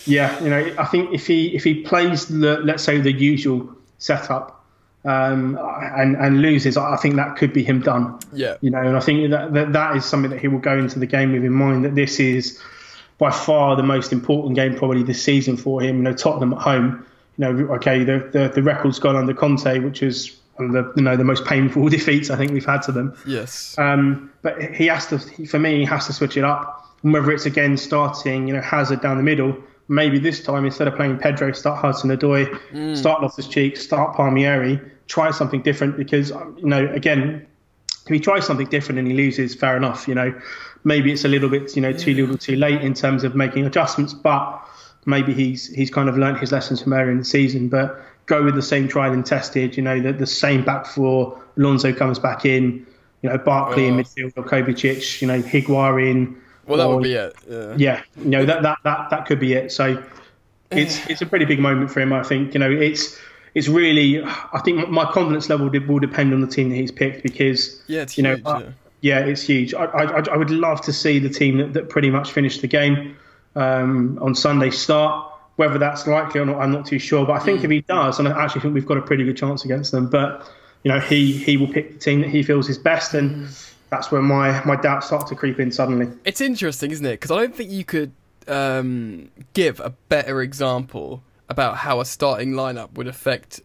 Yeah, 0.08 0.42
you 0.42 0.50
know 0.50 0.74
I 0.78 0.84
think 0.86 1.12
if 1.12 1.26
he 1.26 1.54
if 1.54 1.64
he 1.64 1.82
plays 1.82 2.26
the, 2.26 2.58
let's 2.58 2.82
say 2.82 3.00
the 3.00 3.12
usual 3.12 3.68
setup 3.98 4.64
um, 5.04 5.58
and 5.96 6.16
and 6.16 6.42
loses, 6.42 6.76
I 6.76 6.96
think 6.96 7.16
that 7.16 7.36
could 7.36 7.52
be 7.52 7.62
him 7.62 7.80
done. 7.80 8.18
Yeah. 8.32 8.56
You 8.60 8.70
know, 8.70 8.80
and 8.80 8.96
I 8.96 9.00
think 9.00 9.30
that, 9.30 9.52
that 9.54 9.72
that 9.72 9.96
is 9.96 10.04
something 10.04 10.30
that 10.30 10.40
he 10.40 10.48
will 10.48 10.58
go 10.58 10.76
into 10.76 10.98
the 10.98 11.06
game 11.06 11.32
with 11.32 11.44
in 11.44 11.52
mind 11.52 11.84
that 11.84 11.94
this 11.94 12.20
is 12.20 12.60
by 13.18 13.30
far 13.30 13.76
the 13.76 13.82
most 13.82 14.12
important 14.12 14.54
game 14.54 14.76
probably 14.76 15.02
this 15.02 15.22
season 15.22 15.56
for 15.56 15.80
him. 15.80 15.98
You 15.98 16.02
know, 16.02 16.12
Tottenham 16.12 16.52
at 16.52 16.60
home. 16.60 17.06
You 17.36 17.44
know, 17.44 17.74
okay, 17.74 18.04
the 18.04 18.28
the, 18.32 18.48
the 18.54 18.62
record's 18.62 18.98
gone 18.98 19.16
under 19.16 19.34
Conte, 19.34 19.78
which 19.80 20.02
is 20.02 20.36
one 20.56 20.74
of 20.74 20.84
the 20.84 20.92
you 20.96 21.02
know 21.02 21.16
the 21.16 21.24
most 21.24 21.44
painful 21.44 21.88
defeats 21.88 22.30
I 22.30 22.36
think 22.36 22.52
we've 22.52 22.66
had 22.66 22.82
to 22.82 22.92
them. 22.92 23.16
Yes. 23.26 23.76
Um, 23.78 24.32
but 24.42 24.60
he 24.74 24.86
has 24.86 25.06
to, 25.08 25.18
for 25.46 25.58
me, 25.58 25.78
he 25.78 25.84
has 25.84 26.06
to 26.06 26.12
switch 26.12 26.36
it 26.36 26.44
up. 26.44 26.86
And 27.02 27.12
whether 27.12 27.30
it's 27.30 27.46
again 27.46 27.76
starting, 27.76 28.48
you 28.48 28.54
know, 28.54 28.60
Hazard 28.60 29.00
down 29.00 29.16
the 29.16 29.22
middle, 29.22 29.56
maybe 29.88 30.18
this 30.18 30.42
time 30.42 30.64
instead 30.64 30.86
of 30.88 30.94
playing 30.94 31.18
Pedro, 31.18 31.52
start 31.52 31.78
Hudson 31.78 32.10
Odoi, 32.10 32.96
start 32.96 33.22
Loftus 33.22 33.48
Cheek, 33.48 33.76
start 33.76 34.14
Palmieri, 34.16 34.80
try 35.06 35.30
something 35.30 35.62
different 35.62 35.96
because 35.96 36.30
um, 36.32 36.56
you 36.58 36.66
know, 36.66 36.86
again, 36.92 37.46
if 38.06 38.12
he 38.12 38.20
tries 38.20 38.46
something 38.46 38.66
different 38.68 38.98
and 38.98 39.08
he 39.08 39.14
loses, 39.14 39.54
fair 39.54 39.76
enough. 39.76 40.06
You 40.08 40.14
know, 40.14 40.40
maybe 40.84 41.12
it's 41.12 41.24
a 41.24 41.28
little 41.28 41.48
bit, 41.48 41.74
you 41.76 41.82
know, 41.82 41.92
too 41.92 42.14
little, 42.14 42.38
too 42.38 42.56
late 42.56 42.80
in 42.82 42.94
terms 42.94 43.24
of 43.24 43.34
making 43.34 43.66
adjustments, 43.66 44.14
but 44.14 44.62
maybe 45.04 45.32
he's 45.34 45.68
he's 45.74 45.90
kind 45.90 46.08
of 46.08 46.16
learnt 46.18 46.38
his 46.38 46.52
lessons 46.52 46.82
from 46.82 46.92
earlier 46.92 47.10
in 47.10 47.18
the 47.18 47.24
season. 47.24 47.68
But 47.68 48.00
go 48.26 48.42
with 48.44 48.54
the 48.54 48.62
same 48.62 48.88
tried 48.88 49.12
and 49.12 49.24
tested. 49.26 49.76
You 49.76 49.82
know, 49.82 50.00
the, 50.00 50.12
the 50.12 50.26
same 50.26 50.64
back 50.64 50.86
four. 50.86 51.38
Alonso 51.56 51.92
comes 51.92 52.18
back 52.18 52.44
in. 52.44 52.86
You 53.22 53.30
know, 53.30 53.38
Barkley 53.38 53.86
in 53.88 53.94
Oh. 53.98 54.02
midfield 54.02 54.32
or 54.36 54.44
Kovacic. 54.44 55.20
You 55.20 55.28
know, 55.28 55.42
Higuain. 55.42 56.36
Well, 56.68 56.78
that 56.78 56.86
or- 56.86 56.96
would 56.96 57.02
be 57.02 57.14
it. 57.14 57.34
Yeah. 57.48 57.74
Yeah, 57.76 58.02
you 58.16 58.30
know 58.30 58.44
that 58.44 58.62
that 58.62 58.78
that 58.84 59.10
that 59.10 59.26
could 59.26 59.40
be 59.40 59.54
it. 59.54 59.72
So 59.72 60.02
it's 60.70 61.06
it's 61.08 61.22
a 61.22 61.26
pretty 61.26 61.44
big 61.44 61.60
moment 61.60 61.90
for 61.90 62.00
him. 62.00 62.12
I 62.12 62.22
think 62.22 62.54
you 62.54 62.60
know 62.60 62.70
it's 62.70 63.18
it's 63.54 63.68
really. 63.68 64.22
I 64.22 64.60
think 64.64 64.88
my 64.88 65.10
confidence 65.10 65.48
level 65.48 65.68
will 65.68 65.98
depend 65.98 66.32
on 66.32 66.40
the 66.40 66.46
team 66.46 66.70
that 66.70 66.76
he's 66.76 66.92
picked 66.92 67.22
because 67.22 67.82
yeah, 67.86 68.02
it's 68.02 68.18
you 68.18 68.24
huge, 68.24 68.44
know, 68.44 68.58
yeah. 68.58 68.70
yeah, 69.00 69.18
it's 69.20 69.42
huge. 69.42 69.74
I, 69.74 69.84
I, 69.84 70.20
I 70.20 70.36
would 70.36 70.50
love 70.50 70.80
to 70.82 70.92
see 70.92 71.18
the 71.18 71.28
team 71.28 71.58
that, 71.58 71.72
that 71.74 71.88
pretty 71.88 72.10
much 72.10 72.32
finished 72.32 72.60
the 72.60 72.68
game 72.68 73.16
um, 73.56 74.18
on 74.20 74.34
Sunday 74.34 74.70
start. 74.70 75.32
Whether 75.56 75.78
that's 75.78 76.06
likely 76.06 76.40
or 76.40 76.46
not, 76.46 76.60
I'm 76.60 76.70
not 76.70 76.86
too 76.86 77.00
sure. 77.00 77.26
But 77.26 77.32
I 77.32 77.40
think 77.40 77.64
if 77.64 77.70
he 77.70 77.80
does, 77.80 78.20
and 78.20 78.28
I 78.28 78.44
actually 78.44 78.60
think 78.60 78.74
we've 78.74 78.86
got 78.86 78.96
a 78.96 79.02
pretty 79.02 79.24
good 79.24 79.36
chance 79.36 79.64
against 79.64 79.90
them. 79.90 80.08
But 80.08 80.48
you 80.84 80.92
know, 80.92 81.00
he 81.00 81.32
he 81.32 81.56
will 81.56 81.66
pick 81.66 81.94
the 81.94 81.98
team 81.98 82.20
that 82.20 82.30
he 82.30 82.44
feels 82.44 82.68
is 82.68 82.78
best, 82.78 83.12
and 83.14 83.48
that's 83.90 84.10
where 84.10 84.22
my 84.22 84.62
my 84.64 84.76
doubts 84.76 85.06
start 85.06 85.26
to 85.28 85.34
creep 85.34 85.58
in 85.60 85.70
suddenly. 85.72 86.08
It's 86.24 86.40
interesting, 86.40 86.90
isn't 86.90 87.06
it? 87.06 87.12
Because 87.12 87.30
I 87.30 87.36
don't 87.36 87.54
think 87.54 87.70
you 87.70 87.84
could 87.84 88.12
um, 88.46 89.30
give 89.54 89.80
a 89.80 89.90
better 90.08 90.42
example 90.42 91.22
about 91.48 91.78
how 91.78 92.00
a 92.00 92.04
starting 92.04 92.52
lineup 92.52 92.92
would 92.94 93.06
affect 93.08 93.60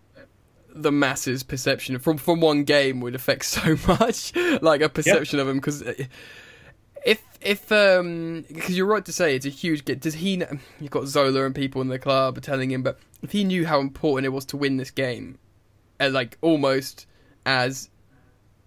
the 0.76 0.92
masses' 0.92 1.44
perception 1.44 2.00
from 2.00 2.18
from 2.18 2.40
one 2.42 2.64
game 2.64 3.00
would 3.02 3.16
affect 3.16 3.46
so 3.46 3.76
much, 3.88 4.34
like 4.62 4.82
a 4.82 4.90
perception 4.90 5.40
of 5.40 5.48
him. 5.48 5.58
Because 5.58 5.82
if 7.06 7.22
if 7.42 7.72
um 7.72 8.46
because 8.48 8.78
you're 8.78 8.88
right 8.88 9.04
to 9.06 9.12
say 9.14 9.36
it's 9.36 9.46
a 9.46 9.50
huge 9.50 9.86
get. 9.86 10.00
Does 10.00 10.16
he? 10.16 10.38
kn- 10.38 10.60
You've 10.80 10.92
got 10.92 11.08
Zola 11.08 11.46
and 11.46 11.54
people 11.54 11.82
in 11.82 11.90
the 11.90 12.00
club 12.00 12.42
telling 12.42 12.72
him, 12.72 12.82
but 12.84 12.98
if 13.22 13.32
he 13.32 13.44
knew 13.44 13.66
how 13.66 13.80
important 13.80 14.26
it 14.26 14.30
was 14.30 14.46
to 14.46 14.58
win 14.58 14.78
this 14.78 14.92
game, 14.92 15.38
uh, 16.00 16.10
like 16.10 16.38
almost 16.42 17.06
as, 17.46 17.90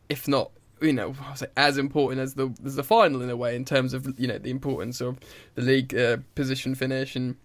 if 0.08 0.28
not. 0.28 0.50
You 0.80 0.92
know, 0.92 1.14
as 1.56 1.78
important 1.78 2.20
as 2.20 2.34
the 2.34 2.54
as 2.64 2.76
the 2.76 2.84
final 2.84 3.22
in 3.22 3.30
a 3.30 3.36
way 3.36 3.56
in 3.56 3.64
terms 3.64 3.94
of 3.94 4.18
you 4.18 4.28
know 4.28 4.38
the 4.38 4.50
importance 4.50 5.00
of 5.00 5.18
the 5.54 5.62
league 5.62 5.94
uh, 5.94 6.18
position 6.34 6.74
finish 6.74 7.16
and 7.16 7.36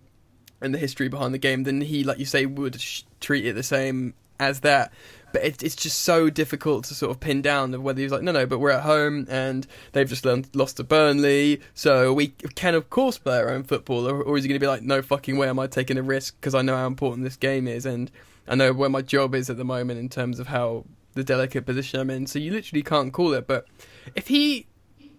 and 0.61 0.73
the 0.73 0.77
history 0.77 1.07
behind 1.07 1.33
the 1.33 1.39
game, 1.39 1.63
then 1.63 1.81
he, 1.81 2.03
like 2.03 2.19
you 2.19 2.25
say, 2.25 2.45
would 2.45 2.79
sh- 2.79 3.03
treat 3.19 3.45
it 3.45 3.53
the 3.53 3.63
same 3.63 4.13
as 4.39 4.61
that. 4.61 4.93
But 5.33 5.43
it, 5.43 5.63
it's 5.63 5.75
just 5.75 6.01
so 6.01 6.29
difficult 6.29 6.85
to 6.85 6.93
sort 6.93 7.11
of 7.11 7.19
pin 7.19 7.41
down 7.41 7.71
whether 7.83 8.01
he's 8.01 8.11
like, 8.11 8.21
no, 8.21 8.31
no, 8.31 8.45
but 8.45 8.59
we're 8.59 8.71
at 8.71 8.83
home 8.83 9.25
and 9.29 9.65
they've 9.93 10.09
just 10.09 10.25
learned, 10.25 10.49
lost 10.53 10.77
to 10.77 10.83
Burnley, 10.83 11.61
so 11.73 12.11
we 12.11 12.27
can 12.27 12.75
of 12.75 12.89
course 12.89 13.17
play 13.17 13.37
our 13.37 13.49
own 13.49 13.63
football, 13.63 14.07
or, 14.07 14.21
or 14.21 14.37
is 14.37 14.43
he 14.43 14.49
going 14.49 14.59
to 14.59 14.63
be 14.63 14.67
like, 14.67 14.81
no 14.81 15.01
fucking 15.01 15.37
way 15.37 15.47
am 15.47 15.57
I 15.57 15.67
taking 15.67 15.97
a 15.97 16.03
risk 16.03 16.35
because 16.39 16.53
I 16.53 16.61
know 16.61 16.75
how 16.75 16.85
important 16.85 17.23
this 17.23 17.37
game 17.37 17.67
is 17.67 17.85
and 17.85 18.11
I 18.47 18.55
know 18.55 18.73
where 18.73 18.89
my 18.89 19.01
job 19.01 19.33
is 19.33 19.49
at 19.49 19.57
the 19.57 19.63
moment 19.63 19.99
in 19.99 20.09
terms 20.09 20.39
of 20.39 20.47
how 20.47 20.85
the 21.13 21.23
delicate 21.23 21.65
position 21.65 21.99
I'm 21.99 22.09
in. 22.09 22.27
So 22.27 22.39
you 22.39 22.51
literally 22.51 22.83
can't 22.83 23.11
call 23.13 23.33
it. 23.33 23.47
But 23.47 23.67
if 24.15 24.27
he, 24.27 24.67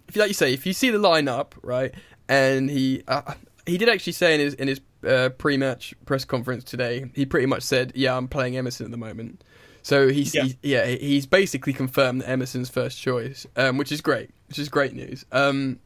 if 0.09 0.17
like 0.17 0.29
you 0.29 0.35
say, 0.35 0.53
if 0.53 0.67
you 0.67 0.73
see 0.73 0.91
the 0.91 0.99
lineup 0.99 1.53
right, 1.63 1.95
and 2.29 2.71
he 2.71 3.03
uh, 3.09 3.35
he 3.67 3.79
did 3.79 3.89
actually 3.89 4.13
say 4.15 4.35
in 4.35 4.41
his 4.41 4.55
in 4.55 4.69
his 4.69 4.81
uh, 5.07 5.31
pre-match 5.31 5.95
press 6.07 6.25
conference 6.25 6.65
today, 6.65 7.11
he 7.15 7.27
pretty 7.27 7.47
much 7.47 7.63
said, 7.63 7.93
"Yeah, 7.95 8.17
I'm 8.17 8.29
playing 8.29 8.57
Emerson 8.57 8.87
at 8.87 8.91
the 8.93 8.97
moment." 8.99 9.43
So 9.83 10.09
he's 10.09 10.33
Yeah. 10.35 10.45
he- 10.45 10.59
yeah 10.63 10.87
he's 10.87 11.27
basically 11.27 11.73
confirmed 11.73 12.21
that 12.21 12.29
Emerson's 12.29 12.69
first 12.71 13.01
choice, 13.01 13.47
um, 13.57 13.79
which 13.79 13.91
is 13.91 14.01
great, 14.01 14.31
which 14.49 14.59
is 14.59 14.69
great 14.69 14.95
news. 14.95 15.25
Um, 15.33 15.81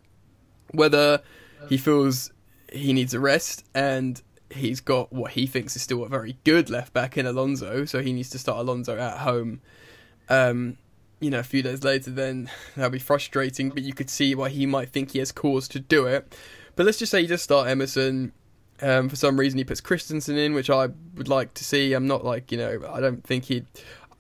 whether 0.73 1.23
he 1.69 1.77
feels 1.79 2.31
he 2.73 2.93
needs 2.93 3.15
a 3.15 3.21
rest 3.21 3.65
and 3.75 4.21
he's 4.51 4.81
got 4.81 5.13
what 5.13 5.31
he 5.33 5.47
thinks 5.47 5.77
is 5.77 5.83
still 5.83 6.05
a 6.05 6.09
very 6.09 6.37
good 6.45 6.69
left 6.69 6.93
back 6.93 7.17
in 7.17 7.25
Alonso, 7.27 7.85
so 7.85 8.03
he 8.03 8.13
needs 8.13 8.29
to 8.31 8.39
start 8.39 8.59
Alonso 8.59 8.97
at 8.99 9.19
home. 9.19 9.61
Um, 10.29 10.79
you 11.21 11.31
know, 11.31 11.39
a 11.39 11.45
few 11.45 11.63
days 11.63 11.83
later, 11.83 12.11
then 12.11 12.51
that'll 12.75 12.91
be 12.91 12.99
frustrating, 12.99 13.71
but 13.71 13.83
you 13.83 13.95
could 13.95 14.11
see 14.11 14.35
why 14.35 14.51
he 14.51 14.67
might 14.67 14.91
think 14.91 15.13
he 15.13 15.19
has 15.19 15.33
cause 15.33 15.67
to 15.69 15.81
do 15.81 16.07
it. 16.07 16.35
But 16.75 16.85
let's 16.85 16.99
just 16.99 17.11
say 17.11 17.23
you 17.23 17.29
just 17.29 17.45
start 17.45 17.69
Emerson. 17.69 18.33
Um, 18.83 19.09
for 19.09 19.17
some 19.17 19.41
reason, 19.41 19.57
he 19.57 19.65
puts 19.65 19.81
Christensen 19.81 20.37
in, 20.37 20.53
which 20.53 20.69
I 20.69 20.89
would 21.15 21.29
like 21.29 21.55
to 21.55 21.65
see. 21.65 21.95
I'm 21.95 22.07
not 22.07 22.25
like, 22.25 22.53
you 22.53 22.59
know, 22.59 22.81
I 22.91 23.01
don't 23.01 23.25
think 23.25 23.45
he'd. 23.47 23.67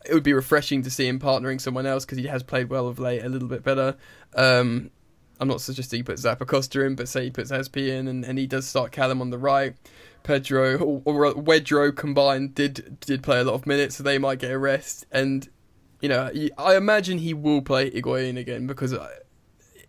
It 0.06 0.14
would 0.14 0.22
be 0.22 0.32
refreshing 0.32 0.82
to 0.82 0.90
see 0.90 1.06
him 1.06 1.18
partnering 1.18 1.60
someone 1.60 1.84
else 1.84 2.04
because 2.04 2.18
he 2.18 2.28
has 2.28 2.42
played 2.42 2.70
well 2.70 2.86
of 2.86 2.98
late, 2.98 3.24
a 3.24 3.28
little 3.28 3.48
bit 3.48 3.62
better. 3.62 3.96
Um, 4.34 4.90
I'm 5.40 5.48
not 5.48 5.60
suggesting 5.60 5.98
he 5.98 6.02
puts 6.02 6.22
Zappacosta 6.22 6.86
in, 6.86 6.94
but 6.94 7.08
say 7.08 7.24
he 7.24 7.30
puts 7.30 7.50
Azpi 7.50 7.88
in 7.88 8.08
and, 8.08 8.24
and 8.24 8.38
he 8.38 8.46
does 8.46 8.66
start 8.66 8.92
Callum 8.92 9.20
on 9.20 9.30
the 9.30 9.38
right. 9.38 9.74
Pedro 10.22 10.78
or, 10.78 11.02
or 11.04 11.34
Wedro 11.34 11.94
combined 11.94 12.54
did 12.54 12.98
did 13.00 13.22
play 13.22 13.40
a 13.40 13.44
lot 13.44 13.54
of 13.54 13.66
minutes, 13.66 13.96
so 13.96 14.02
they 14.02 14.18
might 14.18 14.38
get 14.38 14.50
a 14.50 14.58
rest. 14.58 15.06
And 15.12 15.48
you 16.06 16.10
know, 16.10 16.30
I 16.56 16.76
imagine 16.76 17.18
he 17.18 17.34
will 17.34 17.62
play 17.62 17.90
Higuain 17.90 18.38
again 18.38 18.68
because 18.68 18.94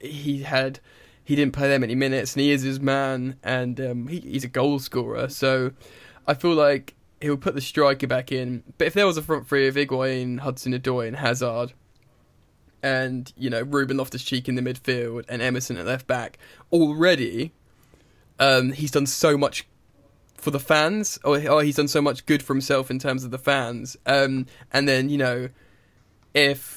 he 0.01 0.41
had 0.41 0.80
he 1.24 1.36
didn't 1.36 1.53
play 1.53 1.68
that 1.68 1.80
many 1.80 1.93
minutes, 1.93 2.34
and 2.34 2.41
he 2.41 2.49
is 2.49 2.63
his 2.63 2.80
man, 2.80 3.36
and 3.43 3.80
um, 3.80 4.07
he, 4.07 4.20
he's 4.22 4.43
a 4.43 4.47
goal 4.47 4.80
scorer. 4.80 5.30
So 5.30 5.74
I 6.26 6.34
feel 6.34 6.55
like 6.55 6.95
he'll 7.22 7.38
put 7.38 7.53
the 7.53 7.61
striker 7.61 8.07
back 8.07 8.32
in. 8.32 8.63
But 8.80 8.88
if 8.88 8.95
there 8.95 9.05
was 9.05 9.18
a 9.18 9.22
front 9.22 9.47
three 9.47 9.68
of 9.68 9.76
Higuain, 9.76 10.39
Hudson-Odoi, 10.39 11.07
and 11.07 11.18
Hazard, 11.18 11.74
and 12.82 13.32
you 13.38 13.51
know 13.51 13.61
Ruben 13.61 13.97
Loftus-Cheek 13.97 14.49
in 14.49 14.55
the 14.55 14.63
midfield 14.63 15.26
and 15.30 15.39
Emerson 15.39 15.78
at 15.78 15.86
left 15.86 16.07
back, 16.07 16.39
already 16.72 17.53
um, 18.39 18.72
he's 18.72 18.89
done 18.89 19.05
so 19.05 19.38
much 19.38 19.68
for 20.34 20.49
the 20.49 20.59
fans, 20.59 21.20
or, 21.24 21.47
or 21.47 21.61
he's 21.61 21.76
done 21.76 21.88
so 21.88 22.01
much 22.01 22.26
good 22.26 22.41
for 22.41 22.55
himself 22.55 22.89
in 22.89 22.97
terms 22.97 23.24
of 23.24 23.30
the 23.30 23.38
fans. 23.38 23.97
Um, 24.07 24.47
and 24.74 24.88
then 24.88 25.09
you 25.09 25.20
know, 25.20 25.49
if 26.38 26.75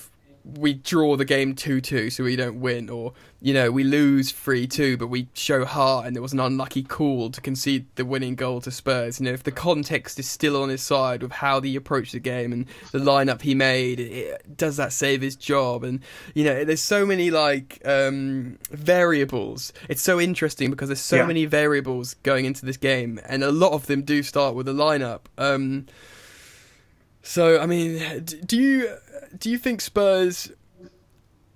we 0.56 0.72
draw 0.72 1.16
the 1.16 1.24
game 1.26 1.54
two 1.54 1.82
two, 1.82 2.08
so 2.08 2.24
we 2.24 2.34
don't 2.34 2.60
win, 2.60 2.88
or 2.88 3.12
you 3.42 3.52
know 3.52 3.70
we 3.70 3.84
lose 3.84 4.32
three 4.32 4.66
two, 4.66 4.96
but 4.96 5.08
we 5.08 5.28
show 5.34 5.66
heart, 5.66 6.06
and 6.06 6.16
it 6.16 6.20
was 6.20 6.32
an 6.32 6.40
unlucky 6.40 6.82
call 6.82 7.28
to 7.30 7.42
concede 7.42 7.84
the 7.96 8.06
winning 8.06 8.34
goal 8.36 8.62
to 8.62 8.70
Spurs. 8.70 9.20
You 9.20 9.26
know, 9.26 9.32
if 9.32 9.42
the 9.42 9.52
context 9.52 10.18
is 10.18 10.26
still 10.26 10.60
on 10.62 10.70
his 10.70 10.80
side 10.80 11.22
with 11.22 11.32
how 11.32 11.60
he 11.60 11.76
approached 11.76 12.12
the 12.12 12.20
game 12.20 12.54
and 12.54 12.64
the 12.90 12.98
lineup 12.98 13.42
he 13.42 13.54
made, 13.54 14.00
it, 14.00 14.56
does 14.56 14.78
that 14.78 14.94
save 14.94 15.20
his 15.20 15.36
job? 15.36 15.84
And 15.84 16.00
you 16.34 16.44
know, 16.44 16.64
there's 16.64 16.82
so 16.82 17.04
many 17.04 17.30
like 17.30 17.78
um, 17.84 18.58
variables. 18.70 19.74
It's 19.90 20.02
so 20.02 20.18
interesting 20.18 20.70
because 20.70 20.88
there's 20.88 21.00
so 21.02 21.16
Yeah. 21.16 21.26
many 21.26 21.44
variables 21.44 22.14
going 22.22 22.46
into 22.46 22.64
this 22.64 22.78
game, 22.78 23.20
and 23.28 23.44
a 23.44 23.52
lot 23.52 23.72
of 23.72 23.86
them 23.88 24.02
do 24.02 24.22
start 24.22 24.54
with 24.54 24.64
the 24.64 24.74
lineup. 24.74 25.20
Um, 25.36 25.84
so 27.22 27.60
I 27.60 27.66
mean, 27.66 28.24
do 28.46 28.56
you 28.56 28.96
do 29.38 29.50
you 29.50 29.58
think 29.58 29.80
Spurs 29.80 30.50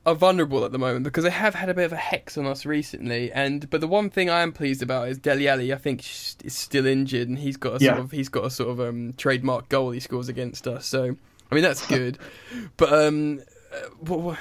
are 0.06 0.14
vulnerable 0.14 0.64
at 0.64 0.72
the 0.72 0.78
moment 0.78 1.02
because 1.04 1.24
they 1.24 1.30
have 1.30 1.54
had 1.54 1.68
a 1.68 1.74
bit 1.74 1.86
of 1.86 1.92
a 1.92 1.96
hex 1.96 2.36
on 2.36 2.46
us 2.46 2.66
recently? 2.66 3.32
And 3.32 3.68
but 3.70 3.80
the 3.80 3.88
one 3.88 4.10
thing 4.10 4.30
I 4.30 4.42
am 4.42 4.52
pleased 4.52 4.82
about 4.82 5.08
is 5.08 5.18
Dele 5.18 5.48
Alli. 5.48 5.72
I 5.72 5.76
think 5.76 6.00
is 6.00 6.36
still 6.48 6.86
injured, 6.86 7.28
and 7.28 7.38
he's 7.38 7.56
got 7.56 7.80
a 7.80 7.84
sort 7.84 7.98
of 7.98 8.10
he's 8.10 8.28
got 8.28 8.44
a 8.44 8.50
sort 8.50 8.70
of 8.70 8.80
um, 8.80 9.14
trademark 9.16 9.68
goal 9.68 9.90
he 9.90 10.00
scores 10.00 10.28
against 10.28 10.66
us. 10.66 10.86
So 10.86 11.16
I 11.50 11.54
mean 11.54 11.64
that's 11.64 11.86
good. 11.86 12.18
but 12.76 12.92
um, 12.92 13.40
uh, 13.72 13.88
what, 14.00 14.20
what, 14.20 14.38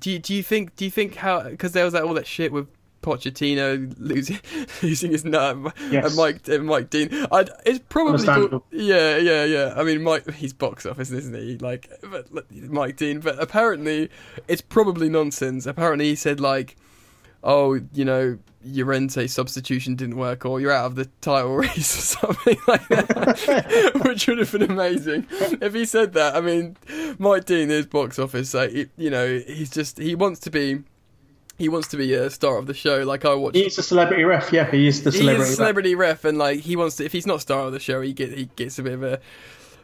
do 0.00 0.10
you 0.10 0.18
do 0.18 0.34
you 0.34 0.42
think 0.42 0.76
do 0.76 0.84
you 0.84 0.90
think 0.90 1.16
how 1.16 1.48
because 1.48 1.72
there 1.72 1.84
was 1.84 1.94
that, 1.94 2.04
all 2.04 2.14
that 2.14 2.26
shit 2.26 2.52
with. 2.52 2.68
Pochettino 3.02 3.94
losing 3.98 4.38
losing 4.82 5.12
his 5.12 5.24
nut, 5.24 5.56
Yes. 5.90 6.06
and 6.06 6.16
Mike 6.16 6.48
and 6.48 6.66
Mike 6.66 6.90
Dean. 6.90 7.08
I'd, 7.30 7.50
it's 7.64 7.80
probably 7.88 8.26
yeah, 8.70 9.16
yeah, 9.16 9.44
yeah. 9.44 9.74
I 9.76 9.82
mean, 9.84 10.02
Mike, 10.02 10.30
he's 10.32 10.52
box 10.52 10.84
office, 10.86 11.10
isn't 11.10 11.34
he? 11.36 11.56
Like, 11.58 11.90
but, 12.10 12.32
like, 12.32 12.50
Mike 12.52 12.96
Dean. 12.96 13.20
But 13.20 13.40
apparently, 13.42 14.10
it's 14.48 14.60
probably 14.62 15.08
nonsense. 15.08 15.66
Apparently, 15.66 16.06
he 16.06 16.14
said 16.16 16.40
like, 16.40 16.76
"Oh, 17.44 17.80
you 17.92 18.04
know, 18.04 18.38
Llorente 18.64 19.26
substitution 19.28 19.94
didn't 19.94 20.16
work, 20.16 20.44
or 20.44 20.60
you're 20.60 20.72
out 20.72 20.86
of 20.86 20.94
the 20.96 21.06
title 21.20 21.54
race, 21.56 21.96
or 21.96 22.18
something 22.18 22.58
like 22.66 22.86
that," 22.88 24.00
which 24.04 24.26
would 24.26 24.38
have 24.38 24.50
been 24.52 24.62
amazing 24.70 25.26
if 25.30 25.72
he 25.72 25.84
said 25.84 26.12
that. 26.14 26.34
I 26.36 26.40
mean, 26.40 26.76
Mike 27.18 27.44
Dean 27.44 27.70
is 27.70 27.86
box 27.86 28.18
office, 28.18 28.50
so 28.50 28.68
he, 28.68 28.88
you 28.96 29.10
know, 29.10 29.38
he's 29.46 29.70
just 29.70 29.98
he 29.98 30.14
wants 30.14 30.40
to 30.40 30.50
be. 30.50 30.82
He 31.58 31.68
wants 31.68 31.88
to 31.88 31.96
be 31.96 32.14
a 32.14 32.30
star 32.30 32.56
of 32.56 32.66
the 32.66 32.74
show, 32.74 33.02
like 33.02 33.24
I 33.24 33.34
watched 33.34 33.56
He's 33.56 33.76
a 33.78 33.82
celebrity 33.82 34.22
ref. 34.22 34.52
Yeah, 34.52 34.70
he 34.70 34.86
is 34.86 35.02
the 35.02 35.10
celebrity. 35.10 35.42
is 35.42 35.48
a 35.48 35.50
ref. 35.50 35.56
celebrity 35.56 35.94
ref, 35.96 36.24
and 36.24 36.38
like 36.38 36.60
he 36.60 36.76
wants 36.76 36.96
to. 36.96 37.04
If 37.04 37.12
he's 37.12 37.26
not 37.26 37.40
star 37.40 37.62
of 37.62 37.72
the 37.72 37.80
show, 37.80 38.00
he 38.00 38.12
get 38.12 38.30
he 38.32 38.48
gets 38.54 38.78
a 38.78 38.82
bit 38.84 38.92
of 38.92 39.02
a 39.02 39.20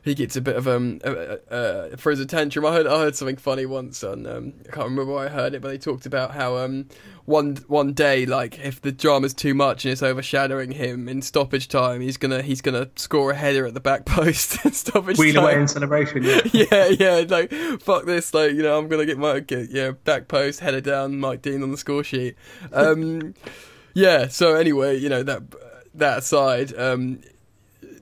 he 0.05 0.15
gets 0.15 0.37
a 0.37 0.41
bit 0.43 0.57
of 0.57 0.69
um 0.69 1.01
uh, 1.05 1.37
uh, 1.51 1.97
throws 1.97 2.21
a 2.21 2.27
tantrum. 2.27 2.67
I 2.67 2.73
heard 2.73 2.87
I 2.87 2.99
heard 2.99 3.17
something 3.17 3.37
funny 3.37 3.65
once 3.65 4.05
on 4.05 4.27
um 4.27 4.53
I 4.69 4.73
can't 4.73 4.91
remember 4.91 5.15
where 5.15 5.27
I 5.27 5.31
heard 5.31 5.55
it, 5.55 5.63
but 5.63 5.69
they 5.69 5.79
talked 5.79 6.05
about 6.05 6.33
how 6.33 6.59
um 6.59 6.87
one 7.25 7.57
one 7.69 7.95
day 7.95 8.27
like 8.27 8.59
if 8.59 8.83
the 8.83 8.93
drama's 8.93 9.33
too 9.33 9.55
much 9.55 9.87
and 9.87 9.93
it's 9.93 10.03
overshadowing 10.03 10.73
him 10.73 11.09
in 11.09 11.23
stoppage 11.23 11.69
time, 11.69 12.03
he's 12.03 12.19
gonna 12.19 12.43
he's 12.43 12.61
gonna 12.61 12.91
score 12.97 13.31
a 13.31 13.35
header 13.35 13.67
at 13.67 13.73
the 13.73 13.81
back 13.81 14.05
post 14.07 14.63
in 14.65 14.73
stoppage 14.73 15.17
Wheel 15.17 15.35
time 15.35 15.45
away 15.45 15.61
in 15.61 15.69
celebration. 15.69 16.23
Yeah. 16.23 16.41
yeah, 16.53 16.87
yeah, 16.89 17.25
like 17.27 17.51
fuck 17.81 18.05
this, 18.05 18.35
like 18.35 18.53
you 18.53 18.63
know, 18.63 18.79
I'm 18.79 18.89
gonna 18.89 19.07
get 19.07 19.17
my 19.17 19.41
get 19.41 19.71
yeah 19.71 19.93
back 19.93 20.29
post 20.29 20.61
header 20.61 20.83
down, 20.83 21.19
Mike 21.19 21.41
Dean 21.41 21.63
on 21.63 21.71
the 21.71 21.79
score 21.79 22.05
sheet. 22.05 22.37
Um, 22.73 23.35
yeah. 23.95 24.29
So 24.29 24.55
anyway, 24.55 24.99
you 24.99 25.09
know 25.09 25.23
that 25.23 25.43
that 25.95 26.19
aside, 26.19 26.77
um, 26.77 27.21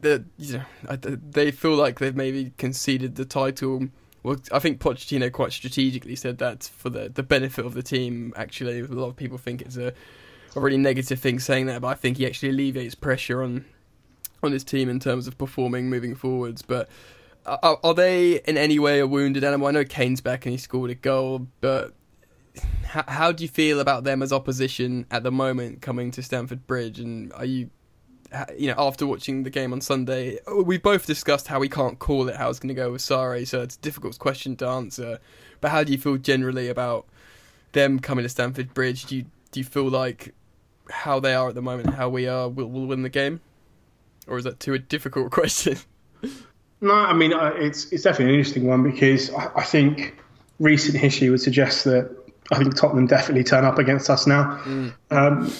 they 0.03 1.51
feel 1.51 1.75
like 1.75 1.99
they've 1.99 2.17
maybe 2.17 2.53
conceded 2.59 3.17
the 3.17 3.25
title. 3.25 3.89
Well, 4.23 4.37
I 4.53 4.59
think 4.59 4.81
Pochettino 4.81 5.33
quite 5.33 5.53
strategically 5.53 6.17
said 6.17 6.39
that 6.39 6.65
for 6.65 6.91
the 6.91 7.09
the 7.09 7.23
benefit 7.23 7.65
of 7.65 7.75
the 7.75 7.83
team. 7.83 8.33
Actually, 8.37 8.81
a 8.81 8.87
lot 8.87 9.09
of 9.09 9.17
people 9.17 9.39
think 9.39 9.63
it's 9.63 9.77
a 9.77 9.93
a 10.55 10.61
really 10.61 10.77
negative 10.77 11.19
thing 11.19 11.39
saying 11.39 11.67
that, 11.67 11.81
but 11.81 11.89
I 11.89 11.95
think 11.95 12.19
he 12.19 12.27
actually 12.27 12.51
alleviates 12.51 12.95
pressure 12.95 13.43
on 13.43 13.65
on 14.43 14.53
his 14.53 14.65
team 14.65 14.89
in 14.89 15.01
terms 15.01 15.27
of 15.27 15.39
performing 15.39 15.89
moving 15.89 16.15
forwards. 16.15 16.63
But 16.63 16.89
uh, 17.47 17.59
are, 17.63 17.81
are 17.83 17.95
they 17.95 18.41
in 18.41 18.57
any 18.57 18.79
way 18.79 18.99
a 18.99 19.07
wounded 19.07 19.45
animal? 19.45 19.69
I 19.69 19.71
know 19.71 19.85
Kane's 19.85 20.21
back 20.21 20.47
and 20.47 20.53
he 20.53 20.59
scored 20.59 20.91
a 20.91 20.95
goal, 20.95 21.47
but 21.61 21.93
how, 22.85 23.05
how 23.07 23.33
do 23.33 23.45
you 23.45 23.49
feel 23.49 23.81
about 23.81 24.05
them 24.05 24.23
as 24.23 24.33
opposition 24.33 25.07
at 25.11 25.23
the 25.23 25.33
moment 25.33 25.81
coming 25.81 26.11
to 26.13 26.23
Stamford 26.23 26.67
Bridge? 26.67 26.99
And 26.99 27.33
are 27.35 27.45
you, 27.45 27.71
you 28.57 28.68
know, 28.68 28.74
after 28.78 29.07
watching 29.07 29.43
the 29.43 29.51
game 29.51 29.72
on 29.72 29.80
Sunday, 29.80 30.39
we 30.64 30.78
both 30.78 31.07
discussed 31.07 31.49
how 31.49 31.59
we 31.59 31.68
can't 31.68 31.99
call 31.99 32.28
it 32.28 32.37
how 32.37 32.51
it's 32.51 32.59
going 32.59 32.68
to 32.68 32.74
go 32.74 32.93
with 32.93 33.03
Sarri, 33.03 33.47
so 33.47 33.62
it's 33.62 33.76
a 33.76 33.80
difficult 33.80 34.18
question 34.18 34.57
to 34.57 34.66
answer. 34.66 35.18
But 35.61 35.70
how 35.70 35.85
do 35.85 35.93
you 35.93 35.99
feel 35.99 36.16
generally 36.16 36.68
about 36.68 37.07
them 37.72 37.99
coming 37.99 38.24
to 38.24 38.28
Stamford 38.28 38.74
Bridge? 38.74 39.07
Do 39.07 39.16
you 39.16 39.26
do 39.51 39.61
you 39.61 39.64
feel 39.64 39.89
like 39.89 40.35
how 40.91 41.20
they 41.20 41.35
are 41.35 41.49
at 41.49 41.55
the 41.55 41.62
moment, 41.62 41.95
how 41.95 42.09
we 42.09 42.26
are, 42.26 42.49
will 42.49 42.70
will 42.70 42.87
win 42.87 43.03
the 43.03 43.09
game, 43.09 43.41
or 44.26 44.39
is 44.39 44.45
that 44.45 44.61
too 44.61 44.74
a 44.74 44.78
difficult 44.78 45.30
question? 45.30 45.76
No, 46.80 46.95
I 46.95 47.12
mean 47.12 47.33
it's 47.35 47.93
it's 47.93 48.03
definitely 48.03 48.35
an 48.35 48.41
interesting 48.41 48.66
one 48.66 48.83
because 48.83 49.33
I, 49.33 49.51
I 49.57 49.64
think 49.64 50.16
recent 50.59 50.97
history 50.97 51.30
would 51.30 51.41
suggest 51.41 51.85
that 51.85 52.11
I 52.51 52.59
think 52.59 52.76
Tottenham 52.76 53.07
definitely 53.07 53.45
turn 53.45 53.64
up 53.64 53.78
against 53.78 54.11
us 54.11 54.26
now. 54.26 54.61
Mm. 54.64 54.95
Um, 55.11 55.53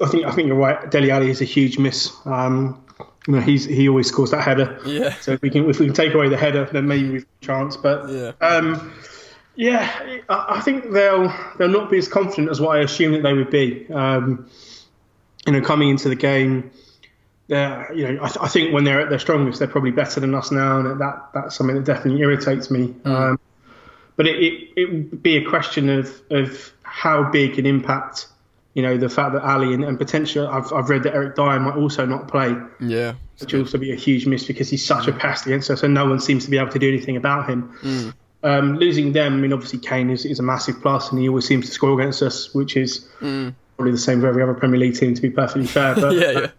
I 0.00 0.06
think 0.06 0.24
I 0.24 0.32
think 0.32 0.48
you're 0.48 0.56
right. 0.56 0.90
Dele 0.90 1.10
Alli 1.10 1.30
is 1.30 1.40
a 1.40 1.44
huge 1.44 1.78
miss. 1.78 2.12
Um, 2.24 2.84
you 3.26 3.34
know, 3.34 3.40
he's 3.40 3.64
he 3.64 3.88
always 3.88 4.08
scores 4.08 4.30
that 4.30 4.42
header. 4.42 4.80
Yeah. 4.86 5.14
So 5.14 5.32
if 5.32 5.42
we 5.42 5.50
can 5.50 5.68
if 5.68 5.78
we 5.78 5.86
can 5.86 5.94
take 5.94 6.14
away 6.14 6.28
the 6.28 6.36
header, 6.36 6.68
then 6.72 6.86
maybe 6.86 7.10
we've 7.10 7.26
a 7.42 7.44
chance. 7.44 7.76
But 7.76 8.08
yeah, 8.08 8.32
um, 8.40 8.92
yeah, 9.56 10.20
I 10.28 10.60
think 10.60 10.92
they'll 10.92 11.32
they'll 11.58 11.68
not 11.68 11.90
be 11.90 11.98
as 11.98 12.08
confident 12.08 12.48
as 12.48 12.60
what 12.60 12.76
I 12.76 12.80
assumed 12.82 13.16
that 13.16 13.22
they 13.22 13.34
would 13.34 13.50
be. 13.50 13.86
Um, 13.92 14.48
you 15.46 15.52
know, 15.52 15.60
coming 15.60 15.88
into 15.88 16.08
the 16.08 16.14
game, 16.14 16.70
they're, 17.48 17.92
you 17.94 18.06
know, 18.06 18.22
I, 18.22 18.28
th- 18.28 18.38
I, 18.40 18.48
think 18.48 18.74
when 18.74 18.84
they're 18.84 19.00
at 19.00 19.08
their 19.08 19.18
strongest, 19.18 19.58
they're 19.58 19.68
probably 19.68 19.90
better 19.90 20.20
than 20.20 20.34
us 20.34 20.50
now, 20.50 20.78
and 20.78 21.00
that 21.00 21.30
that's 21.34 21.56
something 21.56 21.76
that 21.76 21.84
definitely 21.84 22.20
irritates 22.20 22.70
me. 22.70 22.88
Mm. 22.88 23.06
Um, 23.06 23.40
but 24.16 24.26
it, 24.26 24.36
it, 24.42 24.68
it 24.76 24.92
would 24.92 25.22
be 25.22 25.36
a 25.36 25.44
question 25.48 25.88
of 25.88 26.20
of 26.30 26.72
how 26.82 27.28
big 27.30 27.58
an 27.58 27.66
impact, 27.66 28.26
you 28.78 28.82
know, 28.82 28.96
the 28.96 29.08
fact 29.08 29.32
that 29.32 29.42
Alli 29.42 29.74
and, 29.74 29.82
and 29.82 29.98
potentially 29.98 30.46
I've 30.46 30.72
I've 30.72 30.88
read 30.88 31.02
that 31.02 31.12
Eric 31.12 31.34
Dier 31.34 31.58
might 31.58 31.74
also 31.74 32.06
not 32.06 32.28
play. 32.28 32.54
Yeah, 32.78 33.14
which 33.40 33.52
would 33.52 33.62
also 33.62 33.76
be 33.76 33.90
a 33.90 33.96
huge 33.96 34.24
miss 34.24 34.44
because 34.44 34.70
he's 34.70 34.86
such 34.86 35.06
mm. 35.06 35.16
a 35.16 35.18
pest 35.18 35.46
against 35.46 35.68
us, 35.68 35.82
and 35.82 35.92
no 35.92 36.06
one 36.06 36.20
seems 36.20 36.44
to 36.44 36.50
be 36.50 36.58
able 36.58 36.70
to 36.70 36.78
do 36.78 36.86
anything 36.86 37.16
about 37.16 37.50
him. 37.50 37.76
Mm. 37.82 38.14
Um, 38.44 38.76
losing 38.76 39.10
them, 39.10 39.32
I 39.32 39.36
mean, 39.36 39.52
obviously 39.52 39.80
Kane 39.80 40.10
is, 40.10 40.24
is 40.24 40.38
a 40.38 40.44
massive 40.44 40.80
plus, 40.80 41.10
and 41.10 41.20
he 41.20 41.28
always 41.28 41.44
seems 41.44 41.66
to 41.66 41.72
score 41.72 42.00
against 42.00 42.22
us, 42.22 42.54
which 42.54 42.76
is 42.76 43.08
mm. 43.18 43.52
probably 43.76 43.90
the 43.90 43.98
same 43.98 44.20
for 44.20 44.28
every 44.28 44.44
other 44.44 44.54
Premier 44.54 44.78
League 44.78 44.94
team, 44.94 45.12
to 45.12 45.20
be 45.20 45.30
perfectly 45.30 45.66
fair. 45.66 45.96
But 45.96 46.14
yeah, 46.14 46.30
yeah 46.30 46.50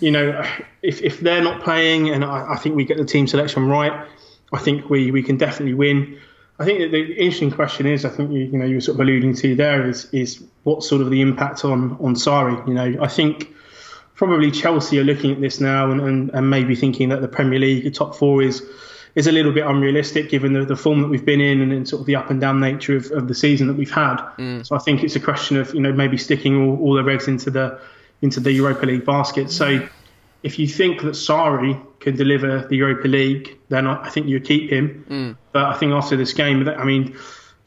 you 0.00 0.10
know, 0.10 0.42
if, 0.82 1.02
if 1.02 1.20
they're 1.20 1.42
not 1.42 1.62
playing 1.62 2.08
and 2.08 2.24
I, 2.24 2.54
I, 2.54 2.56
think 2.56 2.74
we 2.74 2.84
get 2.84 2.96
the 2.96 3.04
team 3.04 3.26
selection 3.26 3.68
right, 3.68 4.06
I 4.52 4.58
think 4.58 4.88
we, 4.88 5.10
we 5.10 5.22
can 5.22 5.36
definitely 5.36 5.74
win. 5.74 6.18
I 6.60 6.64
think 6.66 6.92
the 6.92 7.14
interesting 7.14 7.50
question 7.50 7.86
is, 7.86 8.04
I 8.04 8.10
think 8.10 8.30
you, 8.30 8.40
you 8.40 8.58
know 8.58 8.66
you 8.66 8.74
were 8.74 8.80
sort 8.82 8.96
of 8.96 9.00
alluding 9.00 9.34
to 9.36 9.56
there 9.56 9.88
is 9.88 10.04
is 10.12 10.44
what 10.64 10.84
sort 10.84 11.00
of 11.00 11.10
the 11.10 11.22
impact 11.22 11.64
on 11.64 11.92
on 12.00 12.14
Sarri. 12.14 12.68
You 12.68 12.74
know, 12.74 13.02
I 13.02 13.08
think 13.08 13.54
probably 14.14 14.50
Chelsea 14.50 15.00
are 15.00 15.04
looking 15.04 15.32
at 15.32 15.40
this 15.40 15.58
now 15.58 15.90
and, 15.90 16.02
and, 16.02 16.30
and 16.34 16.50
maybe 16.50 16.76
thinking 16.76 17.08
that 17.08 17.22
the 17.22 17.28
Premier 17.28 17.58
League, 17.58 17.84
the 17.84 17.90
top 17.90 18.14
four, 18.14 18.42
is 18.42 18.62
is 19.14 19.26
a 19.26 19.32
little 19.32 19.52
bit 19.52 19.66
unrealistic 19.66 20.28
given 20.28 20.52
the, 20.52 20.66
the 20.66 20.76
form 20.76 21.00
that 21.00 21.08
we've 21.08 21.24
been 21.24 21.40
in 21.40 21.62
and, 21.62 21.72
and 21.72 21.88
sort 21.88 22.00
of 22.00 22.06
the 22.06 22.14
up 22.14 22.28
and 22.28 22.42
down 22.42 22.60
nature 22.60 22.94
of, 22.94 23.10
of 23.12 23.26
the 23.26 23.34
season 23.34 23.66
that 23.66 23.74
we've 23.74 23.90
had. 23.90 24.16
Mm. 24.36 24.64
So 24.64 24.76
I 24.76 24.78
think 24.78 25.02
it's 25.02 25.16
a 25.16 25.20
question 25.20 25.56
of 25.56 25.72
you 25.72 25.80
know 25.80 25.94
maybe 25.94 26.18
sticking 26.18 26.62
all, 26.62 26.78
all 26.82 26.94
their 26.94 27.08
eggs 27.08 27.26
into 27.26 27.50
the 27.50 27.80
into 28.20 28.38
the 28.38 28.52
Europa 28.52 28.84
League 28.84 29.06
basket. 29.06 29.50
So 29.50 29.88
if 30.42 30.58
you 30.58 30.66
think 30.66 31.02
that 31.02 31.14
Sarri 31.14 31.80
can 32.00 32.16
deliver 32.16 32.66
the 32.66 32.76
Europa 32.76 33.08
League, 33.08 33.58
then 33.68 33.86
I 33.86 34.08
think 34.08 34.26
you 34.26 34.40
keep 34.40 34.70
him. 34.70 35.04
Mm. 35.08 35.36
But 35.52 35.66
I 35.66 35.74
think 35.74 35.92
after 35.92 36.16
this 36.16 36.32
game, 36.32 36.66
I 36.68 36.84
mean, 36.84 37.16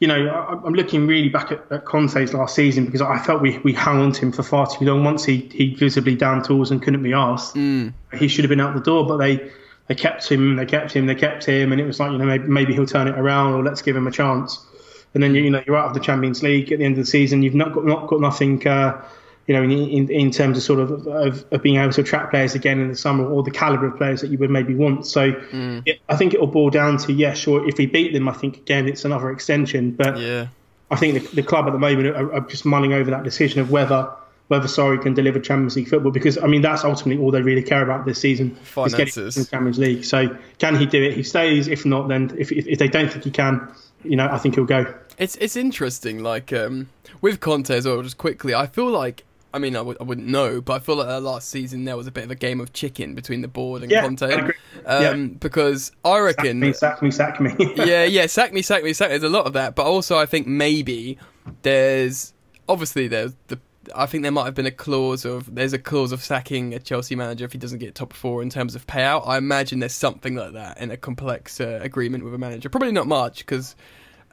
you 0.00 0.08
know, 0.08 0.60
I'm 0.64 0.74
looking 0.74 1.06
really 1.06 1.28
back 1.28 1.52
at, 1.52 1.64
at 1.70 1.84
Conte's 1.84 2.34
last 2.34 2.54
season 2.54 2.84
because 2.84 3.00
I 3.00 3.18
felt 3.18 3.40
we, 3.40 3.58
we 3.58 3.72
hung 3.72 4.00
on 4.00 4.12
to 4.12 4.20
him 4.20 4.32
for 4.32 4.42
far 4.42 4.66
too 4.66 4.84
long. 4.84 5.04
Once 5.04 5.24
he, 5.24 5.48
he 5.52 5.74
visibly 5.74 6.16
down 6.16 6.42
tools 6.42 6.70
and 6.70 6.82
couldn't 6.82 7.02
be 7.02 7.12
asked, 7.12 7.54
mm. 7.54 7.92
he 8.12 8.26
should 8.26 8.44
have 8.44 8.50
been 8.50 8.60
out 8.60 8.74
the 8.74 8.80
door. 8.80 9.06
But 9.06 9.18
they, 9.18 9.50
they 9.86 9.94
kept 9.94 10.28
him, 10.28 10.56
they 10.56 10.66
kept 10.66 10.92
him, 10.92 11.06
they 11.06 11.14
kept 11.14 11.44
him, 11.44 11.70
and 11.70 11.80
it 11.80 11.84
was 11.84 12.00
like, 12.00 12.10
you 12.10 12.18
know, 12.18 12.24
maybe, 12.24 12.48
maybe 12.48 12.74
he'll 12.74 12.86
turn 12.86 13.06
it 13.06 13.16
around 13.16 13.54
or 13.54 13.62
let's 13.62 13.82
give 13.82 13.96
him 13.96 14.08
a 14.08 14.12
chance. 14.12 14.66
And 15.14 15.22
then 15.22 15.32
you 15.36 15.48
know 15.48 15.62
you're 15.64 15.76
out 15.76 15.86
of 15.86 15.94
the 15.94 16.00
Champions 16.00 16.42
League 16.42 16.72
at 16.72 16.80
the 16.80 16.84
end 16.84 16.98
of 16.98 17.04
the 17.04 17.10
season. 17.10 17.44
You've 17.44 17.54
not 17.54 17.72
got 17.72 17.84
not 17.84 18.08
got 18.08 18.20
nothing. 18.20 18.66
Uh, 18.66 19.00
you 19.46 19.54
know, 19.54 19.62
in, 19.62 19.70
in, 19.70 20.10
in 20.10 20.30
terms 20.30 20.56
of 20.56 20.62
sort 20.62 20.80
of, 20.80 21.06
of, 21.06 21.44
of 21.52 21.62
being 21.62 21.76
able 21.76 21.92
to 21.92 22.00
attract 22.00 22.30
players 22.30 22.54
again 22.54 22.80
in 22.80 22.88
the 22.88 22.96
summer 22.96 23.26
or 23.26 23.42
the 23.42 23.50
caliber 23.50 23.86
of 23.86 23.96
players 23.96 24.22
that 24.22 24.30
you 24.30 24.38
would 24.38 24.50
maybe 24.50 24.74
want. 24.74 25.06
So 25.06 25.32
mm. 25.32 25.82
it, 25.84 26.00
I 26.08 26.16
think 26.16 26.32
it 26.32 26.40
will 26.40 26.46
boil 26.46 26.70
down 26.70 26.96
to, 26.98 27.12
yeah, 27.12 27.34
sure, 27.34 27.68
if 27.68 27.76
we 27.76 27.86
beat 27.86 28.12
them, 28.12 28.28
I 28.28 28.32
think 28.32 28.56
again 28.56 28.88
it's 28.88 29.04
another 29.04 29.30
extension. 29.30 29.90
But 29.90 30.18
yeah. 30.18 30.46
I 30.90 30.96
think 30.96 31.14
the, 31.14 31.36
the 31.36 31.42
club 31.42 31.66
at 31.66 31.72
the 31.72 31.78
moment 31.78 32.08
are, 32.08 32.34
are, 32.34 32.40
just 32.40 32.64
mulling 32.64 32.92
over 32.92 33.10
that 33.10 33.24
decision 33.24 33.60
of 33.60 33.70
whether 33.70 34.10
whether 34.48 34.66
Sarri 34.66 35.00
can 35.00 35.14
deliver 35.14 35.40
Champions 35.40 35.74
League 35.74 35.88
football 35.88 36.12
because 36.12 36.36
I 36.38 36.46
mean 36.46 36.62
that's 36.62 36.84
ultimately 36.84 37.22
all 37.22 37.30
they 37.30 37.40
really 37.42 37.62
care 37.62 37.82
about 37.82 38.04
this 38.04 38.20
season 38.20 38.54
Finances. 38.56 39.16
is 39.16 39.34
getting 39.34 39.50
Champions 39.50 39.78
League. 39.78 40.04
So 40.04 40.36
can 40.58 40.76
he 40.76 40.86
do 40.86 41.02
it? 41.02 41.14
He 41.14 41.22
stays. 41.22 41.66
If 41.66 41.84
not, 41.86 42.08
then 42.08 42.34
if, 42.38 42.52
if, 42.52 42.66
if 42.66 42.78
they 42.78 42.88
don't 42.88 43.10
think 43.10 43.24
he 43.24 43.30
can, 43.30 43.68
you 44.04 44.16
know, 44.16 44.28
I 44.30 44.38
think 44.38 44.54
he'll 44.54 44.64
go. 44.64 44.92
It's 45.18 45.36
it's 45.36 45.56
interesting, 45.56 46.22
like 46.22 46.52
um, 46.52 46.88
with 47.20 47.40
Conte 47.40 47.74
as 47.74 47.86
well. 47.86 48.02
Just 48.02 48.18
quickly, 48.18 48.54
I 48.54 48.66
feel 48.66 48.90
like 48.90 49.24
I 49.54 49.58
mean, 49.58 49.76
I 49.76 49.78
w- 49.78 49.96
I 50.00 50.02
wouldn't 50.02 50.26
know, 50.26 50.60
but 50.60 50.72
I 50.72 50.78
feel 50.80 50.96
like 50.96 51.22
last 51.22 51.48
season 51.48 51.84
there 51.84 51.96
was 51.96 52.08
a 52.08 52.10
bit 52.10 52.24
of 52.24 52.30
a 52.32 52.34
game 52.34 52.60
of 52.60 52.72
chicken 52.72 53.14
between 53.14 53.40
the 53.40 53.48
board 53.48 53.82
and 53.82 53.90
yeah, 53.90 54.02
Conte. 54.02 54.50
Um, 54.84 55.02
yeah. 55.02 55.14
Because 55.38 55.92
I 56.04 56.18
reckon. 56.18 56.74
Sack 56.74 57.00
me, 57.00 57.10
sack 57.10 57.40
me, 57.40 57.50
sack 57.52 57.58
me. 57.58 57.74
yeah, 57.76 58.02
yeah, 58.02 58.26
sack 58.26 58.52
me, 58.52 58.62
sack 58.62 58.82
me, 58.82 58.92
sack 58.92 59.10
me. 59.10 59.18
There's 59.18 59.22
a 59.22 59.34
lot 59.34 59.46
of 59.46 59.52
that. 59.52 59.76
But 59.76 59.86
also, 59.86 60.18
I 60.18 60.26
think 60.26 60.46
maybe 60.46 61.18
there's. 61.62 62.34
Obviously, 62.68 63.06
there's 63.06 63.34
the. 63.46 63.60
I 63.94 64.06
think 64.06 64.22
there 64.24 64.32
might 64.32 64.46
have 64.46 64.54
been 64.54 64.66
a 64.66 64.72
clause 64.72 65.24
of. 65.24 65.54
There's 65.54 65.72
a 65.72 65.78
clause 65.78 66.10
of 66.10 66.22
sacking 66.22 66.74
a 66.74 66.80
Chelsea 66.80 67.14
manager 67.14 67.44
if 67.44 67.52
he 67.52 67.58
doesn't 67.58 67.78
get 67.78 67.94
top 67.94 68.12
four 68.12 68.42
in 68.42 68.50
terms 68.50 68.74
of 68.74 68.86
payout. 68.88 69.26
I 69.28 69.38
imagine 69.38 69.78
there's 69.78 69.94
something 69.94 70.34
like 70.34 70.54
that 70.54 70.80
in 70.80 70.90
a 70.90 70.96
complex 70.96 71.60
uh, 71.60 71.78
agreement 71.80 72.24
with 72.24 72.34
a 72.34 72.38
manager. 72.38 72.68
Probably 72.68 72.92
not 72.92 73.06
much, 73.06 73.38
because. 73.38 73.76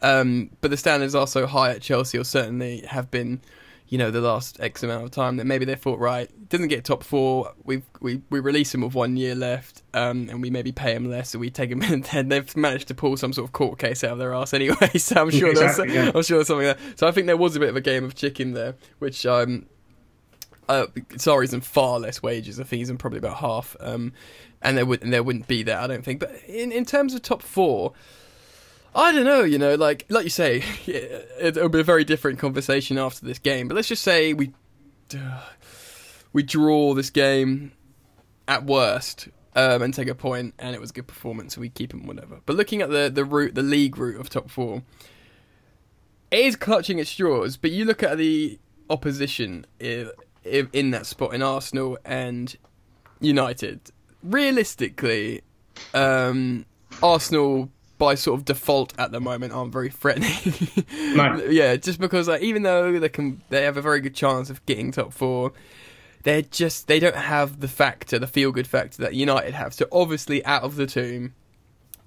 Um, 0.04 0.50
but 0.62 0.72
the 0.72 0.78
standards 0.78 1.14
are 1.14 1.28
so 1.28 1.46
high 1.46 1.70
at 1.70 1.84
Chelsea, 1.84 2.18
or 2.18 2.24
certainly 2.24 2.84
have 2.88 3.12
been 3.12 3.40
you 3.92 3.98
know 3.98 4.10
the 4.10 4.22
last 4.22 4.60
X 4.62 4.84
amount 4.84 5.04
of 5.04 5.12
time 5.12 5.36
that 5.36 5.46
maybe 5.46 5.66
they 5.66 5.76
thought 5.76 6.00
right 6.00 6.30
doesn't 6.50 6.70
get 6.70 6.86
top 6.86 7.04
four 7.04 7.54
we 7.66 7.84
we 8.00 8.22
we 8.30 8.40
release 8.40 8.74
him 8.74 8.82
with 8.82 8.96
one 8.96 9.18
year 9.18 9.36
left 9.36 9.84
um, 9.94 10.30
and 10.30 10.42
we 10.42 10.50
maybe 10.50 10.72
pay 10.72 10.94
him 10.94 11.10
less 11.10 11.30
so 11.30 11.40
we 11.40 11.50
take 11.50 11.70
him 11.70 11.82
and 11.84 12.06
then 12.06 12.30
they've 12.30 12.56
managed 12.56 12.88
to 12.88 12.96
pull 12.96 13.18
some 13.18 13.34
sort 13.34 13.48
of 13.48 13.52
court 13.52 13.78
case 13.78 14.04
out 14.04 14.14
of 14.14 14.18
their 14.18 14.34
ass 14.34 14.54
anyway 14.54 14.88
so 14.98 15.22
I'm 15.22 15.30
sure 15.30 15.50
exactly, 15.50 15.90
there's 15.90 16.06
yeah. 16.06 16.12
I'm 16.16 16.24
sure 16.24 16.38
there's 16.38 16.48
something 16.48 16.66
there 16.66 16.78
so 16.96 17.06
I 17.06 17.12
think 17.12 17.28
there 17.28 17.38
was 17.38 17.58
a 17.58 17.60
bit 17.60 17.70
of 17.70 17.76
a 17.76 17.82
game 17.82 18.06
of 18.06 18.16
chicken 18.16 18.54
there 18.54 18.76
which 19.00 19.26
um 19.26 19.68
uh, 20.70 20.88
sorry, 21.18 21.44
isn't 21.44 21.66
far 21.66 22.00
less 22.00 22.24
wages. 22.24 22.58
I 22.58 22.64
think 22.64 22.80
he's 22.80 22.90
in 22.90 22.98
probably 22.98 23.20
about 23.20 23.38
half. 23.38 23.76
Um, 23.82 24.14
and 24.62 24.78
there 24.78 24.86
would 24.86 25.04
and 25.04 25.12
there 25.12 25.22
wouldn't 25.22 25.48
be 25.48 25.64
that, 25.64 25.84
I 25.84 25.88
don't 25.88 26.06
think. 26.06 26.22
But 26.22 26.32
in 26.48 26.72
in 26.72 26.86
terms 26.86 27.14
of 27.14 27.22
top 27.22 27.42
four, 27.42 27.92
I 28.94 29.14
don't 29.14 29.24
know, 29.24 29.44
you 29.44 29.58
know, 29.58 29.76
like 29.76 30.06
like 30.10 30.26
you 30.26 30.30
say, 30.30 30.64
it'll 31.40 31.70
be 31.70 31.80
a 31.80 31.84
very 31.84 32.04
different 32.04 32.40
conversation 32.40 32.98
after 32.98 33.26
this 33.26 33.40
game. 33.40 33.68
But 33.68 33.76
let's 33.76 33.88
just 33.88 34.04
say 34.04 34.34
we 34.34 34.52
uh, 35.14 35.42
we 36.34 36.44
draw 36.44 36.94
this 36.94 37.10
game 37.10 37.72
at 38.48 38.66
worst 38.66 39.30
um, 39.56 39.82
and 39.82 39.94
take 39.94 40.08
a 40.08 40.16
point, 40.16 40.54
and 40.60 40.76
it 40.76 40.82
was 40.82 40.90
a 40.90 40.94
good 40.94 41.08
performance, 41.08 41.56
so 41.56 41.62
we 41.62 41.70
keep 41.70 41.94
him 41.94 42.06
whatever. 42.06 42.42
But 42.46 42.56
looking 42.58 42.82
at 42.82 42.90
the 42.90 43.10
the 43.10 43.24
route, 43.24 43.56
the 43.56 43.64
league 43.64 43.98
route 43.98 44.20
of 44.20 44.30
top 44.30 44.50
four, 44.50 44.84
it 46.30 46.40
is 46.40 46.56
clutching 46.58 47.00
at 47.00 47.08
straws. 47.08 47.56
But 47.56 47.72
you 47.72 47.86
look 47.86 48.04
at 48.04 48.18
the 48.18 48.60
opposition 48.90 49.66
in, 49.80 50.10
in 50.44 50.92
that 50.92 51.06
spot 51.06 51.34
in 51.34 51.42
Arsenal 51.42 51.98
and 52.04 52.56
United. 53.22 53.80
Realistically, 54.22 55.42
um, 55.94 56.66
Arsenal 57.02 57.72
by 58.02 58.16
sort 58.16 58.40
of 58.40 58.46
default 58.46 58.98
at 58.98 59.12
the 59.12 59.22
moment 59.22 59.54
aren't 59.54 59.72
very 59.72 59.92
threatening. 59.92 60.32
no. 61.16 61.36
Yeah, 61.52 61.76
just 61.76 62.00
because 62.00 62.28
like, 62.28 62.42
even 62.42 62.64
though 62.64 63.00
they 63.00 63.10
can, 63.10 63.44
they 63.50 63.64
have 63.64 63.78
a 63.78 63.82
very 63.82 64.02
good 64.02 64.16
chance 64.16 64.50
of 64.50 64.66
getting 64.66 64.92
top 64.92 65.14
four. 65.14 65.54
They're 66.24 66.42
just 66.42 66.88
they 66.88 67.00
don't 67.00 67.16
have 67.16 67.60
the 67.60 67.68
factor, 67.68 68.18
the 68.18 68.26
feel 68.26 68.52
good 68.52 68.66
factor 68.66 69.04
that 69.04 69.14
United 69.14 69.54
have. 69.54 69.76
So 69.76 69.86
obviously, 69.92 70.44
out 70.46 70.64
of 70.64 70.78
the 70.78 70.88
two, 70.88 71.32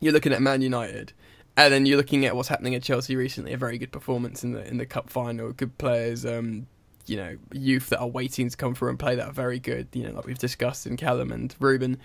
you're 0.01 0.13
looking 0.13 0.33
at 0.33 0.43
Man 0.43 0.63
United, 0.63 1.13
and 1.57 1.73
then 1.73 1.87
you're 1.87 1.97
looking 1.97 2.25
at 2.25 2.35
what's 2.35 2.49
happening 2.49 2.75
at 2.75 2.83
Chelsea 2.83 3.15
recently. 3.15 3.53
A 3.53 3.57
very 3.57 3.79
good 3.79 3.93
performance 3.93 4.43
in 4.43 4.51
the 4.51 4.67
in 4.67 4.79
the 4.79 4.87
cup 4.87 5.11
final. 5.11 5.53
Good 5.53 5.79
players. 5.79 6.27
Um, 6.27 6.67
you 7.07 7.17
know, 7.17 7.37
youth 7.53 7.91
that 7.91 8.01
are 8.01 8.09
waiting 8.09 8.49
to 8.49 8.57
come 8.57 8.75
through 8.75 8.91
and 8.91 8.99
play 8.99 9.15
that 9.15 9.29
are 9.29 9.33
very 9.33 9.61
good. 9.61 9.89
You 9.93 10.09
know, 10.09 10.15
like 10.15 10.27
we've 10.27 10.39
discussed 10.39 10.89
in 10.89 10.97
Callum 10.97 11.31
and 11.31 11.55
Ruben. 11.61 11.99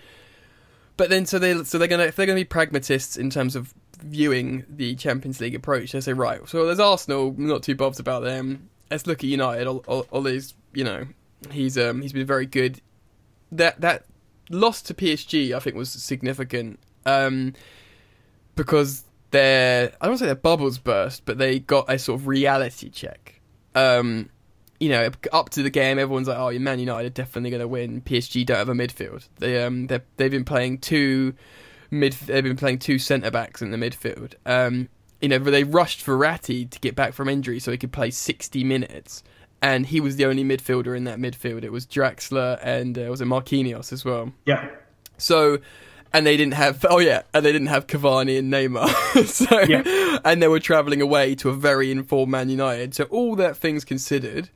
But 0.96 1.08
then, 1.08 1.24
so 1.24 1.38
they 1.38 1.64
so 1.64 1.78
they're 1.78 1.88
gonna 1.88 2.04
if 2.04 2.16
they're 2.16 2.26
gonna 2.26 2.36
be 2.36 2.44
pragmatists 2.44 3.16
in 3.16 3.30
terms 3.30 3.56
of 3.56 3.72
viewing 4.02 4.64
the 4.68 4.94
Champions 4.96 5.40
League 5.40 5.54
approach, 5.54 5.92
they 5.92 6.00
say 6.00 6.12
right. 6.12 6.46
So 6.48 6.66
there's 6.66 6.80
Arsenal, 6.80 7.34
not 7.36 7.62
too 7.62 7.74
bothered 7.74 8.00
about 8.00 8.22
them. 8.22 8.70
Let's 8.90 9.06
look 9.06 9.18
at 9.18 9.24
United. 9.24 9.66
All, 9.66 10.22
these, 10.22 10.54
you 10.72 10.84
know, 10.84 11.06
he's 11.50 11.78
um 11.78 12.02
he's 12.02 12.12
been 12.12 12.26
very 12.26 12.46
good. 12.46 12.80
That 13.52 13.80
that 13.80 14.04
loss 14.50 14.82
to 14.82 14.94
PSG, 14.94 15.54
I 15.54 15.60
think, 15.60 15.76
was 15.76 15.90
significant 15.90 16.78
um, 17.06 17.54
because 18.56 19.04
their 19.30 19.92
I 20.00 20.06
don't 20.06 20.18
say 20.18 20.26
their 20.26 20.34
bubbles 20.34 20.78
burst, 20.78 21.24
but 21.24 21.38
they 21.38 21.60
got 21.60 21.90
a 21.90 21.98
sort 21.98 22.20
of 22.20 22.26
reality 22.26 22.90
check. 22.90 23.40
Um, 23.74 24.28
you 24.80 24.88
know, 24.88 25.10
up 25.32 25.50
to 25.50 25.62
the 25.62 25.70
game, 25.70 25.98
everyone's 25.98 26.28
like, 26.28 26.38
"Oh, 26.38 26.56
Man 26.58 26.78
United 26.78 27.06
are 27.06 27.10
definitely 27.10 27.50
going 27.50 27.60
to 27.60 27.68
win." 27.68 28.00
PSG 28.00 28.44
don't 28.44 28.56
have 28.56 28.68
a 28.68 28.74
midfield. 28.74 29.28
They 29.38 29.62
um 29.62 29.86
they 29.86 30.00
they've 30.16 30.30
been 30.30 30.44
playing 30.44 30.78
two 30.78 31.34
mid 31.90 32.12
they've 32.14 32.44
been 32.44 32.56
playing 32.56 32.78
two 32.78 32.98
centre 32.98 33.30
backs 33.30 33.62
in 33.62 33.70
the 33.70 33.76
midfield. 33.76 34.34
Um, 34.46 34.88
you 35.20 35.28
know, 35.28 35.38
they 35.38 35.64
rushed 35.64 36.04
Verratti 36.06 36.68
to 36.70 36.78
get 36.80 36.94
back 36.94 37.12
from 37.12 37.28
injury 37.28 37.60
so 37.60 37.70
he 37.70 37.76
could 37.78 37.92
play 37.92 38.10
60 38.10 38.64
minutes, 38.64 39.22
and 39.60 39.86
he 39.86 40.00
was 40.00 40.16
the 40.16 40.24
only 40.24 40.44
midfielder 40.44 40.96
in 40.96 41.04
that 41.04 41.18
midfield. 41.18 41.62
It 41.62 41.72
was 41.72 41.86
Draxler 41.86 42.58
and 42.62 42.98
uh, 42.98 43.02
was 43.02 43.20
it 43.20 43.26
Marquinhos 43.26 43.92
as 43.92 44.04
well? 44.04 44.32
Yeah. 44.46 44.70
So, 45.18 45.58
and 46.14 46.26
they 46.26 46.36
didn't 46.38 46.54
have 46.54 46.84
oh 46.88 46.98
yeah, 46.98 47.22
and 47.34 47.44
they 47.44 47.52
didn't 47.52 47.68
have 47.68 47.86
Cavani 47.86 48.38
and 48.38 48.50
Neymar. 48.52 49.24
so, 49.26 49.60
Yeah. 49.60 50.18
and 50.24 50.42
they 50.42 50.48
were 50.48 50.60
travelling 50.60 51.02
away 51.02 51.34
to 51.36 51.50
a 51.50 51.54
very 51.54 51.90
informed 51.90 52.32
Man 52.32 52.48
United. 52.48 52.94
So 52.94 53.04
all 53.04 53.36
that 53.36 53.56
things 53.58 53.84
considered, 53.84 54.48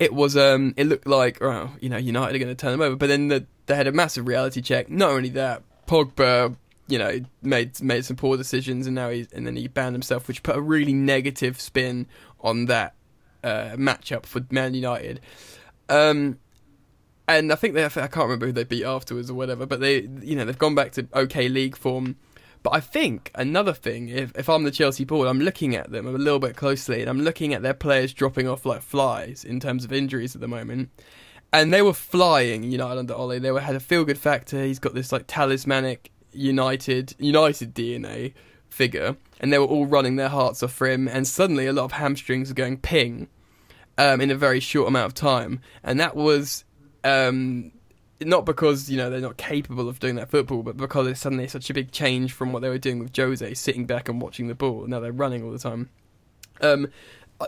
it 0.00 0.12
was 0.12 0.36
um 0.36 0.74
it 0.76 0.88
looked 0.88 1.06
like 1.06 1.40
oh 1.40 1.70
you 1.80 1.88
know 1.88 1.96
United 1.96 2.34
are 2.34 2.38
going 2.38 2.48
to 2.48 2.60
turn 2.60 2.72
them 2.72 2.80
over, 2.82 2.96
but 2.96 3.06
then 3.06 3.28
the, 3.28 3.46
they 3.66 3.76
had 3.76 3.86
a 3.86 3.92
massive 3.92 4.26
reality 4.26 4.60
check. 4.60 4.90
Not 4.90 5.10
only 5.10 5.28
that, 5.30 5.62
Pogba 5.86 6.56
you 6.86 6.98
know 6.98 7.20
made 7.42 7.80
made 7.82 8.04
some 8.04 8.16
poor 8.16 8.36
decisions 8.36 8.86
and 8.86 8.94
now 8.94 9.08
he 9.10 9.26
and 9.32 9.46
then 9.46 9.56
he 9.56 9.68
banned 9.68 9.94
himself, 9.94 10.28
which 10.28 10.42
put 10.42 10.56
a 10.56 10.60
really 10.60 10.92
negative 10.92 11.60
spin 11.60 12.06
on 12.40 12.66
that 12.66 12.94
uh, 13.42 13.76
matchup 13.76 14.26
for 14.26 14.40
Man 14.50 14.74
United. 14.74 15.20
Um, 15.88 16.38
and 17.26 17.52
I 17.52 17.56
think 17.56 17.74
they 17.74 17.84
I 17.84 17.88
can't 17.88 18.16
remember 18.16 18.46
who 18.46 18.52
they 18.52 18.64
beat 18.64 18.84
afterwards 18.84 19.30
or 19.30 19.34
whatever, 19.34 19.66
but 19.66 19.80
they 19.80 20.02
you 20.22 20.36
know 20.36 20.44
they've 20.44 20.58
gone 20.58 20.74
back 20.74 20.92
to 20.92 21.06
okay 21.14 21.48
league 21.48 21.76
form. 21.76 22.16
But 22.62 22.74
I 22.74 22.80
think 22.80 23.30
another 23.34 23.74
thing, 23.74 24.08
if 24.08 24.32
if 24.36 24.48
I'm 24.48 24.64
the 24.64 24.70
Chelsea 24.70 25.04
board, 25.04 25.28
I'm 25.28 25.40
looking 25.40 25.74
at 25.74 25.90
them 25.90 26.06
a 26.06 26.12
little 26.12 26.38
bit 26.38 26.56
closely, 26.56 27.00
and 27.00 27.10
I'm 27.10 27.20
looking 27.20 27.52
at 27.52 27.62
their 27.62 27.74
players 27.74 28.12
dropping 28.14 28.48
off 28.48 28.64
like 28.64 28.82
flies 28.82 29.44
in 29.44 29.60
terms 29.60 29.84
of 29.84 29.92
injuries 29.92 30.34
at 30.34 30.40
the 30.40 30.48
moment. 30.48 30.90
And 31.54 31.72
they 31.72 31.82
were 31.82 31.94
flying 31.94 32.64
United 32.64 32.98
under 32.98 33.14
Ole. 33.14 33.38
They 33.38 33.52
were, 33.52 33.60
had 33.60 33.76
a 33.76 33.80
feel 33.80 34.04
good 34.04 34.18
factor. 34.18 34.64
He's 34.64 34.80
got 34.80 34.92
this 34.92 35.12
like 35.12 35.24
talismanic 35.28 36.10
United 36.32 37.14
United 37.16 37.74
DNA 37.76 38.34
figure, 38.68 39.16
and 39.38 39.52
they 39.52 39.58
were 39.58 39.64
all 39.64 39.86
running 39.86 40.16
their 40.16 40.30
hearts 40.30 40.64
off 40.64 40.72
for 40.72 40.88
him. 40.88 41.06
And 41.06 41.28
suddenly, 41.28 41.66
a 41.66 41.72
lot 41.72 41.84
of 41.84 41.92
hamstrings 41.92 42.48
were 42.48 42.56
going 42.56 42.78
ping 42.78 43.28
um, 43.96 44.20
in 44.20 44.32
a 44.32 44.34
very 44.34 44.58
short 44.58 44.88
amount 44.88 45.06
of 45.06 45.14
time, 45.14 45.60
and 45.84 46.00
that 46.00 46.16
was 46.16 46.64
um, 47.04 47.70
not 48.20 48.44
because 48.44 48.90
you 48.90 48.96
know 48.96 49.08
they're 49.08 49.20
not 49.20 49.36
capable 49.36 49.88
of 49.88 50.00
doing 50.00 50.16
that 50.16 50.30
football, 50.30 50.64
but 50.64 50.76
because 50.76 51.06
it's 51.06 51.20
suddenly 51.20 51.46
such 51.46 51.70
a 51.70 51.74
big 51.74 51.92
change 51.92 52.32
from 52.32 52.52
what 52.52 52.62
they 52.62 52.68
were 52.68 52.78
doing 52.78 52.98
with 52.98 53.16
Jose, 53.16 53.54
sitting 53.54 53.86
back 53.86 54.08
and 54.08 54.20
watching 54.20 54.48
the 54.48 54.56
ball. 54.56 54.88
Now 54.88 54.98
they're 54.98 55.12
running 55.12 55.44
all 55.44 55.52
the 55.52 55.58
time. 55.60 55.88
Um, 56.60 56.88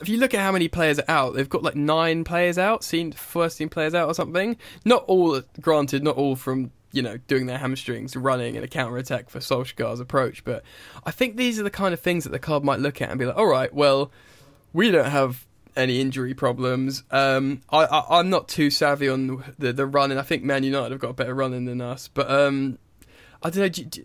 if 0.00 0.08
you 0.08 0.18
look 0.18 0.34
at 0.34 0.40
how 0.40 0.52
many 0.52 0.68
players 0.68 0.98
are 0.98 1.04
out, 1.08 1.34
they've 1.34 1.48
got 1.48 1.62
like 1.62 1.76
nine 1.76 2.24
players 2.24 2.58
out, 2.58 2.84
seen 2.84 3.12
first 3.12 3.58
team 3.58 3.68
players 3.68 3.94
out 3.94 4.08
or 4.08 4.14
something. 4.14 4.56
Not 4.84 5.04
all, 5.06 5.40
granted, 5.60 6.02
not 6.02 6.16
all 6.16 6.36
from 6.36 6.72
you 6.92 7.02
know 7.02 7.18
doing 7.28 7.46
their 7.46 7.58
hamstrings, 7.58 8.16
running 8.16 8.54
in 8.54 8.64
a 8.64 8.68
counter 8.68 8.96
attack 8.96 9.30
for 9.30 9.38
Solskjaer's 9.38 10.00
approach. 10.00 10.44
But 10.44 10.62
I 11.04 11.10
think 11.10 11.36
these 11.36 11.58
are 11.60 11.62
the 11.62 11.70
kind 11.70 11.94
of 11.94 12.00
things 12.00 12.24
that 12.24 12.30
the 12.30 12.38
club 12.38 12.64
might 12.64 12.80
look 12.80 13.00
at 13.00 13.10
and 13.10 13.18
be 13.18 13.26
like, 13.26 13.36
all 13.36 13.46
right, 13.46 13.72
well, 13.72 14.10
we 14.72 14.90
don't 14.90 15.10
have 15.10 15.46
any 15.76 16.00
injury 16.00 16.34
problems. 16.34 17.04
Um, 17.10 17.60
I, 17.70 17.84
I 17.84 18.20
am 18.20 18.30
not 18.30 18.48
too 18.48 18.70
savvy 18.70 19.08
on 19.08 19.44
the 19.58 19.72
the 19.72 19.86
running. 19.86 20.18
I 20.18 20.22
think 20.22 20.42
Man 20.42 20.64
United 20.64 20.90
have 20.90 21.00
got 21.00 21.10
a 21.10 21.14
better 21.14 21.34
running 21.34 21.66
than 21.66 21.80
us, 21.80 22.08
but 22.08 22.30
um, 22.30 22.78
I 23.42 23.50
don't 23.50 23.56
know. 23.56 23.68
Do, 23.68 23.84
do, 23.84 24.04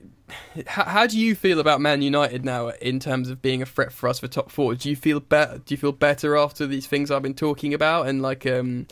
how, 0.67 0.85
how 0.85 1.07
do 1.07 1.17
you 1.17 1.35
feel 1.35 1.59
about 1.59 1.81
Man 1.81 2.01
United 2.01 2.45
now 2.45 2.69
in 2.69 2.99
terms 2.99 3.29
of 3.29 3.41
being 3.41 3.61
a 3.61 3.65
threat 3.65 3.91
for 3.91 4.07
us 4.09 4.19
for 4.19 4.27
top 4.27 4.51
four? 4.51 4.75
Do 4.75 4.89
you 4.89 4.95
feel 4.95 5.19
better? 5.19 5.59
Do 5.59 5.73
you 5.73 5.77
feel 5.77 5.91
better 5.91 6.37
after 6.37 6.67
these 6.67 6.87
things 6.87 7.11
I've 7.11 7.21
been 7.21 7.33
talking 7.33 7.73
about? 7.73 8.07
And 8.07 8.21
like, 8.21 8.45
um, 8.45 8.87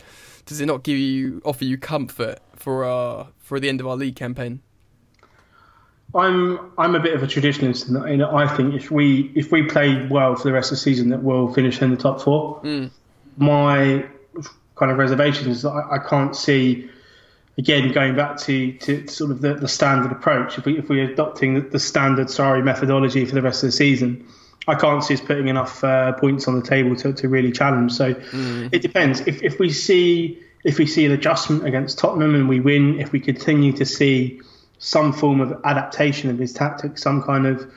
does 0.46 0.60
it 0.60 0.66
not 0.66 0.82
give 0.82 0.98
you 0.98 1.40
offer 1.44 1.64
you 1.64 1.78
comfort 1.78 2.40
for 2.56 2.84
our 2.84 3.28
for 3.38 3.60
the 3.60 3.68
end 3.68 3.80
of 3.80 3.86
our 3.86 3.96
league 3.96 4.16
campaign? 4.16 4.60
I'm 6.14 6.72
I'm 6.76 6.94
a 6.94 7.00
bit 7.00 7.14
of 7.14 7.22
a 7.22 7.26
traditionalist 7.26 7.88
and 7.88 8.22
I 8.22 8.56
think 8.56 8.74
if 8.74 8.90
we 8.90 9.32
if 9.36 9.52
we 9.52 9.62
play 9.62 10.06
well 10.06 10.34
for 10.34 10.44
the 10.44 10.52
rest 10.52 10.72
of 10.72 10.78
the 10.78 10.82
season 10.82 11.10
that 11.10 11.22
we'll 11.22 11.52
finish 11.52 11.80
in 11.80 11.90
the 11.90 11.96
top 11.96 12.20
four. 12.20 12.60
Mm. 12.62 12.90
My 13.36 14.04
kind 14.74 14.90
of 14.90 14.98
reservations 14.98 15.58
is 15.58 15.64
I, 15.64 15.82
I 15.92 15.98
can't 15.98 16.34
see 16.34 16.90
again 17.58 17.92
going 17.92 18.16
back 18.16 18.38
to, 18.38 18.72
to 18.72 19.06
sort 19.08 19.30
of 19.30 19.40
the, 19.40 19.54
the 19.54 19.68
standard 19.68 20.12
approach. 20.12 20.58
If 20.58 20.64
we 20.64 20.78
if 20.78 20.88
we're 20.88 21.10
adopting 21.10 21.54
the, 21.54 21.60
the 21.60 21.80
standard 21.80 22.28
Sarri 22.28 22.64
methodology 22.64 23.24
for 23.24 23.34
the 23.34 23.42
rest 23.42 23.62
of 23.62 23.68
the 23.68 23.72
season, 23.72 24.26
I 24.66 24.74
can't 24.74 25.02
see 25.02 25.14
us 25.14 25.20
putting 25.20 25.48
enough 25.48 25.82
uh, 25.82 26.12
points 26.12 26.48
on 26.48 26.58
the 26.58 26.66
table 26.66 26.96
to, 26.96 27.12
to 27.12 27.28
really 27.28 27.52
challenge. 27.52 27.92
So 27.92 28.14
it 28.72 28.82
depends. 28.82 29.20
If 29.20 29.42
if 29.42 29.58
we 29.58 29.70
see 29.70 30.40
if 30.64 30.78
we 30.78 30.86
see 30.86 31.06
an 31.06 31.12
adjustment 31.12 31.66
against 31.66 31.98
Tottenham 31.98 32.34
and 32.34 32.48
we 32.48 32.60
win, 32.60 33.00
if 33.00 33.12
we 33.12 33.20
continue 33.20 33.72
to 33.72 33.86
see 33.86 34.40
some 34.78 35.12
form 35.12 35.40
of 35.40 35.60
adaptation 35.64 36.30
of 36.30 36.38
his 36.38 36.52
tactics, 36.52 37.02
some 37.02 37.22
kind 37.22 37.46
of 37.46 37.70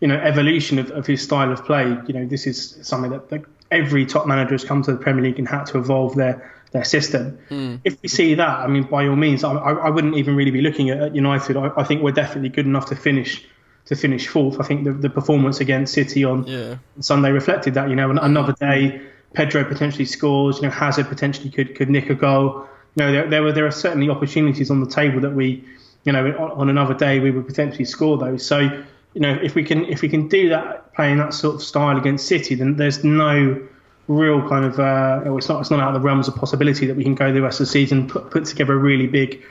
you 0.00 0.08
know 0.08 0.16
evolution 0.16 0.78
of, 0.78 0.90
of 0.90 1.06
his 1.06 1.22
style 1.22 1.52
of 1.52 1.64
play. 1.64 1.96
You 2.06 2.14
know, 2.14 2.26
this 2.26 2.46
is 2.46 2.78
something 2.82 3.10
that, 3.10 3.30
that 3.30 3.44
every 3.70 4.06
top 4.06 4.26
manager 4.26 4.52
has 4.52 4.64
come 4.64 4.82
to 4.82 4.92
the 4.92 4.98
Premier 4.98 5.24
League 5.24 5.38
and 5.38 5.48
had 5.48 5.64
to 5.66 5.78
evolve 5.78 6.14
their 6.14 6.53
their 6.74 6.84
system. 6.84 7.38
Hmm. 7.48 7.76
If 7.84 8.02
we 8.02 8.08
see 8.08 8.34
that, 8.34 8.58
I 8.58 8.66
mean, 8.66 8.82
by 8.82 9.06
all 9.06 9.14
means, 9.14 9.44
I, 9.44 9.52
I 9.52 9.90
wouldn't 9.90 10.16
even 10.16 10.34
really 10.34 10.50
be 10.50 10.60
looking 10.60 10.90
at, 10.90 10.98
at 11.00 11.14
United. 11.14 11.56
I, 11.56 11.70
I 11.76 11.84
think 11.84 12.02
we're 12.02 12.10
definitely 12.10 12.48
good 12.48 12.66
enough 12.66 12.86
to 12.86 12.96
finish 12.96 13.46
to 13.86 13.94
finish 13.94 14.26
fourth. 14.26 14.60
I 14.60 14.64
think 14.64 14.84
the, 14.84 14.92
the 14.92 15.08
performance 15.08 15.60
against 15.60 15.94
City 15.94 16.24
on 16.24 16.46
Yeah. 16.46 16.76
Sunday 16.98 17.30
reflected 17.30 17.74
that. 17.74 17.88
You 17.90 17.94
know, 17.94 18.10
another 18.10 18.54
day, 18.54 19.00
Pedro 19.34 19.64
potentially 19.64 20.04
scores. 20.04 20.56
You 20.56 20.62
know, 20.62 20.70
Hazard 20.70 21.06
potentially 21.08 21.48
could 21.48 21.76
could 21.76 21.88
nick 21.88 22.10
a 22.10 22.14
goal. 22.16 22.66
You 22.96 23.04
know, 23.04 23.12
there, 23.12 23.30
there 23.30 23.42
were 23.44 23.52
there 23.52 23.66
are 23.66 23.70
certainly 23.70 24.10
opportunities 24.10 24.68
on 24.68 24.80
the 24.80 24.90
table 24.90 25.20
that 25.20 25.32
we, 25.32 25.64
you 26.02 26.12
know, 26.12 26.26
on, 26.26 26.50
on 26.62 26.68
another 26.70 26.94
day 26.94 27.20
we 27.20 27.30
would 27.30 27.46
potentially 27.46 27.84
score 27.84 28.18
those. 28.18 28.44
So, 28.44 28.58
you 28.58 29.20
know, 29.20 29.38
if 29.40 29.54
we 29.54 29.62
can 29.62 29.84
if 29.84 30.02
we 30.02 30.08
can 30.08 30.26
do 30.26 30.48
that 30.48 30.92
playing 30.92 31.18
that 31.18 31.34
sort 31.34 31.54
of 31.54 31.62
style 31.62 31.96
against 31.96 32.26
City, 32.26 32.56
then 32.56 32.74
there's 32.78 33.04
no 33.04 33.64
real 34.08 34.46
kind 34.48 34.64
of 34.64 34.78
uh, 34.78 35.22
it's 35.36 35.48
not 35.48 35.60
it's 35.60 35.70
not 35.70 35.80
out 35.80 35.94
of 35.94 36.00
the 36.02 36.06
realms 36.06 36.28
of 36.28 36.34
possibility 36.36 36.86
that 36.86 36.96
we 36.96 37.04
can 37.04 37.14
go 37.14 37.32
the 37.32 37.40
rest 37.42 37.60
of 37.60 37.66
the 37.66 37.72
season 37.72 38.08
put 38.08 38.30
put 38.30 38.44
together 38.44 38.74
a 38.74 38.76
really 38.76 39.06
big 39.06 39.42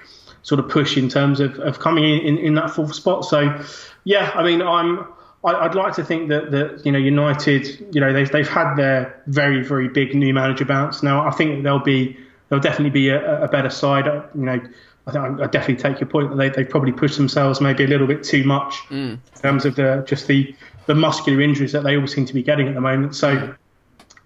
sort 0.44 0.60
of 0.60 0.70
push 0.70 0.98
in 0.98 1.08
terms 1.10 1.40
of, 1.40 1.58
of 1.60 1.80
coming 1.80 2.04
in, 2.04 2.20
in 2.26 2.38
in 2.38 2.54
that 2.56 2.70
fourth 2.70 2.94
spot. 2.94 3.26
So, 3.26 3.64
yeah, 4.04 4.32
I 4.36 4.44
mean, 4.44 4.62
I'm. 4.62 5.06
I- 5.46 5.66
I'd 5.66 5.76
like 5.76 5.94
to 5.96 6.06
think 6.06 6.30
that, 6.30 6.52
that 6.52 6.86
you 6.86 6.92
know 6.94 6.98
United, 6.98 7.94
you 7.94 8.00
know 8.00 8.14
they've 8.14 8.32
they've 8.32 8.48
had 8.48 8.76
their 8.76 9.22
very 9.28 9.62
very 9.62 9.90
big 9.90 10.16
new 10.16 10.34
manager 10.34 10.64
bounce. 10.66 11.04
Now 11.04 11.28
I 11.28 11.32
think 11.32 11.64
they'll 11.64 11.80
be 11.80 12.16
they'll 12.50 12.62
definitely 12.62 12.92
be 12.92 13.10
a, 13.10 13.44
a 13.44 13.48
better 13.50 13.70
side. 13.70 14.08
Uh, 14.08 14.24
You 14.36 14.46
know, 14.46 14.62
I 15.08 15.12
think 15.12 15.42
I 15.42 15.48
definitely 15.48 15.84
take 15.84 16.00
your 16.00 16.08
point 16.10 16.30
that 16.30 16.38
they 16.38 16.48
they've 16.48 16.70
probably 16.70 16.94
pushed 16.94 17.18
themselves 17.18 17.60
maybe 17.60 17.84
a 17.84 17.88
little 17.88 18.08
bit 18.08 18.24
too 18.24 18.46
much 18.46 18.76
in 18.90 19.22
terms 19.42 19.66
of 19.66 19.76
the 19.76 20.06
just 20.08 20.28
the 20.28 20.56
the 20.86 20.96
muscular 20.96 21.42
injuries 21.42 21.74
that 21.74 21.84
they 21.84 21.98
all 21.98 22.08
seem 22.08 22.26
to 22.26 22.34
be 22.34 22.44
getting 22.44 22.70
at 22.70 22.74
the 22.74 22.82
moment. 22.82 23.14
So 23.16 23.54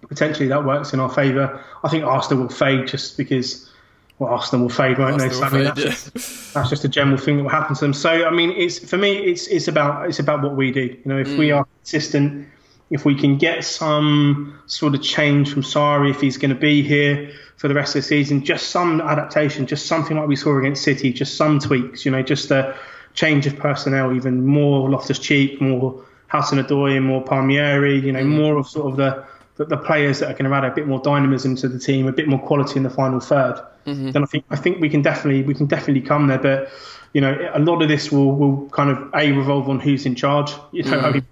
potentially 0.08 0.48
that 0.48 0.64
works 0.64 0.92
in 0.92 1.00
our 1.00 1.10
favour. 1.10 1.62
I 1.84 1.88
think 1.88 2.04
Arsenal 2.04 2.44
will 2.44 2.50
fade 2.50 2.86
just 2.86 3.16
because 3.16 3.70
well 4.18 4.30
Arsenal 4.30 4.62
will 4.62 4.74
fade, 4.74 4.98
won't 4.98 5.18
they? 5.18 5.26
Arsenal 5.26 5.50
So, 5.50 5.56
I 5.56 5.58
mean, 5.58 5.64
will 5.64 5.74
fade, 5.74 5.84
that's, 5.84 6.10
just, 6.10 6.54
that's 6.54 6.70
just 6.70 6.84
a 6.84 6.88
general 6.88 7.18
thing 7.18 7.36
that 7.36 7.42
will 7.44 7.50
happen 7.50 7.74
to 7.74 7.80
them. 7.80 7.94
So 7.94 8.26
I 8.26 8.30
mean, 8.30 8.50
it's 8.50 8.78
for 8.78 8.98
me, 8.98 9.18
it's 9.18 9.46
it's 9.46 9.68
about 9.68 10.08
it's 10.08 10.18
about 10.18 10.42
what 10.42 10.56
we 10.56 10.72
do. 10.72 10.84
You 10.84 11.02
know, 11.04 11.18
if 11.18 11.28
we 11.38 11.48
mm. 11.48 11.58
are 11.58 11.64
consistent, 11.64 12.48
if 12.90 13.04
we 13.04 13.14
can 13.14 13.36
get 13.36 13.64
some 13.64 14.58
sort 14.66 14.94
of 14.94 15.02
change 15.02 15.52
from 15.52 15.62
Sarri, 15.62 16.10
if 16.10 16.20
he's 16.20 16.38
going 16.38 16.54
to 16.54 16.60
be 16.60 16.82
here 16.82 17.30
for 17.56 17.68
the 17.68 17.74
rest 17.74 17.94
of 17.96 18.02
the 18.02 18.08
season, 18.08 18.44
just 18.44 18.70
some 18.70 19.00
adaptation, 19.00 19.66
just 19.66 19.86
something 19.86 20.16
like 20.16 20.28
we 20.28 20.36
saw 20.36 20.58
against 20.58 20.82
City, 20.82 21.12
just 21.12 21.36
some 21.36 21.58
tweaks. 21.58 22.04
You 22.04 22.12
know, 22.12 22.22
just 22.22 22.50
a 22.50 22.76
change 23.14 23.46
of 23.46 23.56
personnel, 23.56 24.14
even 24.14 24.46
more 24.46 24.88
Loftus 24.88 25.18
Cheek, 25.18 25.60
more 25.60 26.04
Hudson 26.28 26.58
Odoi, 26.58 27.02
more 27.02 27.22
Palmieri. 27.22 28.00
You 28.00 28.12
know, 28.12 28.22
mm. 28.22 28.36
more 28.36 28.56
of 28.56 28.68
sort 28.68 28.90
of 28.90 28.96
the 28.96 29.24
the, 29.58 29.66
the 29.66 29.76
players 29.76 30.20
that 30.20 30.30
are 30.30 30.32
going 30.32 30.50
to 30.50 30.56
add 30.56 30.64
a 30.64 30.74
bit 30.74 30.86
more 30.86 31.00
dynamism 31.00 31.54
to 31.56 31.68
the 31.68 31.78
team, 31.78 32.06
a 32.06 32.12
bit 32.12 32.28
more 32.28 32.40
quality 32.40 32.76
in 32.76 32.82
the 32.82 32.90
final 32.90 33.20
3rd 33.20 33.64
mm-hmm. 33.88 34.10
then 34.10 34.22
I 34.22 34.26
think 34.26 34.44
I 34.50 34.56
think 34.56 34.80
we 34.80 34.88
can 34.88 35.02
definitely 35.02 35.42
we 35.42 35.54
can 35.54 35.66
definitely 35.66 36.02
come 36.02 36.26
there. 36.28 36.38
But 36.38 36.70
you 37.12 37.20
know, 37.20 37.50
a 37.54 37.58
lot 37.58 37.82
of 37.82 37.88
this 37.88 38.12
will 38.12 38.32
will 38.34 38.68
kind 38.70 38.90
of 38.90 39.10
a 39.14 39.32
revolve 39.32 39.68
on 39.68 39.80
who's 39.80 40.06
in 40.06 40.14
charge. 40.14 40.52
You 40.72 40.84
know, 40.84 40.96
mm-hmm. 40.96 41.06
I 41.06 41.10
mean, 41.10 41.26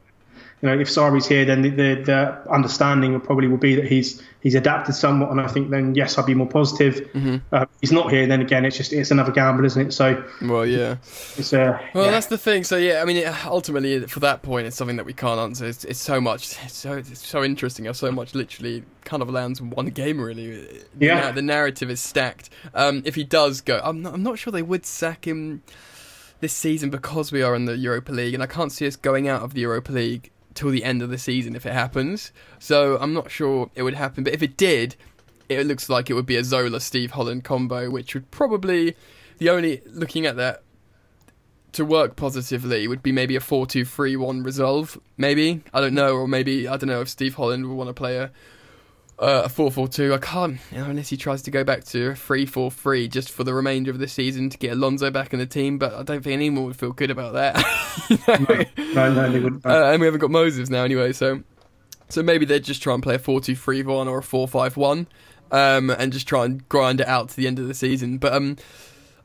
you 0.63 0.69
know, 0.69 0.79
if 0.79 0.89
Sarri's 0.89 1.27
here, 1.27 1.45
then 1.45 1.61
the, 1.61 1.69
the, 1.69 2.03
the 2.05 2.51
understanding 2.51 3.21
probably 3.21 3.47
will 3.47 3.59
be 3.59 3.75
that 3.75 3.87
he's 3.87 4.23
he's 4.41 4.55
adapted 4.55 4.95
somewhat, 4.95 5.31
and 5.31 5.41
I 5.41 5.49
think 5.49 5.71
then 5.71 5.95
yes, 5.95 6.17
I'd 6.17 6.25
be 6.25 6.33
more 6.35 6.49
positive. 6.49 6.95
Mm-hmm. 7.13 7.37
Uh, 7.53 7.67
he's 7.83 7.93
not 7.93 8.11
here, 8.11 8.27
then 8.27 8.41
again, 8.41 8.65
it's 8.65 8.77
just 8.77 8.93
it's 8.95 9.11
another 9.11 9.33
gamble, 9.33 9.67
isn't 9.67 9.89
it? 9.89 9.93
So 9.93 10.25
well, 10.41 10.65
yeah, 10.65 10.97
it's 11.37 11.53
uh, 11.53 11.79
well, 11.93 12.07
yeah. 12.07 12.11
that's 12.11 12.29
the 12.29 12.39
thing. 12.39 12.65
So 12.65 12.79
yeah, 12.79 13.03
I 13.03 13.05
mean, 13.05 13.23
ultimately, 13.45 14.07
for 14.07 14.21
that 14.21 14.43
point, 14.43 14.67
it's 14.67 14.77
something 14.77 14.97
that 14.97 15.05
we 15.05 15.13
can't 15.13 15.39
answer. 15.39 15.67
It's, 15.67 15.85
it's 15.85 16.01
so 16.01 16.23
much, 16.23 16.57
it's 16.65 16.75
so 16.75 16.95
it's 16.95 17.27
so 17.27 17.45
interesting 17.45 17.85
how 17.85 17.93
so 17.93 18.11
much 18.11 18.35
literally 18.35 18.83
kind 19.05 19.23
of 19.23 19.29
lands 19.29 19.61
in 19.61 19.69
one 19.69 19.87
game. 19.89 20.19
Really, 20.21 20.85
Yeah. 20.99 21.27
the, 21.29 21.35
the 21.35 21.43
narrative 21.43 21.91
is 21.91 22.01
stacked. 22.01 22.49
Um, 22.73 23.03
if 23.05 23.15
he 23.15 23.25
does 23.25 23.61
go, 23.61 23.79
I'm 23.85 24.01
not, 24.01 24.15
I'm 24.15 24.23
not 24.23 24.39
sure 24.39 24.53
they 24.53 24.63
would 24.63 24.87
sack 24.87 25.27
him 25.27 25.63
this 26.41 26.55
season 26.55 26.89
because 26.89 27.31
we 27.31 27.43
are 27.43 27.55
in 27.55 27.67
the 27.67 27.77
Europa 27.77 28.13
League, 28.13 28.33
and 28.33 28.43
I 28.43 28.47
can't 28.47 28.73
see 28.73 28.87
us 28.87 28.97
going 28.97 29.29
out 29.29 29.43
of 29.43 29.53
the 29.53 29.61
Europa 29.63 29.93
League 29.93 30.31
till 30.57 30.71
the 30.71 30.83
end 30.83 31.03
of 31.03 31.11
the 31.11 31.19
season 31.19 31.55
if 31.55 31.65
it 31.65 31.73
happens. 31.73 32.33
So 32.59 32.99
I'm 33.01 33.13
not 33.13 33.31
sure 33.31 33.71
it 33.75 33.85
would 33.85 33.95
happen. 33.95 34.25
But 34.25 34.33
if 34.33 34.43
it 34.43 34.57
did, 34.57 34.97
it 35.49 35.67
looks 35.67 35.89
like 35.89 36.11
it 36.11 36.15
would 36.15 36.27
be 36.27 36.37
a 36.37 36.43
Zola 36.43 36.81
Steve 36.81 37.13
Holland 37.13 37.45
combo, 37.45 37.89
which 37.91 38.15
would 38.15 38.31
probably 38.31 38.97
the 39.39 39.51
only 39.51 39.83
looking 39.87 40.27
at 40.27 40.37
that 40.37 40.63
to 41.73 41.85
work 41.85 42.17
positively 42.17 42.89
would 42.89 43.03
be 43.03 43.13
maybe 43.13 43.37
a 43.37 43.41
4-2-3-1 43.41 44.43
resolve 44.43 44.99
maybe 45.19 45.63
i 45.75 45.81
don't 45.81 45.93
know 45.93 46.17
or 46.17 46.27
maybe 46.27 46.67
i 46.67 46.75
don't 46.79 46.89
know 46.89 47.03
if 47.03 47.09
steve 47.09 47.35
holland 47.35 47.69
would 47.69 47.75
want 47.75 47.89
to 47.89 47.93
play 47.93 48.17
a 48.17 48.31
uh, 49.19 49.43
a 49.45 49.49
4-4-2 49.49 50.13
i 50.15 50.19
can't 50.19 50.59
you 50.71 50.79
know, 50.79 50.85
unless 50.85 51.09
he 51.09 51.17
tries 51.17 51.43
to 51.43 51.51
go 51.51 51.65
back 51.65 51.85
to 51.85 52.11
a 52.11 52.13
3-4-3 52.13 53.09
just 53.11 53.31
for 53.31 53.45
the 53.45 53.55
remainder 53.55 53.91
of 53.91 53.99
the 53.99 54.09
season 54.09 54.51
to 54.51 54.59
get 54.59 54.73
alonso 54.73 55.11
back 55.11 55.33
in 55.33 55.39
the 55.39 55.47
team 55.47 55.79
but 55.79 55.93
i 55.95 56.03
don't 56.03 56.23
think 56.23 56.27
anyone 56.35 56.65
would 56.65 56.77
feel 56.77 56.93
good 56.93 57.11
about 57.11 57.33
that 57.35 57.57
You 58.11 58.19
know? 58.29 58.93
no, 58.95 59.13
no, 59.15 59.31
they 59.33 59.41
wouldn't. 59.41 59.65
uh, 59.65 59.91
and 59.93 60.01
we 60.01 60.07
haven't 60.07 60.21
got 60.21 60.31
moses 60.31 60.69
now 60.69 60.85
anyway 60.85 61.13
so 61.13 61.43
so 62.09 62.23
maybe 62.23 62.45
they'd 62.45 62.63
just 62.65 62.83
try 62.83 62.95
and 62.95 63.03
play 63.03 63.15
a 63.17 63.19
4-2-3-1 63.19 64.07
or 64.07 64.19
a 64.19 64.23
4-5-1 64.23 65.07
um, 65.51 65.91
and 65.91 66.13
just 66.13 66.29
try 66.29 66.45
and 66.45 66.69
grind 66.69 67.01
it 67.01 67.07
out 67.09 67.29
to 67.31 67.37
the 67.37 67.47
end 67.47 67.59
of 67.59 67.67
the 67.69 67.75
season 67.75 68.19
but 68.19 68.33
um 68.33 68.57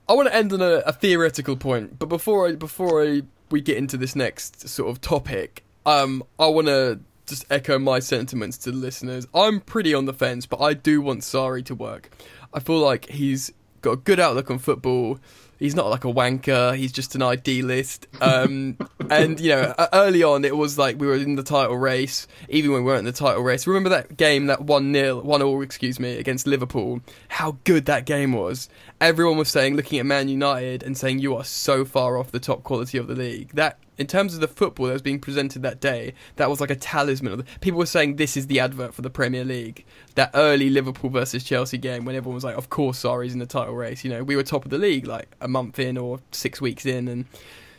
I 0.09 0.13
want 0.13 0.27
to 0.27 0.35
end 0.35 0.51
on 0.51 0.61
a, 0.61 0.81
a 0.85 0.91
theoretical 0.91 1.55
point, 1.55 1.97
but 1.97 2.07
before 2.09 2.47
I 2.49 2.55
before 2.55 3.01
I 3.05 3.21
we 3.49 3.61
get 3.61 3.77
into 3.77 3.95
this 3.95 4.13
next 4.13 4.67
sort 4.67 4.89
of 4.89 4.99
topic, 4.99 5.63
um, 5.85 6.23
I 6.37 6.47
want 6.47 6.67
to 6.67 6.99
just 7.25 7.45
echo 7.49 7.79
my 7.79 7.99
sentiments 7.99 8.57
to 8.59 8.71
the 8.71 8.77
listeners. 8.77 9.27
I'm 9.33 9.61
pretty 9.61 9.93
on 9.93 10.05
the 10.05 10.13
fence, 10.13 10.45
but 10.45 10.61
I 10.61 10.73
do 10.73 11.01
want 11.01 11.21
Sarri 11.21 11.63
to 11.65 11.75
work. 11.75 12.09
I 12.53 12.59
feel 12.59 12.79
like 12.79 13.09
he's 13.09 13.51
got 13.81 13.91
a 13.91 13.97
good 13.97 14.19
outlook 14.19 14.51
on 14.51 14.59
football. 14.59 15.19
He's 15.61 15.75
not 15.75 15.91
like 15.91 16.05
a 16.05 16.11
wanker. 16.11 16.75
He's 16.75 16.91
just 16.91 17.13
an 17.13 17.21
idealist. 17.21 18.07
Um, 18.19 18.77
and 19.11 19.39
you 19.39 19.49
know, 19.49 19.75
early 19.93 20.23
on, 20.23 20.43
it 20.43 20.57
was 20.57 20.79
like 20.79 20.99
we 20.99 21.05
were 21.05 21.13
in 21.13 21.35
the 21.35 21.43
title 21.43 21.77
race, 21.77 22.27
even 22.49 22.71
when 22.71 22.83
we 22.83 22.87
weren't 22.87 22.99
in 22.99 23.05
the 23.05 23.11
title 23.11 23.43
race. 23.43 23.67
Remember 23.67 23.89
that 23.89 24.17
game, 24.17 24.47
that 24.47 24.61
one 24.61 24.91
0 24.91 25.21
one 25.21 25.43
all, 25.43 25.61
excuse 25.61 25.99
me, 25.99 26.17
against 26.17 26.47
Liverpool? 26.47 27.01
How 27.27 27.57
good 27.63 27.85
that 27.85 28.05
game 28.05 28.33
was. 28.33 28.69
Everyone 28.99 29.37
was 29.37 29.49
saying, 29.49 29.75
looking 29.75 29.99
at 29.99 30.05
Man 30.07 30.29
United 30.29 30.81
and 30.81 30.97
saying, 30.97 31.19
"You 31.19 31.35
are 31.35 31.43
so 31.43 31.85
far 31.85 32.17
off 32.17 32.31
the 32.31 32.39
top 32.39 32.63
quality 32.63 32.97
of 32.97 33.05
the 33.05 33.15
league." 33.15 33.51
That, 33.53 33.77
in 34.01 34.07
terms 34.07 34.33
of 34.33 34.41
the 34.41 34.47
football 34.47 34.87
that 34.87 34.93
was 34.93 35.01
being 35.01 35.19
presented 35.19 35.61
that 35.61 35.79
day, 35.79 36.13
that 36.35 36.49
was 36.49 36.59
like 36.59 36.69
a 36.69 36.75
talisman. 36.75 37.45
People 37.61 37.79
were 37.79 37.85
saying, 37.85 38.17
"This 38.17 38.35
is 38.35 38.47
the 38.47 38.59
advert 38.59 38.93
for 38.93 39.01
the 39.01 39.09
Premier 39.09 39.45
League." 39.45 39.85
That 40.15 40.31
early 40.33 40.69
Liverpool 40.69 41.09
versus 41.09 41.43
Chelsea 41.43 41.77
game, 41.77 42.03
when 42.03 42.15
everyone 42.15 42.35
was 42.35 42.43
like, 42.43 42.57
"Of 42.57 42.69
course, 42.69 43.01
Sarri's 43.03 43.33
in 43.33 43.39
the 43.39 43.45
title 43.45 43.75
race." 43.75 44.03
You 44.03 44.09
know, 44.09 44.23
we 44.23 44.35
were 44.35 44.43
top 44.43 44.65
of 44.65 44.71
the 44.71 44.77
league 44.77 45.07
like 45.07 45.29
a 45.39 45.47
month 45.47 45.79
in 45.79 45.97
or 45.97 46.19
six 46.31 46.59
weeks 46.59 46.85
in, 46.85 47.07
and 47.07 47.25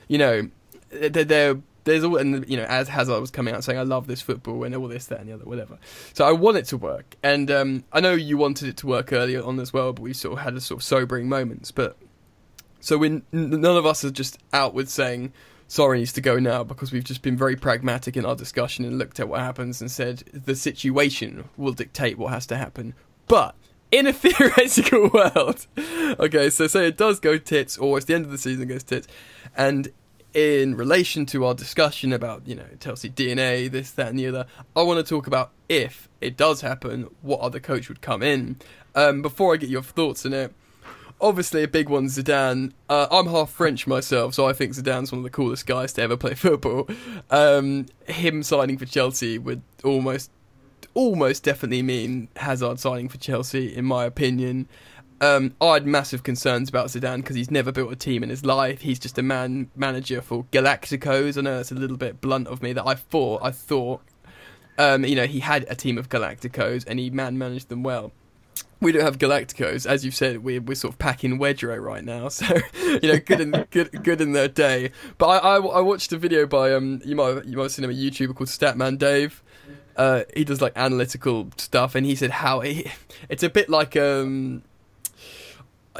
you 0.08 0.16
know, 0.16 0.48
there, 0.90 1.24
there 1.24 1.56
there's 1.84 2.04
all 2.04 2.16
and 2.16 2.48
you 2.48 2.56
know 2.56 2.64
as 2.64 2.88
Hazard 2.88 3.20
was 3.20 3.30
coming 3.30 3.54
out 3.54 3.64
saying 3.64 3.78
I 3.78 3.82
love 3.82 4.06
this 4.06 4.20
football 4.20 4.64
and 4.64 4.74
all 4.74 4.88
this 4.88 5.06
that 5.06 5.20
and 5.20 5.28
the 5.28 5.34
other 5.34 5.44
whatever. 5.44 5.78
So 6.14 6.24
I 6.24 6.32
want 6.32 6.56
it 6.56 6.66
to 6.66 6.76
work, 6.76 7.16
and 7.22 7.50
um, 7.50 7.84
I 7.92 8.00
know 8.00 8.12
you 8.12 8.36
wanted 8.38 8.68
it 8.68 8.76
to 8.78 8.86
work 8.86 9.12
earlier 9.12 9.42
on 9.42 9.58
as 9.58 9.72
well, 9.72 9.92
but 9.92 10.02
we 10.02 10.12
sort 10.12 10.38
of 10.38 10.44
had 10.44 10.54
a 10.54 10.60
sort 10.60 10.80
of 10.80 10.84
sobering 10.84 11.28
moments. 11.28 11.70
But 11.70 11.96
so 12.80 12.98
we 12.98 13.22
none 13.32 13.76
of 13.76 13.86
us 13.86 14.04
are 14.04 14.10
just 14.10 14.38
out 14.52 14.74
with 14.74 14.88
saying 14.88 15.32
Sarri 15.72 15.96
needs 15.96 16.12
to 16.12 16.20
go 16.20 16.38
now 16.38 16.62
because 16.62 16.92
we've 16.92 17.02
just 17.02 17.22
been 17.22 17.34
very 17.34 17.56
pragmatic 17.56 18.14
in 18.14 18.26
our 18.26 18.36
discussion 18.36 18.84
and 18.84 18.98
looked 18.98 19.18
at 19.18 19.26
what 19.26 19.40
happens 19.40 19.80
and 19.80 19.90
said 19.90 20.18
the 20.30 20.54
situation 20.54 21.48
will 21.56 21.72
dictate 21.72 22.18
what 22.18 22.30
has 22.30 22.44
to 22.48 22.58
happen. 22.58 22.92
But 23.26 23.54
in 23.90 24.06
a 24.06 24.12
theoretical 24.12 25.08
world, 25.08 25.66
okay, 25.78 26.50
so 26.50 26.66
say 26.66 26.88
it 26.88 26.98
does 26.98 27.20
go 27.20 27.38
tits, 27.38 27.78
or 27.78 27.96
it's 27.96 28.04
the 28.04 28.12
end 28.12 28.26
of 28.26 28.30
the 28.30 28.36
season 28.36 28.68
goes 28.68 28.82
tits, 28.82 29.08
and 29.56 29.90
in 30.34 30.74
relation 30.74 31.24
to 31.24 31.46
our 31.46 31.54
discussion 31.54 32.12
about 32.12 32.46
you 32.46 32.54
know 32.54 32.66
Chelsea 32.78 33.08
DNA, 33.08 33.70
this, 33.70 33.92
that, 33.92 34.08
and 34.08 34.18
the 34.18 34.26
other, 34.26 34.44
I 34.76 34.82
want 34.82 34.98
to 34.98 35.08
talk 35.08 35.26
about 35.26 35.52
if 35.70 36.06
it 36.20 36.36
does 36.36 36.60
happen, 36.60 37.08
what 37.22 37.40
other 37.40 37.60
coach 37.60 37.88
would 37.88 38.02
come 38.02 38.22
in. 38.22 38.56
Um, 38.94 39.22
before 39.22 39.54
I 39.54 39.56
get 39.56 39.70
your 39.70 39.82
thoughts 39.82 40.26
on 40.26 40.34
it, 40.34 40.52
obviously 41.22 41.62
a 41.62 41.68
big 41.68 41.88
one, 41.88 42.06
Zidane. 42.06 42.72
Uh, 42.88 43.06
I'm 43.10 43.26
half 43.26 43.50
French 43.50 43.86
myself, 43.86 44.34
so 44.34 44.46
I 44.46 44.52
think 44.52 44.72
Zidane's 44.72 45.12
one 45.12 45.20
of 45.20 45.24
the 45.24 45.30
coolest 45.30 45.66
guys 45.66 45.92
to 45.94 46.02
ever 46.02 46.16
play 46.16 46.34
football. 46.34 46.88
Um, 47.30 47.86
him 48.06 48.42
signing 48.42 48.76
for 48.76 48.84
Chelsea 48.84 49.38
would 49.38 49.62
almost, 49.84 50.30
almost 50.92 51.44
definitely 51.44 51.82
mean 51.82 52.28
Hazard 52.36 52.80
signing 52.80 53.08
for 53.08 53.18
Chelsea, 53.18 53.74
in 53.74 53.84
my 53.84 54.04
opinion. 54.04 54.68
Um, 55.20 55.54
I 55.60 55.74
had 55.74 55.86
massive 55.86 56.24
concerns 56.24 56.68
about 56.68 56.88
Zidane 56.88 57.18
because 57.18 57.36
he's 57.36 57.50
never 57.50 57.70
built 57.70 57.92
a 57.92 57.96
team 57.96 58.24
in 58.24 58.28
his 58.28 58.44
life. 58.44 58.80
He's 58.80 58.98
just 58.98 59.16
a 59.18 59.22
man 59.22 59.70
manager 59.76 60.20
for 60.20 60.44
Galacticos. 60.50 61.38
I 61.38 61.42
know 61.42 61.56
that's 61.58 61.70
a 61.70 61.76
little 61.76 61.96
bit 61.96 62.20
blunt 62.20 62.48
of 62.48 62.60
me. 62.60 62.72
That 62.72 62.88
I 62.88 62.96
thought, 62.96 63.40
I 63.44 63.52
thought, 63.52 64.02
um, 64.78 65.04
you 65.04 65.14
know, 65.14 65.26
he 65.26 65.38
had 65.38 65.64
a 65.70 65.76
team 65.76 65.96
of 65.96 66.08
Galacticos 66.08 66.84
and 66.88 66.98
he 66.98 67.08
man 67.10 67.38
managed 67.38 67.68
them 67.68 67.84
well. 67.84 68.10
We 68.82 68.92
don't 68.92 69.02
have 69.02 69.18
Galacticos, 69.18 69.86
as 69.86 70.04
you've 70.04 70.14
said. 70.14 70.42
We're 70.42 70.60
we're 70.60 70.74
sort 70.74 70.92
of 70.92 70.98
packing 70.98 71.38
Wedro 71.38 71.80
right 71.80 72.04
now, 72.04 72.28
so 72.28 72.46
you 72.74 73.12
know, 73.12 73.18
good 73.18 73.40
in 73.40 73.66
good 73.70 74.02
good 74.02 74.20
in 74.20 74.32
their 74.32 74.48
day. 74.48 74.90
But 75.18 75.26
I, 75.26 75.56
I, 75.56 75.56
I 75.60 75.80
watched 75.80 76.12
a 76.12 76.18
video 76.18 76.46
by 76.46 76.74
um 76.74 77.00
you 77.04 77.16
might 77.16 77.28
have, 77.28 77.44
you 77.46 77.56
might 77.56 77.64
have 77.64 77.72
seen 77.72 77.84
him 77.84 77.90
a 77.90 77.94
YouTuber 77.94 78.34
called 78.34 78.48
Statman 78.48 78.98
Dave. 78.98 79.42
Uh, 79.96 80.24
he 80.34 80.44
does 80.44 80.60
like 80.60 80.72
analytical 80.74 81.50
stuff, 81.56 81.94
and 81.94 82.04
he 82.04 82.14
said 82.14 82.30
how 82.30 82.60
he, 82.60 82.90
it's 83.28 83.42
a 83.42 83.48
bit 83.48 83.68
like 83.68 83.96
um 83.96 84.62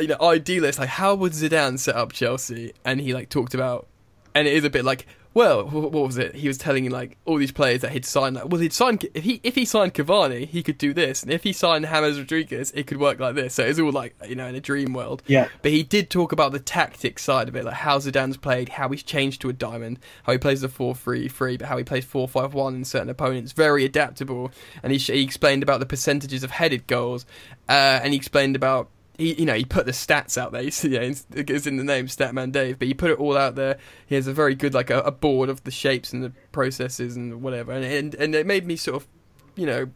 you 0.01 0.09
know, 0.09 0.17
idealist, 0.21 0.79
like 0.79 0.89
how 0.89 1.15
would 1.15 1.33
Zidane 1.33 1.79
set 1.79 1.97
up 1.97 2.13
Chelsea? 2.13 2.73
And 2.85 3.01
he 3.01 3.15
like 3.15 3.29
talked 3.29 3.55
about, 3.55 3.87
and 4.35 4.49
it 4.49 4.55
is 4.55 4.65
a 4.65 4.71
bit 4.71 4.85
like, 4.85 5.07
well, 5.35 5.65
what 5.65 5.93
was 5.93 6.19
it? 6.19 6.35
He 6.35 6.49
was 6.49 6.59
telling 6.59 6.85
you 6.85 6.91
like 6.91 7.17
all 7.25 7.39
these 7.39 7.53
players 7.53 7.81
that 7.81 7.93
he'd 7.93 8.05
signed. 8.05 8.37
Like, 8.37 8.49
well, 8.49 8.61
he'd 8.61 8.73
signed 8.73 9.07
if 9.15 9.25
he 9.25 9.41
if 9.43 9.55
he 9.55 9.65
signed 9.65 9.95
Cavani, 9.95 10.47
he 10.47 10.63
could 10.63 10.79
do 10.79 10.93
this, 10.93 11.23
and 11.23 11.33
if 11.33 11.43
he 11.43 11.53
signed 11.53 11.87
James 11.87 12.19
Rodriguez, 12.19 12.71
it 12.73 12.87
could 12.87 12.99
work 12.99 13.19
like 13.19 13.35
this. 13.35 13.55
So 13.55 13.65
it's 13.65 13.79
all 13.79 13.93
like 13.93 14.15
you 14.29 14.35
know 14.35 14.47
in 14.47 14.55
a 14.55 14.61
dream 14.61 14.93
world. 14.93 15.23
Yeah. 15.27 15.49
But 15.63 15.71
he 15.71 15.83
did 15.83 16.11
talk 16.11 16.33
about 16.33 16.53
the 16.53 16.61
tactics 16.61 17.23
side 17.23 17.49
of 17.49 17.57
it, 17.57 17.65
like 17.65 17.75
how 17.75 17.99
Zidane's 17.99 18.37
played, 18.37 18.69
how 18.69 18.89
he's 18.89 19.03
changed 19.03 19.41
to 19.43 19.49
a 19.49 19.53
diamond, 19.53 19.99
how 20.25 20.33
he 20.33 20.39
plays 20.39 20.61
the 20.61 20.69
4-3-3, 20.69 21.59
but 21.59 21.69
how 21.69 21.77
he 21.77 21.85
plays 21.85 22.05
4-5-1 22.05 22.75
in 22.75 22.85
certain 22.85 23.11
opponents. 23.11 23.53
Very 23.53 23.85
adaptable. 23.85 24.51
And 24.83 24.93
he, 24.93 24.99
he 24.99 25.23
explained 25.23 25.63
about 25.63 25.81
the 25.81 25.87
percentages 25.87 26.43
of 26.43 26.51
headed 26.51 26.87
goals, 26.87 27.27
uh, 27.69 28.01
and 28.03 28.13
he 28.13 28.17
explained 28.17 28.57
about 28.57 28.91
he, 29.23 29.35
you 29.35 29.47
know, 29.47 29.55
he 29.55 29.65
put 29.65 29.87
the 29.87 29.93
stats 29.93 30.37
out 30.37 30.53
there. 30.53 30.71
See, 30.71 30.91
yeah, 30.91 31.03
in 31.03 31.77
the 31.77 31.85
name, 31.85 32.07
Statman 32.07 32.53
Dave. 32.53 32.79
But 32.79 32.89
he 32.89 32.95
put 32.95 33.11
it 33.11 33.19
all 33.19 33.37
out 33.37 33.55
there. 33.55 33.79
He 34.07 34.15
has 34.17 34.27
a 34.27 34.33
very 34.33 34.55
good, 34.55 34.75
like 34.75 34.91
a, 34.91 35.01
a 35.01 35.13
board 35.13 35.49
of 35.49 35.65
the 35.65 35.71
shapes 35.71 36.13
and 36.13 36.23
the 36.23 36.33
processes 36.51 37.17
and 37.17 37.43
whatever. 37.43 37.73
And, 37.73 37.85
and 37.85 38.15
and 38.17 38.35
it 38.35 38.47
made 38.47 38.67
me 38.67 38.77
sort 38.77 39.03
of, 39.03 39.09
you 39.55 39.67
know, 39.67 39.91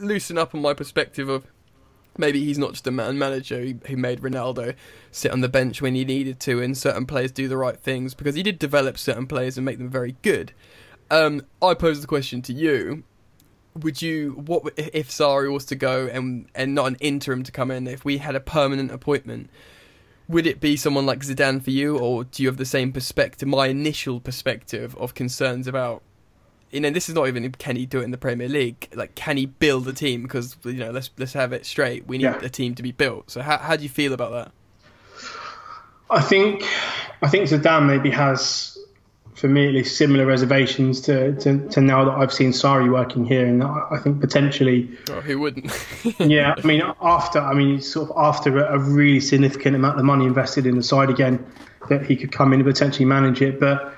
loosen 0.00 0.38
up 0.38 0.54
on 0.54 0.62
my 0.62 0.74
perspective 0.74 1.28
of 1.28 1.46
maybe 2.16 2.44
he's 2.44 2.58
not 2.58 2.72
just 2.72 2.86
a 2.86 2.90
man 2.90 3.18
manager 3.18 3.60
who, 3.60 3.74
who 3.86 3.96
made 3.96 4.20
Ronaldo 4.20 4.74
sit 5.10 5.30
on 5.30 5.40
the 5.40 5.48
bench 5.48 5.80
when 5.80 5.94
he 5.94 6.04
needed 6.04 6.40
to, 6.40 6.60
and 6.60 6.76
certain 6.76 7.06
players 7.06 7.32
do 7.32 7.48
the 7.48 7.56
right 7.56 7.78
things 7.78 8.14
because 8.14 8.34
he 8.34 8.42
did 8.42 8.58
develop 8.58 8.98
certain 8.98 9.26
players 9.26 9.56
and 9.56 9.64
make 9.64 9.78
them 9.78 9.88
very 9.88 10.16
good. 10.22 10.52
Um, 11.10 11.42
I 11.62 11.74
pose 11.74 12.00
the 12.00 12.06
question 12.06 12.42
to 12.42 12.52
you: 12.52 13.04
Would 13.74 14.02
you 14.02 14.32
what 14.46 14.72
if 14.76 15.08
Sarri 15.10 15.52
was 15.52 15.64
to 15.66 15.76
go 15.76 16.06
and 16.06 16.46
and 16.54 16.74
not 16.74 16.86
an 16.86 16.96
interim 16.96 17.42
to 17.44 17.52
come 17.52 17.70
in? 17.70 17.86
If 17.86 18.04
we 18.04 18.18
had 18.18 18.34
a 18.34 18.40
permanent 18.40 18.90
appointment, 18.90 19.50
would 20.26 20.46
it 20.46 20.60
be 20.60 20.76
someone 20.76 21.06
like 21.06 21.20
Zidane 21.20 21.62
for 21.62 21.70
you, 21.70 21.96
or 21.98 22.24
do 22.24 22.42
you 22.42 22.48
have 22.48 22.56
the 22.56 22.64
same 22.64 22.92
perspective? 22.92 23.46
My 23.48 23.68
initial 23.68 24.20
perspective 24.20 24.96
of 24.96 25.14
concerns 25.14 25.66
about. 25.66 26.02
You 26.70 26.80
know, 26.80 26.90
this 26.90 27.08
is 27.08 27.14
not 27.14 27.28
even 27.28 27.50
can 27.52 27.76
he 27.76 27.86
do 27.86 28.00
it 28.00 28.04
in 28.04 28.10
the 28.10 28.18
Premier 28.18 28.46
League? 28.46 28.88
Like, 28.94 29.14
can 29.14 29.38
he 29.38 29.46
build 29.46 29.88
a 29.88 29.92
team? 29.94 30.22
Because 30.24 30.54
you 30.64 30.74
know, 30.74 30.90
let's 30.90 31.08
let's 31.16 31.32
have 31.32 31.52
it 31.54 31.64
straight. 31.64 32.06
We 32.06 32.18
need 32.18 32.24
Yeah. 32.24 32.40
a 32.42 32.50
team 32.50 32.74
to 32.74 32.82
be 32.82 32.92
built. 32.92 33.30
So, 33.30 33.40
how 33.40 33.56
how 33.56 33.74
do 33.76 33.82
you 33.84 33.88
feel 33.88 34.12
about 34.12 34.32
that? 34.32 34.52
I 36.10 36.20
think 36.22 36.62
I 37.22 37.28
think 37.28 37.48
Zidane 37.48 37.86
maybe 37.86 38.10
has, 38.10 38.77
for 39.38 39.46
me 39.48 39.68
at 39.68 39.74
least, 39.74 39.96
similar 39.96 40.26
reservations 40.26 41.00
to, 41.02 41.34
to, 41.36 41.68
to 41.68 41.80
now 41.80 42.04
that 42.04 42.12
I've 42.12 42.32
seen 42.32 42.50
Sarri 42.50 42.92
working 42.92 43.24
here, 43.24 43.46
and 43.46 43.62
I 43.62 43.98
think 44.02 44.20
potentially, 44.20 44.90
Oh, 45.10 45.20
who 45.20 45.38
wouldn't? 45.38 45.72
yeah. 46.18 46.54
I 46.56 46.66
mean, 46.66 46.82
after 47.00 47.38
I 47.38 47.54
mean, 47.54 47.80
sort 47.80 48.10
of 48.10 48.16
after 48.16 48.58
a, 48.58 48.74
a 48.74 48.78
really 48.78 49.20
significant 49.20 49.76
amount 49.76 49.98
of 49.98 50.04
money 50.04 50.24
invested 50.24 50.66
in 50.66 50.76
the 50.76 50.82
side 50.82 51.08
again, 51.08 51.44
that 51.88 52.04
he 52.04 52.16
could 52.16 52.32
come 52.32 52.52
in 52.52 52.60
and 52.60 52.68
potentially 52.68 53.04
manage 53.04 53.40
it. 53.40 53.60
But 53.60 53.94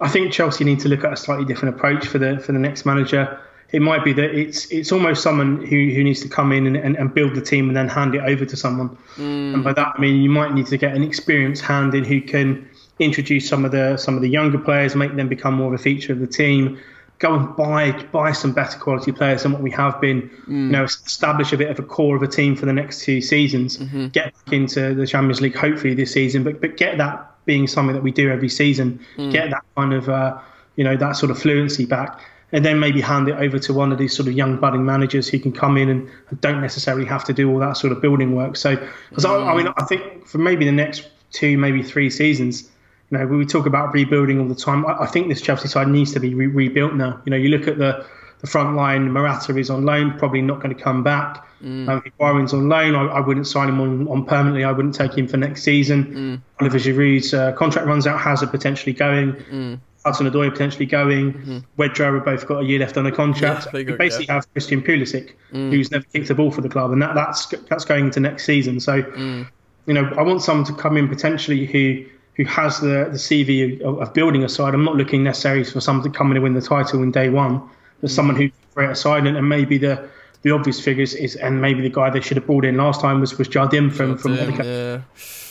I 0.00 0.08
think 0.08 0.32
Chelsea 0.32 0.64
need 0.64 0.80
to 0.80 0.88
look 0.88 1.02
at 1.02 1.12
a 1.12 1.16
slightly 1.16 1.46
different 1.46 1.76
approach 1.76 2.06
for 2.06 2.18
the 2.18 2.38
for 2.38 2.52
the 2.52 2.58
next 2.58 2.84
manager. 2.84 3.40
It 3.72 3.80
might 3.80 4.04
be 4.04 4.12
that 4.12 4.34
it's 4.38 4.66
it's 4.66 4.92
almost 4.92 5.22
someone 5.22 5.64
who, 5.64 5.76
who 5.94 6.04
needs 6.04 6.20
to 6.20 6.28
come 6.28 6.52
in 6.52 6.66
and, 6.66 6.76
and, 6.76 6.94
and 6.96 7.12
build 7.12 7.34
the 7.34 7.40
team 7.40 7.68
and 7.68 7.76
then 7.76 7.88
hand 7.88 8.14
it 8.14 8.22
over 8.22 8.44
to 8.44 8.56
someone. 8.56 8.90
Mm. 9.16 9.54
And 9.54 9.64
by 9.64 9.72
that 9.72 9.94
I 9.96 10.00
mean 10.00 10.20
you 10.20 10.30
might 10.30 10.52
need 10.52 10.66
to 10.66 10.76
get 10.76 10.94
an 10.94 11.02
experienced 11.02 11.62
hand 11.62 11.94
in 11.94 12.04
who 12.04 12.20
can 12.20 12.68
introduce 12.98 13.48
some 13.48 13.64
of 13.64 13.72
the 13.72 13.96
some 13.96 14.16
of 14.16 14.22
the 14.22 14.28
younger 14.28 14.58
players, 14.58 14.94
make 14.94 15.14
them 15.16 15.28
become 15.28 15.54
more 15.54 15.74
of 15.74 15.80
a 15.80 15.82
feature 15.82 16.12
of 16.12 16.20
the 16.20 16.26
team. 16.26 16.78
Go 17.18 17.34
and 17.34 17.56
buy 17.56 17.92
buy 18.12 18.32
some 18.32 18.52
better 18.52 18.78
quality 18.78 19.12
players 19.12 19.42
than 19.42 19.52
what 19.52 19.62
we 19.62 19.70
have 19.70 20.00
been. 20.00 20.30
You 20.46 20.54
mm. 20.54 20.70
know, 20.70 20.84
establish 20.84 21.52
a 21.52 21.56
bit 21.56 21.70
of 21.70 21.78
a 21.78 21.82
core 21.82 22.16
of 22.16 22.22
a 22.22 22.28
team 22.28 22.56
for 22.56 22.66
the 22.66 22.72
next 22.72 23.02
two 23.02 23.20
seasons. 23.20 23.78
Mm-hmm. 23.78 24.08
Get 24.08 24.34
back 24.34 24.52
into 24.52 24.94
the 24.94 25.06
Champions 25.06 25.40
League 25.40 25.56
hopefully 25.56 25.94
this 25.94 26.12
season, 26.12 26.44
but 26.44 26.60
but 26.60 26.76
get 26.76 26.98
that 26.98 27.30
being 27.44 27.66
something 27.66 27.94
that 27.94 28.02
we 28.02 28.10
do 28.10 28.30
every 28.30 28.48
season. 28.48 29.00
Mm. 29.16 29.32
Get 29.32 29.50
that 29.50 29.64
kind 29.76 29.92
of 29.92 30.08
uh, 30.08 30.38
you 30.76 30.84
know 30.84 30.96
that 30.96 31.12
sort 31.12 31.30
of 31.30 31.38
fluency 31.38 31.86
back. 31.86 32.20
And 32.52 32.64
then 32.64 32.78
maybe 32.78 33.00
hand 33.00 33.28
it 33.28 33.34
over 33.34 33.58
to 33.58 33.74
one 33.74 33.90
of 33.90 33.98
these 33.98 34.14
sort 34.14 34.28
of 34.28 34.34
young 34.34 34.58
budding 34.58 34.84
managers 34.84 35.26
who 35.26 35.40
can 35.40 35.50
come 35.50 35.76
in 35.76 35.88
and, 35.88 36.08
don't 36.40 36.60
necessarily 36.60 37.04
have 37.04 37.24
to 37.24 37.32
do 37.32 37.50
all 37.50 37.58
that 37.58 37.76
sort 37.76 37.92
of 37.92 38.00
building 38.00 38.36
work. 38.36 38.54
So, 38.54 38.76
because 39.08 39.24
I, 39.24 39.30
mm. 39.30 39.46
I 39.48 39.56
mean, 39.56 39.74
I 39.76 39.84
think 39.84 40.24
for 40.28 40.38
maybe 40.38 40.64
the 40.64 40.70
next 40.70 41.08
two, 41.32 41.58
maybe 41.58 41.82
three 41.82 42.10
seasons, 42.10 42.70
you 43.14 43.26
know, 43.26 43.26
we 43.26 43.46
talk 43.46 43.66
about 43.66 43.92
rebuilding 43.94 44.40
all 44.40 44.48
the 44.48 44.54
time. 44.54 44.86
I, 44.86 45.02
I 45.02 45.06
think 45.06 45.28
this 45.28 45.40
Chelsea 45.40 45.68
side 45.68 45.88
needs 45.88 46.12
to 46.12 46.20
be 46.20 46.34
re- 46.34 46.46
rebuilt 46.46 46.94
now. 46.94 47.20
You 47.24 47.30
know, 47.30 47.36
you 47.36 47.48
look 47.48 47.68
at 47.68 47.78
the 47.78 48.04
the 48.40 48.50
front 48.50 48.76
line. 48.76 49.10
Morata 49.10 49.56
is 49.56 49.70
on 49.70 49.86
loan, 49.86 50.18
probably 50.18 50.42
not 50.42 50.60
going 50.60 50.76
to 50.76 50.82
come 50.82 51.02
back. 51.02 51.46
Mm. 51.62 51.88
Um, 51.88 52.02
Byron's 52.18 52.52
on 52.52 52.68
loan. 52.68 52.94
I, 52.94 53.06
I 53.06 53.20
wouldn't 53.20 53.46
sign 53.46 53.70
him 53.70 53.80
on, 53.80 54.06
on 54.08 54.26
permanently. 54.26 54.64
I 54.64 54.72
wouldn't 54.72 54.94
take 54.94 55.16
him 55.16 55.26
for 55.26 55.38
next 55.38 55.62
season. 55.62 56.04
Mm. 56.04 56.60
Oliver 56.60 56.78
Giroud's 56.78 57.32
uh, 57.32 57.52
contract 57.52 57.86
runs 57.86 58.06
out. 58.06 58.20
Hazard 58.20 58.50
potentially 58.50 58.92
going. 58.92 59.32
Mm. 59.32 59.80
Hudson 60.04 60.30
Odoi 60.30 60.50
potentially 60.50 60.84
going. 60.84 61.32
Mm-hmm. 61.32 61.58
Wedro 61.80 62.16
have 62.16 62.24
both 62.26 62.46
got 62.46 62.62
a 62.62 62.64
year 62.66 62.78
left 62.78 62.98
on 62.98 63.06
a 63.06 63.12
contract. 63.12 63.68
Yeah, 63.72 63.82
got- 63.82 63.98
basically 63.98 64.26
yeah. 64.26 64.34
have 64.34 64.52
Christian 64.52 64.82
Pulisic, 64.82 65.32
who's 65.50 65.90
never 65.90 66.04
kicked 66.04 66.28
a 66.28 66.34
ball 66.34 66.50
for 66.50 66.60
the 66.60 66.68
club, 66.68 66.92
and 66.92 67.00
that, 67.00 67.14
that's 67.14 67.46
that's 67.70 67.86
going 67.86 68.06
into 68.06 68.20
next 68.20 68.44
season. 68.44 68.80
So, 68.80 68.96
you 68.96 69.94
know, 69.94 70.04
I 70.18 70.22
want 70.22 70.42
someone 70.42 70.66
to 70.66 70.74
come 70.74 70.98
in 70.98 71.08
potentially 71.08 71.64
who 71.64 72.04
who 72.36 72.44
has 72.44 72.80
the 72.80 73.08
the 73.10 73.18
CV 73.18 73.80
of, 73.82 73.98
of 74.00 74.14
building 74.14 74.44
a 74.44 74.48
side. 74.48 74.74
I'm 74.74 74.84
not 74.84 74.96
looking 74.96 75.24
necessarily 75.24 75.64
for 75.64 75.80
someone 75.80 76.04
to 76.10 76.16
come 76.16 76.30
in 76.30 76.36
and 76.36 76.44
win 76.44 76.54
the 76.54 76.62
title 76.62 77.02
in 77.02 77.10
day 77.10 77.28
one. 77.28 77.62
There's 78.00 78.12
mm. 78.12 78.16
someone 78.16 78.36
who 78.36 78.48
can 78.48 78.58
create 78.74 78.90
a 78.90 78.96
side, 78.96 79.26
and, 79.26 79.36
and 79.36 79.48
maybe 79.48 79.78
the 79.78 80.08
the 80.42 80.50
obvious 80.50 80.78
figures 80.78 81.14
is, 81.14 81.36
and 81.36 81.60
maybe 81.60 81.80
the 81.80 81.88
guy 81.88 82.10
they 82.10 82.20
should 82.20 82.36
have 82.36 82.46
brought 82.46 82.64
in 82.64 82.76
last 82.76 83.00
time 83.00 83.20
was 83.20 83.38
was 83.38 83.48
Jardim 83.48 83.92
from 83.92 84.18
from 84.18 84.36
Damn, 84.36 84.52
yeah. 84.62 85.00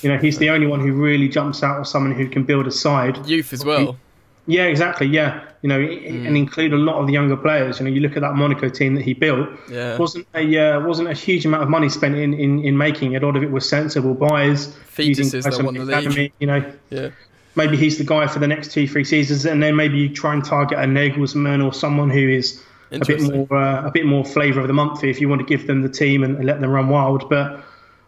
You 0.02 0.10
know, 0.10 0.18
he's 0.18 0.38
the 0.38 0.50
only 0.50 0.68
one 0.68 0.82
who 0.82 0.94
really 0.94 1.30
jumps 1.30 1.64
out 1.64 1.80
as 1.80 1.90
someone 1.90 2.14
who 2.14 2.28
can 2.28 2.44
build 2.44 2.68
a 2.68 2.72
side. 2.72 3.26
Youth 3.26 3.54
as 3.54 3.64
well. 3.64 3.98
Yeah, 4.46 4.66
exactly. 4.66 5.08
Yeah, 5.08 5.42
you 5.62 5.70
know, 5.70 5.80
and 5.80 6.36
include 6.36 6.74
a 6.74 6.78
lot 6.78 6.96
of 6.96 7.08
the 7.08 7.14
younger 7.14 7.38
players. 7.38 7.80
You 7.80 7.86
know, 7.86 7.92
you 7.92 8.02
look 8.02 8.18
at 8.18 8.22
that 8.22 8.36
Monaco 8.36 8.68
team 8.68 8.96
that 8.96 9.04
he 9.04 9.14
built. 9.14 9.48
Yeah. 9.70 9.98
wasn't 9.98 10.28
a 10.36 10.58
uh, 10.58 10.80
wasn't 10.82 11.10
a 11.10 11.14
huge 11.14 11.46
amount 11.46 11.64
of 11.64 11.70
money 11.70 11.88
spent 11.88 12.16
in, 12.16 12.34
in, 12.34 12.64
in 12.66 12.78
making 12.78 13.14
it. 13.14 13.24
A 13.24 13.26
lot 13.26 13.38
of 13.38 13.44
it 13.44 13.52
was 13.52 13.68
sensible 13.68 14.14
buys, 14.14 14.76
using 14.98 15.26
Fetuses 15.26 15.44
that 15.44 15.64
won 15.64 15.76
the 15.76 15.86
league. 15.86 16.34
You 16.40 16.48
know, 16.48 16.74
Yeah. 16.90 17.10
maybe 17.56 17.78
he's 17.78 17.98
the 17.98 18.04
guy 18.04 18.28
for 18.28 18.40
the 18.40 18.48
next 18.48 18.74
two 18.74 18.88
three 18.88 19.06
seasons, 19.06 19.46
and 19.46 19.64
then 19.64 19.76
maybe 19.78 19.98
you 19.98 20.10
try 20.10 20.34
and 20.34 20.44
target 20.44 20.78
a 20.78 20.84
Nagelsmann 20.84 21.66
or 21.66 21.74
someone 21.74 22.10
who 22.10 22.28
is 22.28 22.62
a 22.92 23.00
bit 23.06 23.22
more 23.22 23.48
uh, 23.58 23.88
a 23.88 23.92
bit 23.92 24.06
more 24.06 24.26
flavour 24.26 24.60
of 24.60 24.68
the 24.68 24.74
month 24.74 25.04
if 25.06 25.22
you 25.22 25.30
want 25.30 25.40
to 25.40 25.46
give 25.46 25.68
them 25.68 25.82
the 25.82 25.90
team 25.90 26.24
and, 26.24 26.36
and 26.36 26.46
let 26.46 26.60
them 26.60 26.70
run 26.70 26.90
wild. 26.90 27.30
But 27.30 27.64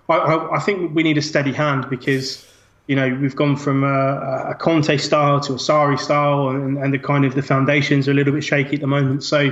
I, 0.10 0.18
I, 0.18 0.58
I 0.58 0.60
think 0.60 0.94
we 0.94 1.02
need 1.04 1.18
a 1.18 1.22
steady 1.22 1.54
hand 1.54 1.90
because 1.90 2.46
you 2.88 2.96
know 2.96 3.18
we've 3.22 3.36
gone 3.36 3.56
from 3.56 3.84
a, 3.84 4.50
a 4.52 4.56
Conte 4.56 4.98
style 4.98 5.40
to 5.42 5.54
a 5.54 5.58
Sarri 5.58 6.00
style, 6.00 6.50
and, 6.50 6.78
and 6.78 6.94
the 6.94 7.00
kind 7.00 7.26
of 7.26 7.36
the 7.36 7.42
foundations 7.42 8.08
are 8.08 8.12
a 8.12 8.14
little 8.14 8.34
bit 8.34 8.44
shaky 8.44 8.76
at 8.76 8.82
the 8.82 8.88
moment. 8.88 9.24
So 9.24 9.52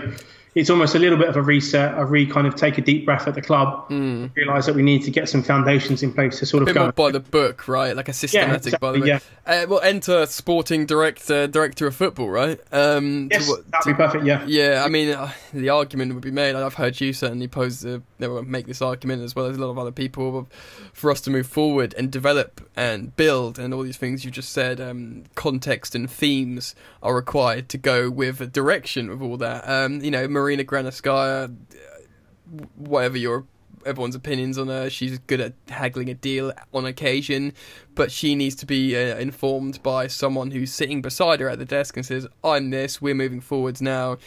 it's 0.55 0.69
almost 0.69 0.95
a 0.95 0.99
little 0.99 1.17
bit 1.17 1.27
of 1.29 1.35
a 1.35 1.41
reset, 1.41 1.97
a 1.97 2.05
re 2.05 2.25
kind 2.25 2.45
of 2.45 2.55
take 2.55 2.77
a 2.77 2.81
deep 2.81 3.05
breath 3.05 3.27
at 3.27 3.35
the 3.35 3.41
club, 3.41 3.85
realise 3.89 4.65
that 4.65 4.75
we 4.75 4.83
need 4.83 5.03
to 5.03 5.11
get 5.11 5.27
some 5.29 5.41
foundations 5.43 6.03
in 6.03 6.13
place 6.13 6.39
to 6.39 6.45
sort. 6.45 6.63
A 6.63 6.69
of 6.69 6.73
go. 6.75 6.91
by 6.91 7.11
the 7.11 7.19
book, 7.19 7.67
right? 7.67 7.95
Like 7.95 8.09
a 8.09 8.13
systematic 8.13 8.79
by 8.79 8.91
the 8.91 8.97
exactly, 8.99 9.29
book. 9.45 9.63
Uh, 9.63 9.65
well, 9.67 9.81
enter 9.81 10.25
sporting 10.25 10.85
director, 10.85 11.47
director 11.47 11.87
of 11.87 11.95
football, 11.95 12.29
right? 12.29 12.59
Um, 12.71 13.29
to 13.29 13.35
yes, 13.35 13.49
what- 13.49 13.69
that'd 13.71 13.85
be 13.85 13.93
perfect. 13.93 14.25
Yeah. 14.25 14.45
Yeah, 14.45 14.83
I 14.85 14.89
mean, 14.89 15.09
uh, 15.09 15.31
the 15.53 15.69
argument 15.69 16.13
would 16.13 16.23
be 16.23 16.31
made. 16.31 16.55
I've 16.55 16.75
heard 16.75 16.99
you 17.01 17.13
certainly 17.13 17.47
pose 17.47 17.81
the, 17.81 18.01
make 18.45 18.67
this 18.67 18.81
argument 18.81 19.23
as 19.23 19.35
well 19.35 19.47
as 19.47 19.57
a 19.57 19.59
lot 19.59 19.69
of 19.69 19.77
other 19.77 19.91
people 19.91 20.47
for 20.93 21.11
us 21.11 21.21
to 21.21 21.29
move 21.29 21.47
forward 21.47 21.93
and 21.97 22.11
develop 22.11 22.69
and 22.75 23.15
build 23.15 23.59
and 23.59 23.73
all 23.73 23.81
these 23.81 23.97
things 23.97 24.23
you 24.23 24.31
just 24.31 24.51
said. 24.51 24.79
Um, 24.79 25.23
context 25.35 25.95
and 25.95 26.09
themes 26.09 26.75
are 27.01 27.15
required 27.15 27.69
to 27.69 27.77
go 27.77 28.09
with 28.09 28.39
a 28.41 28.47
direction 28.47 29.09
of 29.09 29.21
all 29.21 29.37
that. 29.37 29.67
Um, 29.67 30.01
you 30.01 30.11
know, 30.11 30.27
Marina 30.43 30.63
Granovskaya, 30.65 31.45
uh, 31.45 32.65
whatever 32.75 33.17
your 33.17 33.45
everyone's 33.85 34.15
opinions 34.15 34.57
on 34.57 34.67
her. 34.67 34.89
She's 34.89 35.17
good 35.19 35.39
at 35.39 35.53
haggling 35.69 36.09
a 36.09 36.13
deal 36.13 36.51
on 36.73 36.85
occasion, 36.85 37.53
but 37.95 38.11
she 38.11 38.35
needs 38.35 38.55
to 38.57 38.65
be 38.65 38.95
uh, 38.95 39.17
informed 39.17 39.81
by 39.83 40.07
someone 40.07 40.51
who's 40.51 40.73
sitting 40.73 41.01
beside 41.01 41.39
her 41.39 41.49
at 41.49 41.59
the 41.59 41.65
desk 41.65 41.95
and 41.95 42.05
says, 42.05 42.27
"I'm 42.43 42.69
this. 42.71 43.01
We're 43.01 43.15
moving 43.15 43.39
forwards 43.39 43.81
now." 43.81 44.17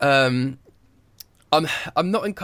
Um, 0.00 0.58
I'm 1.52 1.66
I'm 1.96 2.10
not 2.12 2.24
in. 2.24 2.34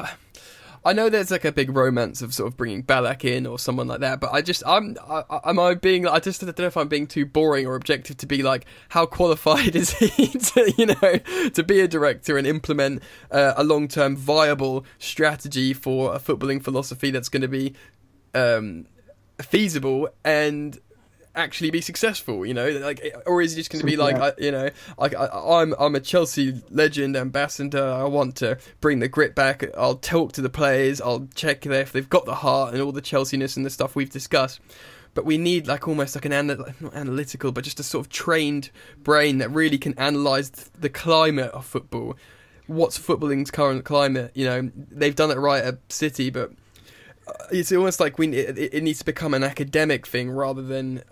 I 0.82 0.94
know 0.94 1.10
there's 1.10 1.30
like 1.30 1.44
a 1.44 1.52
big 1.52 1.74
romance 1.76 2.22
of 2.22 2.32
sort 2.32 2.48
of 2.48 2.56
bringing 2.56 2.82
Ballack 2.82 3.24
in 3.24 3.46
or 3.46 3.58
someone 3.58 3.86
like 3.86 4.00
that, 4.00 4.18
but 4.18 4.32
I 4.32 4.40
just 4.40 4.62
I'm 4.66 4.96
I, 5.08 5.24
am 5.44 5.58
I 5.58 5.74
being 5.74 6.06
I 6.06 6.20
just 6.20 6.42
I 6.42 6.46
don't 6.46 6.58
know 6.58 6.66
if 6.66 6.76
I'm 6.76 6.88
being 6.88 7.06
too 7.06 7.26
boring 7.26 7.66
or 7.66 7.76
objective 7.76 8.16
to 8.18 8.26
be 8.26 8.42
like 8.42 8.64
how 8.88 9.04
qualified 9.04 9.76
is 9.76 9.92
he 9.92 10.26
to 10.28 10.72
you 10.78 10.86
know 10.86 11.50
to 11.50 11.62
be 11.62 11.80
a 11.80 11.88
director 11.88 12.38
and 12.38 12.46
implement 12.46 13.02
uh, 13.30 13.52
a 13.56 13.64
long 13.64 13.88
term 13.88 14.16
viable 14.16 14.86
strategy 14.98 15.74
for 15.74 16.14
a 16.14 16.18
footballing 16.18 16.62
philosophy 16.62 17.10
that's 17.10 17.28
going 17.28 17.42
to 17.42 17.48
be 17.48 17.74
um, 18.34 18.86
feasible 19.42 20.08
and 20.24 20.78
actually 21.34 21.70
be 21.70 21.80
successful 21.80 22.44
you 22.44 22.54
know? 22.54 22.68
Like 22.70 23.14
or 23.26 23.40
is 23.40 23.52
it 23.52 23.56
just 23.56 23.70
going 23.70 23.80
to 23.80 23.86
be 23.86 23.96
like 23.96 24.16
Yeah. 24.16 24.24
I, 24.24 24.32
you 24.38 24.50
know 24.50 24.70
like 24.98 25.14
I, 25.14 25.26
I'm 25.26 25.74
I'm 25.78 25.94
a 25.94 26.00
Chelsea 26.00 26.60
legend 26.70 27.16
ambassador 27.16 27.84
I 27.84 28.04
want 28.04 28.36
to 28.36 28.58
bring 28.80 28.98
the 28.98 29.08
grit 29.08 29.34
back 29.34 29.64
I'll 29.76 29.96
talk 29.96 30.32
to 30.32 30.42
the 30.42 30.50
players 30.50 31.00
I'll 31.00 31.28
check 31.34 31.66
if 31.66 31.92
they've 31.92 32.08
got 32.08 32.24
the 32.24 32.36
heart 32.36 32.74
and 32.74 32.82
all 32.82 32.92
the 32.92 33.00
Chelseaness 33.00 33.56
and 33.56 33.64
the 33.64 33.70
stuff 33.70 33.94
we've 33.94 34.10
discussed. 34.10 34.60
But 35.14 35.24
we 35.24 35.38
need 35.38 35.66
like 35.66 35.86
almost 35.86 36.14
like 36.14 36.24
an 36.24 36.32
ana- 36.32 36.74
not 36.80 36.94
analytical 36.94 37.52
but 37.52 37.64
just 37.64 37.80
a 37.80 37.84
sort 37.84 38.06
of 38.06 38.12
trained 38.12 38.70
brain 38.98 39.38
that 39.38 39.50
really 39.50 39.78
can 39.78 39.96
analyze 39.98 40.50
the 40.50 40.88
climate 40.88 41.50
of 41.52 41.64
football. 41.64 42.16
What's 42.66 42.96
footballing's 42.96 43.50
current 43.50 43.84
climate 43.84 44.32
you 44.34 44.46
know? 44.46 44.70
They've 44.74 45.14
done 45.14 45.30
it 45.30 45.36
right 45.36 45.62
at 45.62 45.78
City 45.92 46.30
but 46.30 46.52
Uh, 47.30 47.44
it's 47.50 47.72
almost 47.72 48.00
like 48.00 48.18
we 48.18 48.28
it, 48.28 48.58
it 48.58 48.82
needs 48.82 48.98
to 49.00 49.04
become 49.04 49.34
an 49.34 49.42
academic 49.42 50.06
thing 50.06 50.30
rather 50.30 50.62
than 50.62 51.02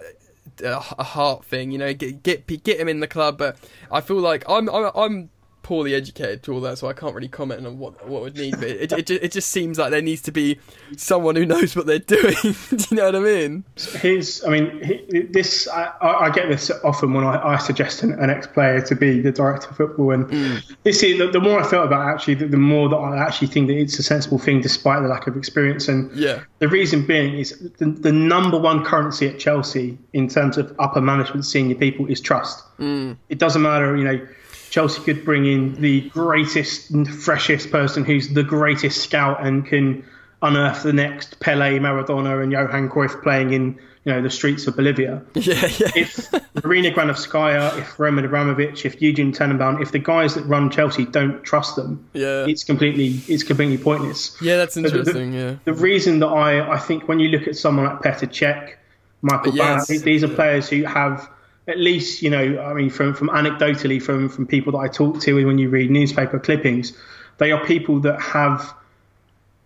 a, 0.63 0.83
a 0.99 1.05
heart 1.05 1.45
thing. 1.45 1.71
You 1.71 1.79
know, 1.79 1.95
get 1.95 2.23
get 2.23 2.47
get 2.65 2.81
him 2.81 2.89
in 2.89 3.01
the 3.01 3.07
club. 3.07 3.39
But 3.39 3.57
I 3.91 4.01
feel 4.01 4.19
like 4.19 4.45
I'm 4.49 4.69
I'm, 4.69 4.91
I'm 4.95 5.31
poorly 5.69 5.95
educated 5.95 6.43
to 6.43 6.55
all 6.55 6.63
that, 6.63 6.79
so 6.79 6.89
I 6.89 6.95
can't 6.95 7.15
really 7.15 7.29
comment 7.29 7.67
on 7.67 7.79
what 7.79 8.09
what 8.09 8.23
would 8.23 8.39
need. 8.39 8.53
But 8.53 8.71
it 8.71 8.91
it, 8.91 9.11
it 9.11 9.33
just 9.33 9.51
seems 9.51 9.79
like 9.79 9.91
there 9.91 10.01
needs 10.01 10.23
to 10.23 10.33
be 10.33 10.59
someone 10.97 11.37
who 11.37 11.45
knows 11.45 11.77
what 11.77 11.85
they're 11.85 11.99
doing. 12.17 12.37
Do 12.71 12.85
you 12.91 12.97
know 12.97 13.05
what 13.05 13.17
I 13.17 13.21
mean? 13.21 13.65
His, 14.01 14.43
I 14.47 14.49
mean, 14.49 14.83
he, 14.83 15.21
this 15.31 15.69
I, 15.69 15.93
I 16.01 16.31
get 16.31 16.49
this 16.49 16.71
often 16.85 17.13
when 17.13 17.23
I, 17.23 17.55
I 17.55 17.59
suggest 17.59 18.03
an, 18.03 18.13
an 18.13 18.31
ex-player 18.31 18.81
to 18.81 18.97
be 18.97 19.21
the 19.21 19.31
director 19.31 19.69
of 19.69 19.77
football, 19.77 20.13
and 20.13 20.31
hmm. 20.31 20.57
this 20.85 21.03
is 21.03 21.19
the, 21.19 21.27
the 21.31 21.41
more 21.41 21.61
I 21.61 21.69
felt 21.69 21.85
about 21.85 22.09
it, 22.09 22.15
actually, 22.15 22.37
the, 22.37 22.47
the 22.47 22.57
more 22.57 22.89
that 22.89 22.97
I 22.97 23.19
actually 23.19 23.49
think 23.49 23.67
that 23.67 23.77
it's 23.77 23.99
a 23.99 24.03
sensible 24.03 24.39
thing, 24.39 24.63
despite 24.63 25.03
the 25.03 25.09
lack 25.09 25.27
of 25.27 25.37
experience. 25.37 25.87
And 25.87 26.11
Yeah. 26.17 26.45
the 26.61 26.69
reason 26.69 27.05
being 27.07 27.39
is 27.39 27.51
the, 27.77 27.91
the 27.91 28.13
number 28.13 28.59
one 28.59 28.87
currency 28.87 29.29
at 29.29 29.39
Chelsea 29.39 29.99
in 30.15 30.29
terms 30.29 30.57
of 30.57 30.75
upper 30.79 31.03
management, 31.03 31.45
senior 31.45 31.75
people, 31.75 32.07
is 32.07 32.23
trust. 32.23 32.65
Hmm. 32.79 33.13
It 33.29 33.39
doesn't 33.39 33.61
matter, 33.61 33.95
you 33.95 34.05
know. 34.05 34.27
Chelsea 34.71 35.01
could 35.03 35.25
bring 35.25 35.47
in 35.47 35.75
the 35.81 36.09
greatest, 36.11 36.91
and 36.91 37.09
freshest 37.09 37.71
person 37.71 38.05
who's 38.05 38.29
the 38.29 38.43
greatest 38.43 39.03
scout 39.03 39.45
and 39.45 39.67
can 39.67 40.05
unearth 40.43 40.83
the 40.83 40.93
next 40.93 41.41
Pele, 41.41 41.79
Maradona, 41.79 42.43
and 42.43 42.53
Johan 42.53 42.89
Cruyff 42.89 43.23
playing 43.23 43.53
in 43.53 43.79
you 44.05 44.13
know 44.15 44.23
the 44.23 44.31
streets 44.31 44.67
of 44.67 44.77
Bolivia. 44.77 45.21
Yeah, 45.35 45.55
yeah. 45.79 45.91
If 45.97 46.33
Marina 46.65 46.91
Granovskaya, 46.91 47.77
if 47.79 47.99
Roman 47.99 48.25
Abramovich, 48.25 48.87
if 48.87 49.03
Eugene 49.03 49.33
Tenenbaum, 49.33 49.83
if 49.83 49.91
the 49.93 49.99
guys 49.99 50.35
that 50.35 50.45
run 50.45 50.71
Chelsea 50.71 51.05
don't 51.05 51.43
trust 51.43 51.77
them, 51.77 52.05
Yeah. 52.15 52.47
it's 52.47 52.63
completely 52.65 53.21
it's 53.33 53.43
completely 53.43 53.79
pointless. 53.79 54.37
Yeah, 54.41 54.57
that's 54.57 54.75
the- 54.77 54.83
the- 54.83 54.89
interesting. 54.99 55.33
Yeah. 55.33 55.57
The 55.65 55.75
reason 55.75 56.21
that 56.21 56.29
I, 56.29 56.75
I 56.75 56.79
think 56.79 57.09
when 57.09 57.19
you 57.21 57.29
look 57.29 57.49
at 57.49 57.57
someone 57.57 57.87
like 57.87 58.01
Petr 58.01 58.29
Cech, 58.29 58.75
Michael 59.23 59.55
Yes. 59.57 59.91
Ballack, 59.91 60.03
these 60.05 60.23
are 60.23 60.29
players 60.29 60.69
who 60.69 60.85
have 60.85 61.29
at 61.69 61.79
least, 61.79 62.23
you 62.23 62.31
know, 62.31 62.61
I 62.61 62.73
mean, 62.73 62.91
from, 62.91 63.15
from 63.15 63.29
anecdotally 63.29 64.03
from, 64.03 64.29
from 64.31 64.47
people 64.47 64.73
that 64.73 64.79
I 64.79 64.89
talk 64.89 65.21
to 65.21 65.37
and 65.37 65.47
when 65.47 65.59
you 65.59 65.69
read 65.69 65.91
newspaper 65.91 66.39
clippings, 66.39 66.95
they 67.37 67.53
are 67.53 67.65
people 67.65 68.01
that 68.01 68.21
have 68.21 68.75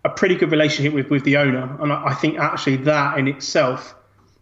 a 0.05 0.11
pretty 0.11 0.35
good 0.35 0.51
relationship 0.51 0.93
with, 0.93 1.11
with 1.11 1.25
the 1.25 1.37
owner. 1.37 1.77
And 1.81 1.93
I, 1.93 2.09
I 2.09 2.15
think 2.15 2.39
actually 2.39 2.77
that 2.79 3.19
in 3.19 3.29
itself 3.29 3.95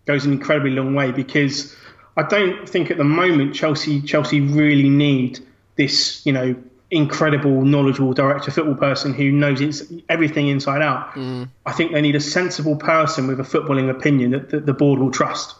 goes 0.07 0.25
an 0.25 0.33
incredibly 0.33 0.71
long 0.71 0.95
way 0.95 1.13
because 1.13 1.77
I 2.17 2.23
don't 2.23 2.67
think 2.67 2.91
at 2.91 2.97
the 2.97 3.05
moment 3.05 3.55
Chelsea 3.55 4.01
Chelsea 4.01 4.41
really 4.41 4.89
need 4.89 5.39
this, 5.77 6.25
you 6.25 6.33
know, 6.33 6.57
incredible, 6.91 7.63
knowledgeable 7.63 8.15
director 8.15 8.51
football 8.51 8.75
person 8.75 9.13
who 9.15 9.31
knows 9.31 9.61
it's 9.61 9.85
everything 10.09 10.49
inside 10.49 10.83
out. 10.83 11.13
Mm. 11.13 11.49
I 11.67 11.73
think 11.73 11.93
they 11.93 12.01
need 12.01 12.17
a 12.17 12.21
sensible 12.21 12.77
person 12.77 13.29
with 13.29 13.39
a 13.39 13.45
footballing 13.45 13.91
opinion 13.91 14.33
that, 14.33 14.49
that 14.51 14.67
the 14.67 14.73
board 14.73 14.99
will 14.99 15.11
trust. 15.11 15.55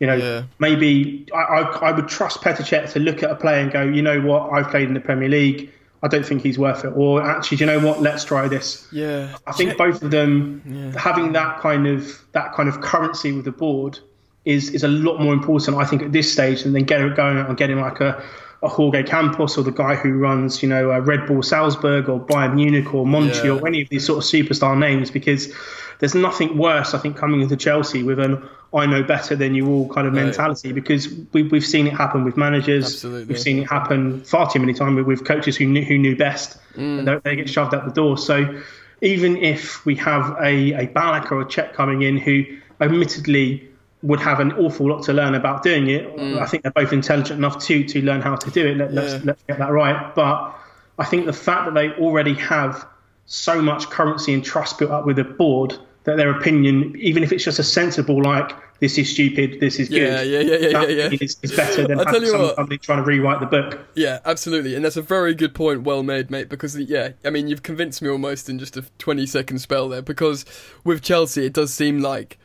You 0.00 0.06
know, 0.06 0.14
yeah. 0.14 0.44
maybe 0.58 1.26
I, 1.34 1.38
I, 1.38 1.88
I, 1.88 1.92
would 1.92 2.06
trust 2.06 2.40
Petr 2.40 2.58
Cech 2.58 2.92
to 2.92 3.00
look 3.00 3.22
at 3.22 3.30
a 3.30 3.34
player 3.34 3.60
and 3.60 3.72
go, 3.72 3.82
you 3.82 4.00
know 4.00 4.20
what, 4.20 4.52
I've 4.52 4.70
played 4.70 4.86
in 4.86 4.94
the 4.94 5.00
Premier 5.00 5.28
League. 5.28 5.72
I 6.02 6.08
don't 6.08 6.24
think 6.24 6.42
he's 6.42 6.58
worth 6.58 6.84
it. 6.84 6.92
Or 6.94 7.20
actually, 7.20 7.56
do 7.56 7.64
you 7.64 7.70
know 7.70 7.84
what? 7.84 8.00
Let's 8.00 8.24
try 8.24 8.46
this. 8.46 8.86
Yeah. 8.92 9.36
I 9.46 9.52
think 9.52 9.76
both 9.76 10.00
of 10.02 10.12
them 10.12 10.62
yeah. 10.64 11.00
having 11.00 11.32
that 11.32 11.58
kind 11.58 11.88
of 11.88 12.24
that 12.32 12.52
kind 12.54 12.68
of 12.68 12.80
currency 12.80 13.32
with 13.32 13.44
the 13.44 13.50
board 13.52 13.98
is 14.44 14.70
is 14.70 14.84
a 14.84 14.88
lot 14.88 15.20
more 15.20 15.32
important. 15.32 15.76
I 15.76 15.84
think 15.84 16.02
at 16.02 16.12
this 16.12 16.32
stage 16.32 16.62
than 16.62 16.72
then 16.72 16.84
getting 16.84 17.12
going 17.14 17.38
out 17.38 17.48
and 17.48 17.58
getting 17.58 17.80
like 17.80 18.00
a 18.00 18.22
a 18.62 18.68
Jorge 18.68 19.04
Campos 19.04 19.56
or 19.56 19.62
the 19.62 19.70
guy 19.70 19.94
who 19.94 20.14
runs, 20.14 20.62
you 20.62 20.68
know, 20.68 20.90
uh, 20.90 20.98
Red 20.98 21.26
Bull 21.26 21.42
Salzburg 21.42 22.08
or 22.08 22.18
Bayern 22.18 22.54
Munich 22.54 22.92
or 22.92 23.06
Monchi 23.06 23.44
yeah. 23.44 23.50
or 23.52 23.66
any 23.66 23.82
of 23.82 23.88
these 23.88 24.04
sort 24.04 24.18
of 24.18 24.24
superstar 24.24 24.76
names 24.76 25.10
because 25.10 25.52
there's 26.00 26.14
nothing 26.14 26.56
worse, 26.56 26.94
I 26.94 26.98
think, 26.98 27.16
coming 27.16 27.40
into 27.40 27.56
Chelsea 27.56 28.02
with 28.02 28.18
an 28.18 28.48
I 28.72 28.84
know 28.84 29.02
better 29.02 29.34
than 29.34 29.54
you 29.54 29.66
all 29.68 29.88
kind 29.88 30.06
of 30.06 30.12
right. 30.12 30.24
mentality 30.24 30.72
because 30.72 31.08
we, 31.32 31.42
we've 31.44 31.64
seen 31.64 31.86
it 31.86 31.94
happen 31.94 32.24
with 32.24 32.36
managers. 32.36 32.84
Absolutely. 32.84 33.24
We've 33.24 33.40
seen 33.40 33.58
it 33.60 33.68
happen 33.68 34.22
far 34.24 34.50
too 34.50 34.58
many 34.58 34.74
times 34.74 35.04
with, 35.06 35.24
coaches 35.24 35.56
who 35.56 35.64
knew, 35.64 35.82
who 35.82 35.96
knew 35.96 36.16
best 36.16 36.58
mm. 36.74 36.98
and 36.98 37.22
they 37.22 37.36
get 37.36 37.48
shoved 37.48 37.74
out 37.74 37.86
the 37.86 37.92
door. 37.92 38.18
So 38.18 38.60
even 39.00 39.38
if 39.38 39.84
we 39.86 39.94
have 39.96 40.36
a, 40.38 40.72
a 40.74 40.86
Ballack 40.88 41.32
or 41.32 41.40
a 41.40 41.46
Cech 41.46 41.72
coming 41.72 42.02
in 42.02 42.18
who 42.18 42.44
admittedly 42.80 43.68
would 44.02 44.20
have 44.20 44.38
an 44.38 44.52
awful 44.52 44.88
lot 44.88 45.02
to 45.04 45.12
learn 45.12 45.34
about 45.34 45.62
doing 45.62 45.88
it. 45.88 46.16
Mm. 46.16 46.38
I 46.38 46.46
think 46.46 46.62
they're 46.62 46.72
both 46.72 46.92
intelligent 46.92 47.38
enough 47.38 47.58
to 47.64 47.82
to 47.82 48.02
learn 48.02 48.20
how 48.20 48.36
to 48.36 48.50
do 48.50 48.66
it. 48.66 48.76
Let, 48.76 48.96
us 48.96 49.24
let's 49.24 49.42
get 49.44 49.58
that 49.58 49.72
right. 49.72 50.14
But 50.14 50.54
I 50.98 51.04
think 51.04 51.26
the 51.26 51.32
fact 51.32 51.64
that 51.66 51.74
they 51.74 51.90
already 51.92 52.34
have 52.34 52.86
so 53.26 53.60
much 53.60 53.90
currency 53.90 54.34
and 54.34 54.44
trust 54.44 54.78
built 54.78 54.90
up 54.90 55.04
with 55.04 55.16
the 55.16 55.24
board 55.24 55.78
that 56.08 56.16
their 56.16 56.30
opinion, 56.30 56.94
even 56.98 57.22
if 57.22 57.32
it's 57.32 57.44
just 57.44 57.58
a 57.58 57.62
sensible 57.62 58.22
like 58.22 58.50
this 58.80 58.96
is 58.96 59.10
stupid, 59.10 59.60
this 59.60 59.78
is 59.78 59.88
good, 59.88 59.98
yeah, 59.98 60.22
yeah, 60.22 60.40
yeah, 60.40 60.56
yeah, 60.56 60.82
yeah, 60.82 61.08
yeah. 61.10 61.18
Is, 61.20 61.36
is 61.42 61.52
better 61.52 61.86
than 61.86 61.98
having 62.06 62.26
somebody 62.26 62.78
trying 62.78 62.98
to 62.98 63.04
rewrite 63.04 63.40
the 63.40 63.46
book. 63.46 63.78
Yeah, 63.94 64.20
absolutely, 64.24 64.74
and 64.74 64.84
that's 64.84 64.96
a 64.96 65.02
very 65.02 65.34
good 65.34 65.54
point, 65.54 65.82
well 65.82 66.02
made, 66.02 66.30
mate. 66.30 66.48
Because 66.48 66.78
yeah, 66.78 67.10
I 67.24 67.30
mean, 67.30 67.48
you've 67.48 67.62
convinced 67.62 68.00
me 68.00 68.08
almost 68.08 68.48
in 68.48 68.58
just 68.58 68.76
a 68.76 68.82
twenty 68.98 69.26
second 69.26 69.58
spell 69.58 69.88
there. 69.88 70.02
Because 70.02 70.44
with 70.82 71.02
Chelsea, 71.02 71.44
it 71.44 71.52
does 71.52 71.74
seem 71.74 72.00
like 72.00 72.38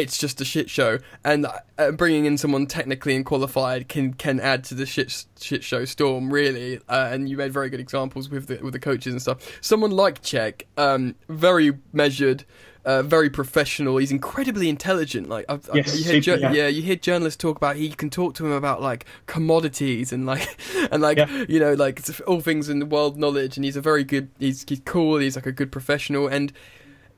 it's 0.00 0.18
just 0.18 0.40
a 0.40 0.44
shit 0.44 0.70
show, 0.70 0.98
and 1.24 1.46
uh, 1.78 1.90
bringing 1.92 2.24
in 2.24 2.38
someone 2.38 2.66
technically 2.66 3.14
and 3.14 3.24
qualified 3.24 3.88
can 3.88 4.14
can 4.14 4.40
add 4.40 4.64
to 4.64 4.74
the 4.74 4.86
shit 4.86 5.24
shit 5.40 5.62
show 5.62 5.84
storm 5.84 6.32
really. 6.32 6.78
Uh, 6.88 7.08
and 7.12 7.28
you 7.28 7.36
made 7.36 7.52
very 7.52 7.70
good 7.70 7.80
examples 7.80 8.28
with 8.28 8.46
the 8.46 8.58
with 8.62 8.72
the 8.72 8.80
coaches 8.80 9.12
and 9.12 9.22
stuff. 9.22 9.58
Someone 9.60 9.90
like 9.90 10.22
Cech, 10.22 10.62
um, 10.76 11.14
very 11.28 11.78
measured. 11.92 12.44
Uh, 12.82 13.02
very 13.02 13.28
professional. 13.28 13.98
He's 13.98 14.10
incredibly 14.10 14.70
intelligent. 14.70 15.28
Like, 15.28 15.44
I've, 15.50 15.68
yes, 15.74 15.98
you 15.98 16.02
hear, 16.02 16.22
super, 16.22 16.40
yeah. 16.40 16.52
yeah. 16.52 16.66
you 16.68 16.80
hear 16.80 16.96
journalists 16.96 17.36
talk 17.36 17.58
about. 17.58 17.76
He 17.76 17.90
can 17.90 18.08
talk 18.08 18.32
to 18.36 18.46
him 18.46 18.52
about 18.52 18.80
like 18.80 19.04
commodities 19.26 20.14
and 20.14 20.24
like 20.24 20.58
and 20.90 21.02
like 21.02 21.18
yeah. 21.18 21.44
you 21.46 21.60
know 21.60 21.74
like 21.74 22.00
all 22.26 22.40
things 22.40 22.70
in 22.70 22.78
the 22.78 22.86
world 22.86 23.18
knowledge. 23.18 23.58
And 23.58 23.66
he's 23.66 23.76
a 23.76 23.82
very 23.82 24.02
good. 24.02 24.30
He's 24.38 24.64
he's 24.66 24.80
cool. 24.86 25.18
He's 25.18 25.36
like 25.36 25.44
a 25.44 25.52
good 25.52 25.70
professional. 25.70 26.26
And 26.26 26.54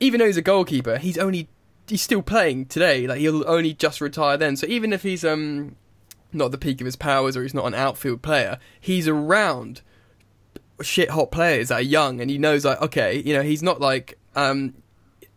even 0.01 0.19
though 0.19 0.27
he's 0.27 0.37
a 0.37 0.43
goalkeeper, 0.43 0.99
he's 0.99 1.17
only 1.17 1.49
he's 1.89 2.03
still 2.03 2.23
playing 2.23 2.67
today. 2.67 3.07
Like 3.07 3.19
he'll 3.19 3.49
only 3.49 3.75
just 3.75 4.01
retire 4.01 4.37
then. 4.37 4.57
So 4.57 4.67
even 4.67 4.93
if 4.93 5.03
he's 5.03 5.25
um 5.25 5.77
not 6.33 6.51
the 6.51 6.59
peak 6.59 6.81
of 6.81 6.85
his 6.85 6.97
powers 6.97 7.37
or 7.37 7.43
he's 7.43 7.55
not 7.55 7.67
an 7.67 7.75
outfield 7.75 8.23
player, 8.23 8.59
he's 8.81 9.09
around 9.09 9.83
shit 10.81 11.11
hot 11.11 11.31
players 11.31 11.69
that 11.69 11.77
are 11.77 11.83
young 11.83 12.21
and 12.21 12.31
he 12.31 12.39
knows 12.39 12.65
like 12.65 12.81
okay, 12.81 13.23
you 13.25 13.35
know, 13.35 13.43
he's 13.43 13.63
not 13.63 13.81
like 13.81 14.19
um 14.35 14.75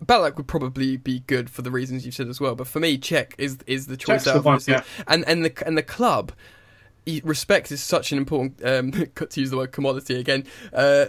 Ballack 0.03 0.35
would 0.35 0.47
probably 0.47 0.97
be 0.97 1.21
good 1.21 1.49
for 1.49 1.61
the 1.61 1.71
reasons 1.71 2.05
you've 2.05 2.15
said 2.15 2.27
as 2.27 2.39
well, 2.39 2.53
but 2.53 2.67
for 2.67 2.79
me, 2.79 2.97
Cech 2.97 3.33
is 3.37 3.57
is 3.65 3.87
the 3.87 3.97
choice 3.97 4.27
out 4.27 4.45
of 4.45 4.67
yeah. 4.67 4.83
and 5.07 5.23
and 5.27 5.45
the 5.45 5.63
and 5.65 5.77
the 5.77 5.83
club. 5.83 6.31
Respect 7.23 7.71
is 7.71 7.83
such 7.83 8.11
an 8.11 8.17
important 8.17 8.65
um, 8.65 8.91
to 9.15 9.39
use 9.39 9.51
the 9.51 9.57
word 9.57 9.71
commodity 9.71 10.19
again 10.19 10.43
uh, 10.73 11.05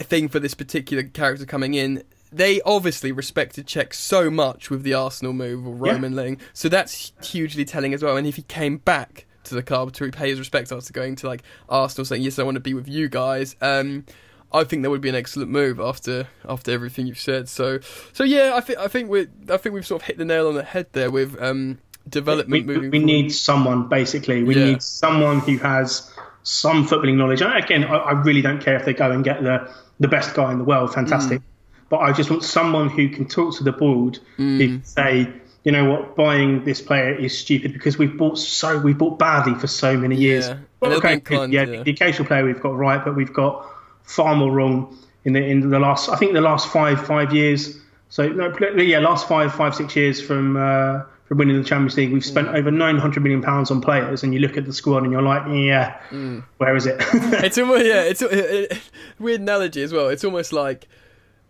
thing 0.00 0.28
for 0.28 0.40
this 0.40 0.54
particular 0.54 1.02
character 1.02 1.44
coming 1.44 1.74
in 1.74 2.02
they 2.34 2.60
obviously 2.62 3.12
respected 3.12 3.66
Cech 3.66 3.94
so 3.94 4.28
much 4.28 4.68
with 4.68 4.82
the 4.82 4.92
Arsenal 4.92 5.32
move 5.32 5.66
or 5.66 5.74
Roman 5.74 6.12
yeah. 6.12 6.22
Ling, 6.22 6.40
so 6.52 6.68
that's 6.68 7.12
hugely 7.22 7.64
telling 7.64 7.94
as 7.94 8.02
well. 8.02 8.16
And 8.16 8.26
if 8.26 8.36
he 8.36 8.42
came 8.42 8.78
back 8.78 9.26
to 9.44 9.54
the 9.54 9.62
club 9.62 9.92
to 9.92 10.04
repay 10.04 10.30
his 10.30 10.38
respects 10.38 10.72
after 10.72 10.92
going 10.92 11.16
to 11.16 11.28
like 11.28 11.42
Arsenal, 11.68 12.04
saying 12.04 12.22
yes, 12.22 12.38
I 12.38 12.42
want 12.42 12.56
to 12.56 12.60
be 12.60 12.74
with 12.74 12.88
you 12.88 13.08
guys. 13.08 13.54
Um, 13.60 14.04
I 14.52 14.64
think 14.64 14.82
that 14.82 14.90
would 14.90 15.00
be 15.00 15.08
an 15.08 15.14
excellent 15.14 15.50
move 15.50 15.78
after 15.78 16.28
after 16.48 16.72
everything 16.72 17.06
you've 17.06 17.18
said. 17.18 17.48
So 17.48 17.78
so 18.12 18.24
yeah, 18.24 18.52
I 18.54 18.60
think 18.60 18.78
I 18.78 18.88
think 18.88 19.10
we 19.10 19.28
I 19.48 19.56
think 19.56 19.74
we've 19.74 19.86
sort 19.86 20.02
of 20.02 20.06
hit 20.06 20.18
the 20.18 20.24
nail 20.24 20.48
on 20.48 20.54
the 20.54 20.64
head 20.64 20.88
there 20.92 21.10
with 21.10 21.40
um, 21.40 21.78
development 22.08 22.66
we, 22.66 22.74
moving. 22.74 22.90
We 22.90 22.98
need 22.98 23.30
someone 23.30 23.88
basically. 23.88 24.42
We 24.42 24.56
yeah. 24.56 24.64
need 24.64 24.82
someone 24.82 25.38
who 25.40 25.58
has 25.58 26.12
some 26.42 26.86
footballing 26.86 27.16
knowledge. 27.16 27.42
And 27.42 27.54
again, 27.54 27.84
I, 27.84 27.96
I, 27.96 28.12
really 28.12 28.42
don't 28.42 28.60
care 28.60 28.76
if 28.76 28.84
they 28.84 28.92
go 28.92 29.10
and 29.10 29.24
get 29.24 29.42
the 29.42 29.72
the 29.98 30.08
best 30.08 30.34
guy 30.34 30.52
in 30.52 30.58
the 30.58 30.64
world. 30.64 30.92
Fantastic. 30.92 31.40
Mm 31.40 31.44
but 31.88 31.98
I 31.98 32.12
just 32.12 32.30
want 32.30 32.44
someone 32.44 32.88
who 32.88 33.08
can 33.08 33.26
talk 33.26 33.56
to 33.56 33.64
the 33.64 33.72
board, 33.72 34.18
mm. 34.38 34.58
who 34.58 34.68
can 34.68 34.84
say, 34.84 35.32
you 35.64 35.72
know 35.72 35.90
what, 35.90 36.14
buying 36.14 36.64
this 36.64 36.80
player 36.80 37.14
is 37.14 37.36
stupid 37.36 37.72
because 37.72 37.96
we've 37.98 38.16
bought 38.16 38.38
so 38.38 38.78
we 38.78 38.92
bought 38.92 39.18
badly 39.18 39.54
for 39.54 39.66
so 39.66 39.96
many 39.96 40.16
years. 40.16 40.48
Yeah, 40.48 40.58
well, 40.80 40.92
okay, 40.94 41.14
inclined, 41.14 41.52
yeah, 41.52 41.64
yeah, 41.64 41.82
the 41.82 41.90
occasional 41.90 42.26
player 42.26 42.44
we've 42.44 42.60
got 42.60 42.76
right, 42.76 43.02
but 43.02 43.16
we've 43.16 43.32
got 43.32 43.66
far 44.02 44.34
more 44.36 44.52
wrong 44.52 44.96
in 45.24 45.32
the 45.32 45.44
in 45.44 45.70
the 45.70 45.78
last. 45.78 46.08
I 46.10 46.16
think 46.16 46.34
the 46.34 46.40
last 46.40 46.68
five 46.68 47.04
five 47.04 47.32
years. 47.32 47.78
So 48.10 48.28
no, 48.28 48.54
yeah, 48.76 48.98
last 48.98 49.26
five 49.26 49.54
five 49.54 49.74
six 49.74 49.96
years 49.96 50.20
from. 50.20 50.56
Uh, 50.56 51.02
from 51.24 51.38
winning 51.38 51.56
the 51.56 51.64
Champions 51.64 51.96
League, 51.96 52.12
we've 52.12 52.22
spent 52.24 52.48
mm. 52.48 52.54
over 52.54 52.70
900 52.70 53.22
million 53.22 53.40
pounds 53.40 53.70
on 53.70 53.80
players, 53.80 54.22
and 54.22 54.34
you 54.34 54.40
look 54.40 54.58
at 54.58 54.66
the 54.66 54.74
squad 54.74 55.04
and 55.04 55.10
you're 55.10 55.22
like, 55.22 55.42
yeah, 55.46 55.98
mm. 56.10 56.44
where 56.58 56.76
is 56.76 56.84
it? 56.84 56.96
it's 57.42 57.56
almost 57.56 57.86
yeah, 57.86 58.02
it's 58.02 58.20
a, 58.22 58.72
it, 58.72 58.80
weird 59.18 59.40
analogy 59.40 59.82
as 59.82 59.90
well. 59.90 60.08
It's 60.08 60.22
almost 60.22 60.52
like 60.52 60.86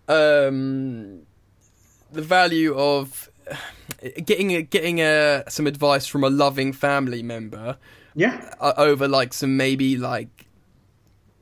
um, 0.08 1.22
the 2.12 2.22
value 2.22 2.74
of 2.74 3.30
getting 4.24 4.52
a, 4.52 4.62
getting 4.62 5.00
a, 5.00 5.44
some 5.48 5.66
advice 5.66 6.06
from 6.06 6.24
a 6.24 6.30
loving 6.30 6.72
family 6.72 7.22
member. 7.22 7.78
Yeah. 8.14 8.54
Uh, 8.60 8.74
over 8.76 9.08
like 9.08 9.32
some 9.32 9.56
maybe 9.56 9.96
like 9.96 10.46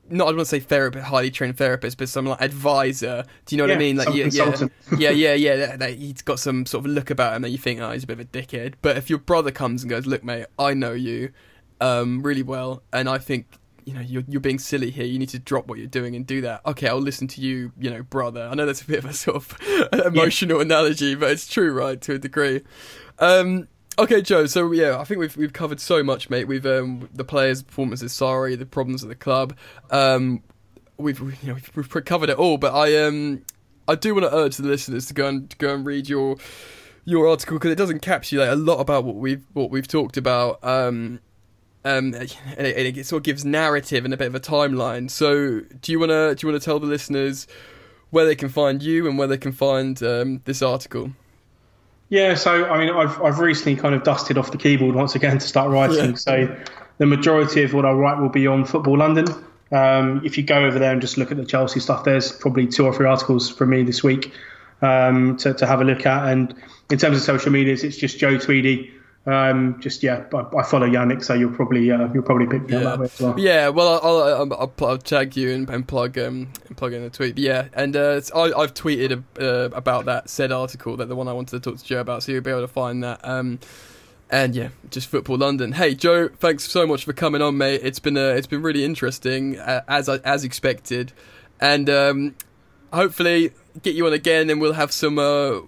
not 0.09 0.25
I 0.25 0.27
don't 0.29 0.37
want 0.37 0.47
to 0.47 0.55
say 0.55 0.59
therapist, 0.59 1.05
highly 1.05 1.31
trained 1.31 1.57
therapist, 1.57 1.97
but 1.97 2.09
some 2.09 2.25
like 2.25 2.41
advisor. 2.41 3.25
Do 3.45 3.55
you 3.55 3.57
know 3.57 3.63
what 3.63 3.69
yeah, 3.69 3.75
I 3.75 3.79
mean? 3.79 3.95
Like 3.95 4.13
yeah, 4.13 4.27
yeah, 4.31 4.67
yeah, 4.97 5.09
yeah, 5.09 5.33
yeah. 5.33 5.75
That, 5.77 5.93
he's 5.93 6.21
got 6.21 6.39
some 6.39 6.65
sort 6.65 6.85
of 6.85 6.91
look 6.91 7.09
about 7.09 7.35
him 7.35 7.41
that 7.43 7.49
you 7.49 7.57
think, 7.57 7.79
oh, 7.79 7.91
he's 7.91 8.03
a 8.03 8.07
bit 8.07 8.19
of 8.19 8.25
a 8.25 8.25
dickhead. 8.25 8.75
But 8.81 8.97
if 8.97 9.09
your 9.09 9.19
brother 9.19 9.51
comes 9.51 9.83
and 9.83 9.89
goes, 9.89 10.05
look, 10.05 10.23
mate, 10.23 10.45
I 10.59 10.73
know 10.73 10.91
you 10.91 11.31
um, 11.79 12.21
really 12.21 12.43
well, 12.43 12.83
and 12.91 13.07
I 13.07 13.17
think 13.17 13.47
you 13.85 13.93
know 13.93 14.01
you're 14.01 14.23
you're 14.27 14.41
being 14.41 14.59
silly 14.59 14.91
here. 14.91 15.05
You 15.05 15.19
need 15.19 15.29
to 15.29 15.39
drop 15.39 15.67
what 15.67 15.77
you're 15.77 15.87
doing 15.87 16.15
and 16.15 16.25
do 16.25 16.41
that. 16.41 16.61
Okay, 16.65 16.87
I'll 16.87 16.99
listen 16.99 17.27
to 17.29 17.41
you, 17.41 17.71
you 17.77 17.89
know, 17.89 18.03
brother. 18.03 18.47
I 18.49 18.55
know 18.55 18.65
that's 18.65 18.81
a 18.81 18.85
bit 18.85 18.99
of 18.99 19.05
a 19.05 19.13
sort 19.13 19.37
of 19.37 19.57
emotional 20.05 20.57
yeah. 20.57 20.63
analogy, 20.63 21.15
but 21.15 21.31
it's 21.31 21.47
true, 21.47 21.71
right, 21.73 21.99
to 22.01 22.13
a 22.13 22.17
degree. 22.17 22.61
Um, 23.19 23.67
okay, 23.97 24.21
Joe. 24.21 24.45
So 24.45 24.71
yeah, 24.71 24.99
I 24.99 25.03
think 25.03 25.19
we've 25.19 25.35
we've 25.37 25.53
covered 25.53 25.79
so 25.79 26.03
much, 26.03 26.29
mate. 26.29 26.47
We've 26.47 26.65
um, 26.65 27.09
the 27.13 27.23
players' 27.23 27.63
performances, 27.63 28.13
sorry, 28.13 28.55
the 28.55 28.65
problems 28.65 29.03
of 29.03 29.09
the 29.09 29.15
club. 29.15 29.55
Um, 29.91 30.43
we've 30.97 31.19
you 31.19 31.49
know 31.49 31.53
we've, 31.55 31.71
we've 31.75 32.05
covered 32.05 32.29
it 32.29 32.37
all, 32.37 32.57
but 32.57 32.73
I 32.73 33.05
um 33.05 33.43
I 33.87 33.95
do 33.95 34.15
want 34.15 34.25
to 34.25 34.35
urge 34.35 34.57
the 34.57 34.67
listeners 34.67 35.07
to 35.07 35.13
go 35.13 35.27
and 35.27 35.49
to 35.49 35.57
go 35.57 35.73
and 35.73 35.85
read 35.85 36.07
your 36.09 36.37
your 37.05 37.27
article 37.27 37.57
because 37.57 37.71
it 37.71 37.75
doesn't 37.75 38.01
encapsulate 38.01 38.51
a 38.51 38.55
lot 38.55 38.79
about 38.79 39.03
what 39.03 39.15
we've 39.15 39.45
what 39.53 39.69
we've 39.69 39.87
talked 39.87 40.17
about. 40.17 40.63
Um, 40.63 41.19
um, 41.85 42.13
and 42.13 42.67
it, 42.67 42.97
it, 42.97 43.05
sort 43.05 43.19
of 43.19 43.23
gives 43.23 43.45
narrative 43.45 44.05
and 44.05 44.13
a 44.13 44.17
bit 44.17 44.27
of 44.27 44.35
a 44.35 44.39
timeline. 44.39 45.09
So, 45.09 45.61
do 45.81 45.91
you 45.91 45.99
wanna 45.99 46.35
do 46.35 46.45
you 46.45 46.51
wanna 46.51 46.59
tell 46.59 46.79
the 46.79 46.87
listeners 46.87 47.47
where 48.09 48.25
they 48.25 48.35
can 48.35 48.49
find 48.49 48.81
you 48.81 49.07
and 49.07 49.17
where 49.17 49.27
they 49.27 49.37
can 49.37 49.51
find 49.51 50.01
um, 50.03 50.41
this 50.45 50.61
article? 50.61 51.11
Yeah, 52.09 52.35
so 52.35 52.65
I 52.65 52.77
mean, 52.79 52.93
I've 52.93 53.21
I've 53.21 53.39
recently 53.39 53.75
kind 53.75 53.95
of 53.95 54.03
dusted 54.03 54.37
off 54.37 54.51
the 54.51 54.57
keyboard 54.57 54.95
once 54.95 55.15
again 55.15 55.39
to 55.39 55.47
start 55.47 55.71
writing. 55.71 56.11
Yeah. 56.11 56.15
So, 56.15 56.55
the 56.97 57.05
majority 57.05 57.63
of 57.63 57.73
what 57.73 57.85
I 57.85 57.91
write 57.91 58.19
will 58.19 58.29
be 58.29 58.47
on 58.47 58.65
Football 58.65 58.99
London. 58.99 59.25
Um, 59.71 60.21
if 60.23 60.37
you 60.37 60.43
go 60.43 60.63
over 60.65 60.77
there 60.77 60.91
and 60.91 61.01
just 61.01 61.17
look 61.17 61.31
at 61.31 61.37
the 61.37 61.45
Chelsea 61.45 61.79
stuff, 61.79 62.03
there's 62.03 62.31
probably 62.31 62.67
two 62.67 62.85
or 62.85 62.93
three 62.93 63.07
articles 63.07 63.49
from 63.49 63.71
me 63.71 63.81
this 63.81 64.03
week 64.03 64.31
um, 64.83 65.35
to, 65.37 65.53
to 65.55 65.65
have 65.65 65.81
a 65.81 65.83
look 65.83 66.05
at. 66.05 66.31
And 66.31 66.53
in 66.91 66.99
terms 66.99 67.17
of 67.17 67.23
social 67.23 67.51
medias, 67.51 67.83
it's 67.83 67.97
just 67.97 68.19
Joe 68.19 68.37
Tweedy 68.37 68.93
um, 69.25 69.79
just 69.79 70.03
yeah, 70.03 70.25
I, 70.33 70.57
I, 70.57 70.63
follow 70.63 70.87
Yannick, 70.87 71.23
so 71.23 71.33
you'll 71.33 71.53
probably 71.53 71.89
uh, 71.89 72.11
you'll 72.13 72.23
probably 72.23 72.47
pick 72.47 72.69
me 72.69 72.73
yeah. 72.73 72.77
up 72.79 72.83
that 72.83 72.99
way 72.99 73.05
as 73.05 73.21
well. 73.21 73.39
Yeah, 73.39 73.69
well, 73.69 73.99
I'll 74.03 74.21
I'll, 74.21 74.53
I'll, 74.53 74.73
I'll 74.85 74.97
tag 74.97 75.37
you 75.37 75.51
and, 75.51 75.69
and 75.69 75.87
plug 75.87 76.17
um 76.17 76.49
and 76.67 76.75
plug 76.75 76.93
in 76.93 77.03
the 77.03 77.09
tweet. 77.09 77.37
Yeah, 77.37 77.67
and 77.73 77.95
uh, 77.95 78.19
I, 78.35 78.47
have 78.47 78.73
tweeted 78.73 79.23
uh, 79.39 79.69
about 79.75 80.05
that 80.05 80.29
said 80.29 80.51
article 80.51 80.97
that 80.97 81.07
the 81.07 81.15
one 81.15 81.29
I 81.29 81.33
wanted 81.33 81.61
to 81.61 81.71
talk 81.71 81.79
to 81.79 81.85
Joe 81.85 82.01
about, 82.01 82.23
so 82.23 82.33
you'll 82.33 82.41
be 82.41 82.51
able 82.51 82.61
to 82.61 82.67
find 82.67 83.03
that. 83.03 83.19
Um, 83.23 83.59
And 84.29 84.55
yeah, 84.55 84.69
just 84.89 85.07
football 85.07 85.37
London. 85.37 85.73
Hey 85.73 85.93
Joe, 85.95 86.27
thanks 86.27 86.63
so 86.63 86.87
much 86.87 87.05
for 87.05 87.13
coming 87.13 87.41
on, 87.41 87.57
mate. 87.57 87.81
It's 87.83 87.99
been 87.99 88.17
uh, 88.17 88.33
it's 88.35 88.47
been 88.47 88.61
really 88.61 88.83
interesting 88.83 89.59
uh, 89.59 89.83
as 89.87 90.09
as 90.09 90.43
expected, 90.43 91.13
and 91.61 91.89
um, 91.89 92.35
hopefully 92.91 93.51
get 93.83 93.95
you 93.95 94.05
on 94.05 94.13
again, 94.13 94.49
and 94.49 94.59
we'll 94.59 94.73
have 94.73 94.91
some 94.91 95.19
uh, 95.19 95.59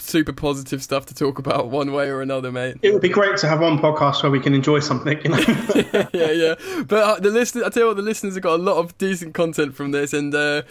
super 0.00 0.32
positive 0.32 0.82
stuff 0.82 1.06
to 1.06 1.14
talk 1.14 1.38
about 1.38 1.68
one 1.70 1.92
way 1.92 2.08
or 2.08 2.22
another, 2.22 2.50
mate. 2.50 2.76
It 2.82 2.92
would 2.92 3.02
be 3.02 3.08
great 3.08 3.36
to 3.38 3.48
have 3.48 3.60
one 3.60 3.78
podcast 3.78 4.22
where 4.22 4.32
we 4.32 4.40
can 4.40 4.54
enjoy 4.54 4.80
something, 4.80 5.20
you 5.22 5.30
know. 5.30 5.38
yeah, 6.12 6.30
yeah. 6.30 6.54
But 6.86 7.02
uh, 7.02 7.20
the 7.20 7.30
listeners, 7.30 7.64
I 7.64 7.70
tell 7.70 7.82
you 7.82 7.86
what, 7.88 7.96
the 7.96 8.02
listeners 8.02 8.34
have 8.34 8.42
got 8.42 8.58
a 8.58 8.62
lot 8.62 8.76
of 8.76 8.96
decent 8.98 9.34
content 9.34 9.74
from 9.74 9.92
this, 9.92 10.12
and 10.12 10.34
uh, 10.34 10.62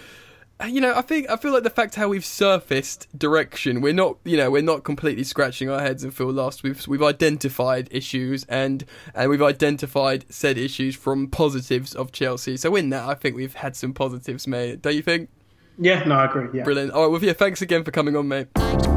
you 0.67 0.81
know, 0.81 0.93
I 0.93 1.01
think 1.01 1.29
I 1.29 1.37
feel 1.37 1.53
like 1.53 1.63
the 1.63 1.69
fact 1.69 1.95
how 1.95 2.09
we've 2.09 2.25
surfaced 2.25 3.07
direction, 3.17 3.79
we're 3.79 3.93
not, 3.93 4.17
you 4.25 4.35
know, 4.35 4.51
we're 4.51 4.61
not 4.61 4.83
completely 4.83 5.23
scratching 5.23 5.69
our 5.69 5.79
heads 5.79 6.03
and 6.03 6.13
feel 6.13 6.31
lost. 6.31 6.63
We've 6.63 6.85
we've 6.87 7.03
identified 7.03 7.87
issues 7.91 8.43
and 8.49 8.83
and 9.15 9.29
we've 9.29 9.41
identified 9.41 10.25
said 10.29 10.57
issues 10.57 10.95
from 10.95 11.27
positives 11.27 11.95
of 11.95 12.11
Chelsea. 12.11 12.57
So 12.57 12.75
in 12.75 12.89
that, 12.89 13.07
I 13.07 13.13
think 13.13 13.35
we've 13.35 13.55
had 13.55 13.75
some 13.75 13.93
positives, 13.93 14.47
mate. 14.47 14.81
Don't 14.81 14.95
you 14.95 15.01
think? 15.01 15.29
Yeah, 15.77 16.03
no, 16.03 16.15
I 16.15 16.25
agree. 16.25 16.49
Yeah, 16.53 16.63
brilliant. 16.63 16.91
All 16.91 17.03
right, 17.03 17.11
well, 17.11 17.23
yeah, 17.23 17.33
thanks 17.33 17.61
again 17.61 17.85
for 17.85 17.91
coming 17.91 18.17
on, 18.17 18.27
mate. 18.27 18.88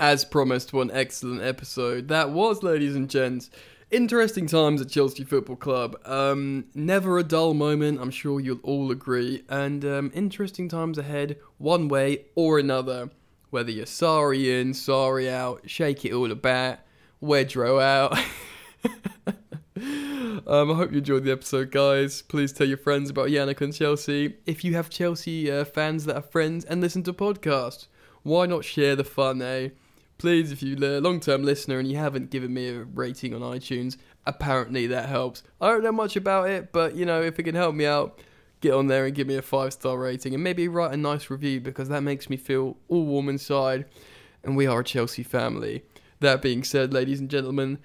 As 0.00 0.24
promised, 0.24 0.72
one 0.72 0.90
excellent 0.90 1.42
episode 1.42 2.08
that 2.08 2.30
was, 2.30 2.62
ladies 2.62 2.96
and 2.96 3.08
gents 3.08 3.50
interesting 3.94 4.46
times 4.46 4.80
at 4.80 4.88
Chelsea 4.88 5.22
Football 5.24 5.56
Club. 5.56 5.96
Um, 6.04 6.64
never 6.74 7.18
a 7.18 7.22
dull 7.22 7.54
moment, 7.54 8.00
I'm 8.00 8.10
sure 8.10 8.40
you'll 8.40 8.58
all 8.62 8.90
agree. 8.90 9.44
And 9.48 9.84
um, 9.84 10.10
interesting 10.14 10.68
times 10.68 10.98
ahead, 10.98 11.36
one 11.58 11.88
way 11.88 12.26
or 12.34 12.58
another. 12.58 13.10
Whether 13.50 13.70
you're 13.70 13.86
Sarri 13.86 14.60
in, 14.60 14.72
Sarri 14.72 15.30
out, 15.30 15.70
shake 15.70 16.04
it 16.04 16.12
all 16.12 16.32
about, 16.32 16.78
Wedro 17.22 17.80
out. 17.80 18.18
um, 20.46 20.72
I 20.72 20.74
hope 20.74 20.90
you 20.90 20.98
enjoyed 20.98 21.22
the 21.22 21.30
episode, 21.30 21.70
guys. 21.70 22.22
Please 22.22 22.52
tell 22.52 22.66
your 22.66 22.78
friends 22.78 23.10
about 23.10 23.28
Yannick 23.28 23.60
and 23.60 23.72
Chelsea. 23.72 24.34
If 24.44 24.64
you 24.64 24.74
have 24.74 24.90
Chelsea 24.90 25.52
uh, 25.52 25.64
fans 25.64 26.04
that 26.06 26.16
are 26.16 26.22
friends 26.22 26.64
and 26.64 26.80
listen 26.80 27.04
to 27.04 27.12
podcasts, 27.12 27.86
why 28.24 28.46
not 28.46 28.64
share 28.64 28.96
the 28.96 29.04
fun, 29.04 29.40
eh? 29.40 29.68
Please, 30.18 30.52
if 30.52 30.62
you're 30.62 30.82
a 30.82 31.00
long 31.00 31.20
term 31.20 31.42
listener 31.42 31.78
and 31.78 31.88
you 31.88 31.96
haven't 31.96 32.30
given 32.30 32.52
me 32.52 32.68
a 32.68 32.84
rating 32.84 33.34
on 33.34 33.40
iTunes, 33.40 33.96
apparently 34.26 34.86
that 34.88 35.08
helps. 35.08 35.42
I 35.60 35.68
don't 35.68 35.82
know 35.82 35.92
much 35.92 36.16
about 36.16 36.48
it, 36.48 36.72
but 36.72 36.94
you 36.94 37.04
know, 37.04 37.22
if 37.22 37.38
it 37.38 37.44
can 37.44 37.54
help 37.54 37.74
me 37.74 37.86
out, 37.86 38.20
get 38.60 38.72
on 38.72 38.86
there 38.86 39.04
and 39.04 39.14
give 39.14 39.26
me 39.26 39.36
a 39.36 39.42
five 39.42 39.72
star 39.72 39.98
rating 39.98 40.34
and 40.34 40.42
maybe 40.42 40.68
write 40.68 40.92
a 40.92 40.96
nice 40.96 41.28
review 41.30 41.60
because 41.60 41.88
that 41.88 42.02
makes 42.02 42.30
me 42.30 42.36
feel 42.36 42.76
all 42.88 43.04
warm 43.04 43.28
inside. 43.28 43.84
And 44.42 44.56
we 44.56 44.66
are 44.66 44.80
a 44.80 44.84
Chelsea 44.84 45.22
family. 45.22 45.82
That 46.20 46.42
being 46.42 46.64
said, 46.64 46.92
ladies 46.92 47.20
and 47.20 47.30
gentlemen, 47.30 47.78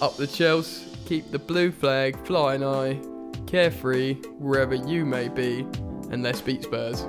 up 0.00 0.16
the 0.16 0.26
Chelsea, 0.26 0.86
keep 1.04 1.30
the 1.30 1.38
blue 1.38 1.70
flag 1.70 2.16
flying 2.26 2.62
high, 2.62 2.98
carefree 3.46 4.14
wherever 4.38 4.74
you 4.74 5.04
may 5.04 5.28
be, 5.28 5.66
and 6.10 6.22
let's 6.22 6.40
beat 6.40 6.62
Spurs. 6.62 7.06